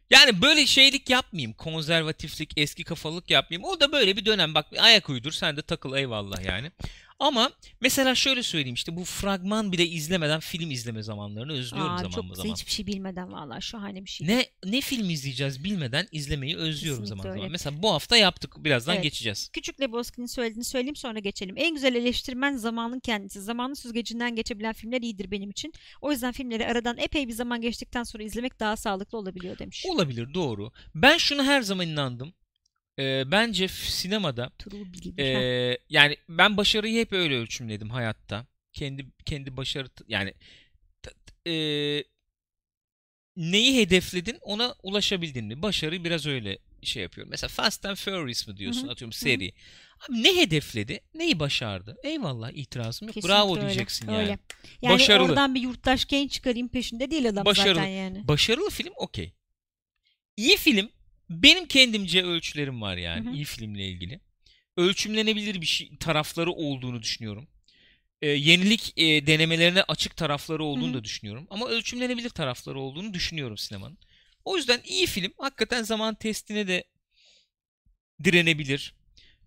Yani 0.10 0.42
böyle 0.42 0.66
şeylik 0.66 1.10
yapmayayım. 1.10 1.54
Konservatiflik, 1.54 2.54
eski 2.58 2.84
kafalılık 2.84 3.30
yapmayayım. 3.30 3.70
O 3.70 3.80
da 3.80 3.92
böyle 3.92 4.18
bir 4.18 4.26
dönem. 4.26 4.56
Bak 4.56 4.66
ayak 4.80 5.10
uydur 5.10 5.32
sen 5.32 5.58
de 5.58 5.62
takıl 5.62 5.96
eyvallah 5.96 6.46
yani. 6.46 6.72
Ama 7.22 7.52
mesela 7.82 8.16
şöyle 8.16 8.44
söyleyeyim 8.44 8.74
işte 8.74 8.96
bu 8.96 9.04
fragman 9.04 9.72
bile 9.72 9.86
izlemeden 9.88 10.40
film 10.40 10.72
izleme 10.72 11.04
zamanlarını 11.04 11.54
özlüyorum 11.54 11.92
Aa, 11.94 11.98
zaman 11.98 12.10
çok 12.10 12.24
zaman. 12.24 12.36
güzel. 12.36 12.52
Hiçbir 12.52 12.72
şey 12.72 12.88
bilmeden 12.88 13.32
vallahi 13.32 13.62
şahane 13.62 14.06
bir 14.06 14.10
şey. 14.10 14.28
Ne 14.28 14.46
ne 14.66 14.82
film 14.82 15.10
izleyeceğiz 15.10 15.64
bilmeden 15.64 16.08
izlemeyi 16.12 16.58
özlüyorum 16.58 17.04
Kesinlikle 17.04 17.10
zaman 17.10 17.24
zaman. 17.24 17.38
öyle. 17.38 17.50
Mesela 17.52 17.84
bu 17.84 17.92
hafta 17.94 18.18
yaptık. 18.18 18.56
Birazdan 18.64 18.94
Evet. 18.94 19.04
geçeceğiz. 19.04 19.50
Küçük 19.54 19.82
Lebowski'nin 19.82 20.26
söylediğini 20.28 20.64
söyleyeyim 20.64 20.96
sonra 20.96 21.20
geçelim. 21.20 21.56
En 21.58 21.74
güzel 21.74 21.96
eleştirmen 21.96 22.58
zamanın 22.58 23.00
kendisi. 23.00 23.42
Zamanın 23.42 23.74
süzgecinden 23.74 24.36
geçebilen 24.36 24.74
filmler 24.74 25.02
iyidir 25.02 25.32
benim 25.32 25.50
için. 25.50 25.74
O 26.02 26.12
yüzden 26.12 26.32
filmleri 26.32 26.68
aradan 26.68 26.98
epey 26.98 27.28
bir 27.28 27.34
zaman 27.34 27.62
geçtikten 27.62 28.04
sonra 28.04 28.24
izlemek 28.24 28.60
daha 28.60 28.78
sağlıklı 28.78 29.18
olabiliyor 29.18 29.60
demiş. 29.60 29.86
Olabilir 29.90 30.34
doğru. 30.34 30.72
Ben 30.96 31.18
şunu 31.18 31.44
her 31.44 31.62
zaman 31.62 31.88
inandım. 31.88 32.34
Ee, 33.00 33.24
bence 33.32 33.68
sinemada. 33.68 34.52
Ee, 35.20 35.78
yani 35.90 36.18
ben 36.30 36.58
başarıyı 36.58 37.00
hep 37.02 37.14
öyle 37.14 37.36
ölçümledim 37.36 37.90
hayatta. 37.90 38.48
Kendi 38.74 39.06
kendi 39.26 39.58
başarı 39.58 39.88
yani 40.08 40.34
ee, 41.48 42.04
neyi 43.36 43.78
hedefledin 43.82 44.38
ona 44.42 44.76
ulaşabildin 44.84 45.46
mi? 45.46 45.62
Başarı 45.62 46.04
biraz 46.04 46.26
öyle 46.26 46.58
şey 46.84 47.04
yapıyorum. 47.04 47.32
Mesela 47.32 47.48
Fast 47.48 47.86
and 47.86 47.96
Furious 47.96 48.48
mı 48.48 48.58
diyorsun 48.58 48.84
Hı 48.84 48.88
hı, 48.88 48.92
atıyorum 48.92 49.14
seri. 49.14 49.54
Abi 50.10 50.24
ne 50.24 50.38
hedefledi? 50.38 51.00
Neyi 51.14 51.40
başardı? 51.40 51.98
Eyvallah 52.04 52.52
itirazım 52.52 53.08
yok. 53.08 53.14
Kesinlikle 53.16 53.36
Bravo 53.36 53.52
öyle, 53.56 53.62
diyeceksin 53.62 54.08
yani. 54.08 54.18
öyle. 54.18 54.40
Yani 54.82 54.94
Başarılı. 54.94 55.26
oradan 55.28 55.56
bir 55.56 55.62
yurttaş 55.62 56.06
genç 56.06 56.32
çıkarayım 56.32 56.70
peşinde 56.70 57.12
değil 57.12 57.30
adam 57.30 57.46
Başarılı. 57.46 57.76
zaten 57.76 57.88
yani. 57.88 58.28
Başarılı 58.28 58.70
film 58.70 58.94
okey. 58.96 59.34
İyi 60.38 60.58
film 60.58 60.90
benim 61.32 61.66
kendimce 61.66 62.24
ölçülerim 62.24 62.82
var 62.82 62.98
yani 62.98 63.26
Hı 63.26 63.32
hı. 63.32 63.36
iyi 63.36 63.46
filmle 63.46 63.88
ilgili. 63.88 64.20
Ölçümlenebilir 64.78 65.62
bir 65.62 65.66
şey 65.66 65.98
tarafları 66.00 66.52
olduğunu 66.52 67.02
düşünüyorum. 67.02 67.48
Ee, 68.22 68.28
yenilik 68.28 68.94
e, 68.98 69.28
denemelerine 69.28 69.84
açık 69.84 70.18
tarafları 70.18 70.64
olduğunu 70.64 70.88
Hı 70.88 70.90
hı. 70.90 70.94
da 71.00 71.04
düşünüyorum. 71.04 71.48
Ama 71.50 71.68
ölçümlenebilir 71.68 72.30
tarafları 72.30 72.80
olduğunu 72.80 73.14
düşünüyorum 73.14 73.58
sinemanın. 73.58 73.98
O 74.46 74.58
yüzden 74.58 74.82
iyi 74.86 75.06
film 75.08 75.34
hakikaten 75.38 75.84
zaman 75.84 76.16
testine 76.16 76.68
de 76.68 76.84
direnebilir. 78.24 78.94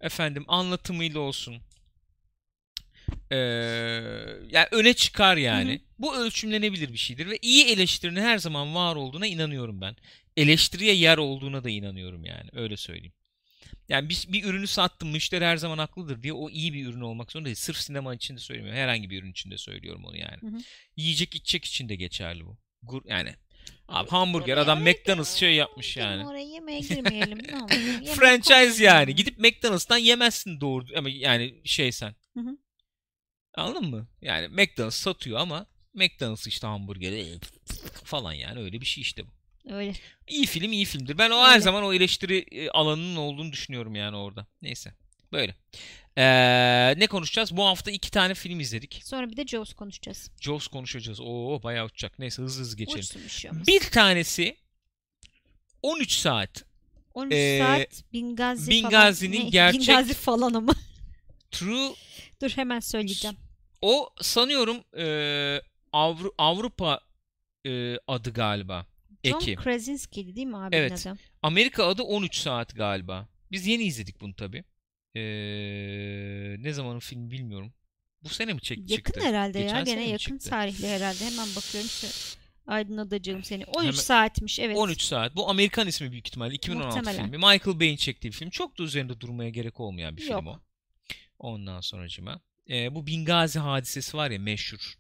Efendim 0.01 0.45
anlatımıyla 0.49 1.21
olsun. 1.21 1.63
Ee, 3.31 3.37
yani 4.51 4.67
öne 4.71 4.95
çıkar 4.95 5.37
yani. 5.37 5.71
Hı 5.71 5.75
hı. 5.75 5.81
Bu 5.99 6.17
ölçümlenebilir 6.17 6.93
bir 6.93 6.99
şeydir 6.99 7.27
ve 7.31 7.39
iyi 7.43 7.65
eleştirinin 7.65 8.21
her 8.21 8.39
zaman 8.39 8.75
var 8.75 8.97
olduğuna 8.97 9.27
inanıyorum 9.27 9.81
ben. 9.81 9.97
Eleştiriye 10.37 10.95
yer 10.95 11.19
olduğuna 11.19 11.65
da 11.65 11.71
inanıyorum 11.71 12.25
yani. 12.25 12.51
Öyle 12.53 12.77
söyleyeyim. 12.77 13.13
Yani 13.89 14.09
bir, 14.09 14.25
bir 14.29 14.45
ürünü 14.45 14.67
sattım 14.67 15.11
müşteri 15.11 15.45
her 15.45 15.57
zaman 15.57 15.79
haklıdır 15.79 16.23
diye 16.23 16.33
o 16.33 16.51
iyi 16.51 16.73
bir 16.73 16.87
ürün 16.87 17.01
olmak 17.01 17.33
zorunda 17.33 17.47
değil. 17.47 17.57
Sırf 17.57 17.77
sinema 17.77 18.15
için 18.15 18.37
de 18.37 18.41
söylemiyorum. 18.41 18.81
Herhangi 18.81 19.11
bir 19.11 19.23
ürün 19.23 19.31
için 19.31 19.51
de 19.51 19.59
söylüyorum 19.59 20.05
onu 20.05 20.17
yani. 20.17 20.41
Hı 20.41 20.47
hı. 20.47 20.59
Yiyecek 20.97 21.35
içecek 21.35 21.65
için 21.65 21.89
de 21.89 21.95
geçerli 21.95 22.47
bu. 22.47 22.59
Gur, 22.83 23.03
yani 23.05 23.35
abi 23.89 24.11
hamburger 24.11 24.57
adam 24.57 24.83
McDonald's 24.83 25.35
şey 25.35 25.55
yapmış 25.55 25.97
yani. 25.97 26.27
Oraya 26.27 26.45
yemeğe 26.45 26.81
girmeyelim. 26.89 27.39
ne 27.49 27.57
olur. 27.57 28.07
Franchise 28.15 28.85
yani. 28.85 29.15
Gidip 29.15 29.39
McDonald's'tan 29.39 29.99
yemezsin 29.99 30.61
doğru 30.61 30.85
ama 30.97 31.09
yani 31.11 31.55
şey 31.65 31.93
sen. 31.93 32.15
Hı 32.35 32.41
hı. 32.41 32.59
Anladın 33.55 33.91
mı? 33.91 34.09
Yani 34.23 34.49
McDonald's 34.49 34.97
satıyor 34.97 35.39
ama 35.39 35.67
McDonald's 35.95 36.47
işte 36.47 36.67
hamburgeri 36.67 37.39
falan 38.05 38.33
yani 38.33 38.61
öyle 38.61 38.81
bir 38.81 38.87
şey 38.87 39.03
işte 39.03 39.27
bu. 39.27 39.31
Öyle. 39.71 39.93
İyi 40.29 40.47
film 40.47 40.73
iyi 40.73 40.85
filmdir. 40.85 41.19
Ben 41.19 41.31
o 41.31 41.45
her 41.47 41.51
Öyle. 41.53 41.61
zaman 41.61 41.85
o 41.85 41.93
eleştiri 41.93 42.39
e, 42.39 42.69
alanının 42.69 43.17
olduğunu 43.17 43.53
düşünüyorum 43.53 43.95
yani 43.95 44.17
orada. 44.17 44.47
Neyse. 44.63 44.95
Böyle. 45.33 45.55
Ee, 46.19 46.95
ne 46.99 47.07
konuşacağız? 47.07 47.57
Bu 47.57 47.65
hafta 47.65 47.91
iki 47.91 48.11
tane 48.11 48.35
film 48.35 48.61
izledik. 48.61 49.01
Sonra 49.05 49.31
bir 49.31 49.37
de 49.37 49.47
Jaws 49.47 49.73
konuşacağız. 49.75 50.31
Jaws 50.41 50.67
konuşacağız. 50.69 51.21
Oo 51.21 51.61
bayağı 51.63 51.87
uçacak. 51.87 52.19
Neyse 52.19 52.43
hızlı 52.43 52.61
hızlı 52.61 52.77
geçelim. 52.77 53.01
Uçsun 53.01 53.23
bir 53.25 53.29
şey 53.29 53.51
olmaz. 53.51 53.67
Bir 53.67 53.81
tanesi 53.81 54.57
13 55.83 56.13
saat 56.13 56.65
13 57.15 57.33
Ee, 57.35 57.59
saat 57.63 58.13
Bingazi 58.13 58.71
Bingazi'nin 58.71 59.37
falan. 59.39 59.51
Gerçek- 59.51 59.81
Bingazi 59.81 60.15
falan 60.15 60.55
ama. 60.55 60.73
True 61.51 61.91
Dur 62.43 62.51
hemen 62.51 62.81
söyleyeceğim. 62.81 63.37
o 63.83 64.11
sanıyorum 64.21 64.77
e, 64.97 65.05
Avru- 65.93 66.35
Avrupa 66.39 67.01
e, 67.67 67.97
adı 68.09 68.33
galiba. 68.33 68.87
John 69.25 69.41
Eki. 69.41 69.57
Krasinski'ydi 69.57 70.37
değil 70.37 70.47
mi 70.47 70.57
abinin 70.57 70.81
Evet. 70.81 71.07
adı? 71.07 71.19
Amerika 71.43 71.87
adı 71.87 72.03
13 72.03 72.37
saat 72.37 72.75
galiba. 72.75 73.29
Biz 73.53 73.67
yeni 73.67 73.83
izledik 73.85 74.21
bunu 74.21 74.35
tabi. 74.35 74.65
ne 76.63 76.73
zamanın 76.73 76.99
filmi 76.99 77.31
bilmiyorum. 77.31 77.73
Bu 78.25 78.29
sene 78.29 78.53
mi 78.53 78.61
çek 78.61 78.79
Yakın 78.79 78.95
çıktı? 78.95 79.21
herhalde 79.21 79.59
ya. 79.59 79.65
Geçen 79.65 79.85
sene 79.85 79.95
Gene 79.95 80.09
yakın 80.11 80.39
çıktı? 80.39 80.51
tarihli 80.51 80.89
herhalde. 80.89 81.25
Hemen 81.25 81.49
bakıyorum. 81.57 81.91
Şu 81.91 82.07
aydınlatacağım 82.67 83.45
seni. 83.45 83.65
13 83.65 83.77
Hemen- 83.79 83.93
saatmiş 83.93 84.59
evet. 84.61 84.77
13 84.77 85.03
saat. 85.03 85.37
Bu 85.37 85.51
Amerikan 85.51 85.87
ismi 85.89 86.11
büyük 86.13 86.27
ihtimalle. 86.29 86.55
2016 86.55 86.97
Muhtemelen. 86.99 87.25
filmi. 87.25 87.37
Michael 87.37 87.81
Bay'in 87.81 87.97
çektiği 87.97 88.29
bir 88.29 88.33
film. 88.33 88.51
Çok 88.51 88.79
da 88.79 88.83
üzerinde 88.83 89.21
durmaya 89.21 89.51
gerek 89.51 89.81
olmayan 89.81 90.17
bir 90.17 90.23
film 90.23 90.33
Yok. 90.33 90.47
o. 90.47 90.61
Ondan 91.39 91.81
sonracıma. 91.81 92.41
E, 92.71 92.95
bu 92.95 93.07
Bingazi 93.07 93.59
hadisesi 93.59 94.17
var 94.17 94.31
ya 94.31 94.39
meşhur. 94.39 94.95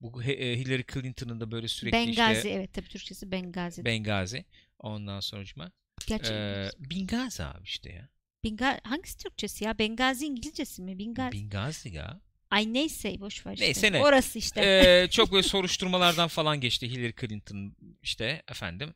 Bu 0.00 0.22
e, 0.22 0.58
Hillary 0.58 0.82
Clinton'ın 0.92 1.40
da 1.40 1.50
böyle 1.50 1.68
sürekli 1.68 1.92
Bengazi 1.96 2.36
işte 2.36 2.48
evet 2.48 2.72
tabii 2.72 2.88
Türkçesi 2.88 3.30
Bengazi. 3.30 3.84
Bengazi. 3.84 4.44
Ondan 4.78 5.20
sonracıma. 5.20 5.72
Gerçi 6.06 6.32
E, 6.32 6.68
Bingazi 6.78 7.44
abi 7.44 7.64
işte 7.64 7.92
ya. 7.92 8.08
Benga- 8.44 8.80
hangisi 8.84 9.18
Türkçesi 9.18 9.64
ya? 9.64 9.78
Bengazi 9.78 10.26
İngilizcesi 10.26 10.82
mi? 10.82 10.98
Bingazi. 10.98 11.32
Bingazi 11.32 11.88
ya. 11.94 12.20
Ay 12.50 12.72
neyse 12.74 13.20
boş 13.20 13.46
ver 13.46 13.52
işte. 13.52 13.64
Neyse 13.64 13.92
ne. 13.92 14.02
Orası 14.02 14.38
işte. 14.38 14.60
Ee, 14.60 15.08
çok 15.10 15.32
böyle 15.32 15.42
soruşturmalardan 15.48 16.28
falan 16.28 16.60
geçti 16.60 16.90
Hillary 16.90 17.12
Clinton 17.20 17.76
işte 18.02 18.42
efendim 18.50 18.94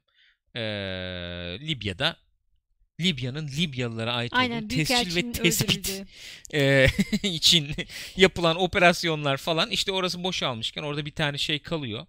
ee, 0.55 0.61
Libya'da 1.61 2.16
Libya'nın 3.01 3.49
Libyalılara 3.49 4.12
ait 4.12 4.32
Aynen 4.34 4.62
olduğu 4.62 4.74
tescil 4.74 5.16
ve 5.16 5.32
tespit 5.32 6.03
ee, 6.55 6.86
için 7.22 7.68
yapılan 8.16 8.61
operasyonlar 8.61 9.36
falan 9.36 9.70
işte 9.70 9.93
orası 9.93 10.24
boşalmışken 10.24 10.82
orada 10.82 11.07
bir 11.07 11.14
tane 11.14 11.38
şey 11.38 11.59
kalıyor. 11.59 12.07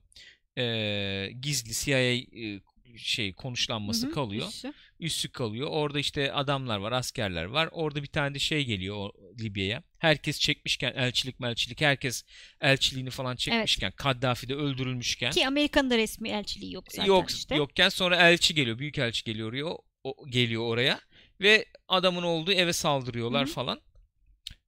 Ee, 0.57 1.31
gizli 1.41 1.73
CIA 1.73 1.99
e, 1.99 2.59
şey 2.97 3.33
konuşlanması 3.33 4.05
Hı 4.05 4.09
hı, 4.09 4.13
kalıyor 4.13 4.47
üssü. 4.47 4.73
üssü 4.99 5.31
kalıyor. 5.31 5.67
Orada 5.71 5.99
işte 5.99 6.33
adamlar 6.33 6.77
var, 6.77 6.91
askerler 6.91 7.43
var. 7.43 7.69
Orada 7.71 8.03
bir 8.03 8.07
tane 8.07 8.35
de 8.35 8.39
şey 8.39 8.65
geliyor 8.65 9.09
Libya'ya. 9.39 9.83
Herkes 9.97 10.39
çekmişken 10.39 10.93
elçilik 10.95 11.39
melçilik 11.39 11.81
herkes 11.81 12.23
elçiliğini 12.61 13.09
falan 13.09 13.35
çekmişken 13.35 13.91
Kaddafi 13.91 14.49
de 14.49 14.55
öldürülmüşken 14.55 15.31
Ki 15.31 15.47
Amerika'nın 15.47 15.89
da 15.89 15.97
resmi 15.97 16.29
elçiliği 16.29 16.73
yok 16.73 16.85
zaten 16.91 17.05
yok 17.05 17.29
işte. 17.29 17.55
yokken 17.55 17.89
sonra 17.89 18.29
elçi 18.29 18.55
geliyor. 18.55 18.79
Büyük 18.79 18.97
elçi 18.97 19.23
geliyor. 19.23 19.53
O, 19.53 19.81
o- 20.03 20.27
geliyor 20.29 20.63
oraya 20.63 20.99
ve 21.41 21.65
adamın 21.87 22.23
olduğu 22.23 22.51
eve 22.51 22.73
saldırıyorlar 22.73 23.45
Hı 23.45 23.49
hı. 23.49 23.53
falan. 23.53 23.81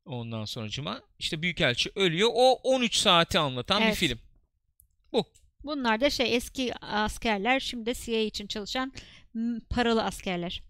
Ondan 0.06 0.46
sonracıma 0.46 1.02
işte 1.20 1.42
büyük 1.42 1.62
elçi 1.62 1.92
ölüyor. 1.96 2.30
O 2.34 2.54
13 2.64 2.96
saati 2.96 3.40
anlatan 3.40 3.82
bir 3.82 3.86
Evet. 3.86 3.96
film. 3.98 4.20
Bunlar 5.64 6.02
da 6.02 6.10
şey 6.10 6.36
eski 6.36 6.74
askerler 6.82 7.60
şimdi 7.60 7.94
CIA 7.96 8.20
için 8.20 8.48
çalışan 8.48 8.94
paralı 9.70 10.04
askerler. 10.04 10.64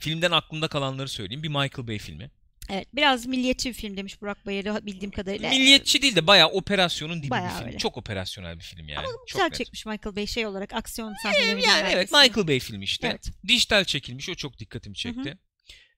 Filmden 0.00 0.30
aklımda 0.30 0.68
kalanları 0.68 1.08
söyleyeyim. 1.08 1.42
Bir 1.42 1.48
Michael 1.48 1.88
Bay 1.88 1.98
filmi. 1.98 2.30
Evet 2.70 2.88
biraz 2.94 3.26
milliyetçi 3.26 3.68
bir 3.68 3.74
film 3.74 3.96
demiş 3.96 4.20
Burak 4.22 4.46
Bayır'ı 4.46 4.86
bildiğim 4.86 5.10
kadarıyla. 5.10 5.50
Milliyetçi 5.50 6.02
değil 6.02 6.16
de 6.16 6.26
bayağı 6.26 6.48
operasyonun 6.48 7.22
dibi 7.22 7.30
Bayağı 7.30 7.50
bir 7.50 7.54
film. 7.56 7.66
öyle. 7.66 7.78
Çok 7.78 7.96
operasyonel 7.96 8.56
bir 8.58 8.64
film 8.64 8.88
yani. 8.88 8.98
Ama 8.98 9.08
Çok 9.16 9.26
güzel 9.28 9.44
net. 9.44 9.54
çekmiş 9.54 9.86
Michael 9.86 10.16
Bay 10.16 10.26
şey 10.26 10.46
olarak 10.46 10.72
aksiyon 10.72 11.14
sahnelerini. 11.22 11.66
Yani 11.66 11.88
evet. 11.92 12.12
Michael 12.12 12.48
Bay 12.48 12.60
filmi 12.60 12.84
işte. 12.84 13.08
Evet. 13.08 13.30
Dijital 13.48 13.84
çekilmiş 13.84 14.28
o 14.28 14.34
çok 14.34 14.58
dikkatimi 14.58 14.96
çekti. 14.96 15.38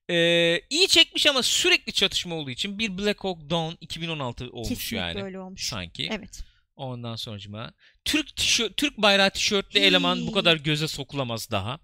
Ee, 0.09 0.61
iyi 0.69 0.87
çekmiş 0.87 1.25
ama 1.27 1.43
sürekli 1.43 1.93
çatışma 1.93 2.35
olduğu 2.35 2.49
için 2.49 2.79
bir 2.79 2.97
Black 2.97 3.23
Hawk 3.23 3.49
Down 3.49 3.75
2016 3.81 4.49
olmuş 4.51 4.69
Kesinlikle 4.69 4.97
yani. 4.97 5.23
öyle 5.23 5.39
olmuş. 5.39 5.63
Sanki. 5.67 6.09
Evet. 6.11 6.43
Ondan 6.75 7.15
sonracıma 7.15 7.73
Türk 8.05 8.29
tişö- 8.29 8.73
Türk 8.73 8.97
bayrağı 8.97 9.29
tişörtlü 9.29 9.79
eleman 9.79 10.27
bu 10.27 10.31
kadar 10.31 10.57
göze 10.57 10.87
sokulamaz 10.87 11.51
daha. 11.51 11.79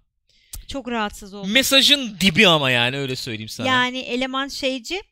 Çok 0.68 0.88
rahatsız 0.90 1.34
oldum. 1.34 1.52
Mesajın 1.52 2.16
dibi 2.20 2.48
ama 2.48 2.70
yani 2.70 2.96
öyle 2.96 3.16
söyleyeyim 3.16 3.48
sana. 3.48 3.66
Yani 3.68 3.98
eleman 3.98 4.48
şeyci 4.48 5.02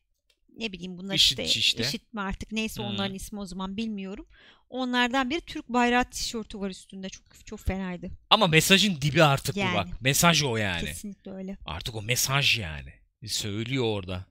ne 0.57 0.73
bileyim 0.73 0.99
bunlar 0.99 1.15
İşitçi 1.15 1.43
işte, 1.43 1.59
işte. 1.59 1.83
işit 1.83 2.13
mi 2.15 2.21
artık 2.21 2.53
neyse 2.53 2.83
Hmm. 2.83 2.89
onların 2.89 3.15
ismi 3.15 3.41
o 3.41 3.47
zaman 3.47 3.77
bilmiyorum. 3.77 4.27
Onlardan 4.69 5.31
bir 5.31 5.41
Türk 5.41 5.69
bayrağı 5.69 6.11
tişörtü 6.11 6.61
var 6.61 6.71
üstünde. 6.71 7.09
Çok 7.09 7.47
çok 7.47 7.61
fenaydı. 7.61 8.11
Ama 8.31 8.47
mesajın 8.47 9.01
dibi 9.01 9.23
artık 9.23 9.57
Yani. 9.57 9.73
bu 9.73 9.77
bak. 9.77 10.01
Mesaj 10.01 10.43
o 10.43 10.57
yani. 10.57 10.85
Kesinlikle 10.85 11.31
öyle. 11.31 11.57
Artık 11.67 11.95
o 11.95 12.03
mesaj 12.03 12.59
yani. 12.59 12.93
Söylüyor 13.27 13.85
orada. 13.85 14.27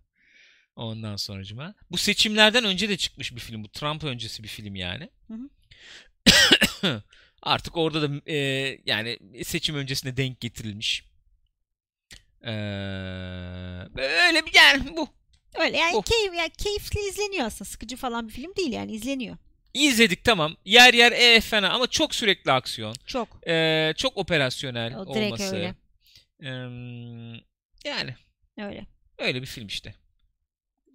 Ondan 0.76 1.16
sonracıma. 1.16 1.74
Bu 1.92 1.98
seçimlerden 1.98 2.64
önce 2.64 2.90
de 2.90 2.98
çıkmış 2.98 3.36
bir 3.36 3.40
film. 3.40 3.64
Bu 3.64 3.70
Trump 3.70 4.04
öncesi 4.04 4.44
bir 4.44 4.48
film 4.48 4.76
yani. 4.76 5.10
Hı 5.28 5.34
hı. 5.34 7.04
Artık 7.44 7.78
orada 7.78 8.02
da 8.02 8.32
e, 8.32 8.36
yani 8.86 9.20
seçim 9.44 9.76
öncesine 9.76 10.18
denk 10.18 10.42
getirilmiş. 10.42 11.11
Ee, 12.44 12.52
öyle 14.28 14.46
bir 14.46 14.56
yani 14.56 14.98
bu. 14.98 15.08
Öyle 15.60 15.78
yani, 15.78 15.96
Oh. 15.96 16.04
keyif, 16.04 16.34
yani 16.34 16.50
keyifli 16.50 17.00
izleniyor 17.10 17.46
aslında. 17.46 17.70
Sıkıcı 17.70 17.98
falan 17.98 18.28
bir 18.28 18.34
film 18.34 18.56
değil 18.56 18.72
yani 18.74 18.92
izleniyor. 18.92 19.38
İzledik 19.74 20.24
tamam. 20.24 20.56
Yer 20.66 20.94
yer 20.94 21.12
e 21.12 21.42
fena 21.42 21.70
ama 21.70 21.88
çok 21.88 22.16
sürekli 22.16 22.52
aksiyon. 22.52 22.96
Çok. 23.06 23.28
Ee, 23.48 23.94
çok 23.98 24.18
operasyonel 24.18 24.96
O 24.96 25.00
olması. 25.02 25.56
öyle. 25.56 25.76
Ee, 26.44 26.48
yani 27.86 28.16
Öyle. 28.58 28.86
öyle 29.18 29.42
bir 29.42 29.48
film 29.48 29.68
işte. 29.68 29.96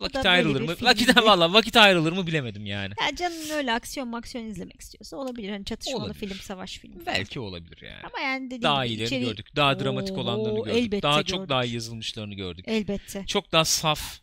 Vakit 0.00 0.26
ayrılır 0.26 0.60
mı? 0.60 0.74
Vakit 0.82 1.16
valla 1.16 1.52
vakit 1.52 1.76
ayrılır 1.76 2.12
mı 2.12 2.26
bilemedim 2.26 2.66
yani. 2.66 2.94
Ya 3.10 3.16
canın 3.16 3.50
öyle 3.50 3.72
aksiyon 3.72 4.08
maksiyon 4.08 4.44
izlemek 4.44 4.80
istiyorsa 4.80 5.16
olabilir. 5.16 5.50
Hani 5.50 5.64
çatışmalı 5.64 6.04
Olabilir. 6.04 6.18
film, 6.28 6.38
savaş 6.38 6.78
filmi. 6.78 7.06
Belki 7.06 7.40
olabilir 7.40 7.82
yani. 7.82 8.00
Ama 8.12 8.20
yani 8.24 8.46
dediğim 8.46 8.62
Daha 8.62 8.86
gibi 8.86 8.94
iyilerini 8.94 9.06
içeri- 9.06 9.24
gördük. 9.24 9.56
Daha 9.56 9.80
dramatik 9.80 10.16
Oo, 10.16 10.20
olanlarını 10.20 10.64
gördük. 10.64 10.82
elbette 10.82 11.02
Daha 11.02 11.22
çok 11.22 11.38
gördük. 11.38 11.48
daha 11.50 11.64
iyi 11.64 11.74
yazılmışlarını 11.74 12.34
gördük. 12.34 12.64
Elbette. 12.68 13.26
Çok 13.26 13.52
daha 13.52 13.64
saf 13.64 14.20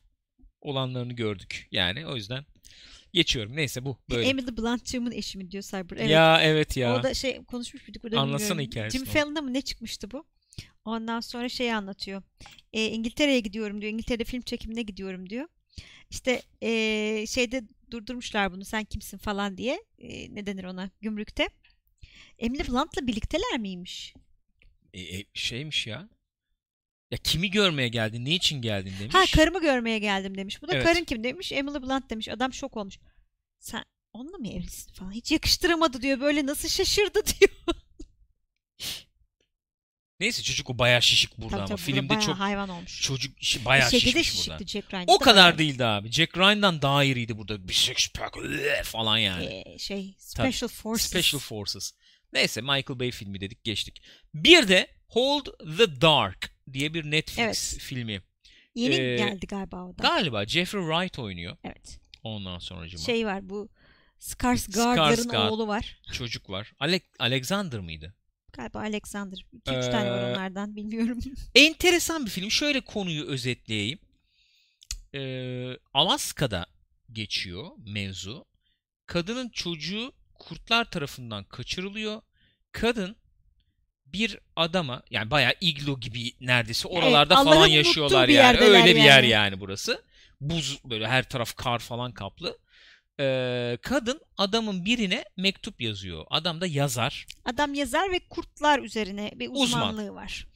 olanlarını 0.62 1.14
gördük. 1.14 1.68
Yani 1.72 2.08
o 2.08 2.16
yüzden 2.16 2.46
geçiyorum. 3.14 3.56
Neyse 3.56 3.86
bu 3.86 3.98
böyle. 4.10 4.28
Emily 4.30 4.58
Blunt'cığımın 4.58 5.12
eşi 5.12 5.38
mi 5.38 5.52
diyor 5.52 5.64
Cyber. 5.64 5.98
Evet. 5.98 6.10
Ya 6.10 6.40
evet 6.42 6.78
ya. 6.78 6.96
O 7.00 7.04
da 7.04 7.14
şey 7.14 7.44
konuşmuş 7.44 7.88
muyduk 7.88 8.04
burada 8.04 8.20
Anlatsana 8.20 8.50
bilmiyorum. 8.50 8.72
hikayesini 8.72 9.06
Jim 9.06 9.08
onu. 9.08 9.14
Fallon'a 9.24 9.42
mı 9.42 9.54
ne 9.54 9.62
çıkmıştı 9.62 10.12
bu? 10.12 10.26
Ondan 10.86 11.20
sonra 11.20 11.50
şeyi 11.50 11.76
anlatıyor. 11.76 12.22
E, 12.74 12.86
İngiltere'ye 12.88 13.40
gidiyorum 13.40 13.82
diyor. 13.82 13.94
İngiltere'de 13.94 14.24
film 14.24 14.42
çekimine 14.42 14.82
gidiyorum 14.82 15.30
diyor. 15.30 15.48
İşte 16.10 16.42
e, 16.62 16.70
şeyde 17.28 17.64
durdurmuşlar 17.92 18.52
bunu 18.52 18.66
sen 18.66 18.84
kimsin 18.84 19.18
falan 19.18 19.58
diye. 19.58 19.84
E, 20.00 20.36
ne 20.36 20.46
denir 20.46 20.64
ona? 20.64 20.90
Gümrükte. 21.02 21.50
Emily 22.40 22.68
Blunt'la 22.68 23.08
birlikteler 23.08 23.60
miymiş? 23.60 24.14
E, 24.94 25.02
e, 25.02 25.26
şeymiş 25.34 25.88
ya. 25.88 26.10
Ya 27.12 27.18
kimi 27.18 27.52
görmeye 27.52 27.88
geldin? 27.88 28.26
Ne 28.26 28.36
için 28.36 28.62
geldin 28.62 28.94
demiş. 29.00 29.16
Ha 29.16 29.24
karımı 29.36 29.62
görmeye 29.62 30.00
geldim 30.00 30.38
demiş. 30.38 30.62
Bu 30.62 30.68
da 30.68 30.76
Evet. 30.76 30.86
karın 30.86 31.04
kim 31.04 31.24
demiş. 31.24 31.52
Emily 31.52 31.82
Blunt 31.82 32.10
demiş. 32.10 32.30
Adam 32.30 32.54
şok 32.54 32.78
olmuş. 32.78 33.00
Sen 33.60 33.84
onunla 34.14 34.38
mı 34.38 34.48
evlisin 34.48 34.94
falan. 34.94 35.12
Hiç 35.12 35.32
yakıştıramadı 35.32 36.02
diyor. 36.02 36.20
Böyle 36.20 36.46
nasıl 36.46 36.70
şaşırdı 36.70 37.22
diyor. 37.40 37.76
Neyse 40.24 40.44
çocuk 40.44 40.70
o 40.70 40.78
bayağı 40.78 41.02
şişik 41.02 41.38
burada 41.38 41.50
Tabii 41.52 41.60
ama 41.62 41.68
tabii, 41.76 41.82
filmde 41.82 42.20
çok 42.20 42.36
hayvan 42.40 42.70
olmuş. 42.70 43.02
çocuk 43.02 43.42
işi 43.42 43.66
bayağı 43.66 43.92
Şeyde 43.92 44.06
de 44.06 44.10
şişmiş 44.10 44.28
şişikti 44.28 44.50
burada. 44.52 44.66
Jack 44.68 44.94
Ryan'da 44.94 45.12
O 45.12 45.20
da 45.20 45.24
kadar 45.24 45.44
bayağı. 45.44 45.58
değildi 45.58 45.86
abi. 45.86 46.12
Jack 46.12 46.38
Ryan'dan 46.38 46.82
daha 46.82 47.04
iriydi 47.04 47.38
burada. 47.38 47.68
Bir 47.68 47.74
six 47.74 48.08
pack 48.14 48.38
üf 48.38 48.84
falan 48.86 49.18
yani. 49.18 49.46
Ee, 49.46 49.78
şey 49.80 50.16
Special 50.18 50.68
Forces. 50.70 51.10
Special 51.10 51.40
Forces. 51.40 51.92
Neyse 52.34 52.62
Michael 52.62 53.00
Bay 53.00 53.12
filmi 53.12 53.42
dedik 53.42 53.64
geçtik. 53.64 54.02
Bir 54.34 54.68
de 54.68 54.88
Hold 55.08 55.46
the 55.78 56.02
Dark 56.02 56.52
diye 56.74 56.94
bir 56.94 57.12
Netflix 57.12 57.40
Evet. 57.40 57.78
filmi. 57.80 58.22
Yeni 58.76 58.96
Ee, 58.96 59.16
geldi 59.18 59.48
galiba 59.48 59.84
o 59.84 59.98
da. 59.98 60.02
Galiba 60.04 60.46
Jeffrey 60.46 60.82
Wright 60.82 61.20
oynuyor. 61.20 61.58
evet. 61.64 62.00
Ondan 62.24 62.60
sonra 62.60 62.90
Şey 62.98 63.26
var 63.26 63.50
bu 63.50 63.70
Skarsgård'ların 64.20 65.16
Skarsgård. 65.30 65.50
oğlu 65.50 65.68
var. 65.68 65.98
çocuk 66.14 66.50
var. 66.50 66.74
Ale- 66.80 67.02
Alexander 67.20 67.80
mıydı? 67.80 68.16
Galiba 68.54 68.80
Alexander. 68.80 69.38
2-3 69.66 69.92
tane 69.92 70.12
var 70.12 70.22
Ee, 70.22 70.32
onlardan 70.32 70.76
bilmiyorum. 70.76 71.20
Enteresan 71.56 72.26
bir 72.26 72.32
film. 72.32 72.52
Şöyle 72.52 72.82
konuyu 72.82 73.26
özetleyeyim. 73.26 74.00
Ee, 75.16 75.78
Alaska'da 75.94 76.66
geçiyor 77.12 77.68
mevzu. 77.86 78.46
Kadının 79.06 79.50
çocuğu 79.50 80.14
kurtlar 80.34 80.92
tarafından 80.92 81.44
kaçırılıyor. 81.44 82.22
Kadın 82.72 83.16
bir 84.06 84.40
adama 84.56 85.04
yani 85.10 85.32
bayağı 85.32 85.54
iglo 85.62 86.00
gibi 86.00 86.32
neredeyse 86.42 86.88
oralarda 86.88 87.38
Allah'ın 87.38 87.54
falan 87.56 87.68
yaşıyorlar 87.68 88.28
yani. 88.28 88.60
Öyle 88.60 88.96
bir 88.96 89.02
yer 89.02 89.24
yani. 89.24 89.30
yani 89.30 89.60
burası. 89.60 90.04
Buz 90.42 90.80
böyle 90.86 91.08
her 91.08 91.30
taraf 91.30 91.56
kar 91.56 91.80
falan 91.80 92.12
kaplı. 92.12 92.58
Ee, 93.20 93.78
kadın 93.82 94.22
adamın 94.38 94.86
birine 94.86 95.26
mektup 95.38 95.82
yazıyor. 95.82 96.26
Adam 96.30 96.62
da 96.62 96.68
yazar. 96.68 97.26
Adam 97.46 97.74
yazar 97.74 98.12
ve 98.12 98.20
kurtlar 98.30 98.80
üzerine 98.80 99.32
bir 99.36 99.50
Uzman. 99.50 99.64
uzmanlığı 99.64 100.14
var. 100.14 100.48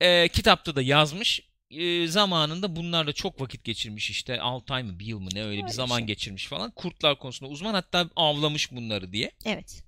Ee, 0.00 0.28
kitapta 0.28 0.76
da 0.76 0.82
yazmış. 0.82 1.40
Ee, 1.70 2.06
zamanında 2.06 2.76
bunlarla 2.76 3.12
çok 3.12 3.40
vakit 3.40 3.64
geçirmiş 3.64 4.10
işte 4.10 4.40
6 4.40 4.74
ay 4.74 4.82
mı 4.82 4.98
bir 4.98 5.06
yıl 5.06 5.18
mı 5.20 5.28
ne 5.34 5.44
öyle 5.44 5.58
bir 5.58 5.62
Öyle 5.62 5.72
zaman 5.72 5.98
şey. 5.98 6.06
geçirmiş 6.06 6.46
falan. 6.46 6.70
Kurtlar 6.70 7.18
konusunda 7.18 7.50
uzman 7.52 7.74
hatta 7.74 8.10
avlamış 8.16 8.72
bunları 8.72 9.12
diye. 9.12 9.32
Evet. 9.44 9.84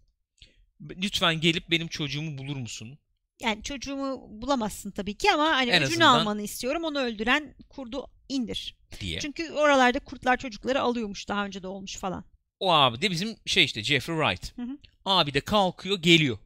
Lütfen 0.80 1.40
gelip 1.40 1.70
benim 1.70 1.88
çocuğumu 1.88 2.38
bulur 2.38 2.56
musun? 2.56 2.98
Yani 3.42 3.62
çocuğumu 3.62 4.26
bulamazsın 4.42 4.90
tabii 4.90 5.14
ki 5.14 5.32
ama 5.32 5.44
hani 5.44 5.70
En 5.70 5.82
öcünü 5.82 6.04
azından- 6.04 6.20
almanı 6.20 6.42
istiyorum. 6.42 6.84
Onu 6.84 6.98
öldüren 7.00 7.54
kurdu 7.68 8.06
indir. 8.28 8.76
diye. 9.00 9.20
Çünkü 9.20 9.52
oralarda 9.52 9.98
kurtlar 9.98 10.36
çocukları 10.36 10.80
alıyormuş 10.80 11.28
daha 11.28 11.44
önce 11.46 11.62
de 11.62 11.66
olmuş 11.66 11.96
falan. 11.96 12.24
O 12.60 12.72
abi 12.72 13.02
de 13.02 13.10
bizim 13.10 13.36
şey 13.46 13.64
işte 13.64 13.84
Jeffrey 13.84 14.16
Wright. 14.16 14.58
Hı 14.58 14.62
hı. 14.62 14.78
Abi 15.04 15.34
de 15.34 15.40
kalkıyor 15.40 15.98
geliyor. 16.02 16.38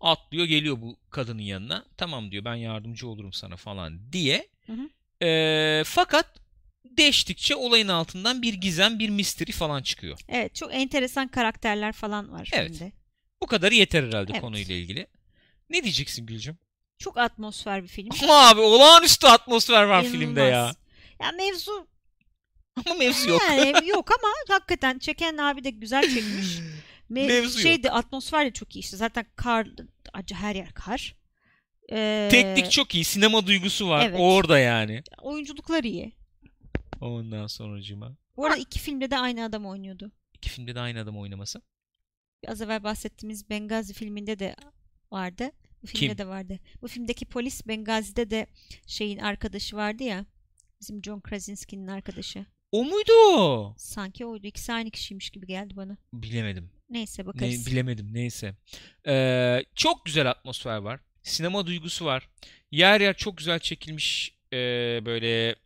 Atlıyor 0.00 0.46
geliyor 0.46 0.80
bu 0.80 0.96
kadının 1.10 1.42
yanına. 1.42 1.84
Tamam 1.96 2.30
diyor 2.30 2.44
ben 2.44 2.54
yardımcı 2.54 3.08
olurum 3.08 3.32
sana 3.32 3.56
falan 3.56 4.12
diye. 4.12 4.48
Hı 4.66 4.72
hı. 4.72 4.88
Ee, 5.26 5.82
fakat 5.86 6.26
deştikçe 6.84 7.56
olayın 7.56 7.88
altından 7.88 8.42
bir 8.42 8.54
gizem 8.54 8.98
bir 8.98 9.08
mystery 9.10 9.50
falan 9.52 9.82
çıkıyor. 9.82 10.18
Evet 10.28 10.54
çok 10.54 10.74
enteresan 10.74 11.28
karakterler 11.28 11.92
falan 11.92 12.32
var 12.32 12.50
Evet. 12.52 12.70
filmde. 12.76 12.92
Bu 13.42 13.46
kadarı 13.46 13.74
yeter 13.74 14.02
herhalde 14.04 14.32
Evet. 14.32 14.40
konuyla 14.40 14.74
ilgili. 14.74 15.06
Ne 15.70 15.82
diyeceksin 15.82 16.26
Gülcüm? 16.26 16.58
Çok 16.98 17.18
atmosfer 17.18 17.82
bir 17.82 17.88
film. 17.88 18.08
Ama 18.22 18.48
abi 18.48 18.60
olağanüstü 18.60 19.26
atmosfer 19.26 19.82
var 19.82 20.04
filmde 20.04 20.40
ya. 20.40 20.48
İnanılmaz. 20.48 20.76
Ya 21.22 21.32
mevzu 21.32 21.88
Ama 22.86 22.94
mevzu 22.94 23.30
yok. 23.30 23.42
yani 23.48 23.88
yok 23.88 24.10
ama 24.18 24.32
hakikaten 24.56 24.98
çeken 24.98 25.36
abi 25.36 25.64
de 25.64 25.70
güzel 25.70 26.02
çekmiş. 26.14 26.58
Me- 27.10 27.26
Mevzu 27.26 27.58
şey 27.58 27.82
de 27.82 27.90
atmosfer 27.90 28.46
de 28.46 28.52
çok 28.52 28.76
iyi 28.76 28.80
işte. 28.80 28.96
Zaten 28.96 29.26
kar 29.36 29.68
acı 30.12 30.34
her 30.34 30.54
yer 30.54 30.72
kar. 30.72 31.16
Ee, 31.92 32.28
Teknik 32.30 32.70
çok 32.70 32.94
iyi. 32.94 33.04
Sinema 33.04 33.46
duygusu 33.46 33.88
var. 33.88 34.06
evet. 34.06 34.16
Orada 34.20 34.58
yani. 34.58 35.02
oyunculuklar 35.22 35.84
iyi. 35.84 36.12
Ondan 37.00 37.46
sonracığıma. 37.46 38.16
Bu 38.36 38.46
arada 38.46 38.56
iki 38.56 38.78
filmde 38.78 39.10
de 39.10 39.18
aynı 39.18 39.44
adam 39.44 39.66
oynuyordu. 39.66 40.12
İki 40.34 40.50
filmde 40.50 40.74
de 40.74 40.80
aynı 40.80 41.00
adam 41.00 41.18
oynaması. 41.18 41.62
Az 42.46 42.60
evvel 42.62 42.82
bahsettiğimiz 42.84 43.50
Bengazi 43.50 43.92
filminde 43.94 44.38
de 44.38 44.56
vardı. 45.12 45.50
Bu 45.82 45.86
filmde 45.86 46.06
Kim? 46.08 46.18
de 46.18 46.26
vardı. 46.26 46.58
Bu 46.82 46.88
filmdeki 46.88 47.26
polis 47.26 47.66
Bengazi'de 47.66 48.30
de 48.30 48.46
şeyin 48.86 49.18
arkadaşı 49.18 49.76
vardı 49.76 50.02
ya. 50.02 50.26
Bizim 50.80 51.04
John 51.04 51.20
Krasinski'nin 51.20 51.86
arkadaşı. 51.86 52.46
O 52.72 52.84
muydu 52.84 53.12
o? 53.28 53.74
Sanki 53.78 54.26
oydu. 54.26 54.46
İkisi 54.46 54.72
aynı 54.72 54.90
kişiymiş 54.90 55.30
gibi 55.30 55.46
geldi 55.46 55.76
bana. 55.76 55.96
Bilemedim. 56.12 56.70
Neyse 56.90 57.22
Ne, 57.22 57.26
bakarız. 57.26 57.66
bilemedim 57.66 58.14
neyse. 58.14 58.54
Ee, 59.06 59.64
çok 59.74 60.04
güzel 60.04 60.30
atmosfer 60.30 60.76
var. 60.76 61.00
Sinema 61.22 61.66
duygusu 61.66 62.04
var. 62.04 62.28
Yer 62.70 63.00
yer 63.00 63.16
çok 63.16 63.38
güzel 63.38 63.58
çekilmiş 63.58 64.34
ee, 64.52 64.56
böyle 65.06 65.56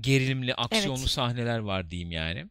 gerilimli, 0.00 0.54
aksiyonlu 0.54 0.98
Evet. 1.00 1.10
sahneler 1.10 1.58
var 1.58 1.90
diyeyim 1.90 2.12
yani. 2.12 2.46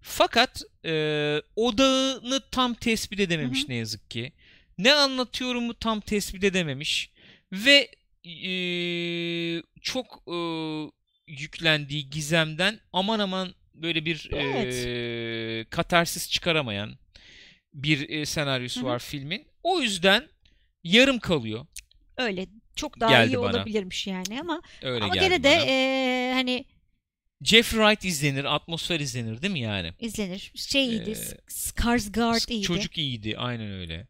Fakat 0.00 0.62
ee, 0.84 1.42
odağını 1.56 2.40
tam 2.50 2.74
tespit 2.74 3.20
edememiş 3.20 3.60
Hı 3.62 3.64
hı. 3.64 3.68
ne 3.68 3.74
yazık 3.74 4.10
ki. 4.10 4.32
Ne 4.78 4.94
anlatıyorumu 4.94 5.74
tam 5.74 6.00
tespit 6.00 6.44
edememiş. 6.44 7.10
Ve 7.52 7.88
ee, 8.24 9.62
çok 9.82 10.22
ee, 10.28 10.90
yüklendiği 11.26 12.10
gizemden 12.10 12.80
aman 12.92 13.18
aman 13.18 13.54
böyle 13.74 14.04
bir 14.04 14.30
Evet. 14.32 14.74
ee, 14.86 15.70
katarsis 15.70 16.30
çıkaramayan 16.30 16.98
bir 17.74 18.08
ee, 18.08 18.26
senaryosu 18.26 18.80
Hı 18.80 18.84
hı. 18.84 18.88
var 18.88 18.98
filmin. 18.98 19.46
O 19.62 19.80
yüzden 19.80 20.28
yarım 20.84 21.18
kalıyor. 21.18 21.66
Öyle. 22.16 22.46
çok 22.76 23.00
daha 23.00 23.10
geldi 23.10 23.32
iyi 23.32 23.38
bana. 23.38 23.50
olabilirmiş 23.50 24.06
yani 24.06 24.40
ama 24.40 24.62
Öyle 24.82 25.04
ama 25.04 25.14
gene 25.14 25.42
de 25.42 25.48
e, 25.48 26.32
hani 26.34 26.64
Jeffrey 27.42 27.80
Wright 27.80 28.04
izlenir, 28.04 28.44
atmosfer 28.54 29.00
izlenir 29.00 29.42
değil 29.42 29.52
mi 29.52 29.60
yani? 29.60 29.92
izlenir. 30.00 30.52
Şey 30.54 30.88
iyiydi. 30.88 31.10
Ee, 31.10 31.50
Skarsgård 31.50 32.50
iyiydi. 32.50 32.66
Çocuk 32.66 32.98
iyiydi, 32.98 33.38
aynen 33.38 33.70
öyle. 33.70 34.06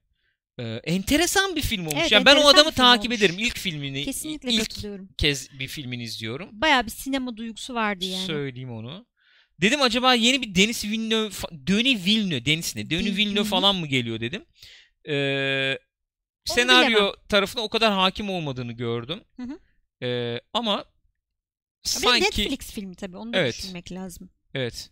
Ee, 0.58 0.80
enteresan 0.84 1.56
bir 1.56 1.62
film 1.62 1.86
olmuş. 1.86 2.00
Evet, 2.00 2.12
yani 2.12 2.26
ben 2.26 2.36
o 2.36 2.48
adamı 2.48 2.72
takip 2.72 3.10
olmuş. 3.12 3.18
ederim. 3.22 3.38
İlk 3.38 3.58
filmini, 3.58 4.04
Kesinlikle 4.04 4.52
ilk 4.52 4.70
kez 5.18 5.58
bir 5.58 5.68
filmini 5.68 6.02
izliyorum. 6.02 6.48
Bayağı 6.52 6.84
bir 6.86 6.90
sinema 6.90 7.36
duygusu 7.36 7.74
vardı 7.74 8.04
yani. 8.04 8.26
Söyleyeyim 8.26 8.70
onu. 8.72 9.06
Dedim 9.60 9.82
acaba 9.82 10.14
yeni 10.14 10.42
bir 10.42 10.54
Denis 10.54 10.84
Villeneuve, 10.84 11.30
Denis 11.52 12.06
Villeneuve, 12.06 12.44
Denis 12.46 12.76
ne? 12.76 12.90
Denis 12.90 13.06
Vil- 13.06 13.16
Villeneuve 13.16 13.44
falan 13.48 13.76
mı 13.76 13.86
geliyor 13.86 14.20
dedim. 14.20 14.44
Ee, 15.08 15.78
Onu 16.50 16.54
senaryo 16.56 16.90
bilemem. 16.90 17.12
tarafına 17.28 17.62
o 17.62 17.68
kadar 17.68 17.92
hakim 17.92 18.30
olmadığını 18.30 18.72
gördüm. 18.72 19.20
Hı 19.36 19.42
hı. 19.42 19.58
Ee, 20.06 20.40
ama 20.52 20.84
Bir 21.84 21.88
sanki 21.90 22.24
Netflix 22.42 22.72
filmi 22.72 22.94
tabii. 22.94 23.16
Onu 23.16 23.32
da 23.32 23.38
Evet. 23.38 23.54
düşünmek 23.58 23.92
lazım. 23.92 24.30
evet 24.54 24.90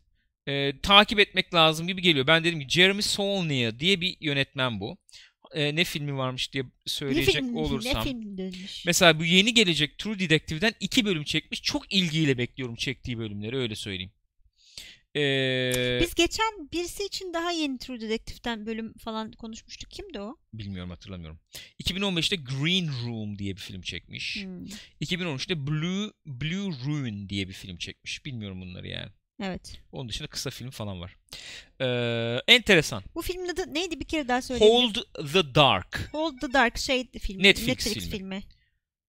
Ee, 0.48 0.80
takip 0.82 1.18
etmek 1.20 1.54
lazım 1.54 1.86
gibi 1.86 2.02
geliyor. 2.02 2.26
Ben 2.26 2.44
dedim 2.44 2.60
ki 2.60 2.68
Jeremy 2.68 3.02
Saulnier 3.02 3.80
diye 3.80 4.00
bir 4.00 4.16
yönetmen 4.20 4.80
bu. 4.80 4.98
Ee, 5.54 5.76
ne 5.76 5.84
filmi 5.84 6.16
varmış 6.16 6.52
diye 6.52 6.64
Ne 6.64 6.70
söyleyecek 6.86 7.34
film, 7.34 7.56
olursam. 7.56 7.94
ne 7.94 8.04
film 8.04 8.38
dönmüş? 8.38 8.86
Mesela 8.86 9.18
bu 9.20 9.24
yeni 9.24 9.54
gelecek 9.54 9.98
True 9.98 10.18
Detective'den 10.18 10.72
iki 10.80 11.04
bölüm 11.04 11.24
çekmiş. 11.24 11.62
Çok 11.62 11.92
ilgiyle 11.92 12.38
bekliyorum 12.38 12.74
çektiği 12.76 13.18
bölümleri 13.18 13.56
öyle 13.56 13.74
söyleyeyim. 13.74 14.12
Ee, 15.16 15.98
Biz 16.02 16.14
geçen 16.14 16.68
birisi 16.72 17.04
için 17.06 17.34
daha 17.34 17.50
yeni 17.50 17.78
True 17.78 18.00
Detective'den 18.00 18.66
bölüm 18.66 18.92
falan 18.94 19.32
konuşmuştuk. 19.32 19.90
Kimdi 19.90 20.20
o? 20.20 20.36
Bilmiyorum 20.52 20.90
hatırlamıyorum. 20.90 21.38
2015'te 21.82 22.36
Green 22.36 22.88
Room 23.06 23.38
diye 23.38 23.56
bir 23.56 23.60
film 23.60 23.82
çekmiş. 23.82 24.44
Hmm, 24.44 24.64
2013'te 25.00 25.66
Blue 25.66 26.10
Blue 26.26 26.74
Ruin 26.86 27.28
diye 27.28 27.48
bir 27.48 27.52
film 27.52 27.76
çekmiş. 27.76 28.24
Bilmiyorum 28.24 28.60
bunları 28.60 28.88
yani. 28.88 29.10
Evet. 29.40 29.80
Onun 29.92 30.08
dışında 30.08 30.28
kısa 30.28 30.50
film 30.50 30.70
falan 30.70 31.00
var. 31.00 31.16
Ee, 31.80 32.54
enteresan. 32.54 33.02
Bu 33.14 33.22
filmin 33.22 33.48
adı 33.48 33.74
neydi 33.74 34.00
bir 34.00 34.04
kere 34.04 34.28
daha 34.28 34.42
söyleyeyim. 34.42 34.74
Hold 34.74 34.94
the 35.32 35.54
Dark. 35.54 36.08
Hold 36.12 36.38
the 36.40 36.52
Dark 36.52 36.78
şey 36.78 37.10
filmi. 37.10 37.42
Netflix 37.42 37.94
filmi. 37.94 38.10
filmi. 38.10 38.42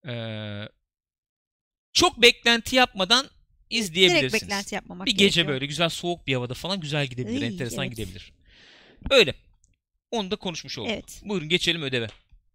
Ee, 0.07 0.63
çok 1.93 2.21
beklenti 2.21 2.75
yapmadan 2.75 3.25
izleyebilirsiniz. 3.69 4.31
Direkt 4.33 4.43
beklenti 4.43 4.75
yapmamak 4.75 5.07
bir 5.07 5.11
gece 5.11 5.23
gerekiyor. 5.23 5.47
böyle 5.47 5.65
güzel 5.65 5.89
soğuk 5.89 6.27
bir 6.27 6.33
havada 6.33 6.53
falan 6.53 6.79
güzel 6.79 7.07
gidebilir. 7.07 7.41
Iy, 7.41 7.47
enteresan 7.47 7.85
evet. 7.85 7.97
gidebilir. 7.97 8.33
Öyle. 9.09 9.35
Onu 10.11 10.31
da 10.31 10.35
konuşmuş 10.35 10.77
olduk. 10.77 10.91
Evet. 10.91 11.21
Buyurun 11.25 11.49
geçelim 11.49 11.81
ödeve. 11.81 12.07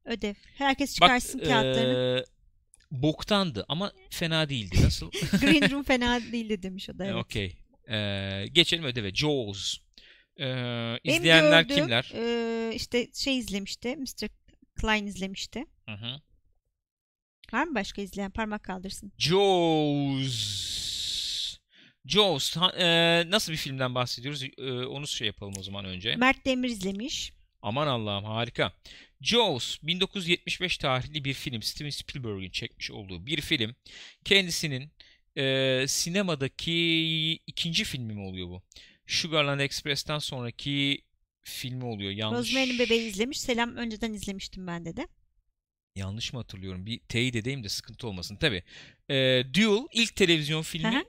Ödev. 0.04 0.34
Herkes 0.58 1.00
Bak 1.00 1.08
çıkarsın 1.08 1.38
kağıtlarını. 1.38 2.20
ee, 2.20 2.24
boktandı 2.90 3.64
ama 3.68 3.92
fena 4.10 4.48
değildi. 4.48 4.76
Nasıl? 4.82 5.10
Green 5.40 5.70
Room 5.70 5.82
fena 5.82 6.20
değildi 6.32 6.62
demiş 6.62 6.90
o 6.90 6.98
da. 6.98 7.04
Evet. 7.04 7.14
Okey. 7.14 7.56
Ee, 7.90 8.44
geçelim 8.52 8.84
ödeve. 8.84 9.14
Jaws. 9.14 9.76
Ee, 10.40 10.98
izleyenler 11.04 11.62
gördüğüm, 11.62 11.76
kimler? 11.76 12.12
e, 12.14 12.74
işte 12.74 13.08
şey 13.14 13.38
izlemişti. 13.38 13.96
Mr. 13.96 14.28
Klein 14.80 15.06
izlemişti. 15.06 15.64
Hı 15.88 15.92
hı. 15.94 16.20
Var 17.52 17.64
mı 17.64 17.74
başka 17.74 18.02
izleyen? 18.02 18.30
Parmak 18.30 18.62
kaldırsın. 18.62 19.12
Jaws. 19.18 20.36
Jaws. 22.06 22.56
Ha- 22.56 22.72
ee, 22.78 23.30
nasıl 23.30 23.52
bir 23.52 23.56
filmden 23.56 23.94
bahsediyoruz? 23.94 24.42
Ee, 24.58 24.72
onu 24.72 25.06
şey 25.06 25.26
yapalım 25.26 25.54
o 25.58 25.62
zaman 25.62 25.84
önce. 25.84 26.16
Mert 26.16 26.46
Demir 26.46 26.68
izlemiş. 26.68 27.32
Aman 27.62 27.86
Allah'ım 27.86 28.24
harika. 28.24 28.72
Jaws 29.20 29.78
1975 29.82 30.78
tarihli 30.78 31.24
bir 31.24 31.34
film. 31.34 31.62
Steven 31.62 31.90
Spielberg'in 31.90 32.50
çekmiş 32.50 32.90
olduğu 32.90 33.26
bir 33.26 33.40
film. 33.40 33.74
Kendisinin 34.24 34.90
e, 35.36 35.84
sinemadaki 35.88 37.38
ikinci 37.46 37.84
filmi 37.84 38.14
mi 38.14 38.20
oluyor 38.20 38.48
bu? 38.48 38.62
Sugarland 39.06 39.60
Express'ten 39.60 40.18
sonraki 40.18 41.02
filmi 41.42 41.84
oluyor. 41.84 42.10
Yanlış, 42.10 42.38
Rosemary'nin 42.48 42.78
Bebeği 42.78 43.08
izlemiş. 43.08 43.40
Selam 43.40 43.76
önceden 43.76 44.12
izlemiştim 44.12 44.66
ben 44.66 44.84
de 44.84 44.96
de. 44.96 45.08
yanlış 45.96 46.32
mı 46.32 46.38
hatırlıyorum? 46.38 46.86
Bir 46.86 46.98
teyit 46.98 47.36
edeyim 47.36 47.64
de 47.64 47.68
sıkıntı 47.68 48.08
olmasın. 48.08 48.36
Tabii. 48.36 48.62
E, 49.10 49.14
Duel 49.54 49.86
ilk 49.92 50.16
televizyon 50.16 50.62
filmi. 50.62 51.04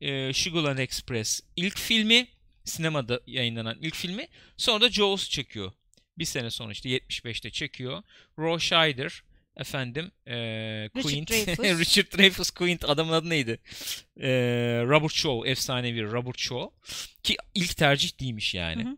e, 0.00 0.32
Sugarland 0.32 0.78
Express 0.78 1.40
ilk 1.56 1.78
filmi. 1.78 2.28
Sinemada 2.64 3.20
yayınlanan 3.26 3.78
ilk 3.80 3.94
filmi. 3.94 4.28
Sonra 4.56 4.80
da 4.80 4.90
Jaws 4.90 5.28
çekiyor. 5.28 5.72
Bir 6.18 6.24
sene 6.24 6.50
sonra 6.50 6.72
işte 6.72 6.88
75'te 6.88 7.50
çekiyor. 7.50 8.02
Roy 8.38 8.58
Scheider 8.58 9.22
efendim 9.56 10.10
e, 10.26 10.34
Richard 10.96 11.02
Quint 11.02 11.30
Dreyfuss. 11.30 11.80
Richard 11.80 12.18
Dreyfuss 12.18 12.50
Quint 12.50 12.84
adamın 12.84 13.12
adı 13.12 13.30
neydi? 13.30 13.58
E, 14.20 14.28
Robert 14.86 15.12
Shaw 15.12 15.50
efsanevi 15.50 16.02
Robert 16.04 16.38
Shaw 16.38 16.70
ki 17.22 17.36
ilk 17.54 17.76
tercih 17.76 18.20
değilmiş 18.20 18.54
yani 18.54 18.84
Hı 18.84 18.88
hı. 18.88 18.96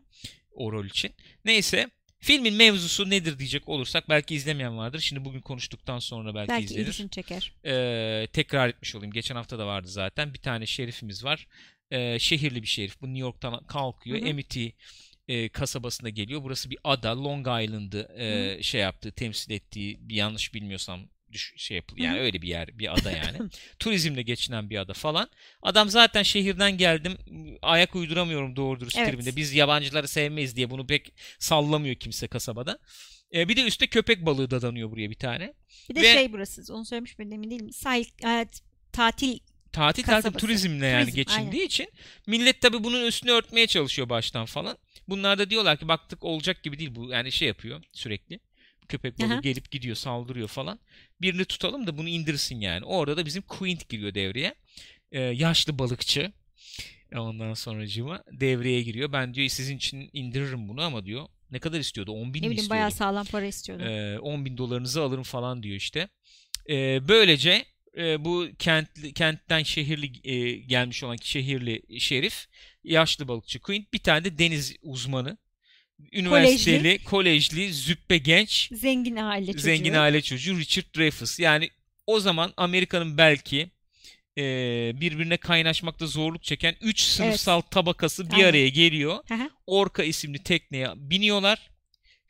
o 0.51 0.71
rol 0.71 0.85
için. 0.85 1.11
Neyse 1.45 1.89
filmin 2.19 2.53
mevzusu 2.53 3.09
nedir 3.09 3.39
diyecek 3.39 3.69
olursak 3.69 4.09
belki 4.09 4.35
izlemeyen 4.35 4.77
vardır. 4.77 4.99
Şimdi 4.99 5.25
bugün 5.25 5.41
konuştuktan 5.41 5.99
sonra 5.99 6.35
belki, 6.35 6.49
Belki 6.49 6.65
izlenir. 6.65 6.81
ilgisini 6.81 7.09
çeker. 7.09 7.53
Ee, 7.65 8.27
tekrar 8.33 8.69
etmiş 8.69 8.95
olayım. 8.95 9.13
Geçen 9.13 9.35
hafta 9.35 9.59
da 9.59 9.67
vardı 9.67 9.87
zaten. 9.87 10.33
Bir 10.33 10.39
tane 10.39 10.65
şerifimiz 10.65 11.23
var. 11.23 11.47
Ee, 11.91 12.19
şehirli 12.19 12.61
bir 12.61 12.67
şerif. 12.67 13.01
Bu 13.01 13.05
New 13.07 13.19
York'tan 13.19 13.63
kalkıyor. 13.67 14.21
Hı 14.21 14.25
hı. 14.25 14.29
Amity 14.29 14.67
e, 15.29 15.49
kasabasına 15.49 16.09
geliyor. 16.09 16.43
Burası 16.43 16.69
bir 16.69 16.77
ada. 16.83 17.23
Long 17.23 17.47
Island'ı 17.63 18.09
e, 18.17 18.57
şey 18.63 18.81
yaptığı, 18.81 19.11
temsil 19.11 19.51
ettiği 19.51 20.09
bir 20.09 20.15
yanlış 20.15 20.53
bilmiyorsam 20.53 20.99
düş, 21.31 21.53
şey 21.57 21.77
yapılıyor. 21.77 22.07
Yani 22.07 22.19
Hı 22.19 22.23
öyle 22.23 22.41
bir 22.41 22.47
yer, 22.47 22.79
bir 22.79 22.93
ada 22.93 23.11
yani. 23.11 23.37
Turizmle 23.79 24.21
geçinen 24.21 24.69
bir 24.69 24.77
ada 24.77 24.93
falan. 24.93 25.29
Adam 25.61 25.89
zaten 25.89 26.23
şehirden 26.23 26.77
geldim. 26.77 27.17
Ayak 27.61 27.95
uyduramıyorum 27.95 28.55
doğru 28.55 28.79
dürüst 28.79 28.97
Evet. 28.97 29.11
tribinde. 29.11 29.35
Biz 29.35 29.53
yabancıları 29.53 30.07
sevmeyiz 30.07 30.55
diye 30.55 30.69
bunu 30.69 30.87
pek 30.87 31.13
sallamıyor 31.39 31.95
kimse 31.95 32.27
kasabada. 32.27 32.79
E, 33.33 33.49
bir 33.49 33.55
de 33.55 33.63
üstte 33.63 33.87
köpek 33.87 34.25
balığı 34.25 34.51
dadanıyor 34.51 34.91
buraya 34.91 35.09
bir 35.09 35.15
tane. 35.15 35.53
Bir 35.89 35.95
de 35.95 36.01
Ve- 36.01 36.13
şey 36.13 36.33
burası. 36.33 36.73
Onu 36.73 36.85
söylemiş 36.85 37.19
miydim 37.19 37.33
emin 37.33 37.51
değilim. 37.51 37.71
Sahil, 37.71 38.05
e, 38.25 38.47
tatil 38.91 39.39
Tatil 39.71 40.03
tatil 40.03 40.31
turizmle 40.31 40.85
yani 40.85 41.01
Turizm, 41.01 41.15
geçindiği 41.15 41.65
için 41.65 41.87
millet 42.27 42.61
tabii 42.61 42.83
bunun 42.83 43.05
üstünü 43.05 43.31
örtmeye 43.31 43.67
çalışıyor 43.67 44.09
baştan 44.09 44.45
falan. 44.45 44.77
Bunlar 45.09 45.39
da 45.39 45.49
diyorlar 45.49 45.77
ki 45.77 45.87
baktık 45.87 46.23
olacak 46.23 46.63
gibi 46.63 46.79
değil 46.79 46.95
bu. 46.95 47.09
Yani 47.09 47.31
şey 47.31 47.47
yapıyor 47.47 47.83
sürekli. 47.93 48.39
Köpek 48.87 49.19
balığı 49.19 49.33
Aha. 49.33 49.41
gelip 49.41 49.71
gidiyor 49.71 49.95
saldırıyor 49.95 50.47
falan. 50.47 50.79
Birini 51.21 51.45
tutalım 51.45 51.87
da 51.87 51.97
bunu 51.97 52.09
indirsin 52.09 52.59
yani. 52.59 52.85
Orada 52.85 53.17
da 53.17 53.25
bizim 53.25 53.41
Quint 53.41 53.89
giriyor 53.89 54.13
devreye. 54.13 54.55
Ee, 55.11 55.19
yaşlı 55.21 55.79
balıkçı. 55.79 56.31
Ondan 57.15 57.53
sonra 57.53 57.87
cıma 57.87 58.23
devreye 58.31 58.81
giriyor. 58.81 59.11
Ben 59.13 59.33
diyor 59.33 59.49
sizin 59.49 59.77
için 59.77 60.09
indiririm 60.13 60.69
bunu 60.69 60.81
ama 60.81 61.05
diyor. 61.05 61.27
Ne 61.51 61.59
kadar 61.59 61.79
istiyordu? 61.79 62.11
10 62.11 62.17
bin 62.17 62.23
ne 62.23 62.27
mi 62.27 62.33
bileyim 62.33 62.51
istiyordu? 62.51 62.69
bayağı 62.69 62.91
sağlam 62.91 63.25
para 63.25 63.45
istiyordu. 63.45 63.83
Ee, 63.83 64.19
10 64.19 64.45
bin 64.45 64.57
dolarınızı 64.57 65.01
alırım 65.01 65.23
falan 65.23 65.63
diyor 65.63 65.75
işte. 65.75 66.09
Ee, 66.69 67.07
böylece 67.07 67.65
e, 67.97 68.25
bu 68.25 68.47
kent 68.59 69.13
kentten 69.15 69.63
şehirli 69.63 70.11
e, 70.23 70.51
gelmiş 70.57 71.03
olan 71.03 71.17
şehirli 71.23 71.99
şerif 71.99 72.47
yaşlı 72.83 73.27
balıkçı 73.27 73.59
Quint 73.59 73.93
bir 73.93 73.99
tane 73.99 74.23
de 74.25 74.37
deniz 74.37 74.75
uzmanı 74.81 75.37
üniversiteli 76.13 77.03
kolejli, 77.03 77.73
züppe 77.73 78.17
genç 78.17 78.69
Zengin 78.73 79.15
aile 79.15 79.45
çocuğu. 79.45 79.59
zengin 79.59 79.93
aile 79.93 80.21
çocuğu 80.21 80.57
Richard 80.57 80.85
Dreyfuss 80.97 81.39
yani 81.39 81.69
o 82.07 82.19
zaman 82.19 82.53
Amerika'nın 82.57 83.17
belki 83.17 83.69
e, 84.37 84.43
birbirine 85.01 85.37
kaynaşmakta 85.37 86.07
zorluk 86.07 86.43
çeken 86.43 86.75
3 86.81 87.01
sınıfsal 87.01 87.61
tabakası 87.61 88.29
bir 88.29 88.35
Aynen. 88.35 88.45
araya 88.49 88.69
geliyor. 88.69 89.17
Hı. 89.29 89.49
Orka 89.67 90.03
isimli 90.03 90.43
tekneye 90.43 90.87
biniyorlar. 90.95 91.69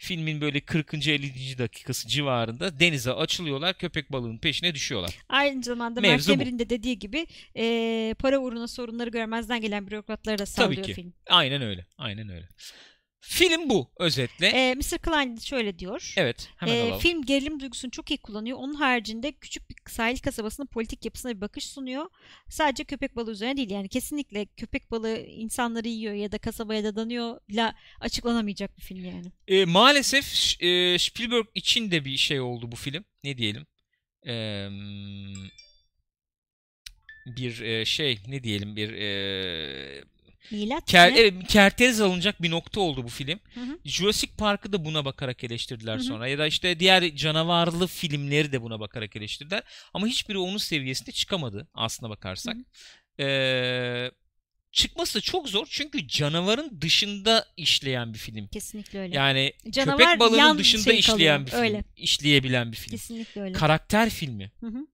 Filmin 0.01 0.41
böyle 0.41 0.59
40. 0.59 0.93
50. 0.93 1.57
dakikası 1.57 2.07
civarında 2.07 2.79
denize 2.79 3.11
açılıyorlar. 3.13 3.77
Köpek 3.77 4.11
balığının 4.11 4.37
peşine 4.37 4.75
düşüyorlar. 4.75 5.15
Aynı 5.29 5.63
zamanda 5.63 6.01
Mert 6.01 6.11
Mevzu. 6.11 6.31
Demir'in 6.31 6.59
de 6.59 6.69
dediği 6.69 6.99
gibi 6.99 7.27
e, 7.55 8.15
para 8.19 8.39
uğruna 8.39 8.67
sorunları 8.67 9.09
görmezden 9.09 9.61
gelen 9.61 9.87
bürokratları 9.87 10.37
da 10.37 10.45
sallıyor 10.45 10.83
ki. 10.83 10.93
film. 10.93 11.13
Aynen 11.29 11.61
öyle. 11.61 11.85
Aynen 11.97 12.29
öyle. 12.29 12.47
Film 13.21 13.69
bu 13.69 13.91
özetle. 13.99 14.47
E, 14.47 14.75
Mr. 14.75 14.97
Klein 15.01 15.35
şöyle 15.37 15.79
diyor. 15.79 16.13
evet, 16.17 16.49
hemen 16.57 16.73
E, 16.75 16.81
alalım. 16.81 16.99
film 16.99 17.25
gerilim 17.25 17.59
duygusunu 17.59 17.91
çok 17.91 18.11
iyi 18.11 18.17
kullanıyor. 18.17 18.57
Onun 18.57 18.73
haricinde 18.73 19.31
küçük 19.31 19.69
bir 19.69 19.75
sahil 19.91 20.17
kasabasının 20.17 20.67
politik 20.67 21.05
yapısına 21.05 21.35
bir 21.35 21.41
bakış 21.41 21.65
sunuyor. 21.67 22.05
Sadece 22.49 22.83
köpek 22.83 23.15
balığı 23.15 23.31
üzerine 23.31 23.57
değil 23.57 23.69
yani 23.69 23.89
kesinlikle 23.89 24.45
köpek 24.45 24.91
balığı 24.91 25.17
insanları 25.17 25.87
yiyor 25.87 26.13
ya 26.13 26.31
da 26.31 26.37
kasabaya 26.37 26.83
dadanıyorla 26.83 27.75
açıklanamayacak 27.99 28.77
bir 28.77 28.83
film 28.83 29.05
yani. 29.05 29.31
E, 29.47 29.65
maalesef 29.65 30.25
e, 30.63 30.97
Spielberg 30.99 31.45
için 31.55 31.91
de 31.91 32.05
bir 32.05 32.17
şey 32.17 32.39
oldu 32.39 32.71
bu 32.71 32.75
film. 32.75 33.05
Ne 33.23 33.37
diyelim? 33.37 33.65
E, 34.27 34.33
bir 37.25 37.61
e, 37.61 37.85
şey 37.85 38.19
ne 38.27 38.43
diyelim 38.43 38.75
bir 38.75 38.93
e, 38.93 40.03
Milat 40.51 40.85
Ker, 40.85 41.13
evet, 41.15 41.33
kerteriz 41.47 42.01
alınacak 42.01 42.41
bir 42.41 42.51
nokta 42.51 42.79
oldu 42.79 43.03
bu 43.03 43.09
film. 43.09 43.39
Hı 43.53 43.59
hı. 43.59 43.79
Jurassic 43.85 44.33
Park'ı 44.37 44.73
da 44.73 44.85
buna 44.85 45.05
bakarak 45.05 45.43
eleştirdiler 45.43 45.95
Hı 45.95 45.99
hı. 45.99 46.03
sonra. 46.03 46.27
Ya 46.27 46.37
da 46.37 46.47
işte 46.47 46.79
diğer 46.79 47.15
canavarlı 47.15 47.87
filmleri 47.87 48.51
de 48.51 48.61
buna 48.61 48.79
bakarak 48.79 49.15
eleştirdiler. 49.15 49.63
Ama 49.93 50.07
hiçbiri 50.07 50.37
onun 50.37 50.57
seviyesinde 50.57 51.11
çıkamadı 51.11 51.67
aslına 51.73 52.09
bakarsak. 52.09 52.55
Ee, 53.19 54.11
çıkması 54.71 55.21
çok 55.21 55.49
zor 55.49 55.67
çünkü 55.69 56.07
canavarın 56.07 56.81
dışında 56.81 57.45
işleyen 57.57 58.13
bir 58.13 58.19
film. 58.19 58.47
Kesinlikle 58.47 58.99
öyle. 58.99 59.15
Yani 59.15 59.53
Canavar 59.69 59.97
köpek 59.97 60.19
balığının 60.19 60.57
dışında 60.57 60.83
şey 60.83 60.99
işleyen 60.99 61.17
kalıyor, 61.17 61.45
bir 61.45 61.51
film. 61.51 61.61
öyle. 61.61 61.83
İşleyebilen 61.95 62.71
bir 62.71 62.77
film. 62.77 62.91
Kesinlikle 62.91 63.41
öyle. 63.41 63.53
Karakter 63.53 64.09
filmi. 64.09 64.51
Hı 64.59 64.67
hı. 64.67 64.87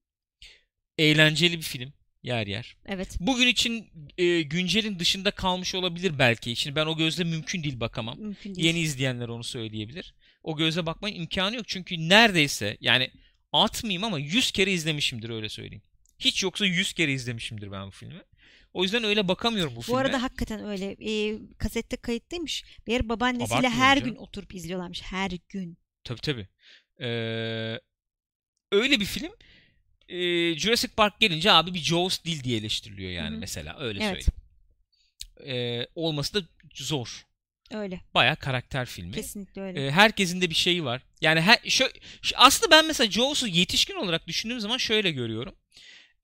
Eğlenceli 0.97 1.57
bir 1.57 1.63
film 1.63 1.93
yer 2.25 2.47
yer. 2.47 2.75
Evet. 2.85 3.17
Bugün 3.19 3.47
için 3.47 3.87
e, 4.17 4.41
güncelin 4.41 4.99
dışında 4.99 5.31
kalmış 5.31 5.75
olabilir 5.75 6.19
belki. 6.19 6.55
Şimdi 6.55 6.75
ben 6.75 6.85
o 6.85 6.97
gözle 6.97 7.23
mümkün 7.23 7.63
değil 7.63 7.79
bakamam. 7.79 8.19
Mümkün 8.19 8.55
değil. 8.55 8.67
Yeni 8.67 8.79
izleyenler 8.79 9.27
onu 9.27 9.43
söyleyebilir. 9.43 10.13
O 10.43 10.57
göze 10.57 10.85
bakmanın 10.85 11.13
imkanı 11.13 11.55
yok. 11.55 11.67
Çünkü 11.67 12.09
neredeyse 12.09 12.77
yani 12.81 13.11
atmayayım 13.51 14.03
ama 14.03 14.19
100 14.19 14.51
kere 14.51 14.71
izlemişimdir 14.71 15.29
öyle 15.29 15.49
söyleyeyim. 15.49 15.81
Hiç 16.19 16.43
yoksa 16.43 16.65
100 16.65 16.93
kere 16.93 17.13
izlemişimdir 17.13 17.71
ben 17.71 17.87
bu 17.87 17.91
filmi. 17.91 18.21
O 18.73 18.83
yüzden 18.83 19.03
öyle 19.03 19.27
bakamıyorum 19.27 19.73
bu, 19.73 19.77
Bu 19.77 19.81
filme. 19.81 19.97
arada 19.99 20.21
hakikaten 20.21 20.65
öyle. 20.65 20.95
Ee, 21.05 21.39
kasette 21.57 21.97
kayıtlıymış. 21.97 22.63
Bir 22.87 22.91
yer 22.91 23.09
babaannesiyle 23.09 23.69
her 23.69 23.99
canım. 23.99 24.09
gün 24.13 24.19
oturup 24.19 24.55
izliyorlarmış. 24.55 25.01
Her 25.01 25.31
gün. 25.49 25.77
Tabii 26.03 26.21
tabii. 26.21 26.47
Ee, 27.01 27.79
öyle 28.71 28.99
bir 28.99 29.05
film. 29.05 29.31
Ee, 30.09 30.55
Jurassic 30.57 30.93
Park 30.97 31.19
gelince 31.19 31.51
abi 31.51 31.73
bir 31.73 31.79
Jaws 31.79 32.23
değil 32.25 32.43
diye 32.43 32.57
eleştiriliyor 32.57 33.11
yani 33.11 33.31
Hı 33.31 33.35
hı. 33.35 33.39
mesela. 33.39 33.79
Öyle 33.79 34.03
Evet. 34.03 34.25
söyleyeyim. 34.25 34.45
Ee, 35.45 35.87
olması 35.95 36.33
da 36.33 36.47
zor. 36.73 37.25
Öyle. 37.71 38.01
Baya 38.13 38.35
karakter 38.35 38.85
filmi. 38.85 39.11
Kesinlikle 39.11 39.61
öyle. 39.61 39.87
Ee, 39.87 39.91
herkesin 39.91 40.41
de 40.41 40.49
bir 40.49 40.55
şeyi 40.55 40.83
var. 40.83 41.01
Yani 41.21 41.41
her, 41.41 41.59
şö, 41.67 41.85
aslında 42.35 42.71
ben 42.71 42.87
mesela 42.87 43.11
Jaws'u 43.11 43.47
yetişkin 43.47 43.95
olarak 43.95 44.27
düşündüğüm 44.27 44.59
zaman 44.59 44.77
şöyle 44.77 45.11
görüyorum. 45.11 45.55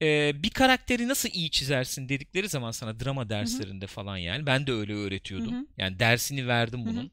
Ee, 0.02 0.32
bir 0.44 0.49
karakteri 0.49 1.08
nasıl 1.08 1.30
iyi 1.30 1.52
çizersin 1.52 2.10
dedikleri 2.10 2.49
zaman 2.49 2.72
sana 2.72 2.99
drama 2.99 3.30
derslerinde 3.30 3.88
falan 3.88 4.18
yani. 4.18 4.45
Ben 4.45 4.68
de 4.68 4.72
öyle 4.72 4.94
öğretiyordum. 4.94 5.53
Hı 5.53 5.60
hı. 5.60 5.66
Yani 5.78 5.99
dersini 5.99 6.48
verdim 6.48 6.86
Hı 6.86 6.90
hı. 6.90 7.10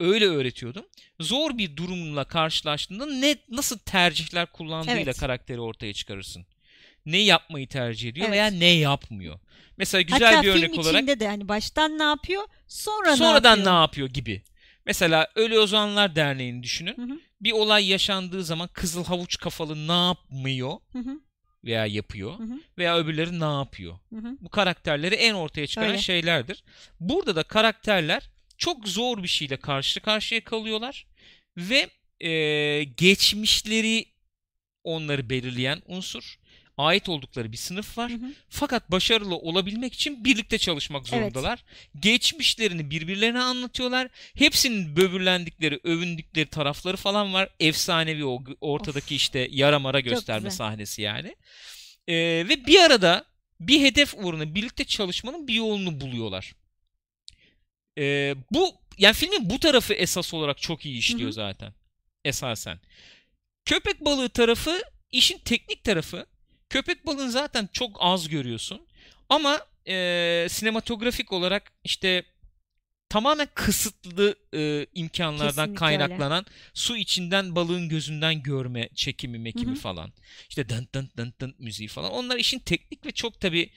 Öyle 0.00 0.26
öğretiyordum. 0.26 0.86
Zor 1.20 1.58
bir 1.58 1.76
durumla 1.76 2.24
karşılaştığında 2.24 3.06
ne 3.06 3.36
nasıl 3.50 3.78
tercihler 3.78 4.46
kullandığıyla 4.52 5.02
Evet. 5.02 5.18
karakteri 5.18 5.60
ortaya 5.60 5.92
çıkarırsın. 5.92 6.46
Ne 7.06 7.18
yapmayı 7.18 7.68
tercih 7.68 8.08
ediyor 8.08 8.26
Evet. 8.26 8.34
veya 8.34 8.46
ne 8.46 8.66
yapmıyor. 8.66 9.38
Mesela 9.76 10.02
güzel 10.02 10.34
Hatta 10.34 10.42
bir 10.42 10.48
örnek 10.50 10.70
film 10.70 10.80
olarak 10.80 10.96
içinde 11.02 11.20
de 11.20 11.28
hani 11.28 11.48
baştan 11.48 11.98
ne 11.98 12.02
yapıyor, 12.02 12.42
sonra 12.68 13.16
sonradan 13.16 13.58
ne 13.58 13.64
ne 13.64 13.68
yapıyor. 13.68 13.82
yapıyor 13.82 14.08
gibi. 14.08 14.42
Mesela 14.86 15.28
Ölü 15.34 15.58
Ozanlar 15.58 16.16
Derneği'ni 16.16 16.62
düşünün. 16.62 16.96
Hı 16.96 17.02
hı. 17.02 17.20
Bir 17.40 17.52
olay 17.52 17.90
yaşandığı 17.90 18.44
zaman 18.44 18.68
Kızıl 18.72 19.04
Havuç 19.04 19.38
Kafalı 19.38 19.88
ne 19.88 20.06
yapmıyor 20.06 20.76
Hı 20.92 20.98
hı. 20.98 21.20
veya 21.64 21.86
yapıyor 21.86 22.38
Hı 22.38 22.42
hı. 22.42 22.60
veya 22.78 22.96
öbürleri 22.98 23.40
ne 23.40 23.44
yapıyor. 23.44 23.98
Hı 24.12 24.16
hı. 24.16 24.36
Bu 24.40 24.48
karakterleri 24.48 25.14
en 25.14 25.34
ortaya 25.34 25.66
çıkaran 25.66 25.90
Öyle. 25.90 26.02
şeylerdir. 26.02 26.64
Burada 27.00 27.36
da 27.36 27.42
karakterler 27.42 28.30
çok 28.58 28.88
zor 28.88 29.22
bir 29.22 29.28
şeyle 29.28 29.56
karşı 29.56 30.00
karşıya 30.00 30.44
kalıyorlar 30.44 31.06
ve 31.56 31.90
e, 32.28 32.84
geçmişleri 32.84 34.04
onları 34.84 35.30
belirleyen 35.30 35.82
unsur. 35.86 36.38
Ait 36.78 37.08
oldukları 37.08 37.52
bir 37.52 37.56
sınıf 37.56 37.98
var. 37.98 38.10
Hı 38.10 38.14
hı. 38.14 38.32
Fakat 38.48 38.90
başarılı 38.90 39.36
olabilmek 39.36 39.94
için 39.94 40.24
birlikte 40.24 40.58
çalışmak 40.58 41.06
Evet. 41.12 41.20
zorundalar. 41.20 41.64
Geçmişlerini 42.00 42.90
birbirlerine 42.90 43.40
anlatıyorlar. 43.40 44.08
Hepsinin 44.34 44.96
böbürlendikleri, 44.96 45.80
övündükleri 45.84 46.46
tarafları 46.46 46.96
falan 46.96 47.34
var. 47.34 47.48
Efsanevi 47.60 48.24
o 48.24 48.44
ortadaki 48.60 49.14
Of. 49.14 49.20
işte 49.20 49.48
yaramara 49.50 50.00
gösterme 50.00 50.48
güzel. 50.48 50.56
sahnesi 50.56 51.02
yani. 51.02 51.36
Ee, 52.08 52.14
ve 52.48 52.66
bir 52.66 52.80
arada 52.80 53.24
bir 53.60 53.80
hedef 53.80 54.14
uğruna 54.14 54.54
birlikte 54.54 54.84
çalışmanın 54.84 55.48
bir 55.48 55.54
yolunu 55.54 56.00
buluyorlar. 56.00 56.54
Ee, 57.98 58.34
bu 58.50 58.74
yani 58.98 59.14
filmin 59.14 59.50
bu 59.50 59.60
tarafı 59.60 59.94
esas 59.94 60.34
olarak 60.34 60.58
çok 60.58 60.86
iyi 60.86 60.98
işliyor 60.98 61.26
Hı 61.26 61.30
hı. 61.30 61.32
zaten. 61.32 61.74
Esasen. 62.24 62.78
Köpek 63.64 64.04
balığı 64.04 64.28
tarafı 64.28 64.82
işin 65.10 65.38
teknik 65.38 65.84
tarafı. 65.84 66.26
Köpek 66.70 67.06
balığını 67.06 67.30
zaten 67.30 67.68
çok 67.72 67.96
az 68.00 68.28
görüyorsun. 68.28 68.86
Ama 69.28 69.60
e, 69.88 70.46
sinematografik 70.50 71.32
olarak 71.32 71.72
işte 71.84 72.24
tamamen 73.08 73.48
kısıtlı 73.54 74.36
e, 74.54 74.86
imkanlardan 74.94 75.46
Kesinlikle 75.48 75.70
öyle. 75.70 75.74
kaynaklanan 75.98 76.46
su 76.74 76.96
içinden 76.96 77.56
balığın 77.56 77.88
gözünden 77.88 78.42
görme 78.42 78.88
çekimi 78.94 79.38
mekimi 79.38 79.72
Hı 79.72 79.76
hı. 79.76 79.80
falan. 79.80 80.12
İşte 80.48 80.68
dın 80.68 80.88
dın 80.94 81.10
dın 81.16 81.34
dın 81.40 81.54
müziği 81.58 81.88
falan. 81.88 82.12
Onlar 82.12 82.36
işin 82.36 82.58
teknik 82.58 83.06
ve 83.06 83.12
çok 83.12 83.40
tabi 83.40 83.70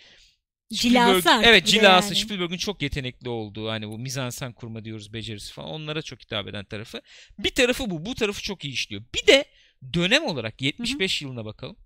Cilası 0.73 1.31
artık 1.31 1.47
evet 1.47 1.65
cilası 1.65 2.13
yani. 2.13 2.25
Spielberg'ün 2.25 2.57
çok 2.57 2.81
yetenekli 2.81 3.29
olduğu 3.29 3.69
hani 3.69 3.89
bu 3.89 3.99
mizansen 3.99 4.53
kurma 4.53 4.85
diyoruz 4.85 5.13
becerisi 5.13 5.53
falan 5.53 5.69
onlara 5.69 6.01
çok 6.01 6.21
hitap 6.21 6.47
eden 6.47 6.65
tarafı. 6.65 7.01
Bir 7.39 7.49
tarafı 7.51 7.89
bu. 7.89 8.05
Bu 8.05 8.15
tarafı 8.15 8.41
çok 8.41 8.65
iyi 8.65 8.73
işliyor. 8.73 9.03
Bir 9.15 9.27
de 9.27 9.45
dönem 9.93 10.23
olarak 10.25 10.61
75 10.61 11.21
yılına 11.21 11.45
bakalım. 11.45 11.77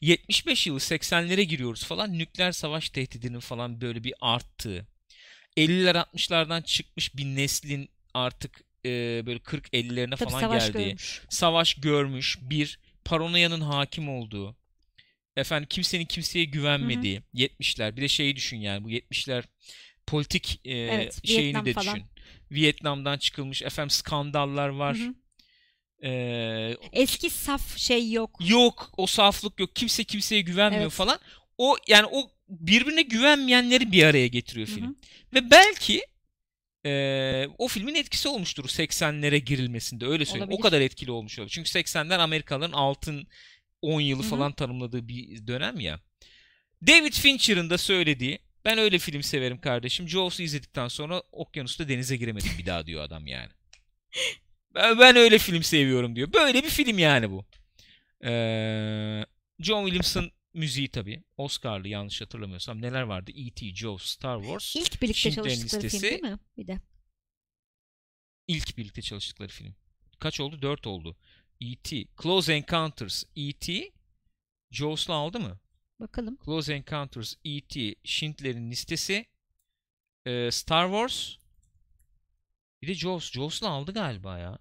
75 0.00 0.66
yılı 0.66 0.78
80'lere 0.78 1.42
giriyoruz 1.42 1.84
falan 1.84 2.18
nükleer 2.18 2.52
savaş 2.52 2.90
tehdidinin 2.90 3.40
falan 3.40 3.80
böyle 3.80 4.04
bir 4.04 4.14
arttığı. 4.20 4.86
50'ler 5.56 6.04
60'lardan 6.14 6.64
çıkmış 6.64 7.16
bir 7.16 7.24
neslin 7.24 7.90
artık 8.14 8.60
e, 8.84 9.22
böyle 9.26 9.38
40-50'lerine 9.38 10.16
Tabii 10.16 10.30
falan 10.30 10.40
savaş 10.40 10.66
geldiği 10.66 10.84
görmüş. 10.84 11.22
savaş 11.28 11.74
görmüş, 11.74 12.38
bir 12.42 12.78
paranoyanın 13.04 13.60
hakim 13.60 14.08
olduğu, 14.08 14.56
efendim 15.36 15.66
kimsenin 15.70 16.04
kimseye 16.04 16.44
güvenmediği 16.44 17.22
70'ler. 17.34 17.96
Bir 17.96 18.02
de 18.02 18.08
şeyi 18.08 18.36
düşün 18.36 18.56
yani 18.56 18.84
bu 18.84 18.90
70'ler 18.90 19.44
politik 20.06 20.60
e, 20.64 20.78
Evet, 20.78 21.20
şeyini 21.26 21.44
Vietnam 21.44 21.66
de 21.66 21.72
falan. 21.72 21.94
düşün. 21.94 22.06
Vietnam'dan 22.50 23.18
çıkılmış 23.18 23.62
efendim 23.62 23.90
skandallar 23.90 24.68
var. 24.68 24.96
Hı 24.96 25.02
hı. 25.02 25.14
E, 26.08 26.76
Eski 26.92 27.30
saf 27.30 27.76
şey 27.76 28.10
yok. 28.10 28.38
yok 28.48 28.90
o 28.96 29.06
saflık 29.06 29.60
yok. 29.60 29.76
Kimse 29.76 30.04
kimseye 30.04 30.40
güvenmiyor 30.40 30.82
Evet. 30.82 30.92
falan. 30.92 31.18
O 31.58 31.76
yani 31.88 32.06
o 32.12 32.30
birbirine 32.48 33.02
güvenmeyenleri 33.02 33.92
bir 33.92 34.02
araya 34.04 34.26
getiriyor 34.26 34.68
Hı 34.68 34.72
hı. 34.72 34.74
film. 34.74 34.96
Ve 35.34 35.50
belki 35.50 36.02
e, 36.86 37.46
o 37.58 37.68
filmin 37.68 37.94
etkisi 37.94 38.28
olmuştur 38.28 38.64
80'lere 38.64 39.36
girilmesinde 39.36 40.06
öyle 40.06 40.24
söyleyeyim. 40.24 40.48
O 40.50 40.54
Olabilir. 40.54 40.62
kadar 40.62 40.80
etkili 40.80 41.10
olmuş 41.10 41.38
olur. 41.38 41.48
Çünkü 41.48 41.70
80'ler 41.70 42.16
Amerikalıların 42.18 42.72
altın 42.72 43.26
10 43.84 44.00
yılı 44.00 44.22
Hı 44.22 44.26
hı. 44.26 44.30
falan 44.30 44.52
tanımladığı 44.52 45.08
bir 45.08 45.46
dönem 45.46 45.80
ya. 45.80 46.00
David 46.86 47.12
Fincher'ın 47.12 47.70
da 47.70 47.78
söylediği 47.78 48.38
ben 48.64 48.78
öyle 48.78 48.98
film 48.98 49.22
severim 49.22 49.60
kardeşim. 49.60 50.08
Jaws'u 50.08 50.42
izledikten 50.42 50.88
sonra 50.88 51.22
okyanusta 51.32 51.88
denize 51.88 52.16
giremedim 52.16 52.50
bir 52.58 52.66
daha 52.66 52.86
diyor 52.86 53.02
adam 53.02 53.26
yani. 53.26 53.50
Ben, 54.74 54.98
ben 54.98 55.16
öyle 55.16 55.38
film 55.38 55.62
seviyorum 55.62 56.16
diyor. 56.16 56.32
Böyle 56.32 56.64
bir 56.64 56.68
film 56.68 56.98
yani 56.98 57.30
bu. 57.30 57.44
Ee, 58.24 59.24
John 59.60 59.84
Williams'ın 59.84 60.32
müziği 60.54 60.88
tabii. 60.88 61.22
Oscar'lı 61.36 61.88
yanlış 61.88 62.20
hatırlamıyorsam. 62.20 62.82
Neler 62.82 63.02
vardı? 63.02 63.30
E.T., 63.34 63.74
Jaws, 63.74 64.04
Star 64.04 64.40
Wars. 64.40 64.76
İlk 64.76 65.02
birlikte 65.02 65.20
Schindler'in 65.20 65.48
çalıştıkları 65.48 65.80
film 65.80 65.86
Listesi. 65.86 66.10
değil 66.10 66.22
mi? 66.32 66.38
Bir 66.56 66.66
de. 66.66 66.80
İlk 68.48 68.78
birlikte 68.78 69.02
çalıştıkları 69.02 69.48
film. 69.48 69.74
Kaç 70.18 70.40
oldu? 70.40 70.62
Dört 70.62 70.86
oldu. 70.86 71.16
E.T., 71.60 72.04
Close 72.22 72.54
Encounters, 72.54 73.24
E.T., 73.36 73.90
Jaws'la 74.70 75.14
aldı 75.14 75.40
mı? 75.40 75.58
Bakalım. 76.00 76.38
Close 76.44 76.74
Encounters, 76.74 77.34
E.T., 77.44 77.94
Schindler'in 78.04 78.70
Listesi, 78.70 79.26
e, 80.26 80.50
Star 80.50 80.86
Wars, 80.86 81.36
bir 82.82 82.88
de 82.88 82.94
Jaws. 82.94 83.32
Jaws'la 83.32 83.68
aldı 83.68 83.92
galiba 83.92 84.38
ya. 84.38 84.58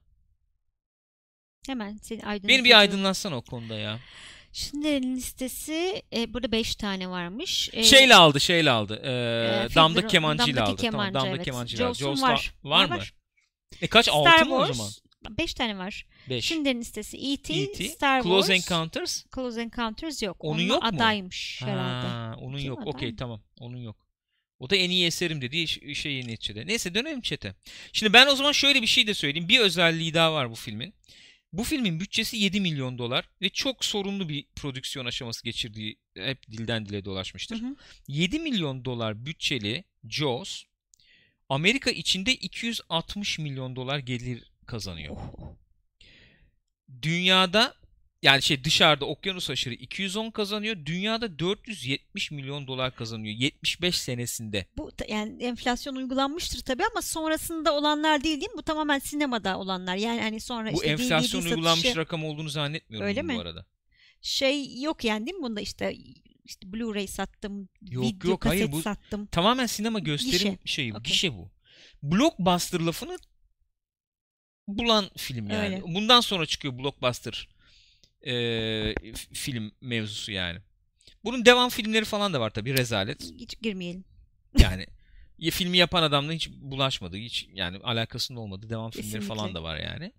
Hemen 1.68 1.98
seni 2.02 2.20
Beni 2.20 2.28
aydınlatıyorum. 2.28 2.66
bir 2.66 2.78
aydınlatsana 2.80 3.38
o 3.38 3.42
konuda 3.42 3.76
ya. 3.76 4.00
Schindler'in 4.54 5.16
listesi 5.16 6.04
e, 6.16 6.34
burada 6.34 6.52
5 6.52 6.76
tane 6.76 7.10
varmış. 7.10 7.70
E, 7.74 7.84
Şeyle 7.84 8.16
aldı, 8.16 8.40
şeyle 8.40 8.72
aldı. 8.72 9.02
E, 9.04 9.10
e, 9.10 9.76
damda 9.76 10.00
Fiddler- 10.00 10.08
kemancıyla 10.10 10.64
aldı. 10.66 10.82
kemancı, 10.82 11.14
tamam, 11.14 11.26
damda 11.26 11.36
evet. 11.36 11.46
kemancıyla 11.46 11.88
aldı. 11.88 11.98
Jaws'un 11.98 12.16
Jaws'la 12.16 12.34
var. 12.34 12.54
var 12.64 12.86
mı? 12.86 12.98
Var. 12.98 13.14
E 13.82 13.88
kaç? 13.88 14.06
Star 14.06 14.34
Altı 14.34 14.46
mı 14.46 14.56
o 14.56 14.66
zaman? 14.74 14.92
5 15.30 15.54
tane 15.54 15.78
var. 15.78 16.06
5. 16.30 16.46
Schindler'in 16.46 16.80
listesi 16.80 17.18
E.T., 17.18 17.54
E.T., 17.54 17.84
Star 17.88 18.24
Close 18.24 18.48
Wars, 18.54 18.72
Encounters. 18.72 19.26
Close 19.36 19.62
Encounters 19.62 20.24
yok. 20.24 20.38
Onun 20.40 20.54
Onun 20.54 20.68
yok 20.68 20.84
mu? 20.84 20.90
adaymış 20.90 21.62
herhalde. 21.62 22.08
Ha, 22.08 22.36
onun 22.40 22.58
Değil 22.58 22.68
yok. 22.68 22.88
Okey 22.88 23.16
Tamam. 23.16 23.42
Onun 23.60 23.78
yok. 23.78 24.04
O 24.60 24.70
da 24.70 24.76
en 24.76 24.90
iyi 24.90 25.06
eserim 25.06 25.42
dediği 25.42 25.96
şey 25.96 26.28
neticede. 26.28 26.68
Neyse 26.68 26.96
dönelim 26.96 27.22
çete. 27.22 27.56
Şimdi 27.94 28.14
ben 28.14 28.28
o 28.28 28.36
zaman 28.36 28.52
şöyle 28.52 28.82
bir 28.82 28.88
şey 28.88 29.08
de 29.08 29.14
söyleyeyim. 29.14 29.50
Bir 29.50 29.60
özelliği 29.60 30.14
daha 30.14 30.34
var 30.34 30.52
bu 30.52 30.56
filmin. 30.56 30.94
Bu 31.54 31.64
filmin 31.64 32.00
bütçesi 32.00 32.38
7 32.38 32.62
milyon 32.62 32.98
dolar 32.98 33.30
ve 33.42 33.50
çok 33.50 33.86
sorunlu 33.86 34.30
bir 34.30 34.46
prodüksiyon 34.56 35.06
aşaması 35.06 35.44
geçirdiği 35.44 35.98
hep 36.18 36.52
dilden 36.52 36.86
dile 36.86 37.06
dolaşmıştır. 37.06 37.62
Hı 37.62 37.66
hı. 37.66 37.76
7 38.08 38.40
milyon 38.40 38.86
dolar 38.86 39.26
bütçeli 39.26 39.84
Jaws 40.10 40.64
Amerika 41.50 41.92
içinde 41.92 42.34
260 42.34 43.40
milyon 43.40 43.76
dolar 43.76 44.00
gelir 44.00 44.44
kazanıyor. 44.64 45.18
Dünyada 47.02 47.74
yani 48.22 48.42
şey 48.42 48.64
dışarıda 48.64 49.06
okyanus 49.06 49.50
aşırı 49.50 49.74
210 49.74 50.32
kazanıyor. 50.32 50.76
Dünyada 50.86 51.40
470 51.40 52.32
milyon 52.32 52.68
dolar 52.68 52.96
kazanıyor 52.96 53.36
75 53.36 53.98
senesinde. 53.98 54.66
Bu 54.78 54.92
yani 55.10 55.44
enflasyon 55.44 55.96
uygulanmıştır 55.96 56.62
tabii 56.62 56.84
ama 56.92 57.02
sonrasında 57.02 57.74
olanlar 57.76 58.24
değil 58.24 58.42
değil 58.42 58.52
mi? 58.52 58.58
Bu 58.58 58.64
tamamen 58.64 59.00
sinemada 59.00 59.58
olanlar. 59.60 59.96
Yani 59.96 60.22
hani 60.22 60.40
sonra 60.40 60.74
Bu 60.74 60.76
işte 60.76 60.88
enflasyon 60.90 61.42
DVD 61.42 61.46
uygulanmış 61.50 61.82
satışı, 61.82 62.00
rakam 62.00 62.26
olduğunu 62.26 62.50
zannetmiyorum 62.50 63.08
Öyle 63.08 63.24
bunun 63.24 63.30
bu 63.30 63.34
mi? 63.38 63.42
arada. 63.42 63.66
şey 64.22 64.82
yok 64.82 65.04
yani 65.04 65.26
değil 65.26 65.38
mi 65.38 65.44
bunda 65.44 65.62
işte 65.62 65.94
işte 66.46 66.68
Blu-ray 66.68 67.08
sattım, 67.08 67.70
Yok, 67.82 68.06
video 68.06 68.32
yok, 68.32 68.46
hayır, 68.46 68.62
kaset 68.62 68.74
bu- 68.74 68.82
sattım. 68.82 69.26
Tamamen 69.26 69.66
sinema 69.66 70.00
gösterim 70.00 70.32
Gişe. 70.64 70.74
şeyi. 70.74 70.92
Okey. 70.94 71.04
Gişe 71.04 71.34
bu. 71.34 71.52
Blockbuster 72.04 72.80
lafını 72.80 73.18
bulan 74.68 75.10
film 75.18 75.50
yani. 75.50 75.76
Öyle. 75.76 75.82
Bundan 75.84 76.22
sonra 76.22 76.46
çıkıyor 76.46 76.78
blockbuster 76.78 77.48
e, 78.28 78.34
film 79.34 79.72
mevzusu 79.82 80.32
yani. 80.32 80.60
Bunun 81.24 81.46
devam 81.46 81.70
filmleri 81.70 82.06
falan 82.06 82.34
da 82.34 82.40
var 82.40 82.50
tabii 82.50 82.78
rezalet. 82.78 83.24
Hiç 83.40 83.62
girmeyelim. 83.62 84.06
Yani 84.60 84.86
ya 85.40 85.52
filmi 85.52 85.78
yapan 85.78 86.04
adamla 86.04 86.34
hiç 86.34 86.50
bulaşmadı. 86.50 87.18
Hiç 87.18 87.48
yani 87.54 87.78
alakasının 87.78 88.38
olmadığı 88.38 88.70
devam 88.70 88.92
filmleri 88.92 89.22
falan 89.22 89.38
Kesinlikle. 89.38 89.60
da 89.60 89.64
var 89.64 89.78
yani. 89.78 90.12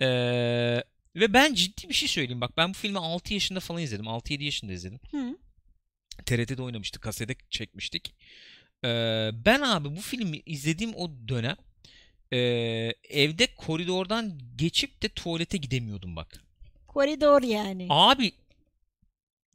Ee, 0.00 0.84
ve 1.16 1.32
ben 1.32 1.54
ciddi 1.54 1.88
bir 1.88 1.94
şey 1.94 2.08
söyleyeyim. 2.08 2.40
Bak 2.40 2.56
ben 2.56 2.68
bu 2.68 2.72
filmi 2.72 2.98
6 2.98 3.34
yaşında 3.34 3.60
falan 3.60 3.82
izledim. 3.82 4.06
6-7 4.06 4.42
yaşında 4.44 4.72
izledim. 4.72 5.00
Hı. 5.10 5.36
TRT'de 6.26 6.62
oynamıştık. 6.62 7.02
Kasete 7.02 7.34
çekmiştik. 7.50 8.14
Ee, 8.84 9.30
ben 9.32 9.60
abi 9.60 9.96
bu 9.96 10.00
filmi 10.00 10.42
izlediğim 10.46 10.94
o 10.94 11.10
dönem 11.28 11.56
e, 12.32 12.38
evde 13.10 13.46
koridordan 13.46 14.38
geçip 14.56 15.02
de 15.02 15.08
tuvalete 15.08 15.58
gidemiyordum 15.58 16.16
bak. 16.16 16.44
Koridor 16.88 17.42
yani. 17.42 17.86
Abi 17.90 18.32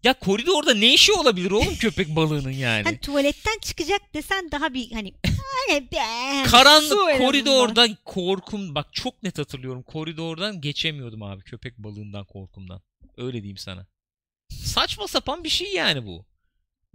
ya 0.03 0.13
koridorda 0.13 0.73
ne 0.73 0.93
işi 0.93 1.13
olabilir 1.13 1.51
oğlum 1.51 1.75
köpek 1.79 2.15
balığının 2.15 2.51
yani? 2.51 2.83
Hani 2.83 2.99
tuvaletten 2.99 3.59
çıkacak 3.61 4.13
desen 4.13 4.51
daha 4.51 4.73
bir 4.73 4.91
hani 4.91 5.13
Karanlık 6.51 7.17
koridorda 7.17 7.87
korkum 8.05 8.75
bak 8.75 8.93
çok 8.93 9.23
net 9.23 9.37
hatırlıyorum. 9.37 9.83
Koridordan 9.83 10.61
geçemiyordum 10.61 11.23
abi 11.23 11.43
köpek 11.43 11.77
balığından 11.77 12.25
korkumdan. 12.25 12.81
Öyle 13.17 13.37
diyeyim 13.37 13.57
sana. 13.57 13.87
Saçma 14.49 15.07
sapan 15.07 15.43
bir 15.43 15.49
şey 15.49 15.73
yani 15.73 16.05
bu. 16.05 16.25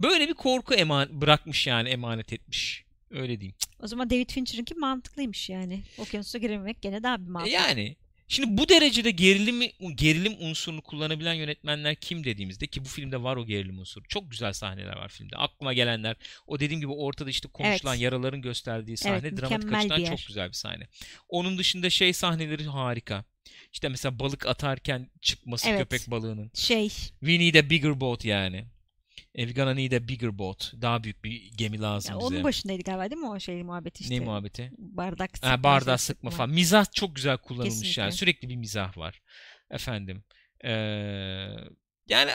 Böyle 0.01 0.27
bir 0.27 0.33
korku 0.33 0.73
eman 0.73 1.21
bırakmış 1.21 1.67
yani 1.67 1.89
emanet 1.89 2.33
etmiş. 2.33 2.84
Öyle 3.11 3.39
diyeyim. 3.39 3.55
O 3.79 3.87
zaman 3.87 4.09
David 4.09 4.29
Fincher'ınki 4.29 4.75
mantıklıymış 4.75 5.49
yani. 5.49 5.81
Okyanusa 5.97 6.37
girememek 6.37 6.81
gene 6.81 7.03
daha 7.03 7.21
bir 7.21 7.25
E 7.27 7.29
mantık. 7.29 7.53
yani 7.53 7.95
şimdi 8.27 8.57
bu 8.57 8.69
derecede 8.69 9.11
gerilimi 9.11 9.71
gerilim 9.95 10.33
unsurunu 10.39 10.81
kullanabilen 10.81 11.33
yönetmenler 11.33 11.95
kim 11.95 12.23
dediğimizde 12.23 12.67
ki 12.67 12.85
bu 12.85 12.89
filmde 12.89 13.23
var 13.23 13.35
o 13.37 13.45
gerilim 13.45 13.79
unsuru. 13.79 14.03
Çok 14.07 14.31
güzel 14.31 14.53
sahneler 14.53 14.95
var 14.97 15.09
filmde. 15.09 15.35
Aklıma 15.35 15.73
gelenler 15.73 16.15
o 16.47 16.59
dediğim 16.59 16.81
gibi 16.81 16.91
ortada 16.91 17.29
işte 17.29 17.47
konuşulan 17.47 17.93
Evet. 17.93 18.01
yaraların 18.03 18.41
gösterdiği 18.41 18.97
sahne 18.97 19.27
Evet, 19.27 19.37
dramatik 19.41 19.73
açıdan 19.73 20.03
çok 20.03 20.27
güzel 20.27 20.47
bir 20.47 20.53
sahne. 20.53 20.87
Onun 21.29 21.57
dışında 21.57 21.89
şey 21.89 22.13
sahneleri 22.13 22.63
harika. 22.63 23.23
İşte 23.73 23.89
mesela 23.89 24.19
balık 24.19 24.45
atarken 24.45 25.09
çıkması 25.21 25.69
Evet. 25.69 25.79
köpek 25.79 26.11
balığının. 26.11 26.51
Şey 26.53 26.89
We 27.19 27.39
need 27.39 27.55
a 27.55 27.69
bigger 27.69 27.99
boat 27.99 28.25
yani. 28.25 28.65
E, 29.35 29.47
we 29.47 29.61
gonna 29.61 29.73
need 29.73 29.91
a 29.91 30.07
bigger 30.07 30.37
boat. 30.37 30.73
Daha 30.81 31.03
büyük 31.03 31.23
bir 31.23 31.51
gemi 31.57 31.81
lazım 31.81 32.11
ya 32.13 32.19
bize. 32.19 32.27
onun 32.27 32.43
başındaydı 32.43 32.83
galiba 32.83 33.09
değil 33.09 33.21
mi 33.21 33.29
o 33.29 33.39
şey 33.39 33.63
muhabbeti 33.63 34.03
işte. 34.03 34.15
Ne 34.15 34.19
muhabbeti? 34.19 34.71
Bardak 34.77 35.37
sıkma. 35.37 35.49
Ha, 35.49 35.63
bardağı 35.63 35.99
şey 35.99 36.05
sıkma 36.05 36.29
falan. 36.29 36.49
Mizah 36.49 36.91
çok 36.93 37.15
güzel 37.15 37.37
kullanılmış 37.37 37.73
Kesinlikle. 37.73 38.01
yani. 38.01 38.11
Sürekli 38.11 38.49
bir 38.49 38.55
mizah 38.55 38.97
var. 38.97 39.21
Efendim. 39.71 40.23
Ee, 40.63 40.69
yani 42.07 42.31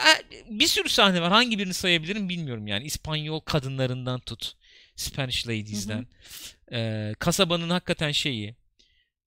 bir 0.50 0.66
sürü 0.66 0.88
sahne 0.88 1.22
var. 1.22 1.32
Hangi 1.32 1.58
birini 1.58 1.74
sayabilirim 1.74 2.28
bilmiyorum 2.28 2.66
yani. 2.66 2.84
İspanyol 2.84 3.40
kadınlarından 3.40 4.20
tut. 4.20 4.52
Spanish 4.96 5.48
Ladies'den. 5.48 6.06
Ee, 6.72 7.14
kasabanın 7.18 7.70
hakikaten 7.70 8.12
şeyi. 8.12 8.56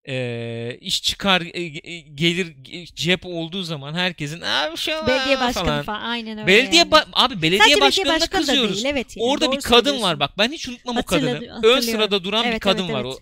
Ee, 0.08 0.78
iş 0.80 1.02
çıkar 1.02 1.40
e, 1.40 1.60
e, 1.62 2.00
gelir 2.00 2.56
e, 2.72 2.86
cep 2.86 3.20
olduğu 3.26 3.62
zaman 3.62 3.94
herkesin 3.94 4.40
Aa, 4.40 4.76
şu 4.76 4.90
Belediye 5.06 5.36
aa" 5.36 5.40
başkanı 5.40 5.64
falan. 5.66 5.82
falan, 5.82 6.00
aynen 6.00 6.38
öyle. 6.38 6.46
Belediye 6.46 6.78
yani. 6.78 6.90
ba- 6.90 7.06
abi 7.12 7.42
belediye 7.42 7.60
Sadece 7.60 7.80
başkanına 7.80 8.14
başkanı 8.20 8.42
da 8.42 8.46
kızıyoruz. 8.46 8.74
değil, 8.74 8.86
evet 8.94 9.16
yani, 9.16 9.26
Orada 9.26 9.52
bir 9.52 9.60
kadın 9.60 10.02
var 10.02 10.20
bak. 10.20 10.30
Ben 10.38 10.52
hiç 10.52 10.68
unutmam 10.68 10.96
o 10.96 11.02
kadını. 11.02 11.60
Ön 11.62 11.80
sırada 11.80 12.24
duran 12.24 12.44
bir 12.44 12.50
Evet, 12.50 12.60
kadın 12.60 12.84
evet, 12.84 12.94
var 12.94 13.04
evet. 13.04 13.14
o 13.14 13.18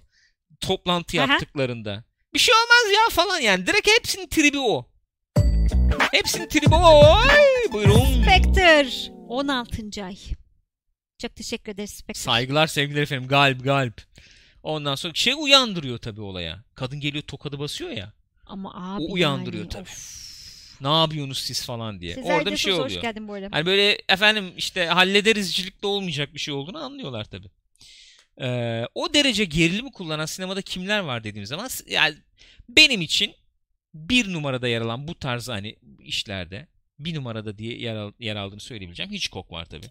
toplantı 0.67 1.23
Aha. 1.23 1.33
yaptıklarında. 1.33 2.05
Bir 2.35 2.39
şey 2.39 2.55
olmaz 2.55 2.95
ya 2.95 3.11
falan 3.11 3.39
yani. 3.41 3.67
Direkt 3.67 3.89
hepsinin 3.99 4.27
tribi 4.29 4.59
o. 4.59 4.89
Hepsinin 6.13 6.49
tribi 6.49 6.75
o. 6.75 7.05
Ay, 7.15 7.73
buyurun. 7.73 8.23
Spectre 8.23 8.89
16. 9.29 10.05
ay. 10.05 10.17
Çok 11.23 11.37
teşekkür 11.37 11.73
ederiz 11.73 11.91
Spectre. 11.91 12.21
Saygılar 12.21 12.67
sevgiler 12.67 13.03
efendim. 13.03 13.29
Galip 13.29 13.65
galip. 13.65 14.03
Ondan 14.63 14.95
sonra 14.95 15.15
şey 15.15 15.35
uyandırıyor 15.39 15.99
tabii 15.99 16.21
olaya. 16.21 16.65
Kadın 16.75 17.01
geliyor 17.01 17.25
tokadı 17.25 17.59
basıyor 17.59 17.91
ya. 17.91 18.13
Ama 18.47 18.95
abi 18.97 19.03
O 19.03 19.13
uyandırıyor 19.13 19.63
yani, 19.63 19.71
tabii. 19.73 19.83
of. 19.83 20.23
Ne 20.81 20.89
yapıyorsunuz 21.01 21.39
siz 21.39 21.65
falan 21.67 22.01
diye. 22.01 22.15
Sezer 22.15 22.35
Orada 22.35 22.53
bir 22.53 22.57
şey 22.57 22.73
Desos, 22.73 22.85
Hoş 22.85 22.91
oluyor. 22.93 23.03
geldin 23.03 23.29
bu 23.29 23.33
arada. 23.35 23.49
Hani 23.51 23.67
böyle 23.67 23.99
efendim 24.09 24.53
işte 24.57 24.87
hallederizcilikte 24.87 25.87
olmayacak 25.87 26.35
bir 26.35 26.39
şey 26.39 26.55
olduğunu 26.55 26.79
anlıyorlar 26.79 27.25
tabii. 27.25 27.49
Ee, 28.41 28.85
o 28.95 29.15
derece 29.15 29.45
gerilimi 29.45 29.93
kullanan 29.93 30.27
sinemada 30.27 30.63
kimler 30.63 31.01
var 31.01 31.25
dediğim 31.25 31.47
zaman 31.47 31.71
yani 31.87 32.15
benim 32.69 33.01
için 33.01 33.35
bir 33.95 34.33
numarada 34.33 34.69
yer 34.69 34.81
alan 34.81 35.09
bu 35.09 35.15
tarz 35.19 35.49
hani 35.49 35.77
işlerde 36.01 36.67
bir 36.99 37.15
numarada 37.15 37.59
diye 37.59 37.79
yer, 37.79 37.95
al- 37.97 38.13
yer 38.19 38.37
aldığını 38.37 38.61
söyleyebileceğim 38.61 39.13
Hitchcock 39.13 39.51
var 39.53 39.65
tabii. 39.65 39.87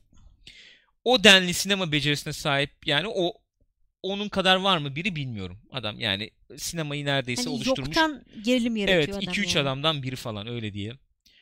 O 1.03 1.23
denli 1.23 1.53
sinema 1.53 1.91
becerisine 1.91 2.33
sahip 2.33 2.71
yani 2.87 3.07
o 3.07 3.33
onun 4.03 4.29
kadar 4.29 4.55
var 4.55 4.77
mı 4.77 4.95
biri 4.95 5.15
bilmiyorum. 5.15 5.57
Adam 5.71 5.99
yani 5.99 6.29
sinemayı 6.57 7.05
neredeyse 7.05 7.43
Hani 7.43 7.53
oluşturmuş. 7.55 7.77
yoktan 7.87 8.23
gerilim 8.41 8.75
yaratıyor 8.75 8.99
Evet 9.03 9.09
adam 9.23 9.33
2-3 9.33 9.57
yani. 9.57 9.59
adamdan 9.67 10.03
biri 10.03 10.15
falan 10.15 10.47
öyle 10.47 10.73
diye. 10.73 10.93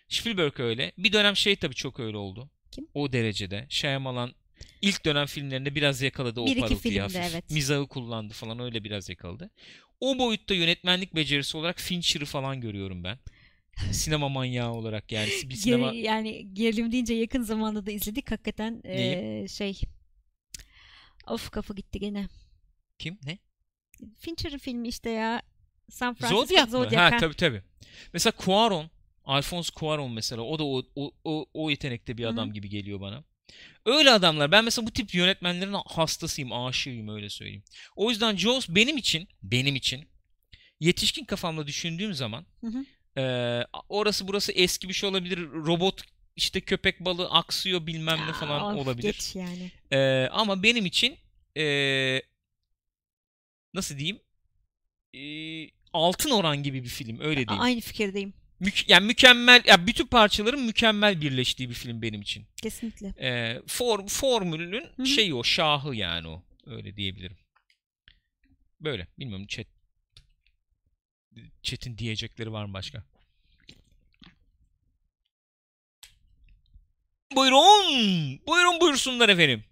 Spielberg 0.09 0.59
öyle. 0.59 0.91
Bir 0.97 1.13
dönem 1.13 1.35
şey 1.35 1.55
tabii 1.55 1.75
çok 1.75 1.99
öyle 1.99 2.17
oldu. 2.17 2.49
Kim? 2.71 2.87
O 2.93 3.13
derecede. 3.13 3.65
Shyamalan 3.69 4.33
ilk 4.81 5.05
dönem 5.05 5.25
filmlerinde 5.25 5.75
biraz 5.75 6.01
yakaladı 6.01 6.41
o 6.41 6.45
Bir 6.45 6.55
iki 6.57 6.75
filmde, 6.75 6.99
hafif. 7.01 7.17
evet. 7.31 7.51
Mizahı 7.51 7.87
kullandı 7.87 8.33
falan 8.33 8.59
öyle 8.59 8.83
biraz 8.83 9.09
yakaladı. 9.09 9.49
O 9.99 10.17
boyutta 10.19 10.53
yönetmenlik 10.53 11.15
becerisi 11.15 11.57
olarak 11.57 11.79
Fincher'ı 11.79 12.25
falan 12.25 12.61
görüyorum 12.61 13.03
ben. 13.03 13.17
sinema 13.91 14.29
manyağı 14.29 14.71
olarak 14.73 15.11
yani 15.11 15.29
bir 15.43 15.55
sinema 15.55 15.93
yani 15.93 16.53
gerilim 16.53 16.91
deyince 16.91 17.13
yakın 17.13 17.41
zamanda 17.41 17.85
da 17.85 17.91
izledik 17.91 18.31
hakikaten 18.31 18.81
eee, 18.85 19.45
şey 19.49 19.79
of 21.27 21.49
kafa 21.49 21.73
gitti 21.73 21.99
gene. 21.99 22.27
Kim 22.99 23.19
ne? 23.25 23.37
Fincher'ın 24.19 24.57
filmi 24.57 24.87
işte 24.87 25.09
ya 25.09 25.41
San 25.89 26.13
Francisco 26.13 26.45
Zodiac? 26.45 26.71
Zodiac, 26.71 26.97
ha 26.97 27.11
ha. 27.11 27.17
tabii 27.19 27.35
tabii. 27.35 27.61
Mesela 28.13 28.33
Cuarón, 28.37 28.89
Alfonso 29.25 29.73
Cuarón 29.79 30.13
mesela 30.13 30.41
o 30.41 30.59
da 30.59 30.63
o, 30.63 30.83
o, 30.95 31.11
o, 31.23 31.45
o 31.53 31.69
yetenekte 31.69 32.17
bir 32.17 32.23
Hı 32.23 32.27
hı. 32.27 32.33
adam 32.33 32.53
gibi 32.53 32.69
geliyor 32.69 33.01
bana. 33.01 33.23
Öyle 33.85 34.11
adamlar. 34.11 34.51
Ben 34.51 34.63
mesela 34.65 34.87
bu 34.87 34.91
tip 34.91 35.15
yönetmenlerin 35.15 35.75
hastasıyım, 35.85 36.53
aşığıyım 36.53 37.07
öyle 37.09 37.29
söyleyeyim. 37.29 37.63
O 37.95 38.09
yüzden 38.09 38.37
Jaws 38.37 38.69
benim 38.69 38.97
için, 38.97 39.27
benim 39.43 39.75
için 39.75 40.07
yetişkin 40.79 41.25
kafamla 41.25 41.67
düşündüğüm 41.67 42.13
zaman 42.13 42.45
Hı 42.61 42.67
hı. 42.67 42.85
eee, 43.17 43.67
orası 43.89 44.27
burası 44.27 44.51
eski 44.51 44.89
bir 44.89 44.93
şey 44.93 45.09
olabilir. 45.09 45.39
Robot 45.51 46.01
işte 46.35 46.61
köpek 46.61 46.99
balığı 46.99 47.29
aksıyor 47.29 47.87
bilmem 47.87 48.19
ne 48.21 48.25
Ya, 48.27 48.33
falan 48.33 48.61
of, 48.61 48.87
olabilir. 48.87 49.13
Geç 49.13 49.35
yani. 49.35 49.71
Eee, 49.91 50.29
ama 50.31 50.63
benim 50.63 50.85
için 50.85 51.17
eee, 51.55 52.21
nasıl 53.73 53.97
diyeyim? 53.97 54.19
Eee, 55.13 55.71
altın 55.93 56.29
oran 56.29 56.63
gibi 56.63 56.83
bir 56.83 56.89
film 56.89 57.19
öyle 57.19 57.47
diyeyim. 57.47 57.63
Aynı 57.63 57.81
fikirdeyim. 57.81 58.33
Mük- 58.59 58.89
yani 58.89 59.05
mükemmel 59.05 59.63
ya 59.65 59.87
bütün 59.87 60.05
parçaların 60.05 60.61
mükemmel 60.61 61.21
birleştiği 61.21 61.69
bir 61.69 61.73
film 61.73 62.01
benim 62.01 62.21
için. 62.21 62.45
Kesinlikle. 62.61 63.13
Ee, 63.19 63.61
for, 63.67 64.07
formülünün 64.07 64.87
hı. 64.97 65.05
şeyi 65.05 65.33
o 65.33 65.43
şahı 65.43 65.95
yani 65.95 66.27
o 66.27 66.43
öyle 66.65 66.95
diyebilirim. 66.95 67.37
Böyle 68.79 69.07
bilmiyorum 69.19 69.47
chat 69.47 69.67
chat'in 71.63 71.97
diyecekleri 71.97 72.51
var 72.51 72.65
mı 72.65 72.73
başka? 72.73 73.03
Buyurun. 77.35 78.39
Buyurun 78.47 78.81
buyursunlar 78.81 79.29
efendim. 79.29 79.63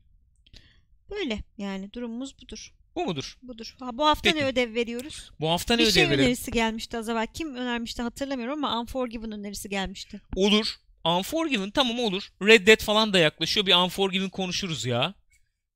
Böyle 1.10 1.44
yani 1.57 1.94
durumumuz 1.94 2.41
budur. 2.41 2.74
Bu 2.98 3.06
mudur? 3.06 3.38
Budur. 3.44 3.76
Ha, 3.80 3.98
bu 3.98 4.06
hafta 4.06 4.32
Peki. 4.32 4.44
ne 4.44 4.45
ödev 4.45 4.74
veriyoruz? 4.74 5.32
Bu 5.40 5.49
hafta 5.49 5.76
ne 5.76 5.86
bir 5.86 5.91
şey 5.91 6.03
ödev 6.03 6.11
verelim? 6.11 6.26
önerisi 6.26 6.52
gelmişti 6.52 6.98
az 6.98 7.10
evvel. 7.10 7.28
Kim 7.34 7.56
önermişti 7.56 8.02
hatırlamıyorum 8.02 8.64
ama 8.64 8.82
Unforgiven 8.82 9.32
önerisi 9.32 9.69
gelmişti. 9.69 10.22
Olur. 10.36 10.76
Unforgiven 11.06 11.69
tamam 11.69 11.99
olur. 11.99 12.30
Red 12.41 12.68
Dead 12.68 12.82
falan 12.82 13.14
da 13.14 13.19
yaklaşıyor. 13.19 13.65
Bir 13.65 13.76
Unforgiven 13.76 14.30
konuşuruz 14.30 14.86
ya. 14.86 15.14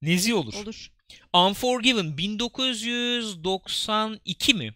Nezi 0.01 0.33
olur. 0.33 0.53
Olur. 0.53 0.91
Unforgiven 1.33 2.17
1992 2.17 4.53
mi? 4.53 4.75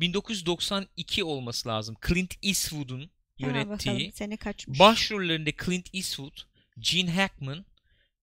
1992 0.00 1.24
olması 1.24 1.68
lazım. 1.68 1.96
Clint 2.08 2.34
Eastwood'un 2.42 3.10
yönettiği. 3.38 3.68
bakalım 3.68 4.12
sene 4.12 4.36
kaçmış. 4.36 4.78
Başrollerinde 4.78 5.52
Clint 5.64 5.94
Eastwood, 5.94 6.36
Gene 6.78 7.14
Hackman, 7.14 7.64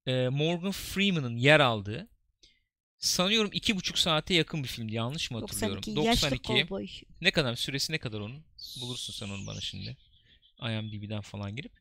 e, 0.07 0.29
Morgan 0.29 0.71
Freeman'ın 0.71 1.37
yer 1.37 1.59
aldığı 1.59 2.07
sanıyorum 2.99 3.49
iki 3.53 3.75
buçuk 3.75 3.97
saate 3.99 4.33
yakın 4.33 4.63
bir 4.63 4.67
filmdi. 4.67 4.95
Yanlış 4.95 5.31
mı 5.31 5.39
hatırlıyorum? 5.39 5.83
92. 5.95 6.07
Yaşlı 6.07 6.37
kovboy. 6.37 6.87
Ne 7.21 7.31
kadar 7.31 7.55
süresi 7.55 7.93
ne 7.93 7.97
kadar 7.97 8.19
onun? 8.19 8.43
Bulursun 8.81 9.13
sen 9.13 9.29
onu 9.29 9.47
bana 9.47 9.61
şimdi. 9.61 9.97
IMDb'den 10.61 11.21
falan 11.21 11.55
girip. 11.55 11.71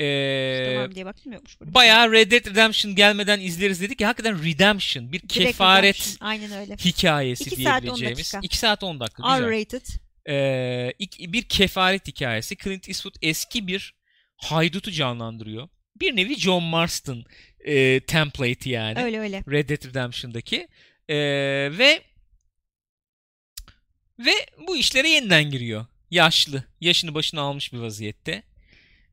Ee, 0.00 0.72
Tamam 0.74 0.94
diye 0.94 1.06
baktım 1.06 1.32
yokmuş 1.32 1.60
burada. 1.60 1.74
bayağı 1.74 2.12
Red 2.12 2.30
Dead 2.32 2.46
Redemption 2.46 2.94
gelmeden 2.94 3.40
izleriz 3.40 3.80
dedik 3.80 4.00
ya 4.00 4.08
hakikaten 4.08 4.44
Redemption 4.44 5.12
bir 5.12 5.20
Direkt 5.20 5.32
kefaret 5.34 5.94
Redemption. 5.96 6.28
Aynen 6.28 6.52
öyle. 6.52 6.76
hikayesi 6.76 7.44
İki 7.50 7.62
saat 7.62 7.76
on 7.78 7.82
diyebileceğimiz. 7.82 8.18
dakika. 8.34 8.40
2 8.42 8.58
saat 8.58 8.82
10 8.82 9.00
dakika. 9.00 9.22
Güzel. 9.22 9.48
R-rated. 9.50 9.86
Ee, 10.28 10.92
ik- 11.00 11.32
bir 11.32 11.42
kefaret 11.42 12.08
hikayesi. 12.08 12.56
Clint 12.56 12.88
Eastwood 12.88 13.14
eski 13.22 13.66
bir 13.66 13.94
haydutu 14.36 14.90
canlandırıyor. 14.90 15.68
Bir 16.00 16.16
nevi 16.16 16.36
John 16.38 16.62
Marston 16.62 17.24
e, 17.64 18.00
template'i 18.00 18.68
yani. 18.72 19.02
Öyle 19.02 19.20
öyle. 19.20 19.44
Red 19.50 19.68
Dead 19.68 19.84
Redemption'daki. 19.84 20.68
Ee, 21.08 21.16
ve 21.78 22.02
ve 24.18 24.32
bu 24.68 24.76
işlere 24.76 25.08
yeniden 25.08 25.50
giriyor. 25.50 25.86
Yaşlı. 26.10 26.64
Yaşını 26.80 27.14
başına 27.14 27.40
almış 27.40 27.72
bir 27.72 27.78
vaziyette. 27.78 28.42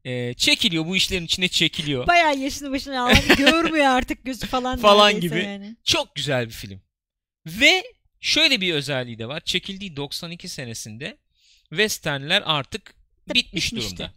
Ee, 0.06 0.34
çekiliyor. 0.34 0.86
Bu 0.86 0.96
işlerin 0.96 1.26
içine 1.26 1.48
çekiliyor. 1.48 2.08
Bayağı 2.08 2.38
yaşını 2.38 2.72
başına 2.72 3.02
alan 3.02 3.28
görmüyor 3.38 3.86
artık 3.86 4.26
gözü 4.26 4.48
falan. 4.48 4.80
Falan 4.80 5.20
gibi. 5.20 5.44
Yani. 5.44 5.76
Çok 5.84 6.16
güzel 6.16 6.46
bir 6.46 6.54
film. 6.54 6.82
Ve 7.46 7.84
şöyle 8.20 8.62
bir 8.62 8.74
özelliği 8.74 9.20
de 9.20 9.28
var. 9.28 9.40
Çekildiği 9.40 9.96
92 9.96 10.50
senesinde 10.50 11.18
westernler 11.70 12.44
artık 12.46 12.94
bitmiş 13.28 13.74
bitmişti. 13.74 13.98
durumda. 13.98 14.14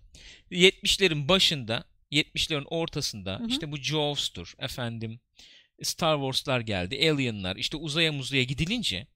70'lerin 0.50 1.28
başında, 1.28 1.84
70'lerin 2.12 2.64
ortasında 2.64 3.38
Hı 3.38 3.44
hı. 3.44 3.48
işte 3.48 3.72
bu 3.72 3.76
Jaws'tur 3.76 4.54
efendim. 4.58 5.20
Star 5.82 6.16
Wars'lar 6.16 6.60
geldi, 6.60 7.10
Alien'lar. 7.10 7.56
işte 7.56 7.76
uzaya 7.76 8.12
muzaya 8.12 8.42
gidilince 8.42 9.06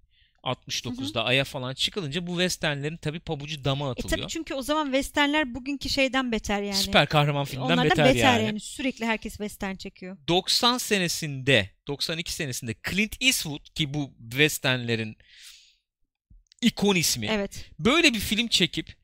69'da 0.44 1.24
aya 1.24 1.44
falan 1.44 1.74
çıkılınca 1.74 2.26
bu 2.26 2.30
westernlerin 2.30 2.96
tabi 2.96 3.20
pabucu 3.20 3.64
dama 3.64 3.86
E 3.86 3.90
atılıyor. 3.90 4.18
tabii 4.18 4.28
çünkü 4.28 4.54
o 4.54 4.62
zaman 4.62 4.84
westernler 4.84 5.54
bugünkü 5.54 5.88
şeyden 5.88 6.32
beter 6.32 6.62
yani. 6.62 6.74
Süper 6.76 7.06
kahraman 7.08 7.44
filmden 7.44 7.64
Onlardan 7.64 7.84
beter, 7.84 8.04
beter, 8.14 8.34
yani. 8.34 8.46
yani. 8.46 8.60
Sürekli 8.60 9.06
herkes 9.06 9.32
western 9.32 9.74
çekiyor. 9.74 10.16
90 10.28 10.78
senesinde 10.78 11.70
92 11.88 12.32
senesinde 12.32 12.74
Clint 12.90 13.16
Eastwood 13.22 13.66
ki 13.74 13.94
bu 13.94 14.14
westernlerin 14.30 15.16
ikon 16.62 16.94
ismi. 16.96 17.26
Evet. 17.30 17.70
Böyle 17.78 18.14
bir 18.14 18.20
film 18.20 18.48
çekip 18.48 18.94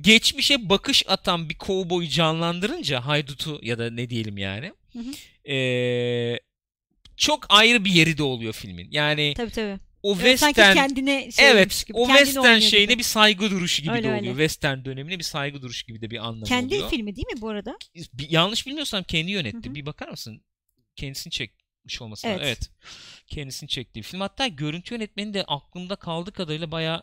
geçmişe 0.00 0.68
bakış 0.68 1.02
atan 1.08 1.48
bir 1.48 1.54
kovboyu 1.58 2.08
canlandırınca 2.08 3.00
haydutu 3.06 3.58
ya 3.62 3.78
da 3.78 3.90
ne 3.90 4.10
diyelim 4.10 4.38
yani. 4.38 4.72
Hı 4.92 4.98
hı. 4.98 5.50
ee, 5.52 6.38
çok 7.16 7.46
ayrı 7.48 7.84
bir 7.84 7.90
yeri 7.90 8.18
de 8.18 8.22
oluyor 8.22 8.52
filmin. 8.52 8.88
Yani 8.90 9.34
Tabii 9.36 9.50
tabii. 9.50 9.78
o 10.02 10.16
Evet, 10.20 10.40
Sanki 10.40 10.54
western 10.54 10.74
kendine 10.74 11.30
şey 11.32 11.50
evet 11.50 11.84
gibi, 11.86 11.98
o 11.98 12.06
western 12.06 12.58
şeyine 12.58 12.92
gibi. 12.92 12.98
bir 12.98 13.04
saygı 13.04 13.50
duruşu 13.50 13.82
gibi 13.82 13.92
Öyle, 13.92 14.02
de 14.02 14.08
öyle. 14.08 14.20
oluyor. 14.20 14.34
Western 14.34 14.84
dönemine 14.84 15.18
bir 15.18 15.24
saygı 15.24 15.62
duruşu 15.62 15.86
gibi 15.86 16.00
de 16.00 16.10
bir 16.10 16.18
anlamı 16.18 16.44
Kendi 16.44 16.74
oluyor. 16.74 16.90
filmi 16.90 17.16
değil 17.16 17.26
mi 17.34 17.40
bu 17.40 17.48
arada? 17.48 17.78
Bir- 18.14 18.30
yanlış 18.30 18.66
bilmiyorsam 18.66 19.02
kendi 19.02 19.30
yönetti. 19.30 19.66
Hı 19.68 19.70
hı. 19.70 19.74
Bir 19.74 19.86
bakar 19.86 20.08
mısın? 20.08 20.42
Kendisini 20.96 21.30
çekmiş 21.30 22.02
olması 22.02 22.28
Evet. 22.28 22.40
Evet. 22.42 22.70
Kendisini 23.26 23.68
çektiği 23.68 24.02
film. 24.02 24.20
Hatta 24.20 24.46
görüntü 24.46 24.94
yönetmeni 24.94 25.34
de 25.34 25.44
aklımda 25.44 25.96
kaldığı 25.96 26.32
kadarıyla 26.32 26.70
bayağı 26.70 27.02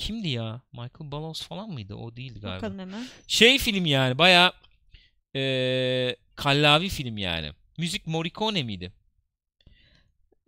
kimdi 0.00 0.28
ya? 0.28 0.62
Michael 0.72 1.10
Ballos 1.12 1.42
falan 1.42 1.70
mıydı? 1.70 1.94
O 1.94 2.16
değildi 2.16 2.40
galiba. 2.40 2.56
Bakalım 2.56 2.78
hemen. 2.78 3.06
Şey 3.28 3.58
film 3.58 3.86
yani 3.86 4.18
bayağı 4.18 4.52
eee 5.34 6.16
kallavi 6.36 6.88
film 6.88 7.18
yani. 7.18 7.50
Müzik 7.78 8.06
Morricone 8.06 8.62
miydi? 8.62 8.92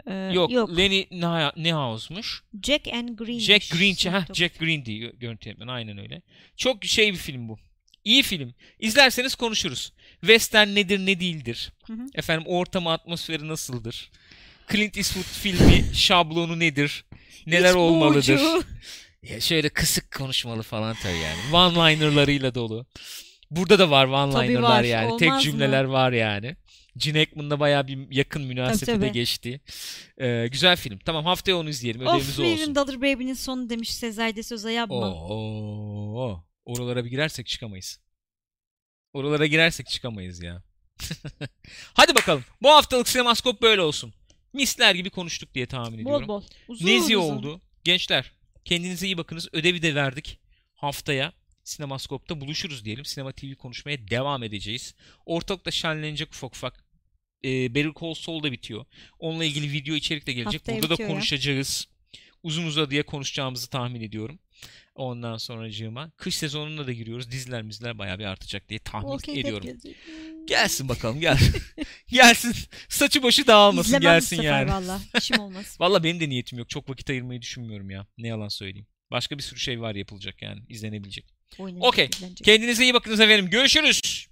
Ee, 0.07 0.31
Yok, 0.35 0.51
Lenny 0.51 1.01
Nah- 1.11 1.57
Nehau'smuş. 1.57 2.43
Jack 2.63 2.89
and 2.89 3.09
Green. 3.19 3.39
Jack 3.39 3.71
Green, 3.71 4.11
ha 4.13 4.25
Jack 4.35 4.59
Green 4.59 4.85
diye 4.85 4.99
görüntü 4.99 5.49
yönetmeni 5.49 5.71
aynen 5.73 5.99
öyle. 5.99 6.23
Çok 6.57 6.85
şey 6.85 7.13
bir 7.13 7.19
film 7.19 7.49
bu. 7.49 7.59
İyi 8.05 8.23
film. 8.23 8.55
İzlerseniz 8.79 9.35
konuşuruz. 9.35 9.93
Western 10.21 10.69
nedir 10.75 10.99
ne 10.99 11.21
değildir. 11.21 11.73
Hı 11.87 11.93
hı. 11.93 12.07
Efendim 12.15 12.47
ortamı 12.47 12.93
atmosferi 12.93 13.49
nasıldır? 13.49 14.11
Clint 14.73 14.97
Eastwood 14.97 15.25
filmi 15.25 15.85
şablonu 15.95 16.59
nedir? 16.59 17.05
Neler 17.47 17.71
İç 17.71 17.77
olmalıdır? 17.77 18.41
Ya 19.23 19.41
şöyle 19.41 19.69
kısık 19.69 20.11
konuşmalı 20.11 20.63
falan 20.63 20.97
tabii 21.03 21.19
yani. 21.19 21.41
One-linerlarıyla 21.53 22.55
dolu. 22.55 22.87
Burada 23.51 23.79
da 23.79 23.91
var 23.91 24.07
one-linerlar 24.07 24.87
yani. 24.87 25.17
Tek 25.19 25.33
mı? 25.33 25.41
cümleler 25.41 25.85
var 25.85 26.13
yani. 26.13 26.57
Gene 26.97 27.19
Hackman'la 27.19 27.61
bayağı 27.61 27.87
bir 27.87 27.99
yakın 28.11 28.43
münasebeti 28.43 29.01
Tabii, 29.01 29.13
geçti. 29.13 29.61
Ee, 30.21 30.49
güzel 30.53 30.77
film. 30.77 30.99
Tamam 30.99 31.25
haftaya 31.25 31.57
onu 31.57 31.69
izleyelim. 31.69 32.01
Ödevimiz 32.01 32.23
Of 32.23 32.39
olsun. 32.39 32.45
William 32.45 32.75
Dollar 32.75 32.97
Baby'nin 32.97 33.35
sonu 33.35 33.71
demiş 33.71 33.95
Sezai 33.95 34.37
de 34.37 34.43
Souza 34.43 34.71
yapma. 34.71 35.15
Oo, 35.15 36.45
oralara 36.65 37.05
bir 37.05 37.11
girersek 37.11 37.47
çıkamayız. 37.47 38.01
Oralara 39.13 39.47
girersek 39.47 39.89
çıkamayız 39.89 40.43
ya. 40.43 40.63
Hadi 41.95 42.15
bakalım. 42.15 42.45
Bu 42.63 42.71
haftalık 42.71 43.09
sinemaskop 43.09 43.63
böyle 43.63 43.81
olsun. 43.81 44.15
Misler 44.53 44.95
gibi 44.95 45.11
konuştuk 45.11 45.55
diye 45.55 45.67
tahmin 45.67 45.99
ediyorum. 45.99 46.29
Bol 46.29 46.35
bol. 46.35 46.43
Uzun 46.69 46.87
Nezi 46.87 47.17
uzun. 47.17 47.37
oldu. 47.37 47.61
Gençler 47.85 48.33
kendinize 48.65 49.07
iyi 49.07 49.19
bakınız. 49.19 49.49
Ödevi 49.53 49.83
de 49.83 49.95
verdik. 49.95 50.39
Haftaya 50.75 51.33
Sinemaskop'ta 51.65 52.41
buluşuruz 52.41 52.85
diyelim. 52.85 53.05
Sinema 53.05 53.33
TV 53.33 53.55
konuşmaya 53.55 54.09
devam 54.09 54.43
edeceğiz. 54.43 54.95
Ortalıkta 55.27 55.71
şenlenecek 55.71 56.29
ufak 56.29 56.55
ufak. 56.55 56.85
E, 57.45 57.75
Better 57.75 57.93
Call 58.01 58.15
Saul 58.15 58.43
da 58.43 58.53
bitiyor. 58.53 58.85
Onunla 59.19 59.45
ilgili 59.45 59.73
video 59.73 59.95
içerik 59.95 60.27
de 60.27 60.33
gelecek. 60.33 60.61
Haftaya 60.61 60.77
Burada 60.77 60.89
da 60.89 60.93
bitiyor 60.93 61.09
ya. 61.09 61.15
konuşacağız. 61.15 61.89
Uzun 62.43 62.67
uzadıya 62.67 63.07
konuşacağımızı 63.07 63.71
tahmin 63.71 64.01
ediyorum. 64.01 64.39
Ondan 64.95 65.37
sonracığıma. 65.37 66.11
Kış 66.17 66.37
sezonuna 66.37 66.87
da 66.87 66.93
giriyoruz. 66.93 67.31
Diziler 67.31 67.63
mizler 67.63 67.99
bayağı 67.99 68.19
bir 68.19 68.25
artacak 68.25 68.69
diye 68.69 68.79
tahmin 68.79 69.11
Walking 69.11 69.39
ediyorum. 69.39 69.69
Gelsin 70.47 70.89
bakalım 70.89 71.21
gel. 71.21 71.39
gelsin. 72.09 72.55
Saçı 72.89 73.23
başı 73.23 73.47
dağılmasın 73.47 73.89
İzlemem 73.89 74.03
gelsin 74.03 74.39
bu 74.39 74.43
sefer 74.43 74.61
yani. 74.61 74.71
valla. 74.71 75.01
İşim 75.19 75.39
olmaz. 75.39 75.77
Valla 75.81 76.05
benim 76.05 76.21
de 76.21 76.29
niyetim 76.29 76.59
yok. 76.59 76.69
Çok 76.71 76.89
vakit 76.91 77.11
ayırmayı 77.11 77.43
düşünmüyorum 77.43 77.91
ya. 77.91 78.07
Ne 78.19 78.29
yalan 78.29 78.49
söyleyeyim. 78.49 78.87
Başka 79.11 79.39
bir 79.39 79.43
sürü 79.43 79.61
şey 79.61 79.81
var 79.81 79.95
yapılacak 79.95 80.43
yani. 80.43 80.61
izlenebilecek. 80.69 81.35
Okey. 81.59 82.09
Kendinize 82.45 82.83
iyi 82.85 82.95
bakınız 82.95 83.21
efendim. 83.21 83.51
Görüşürüz. 83.51 84.27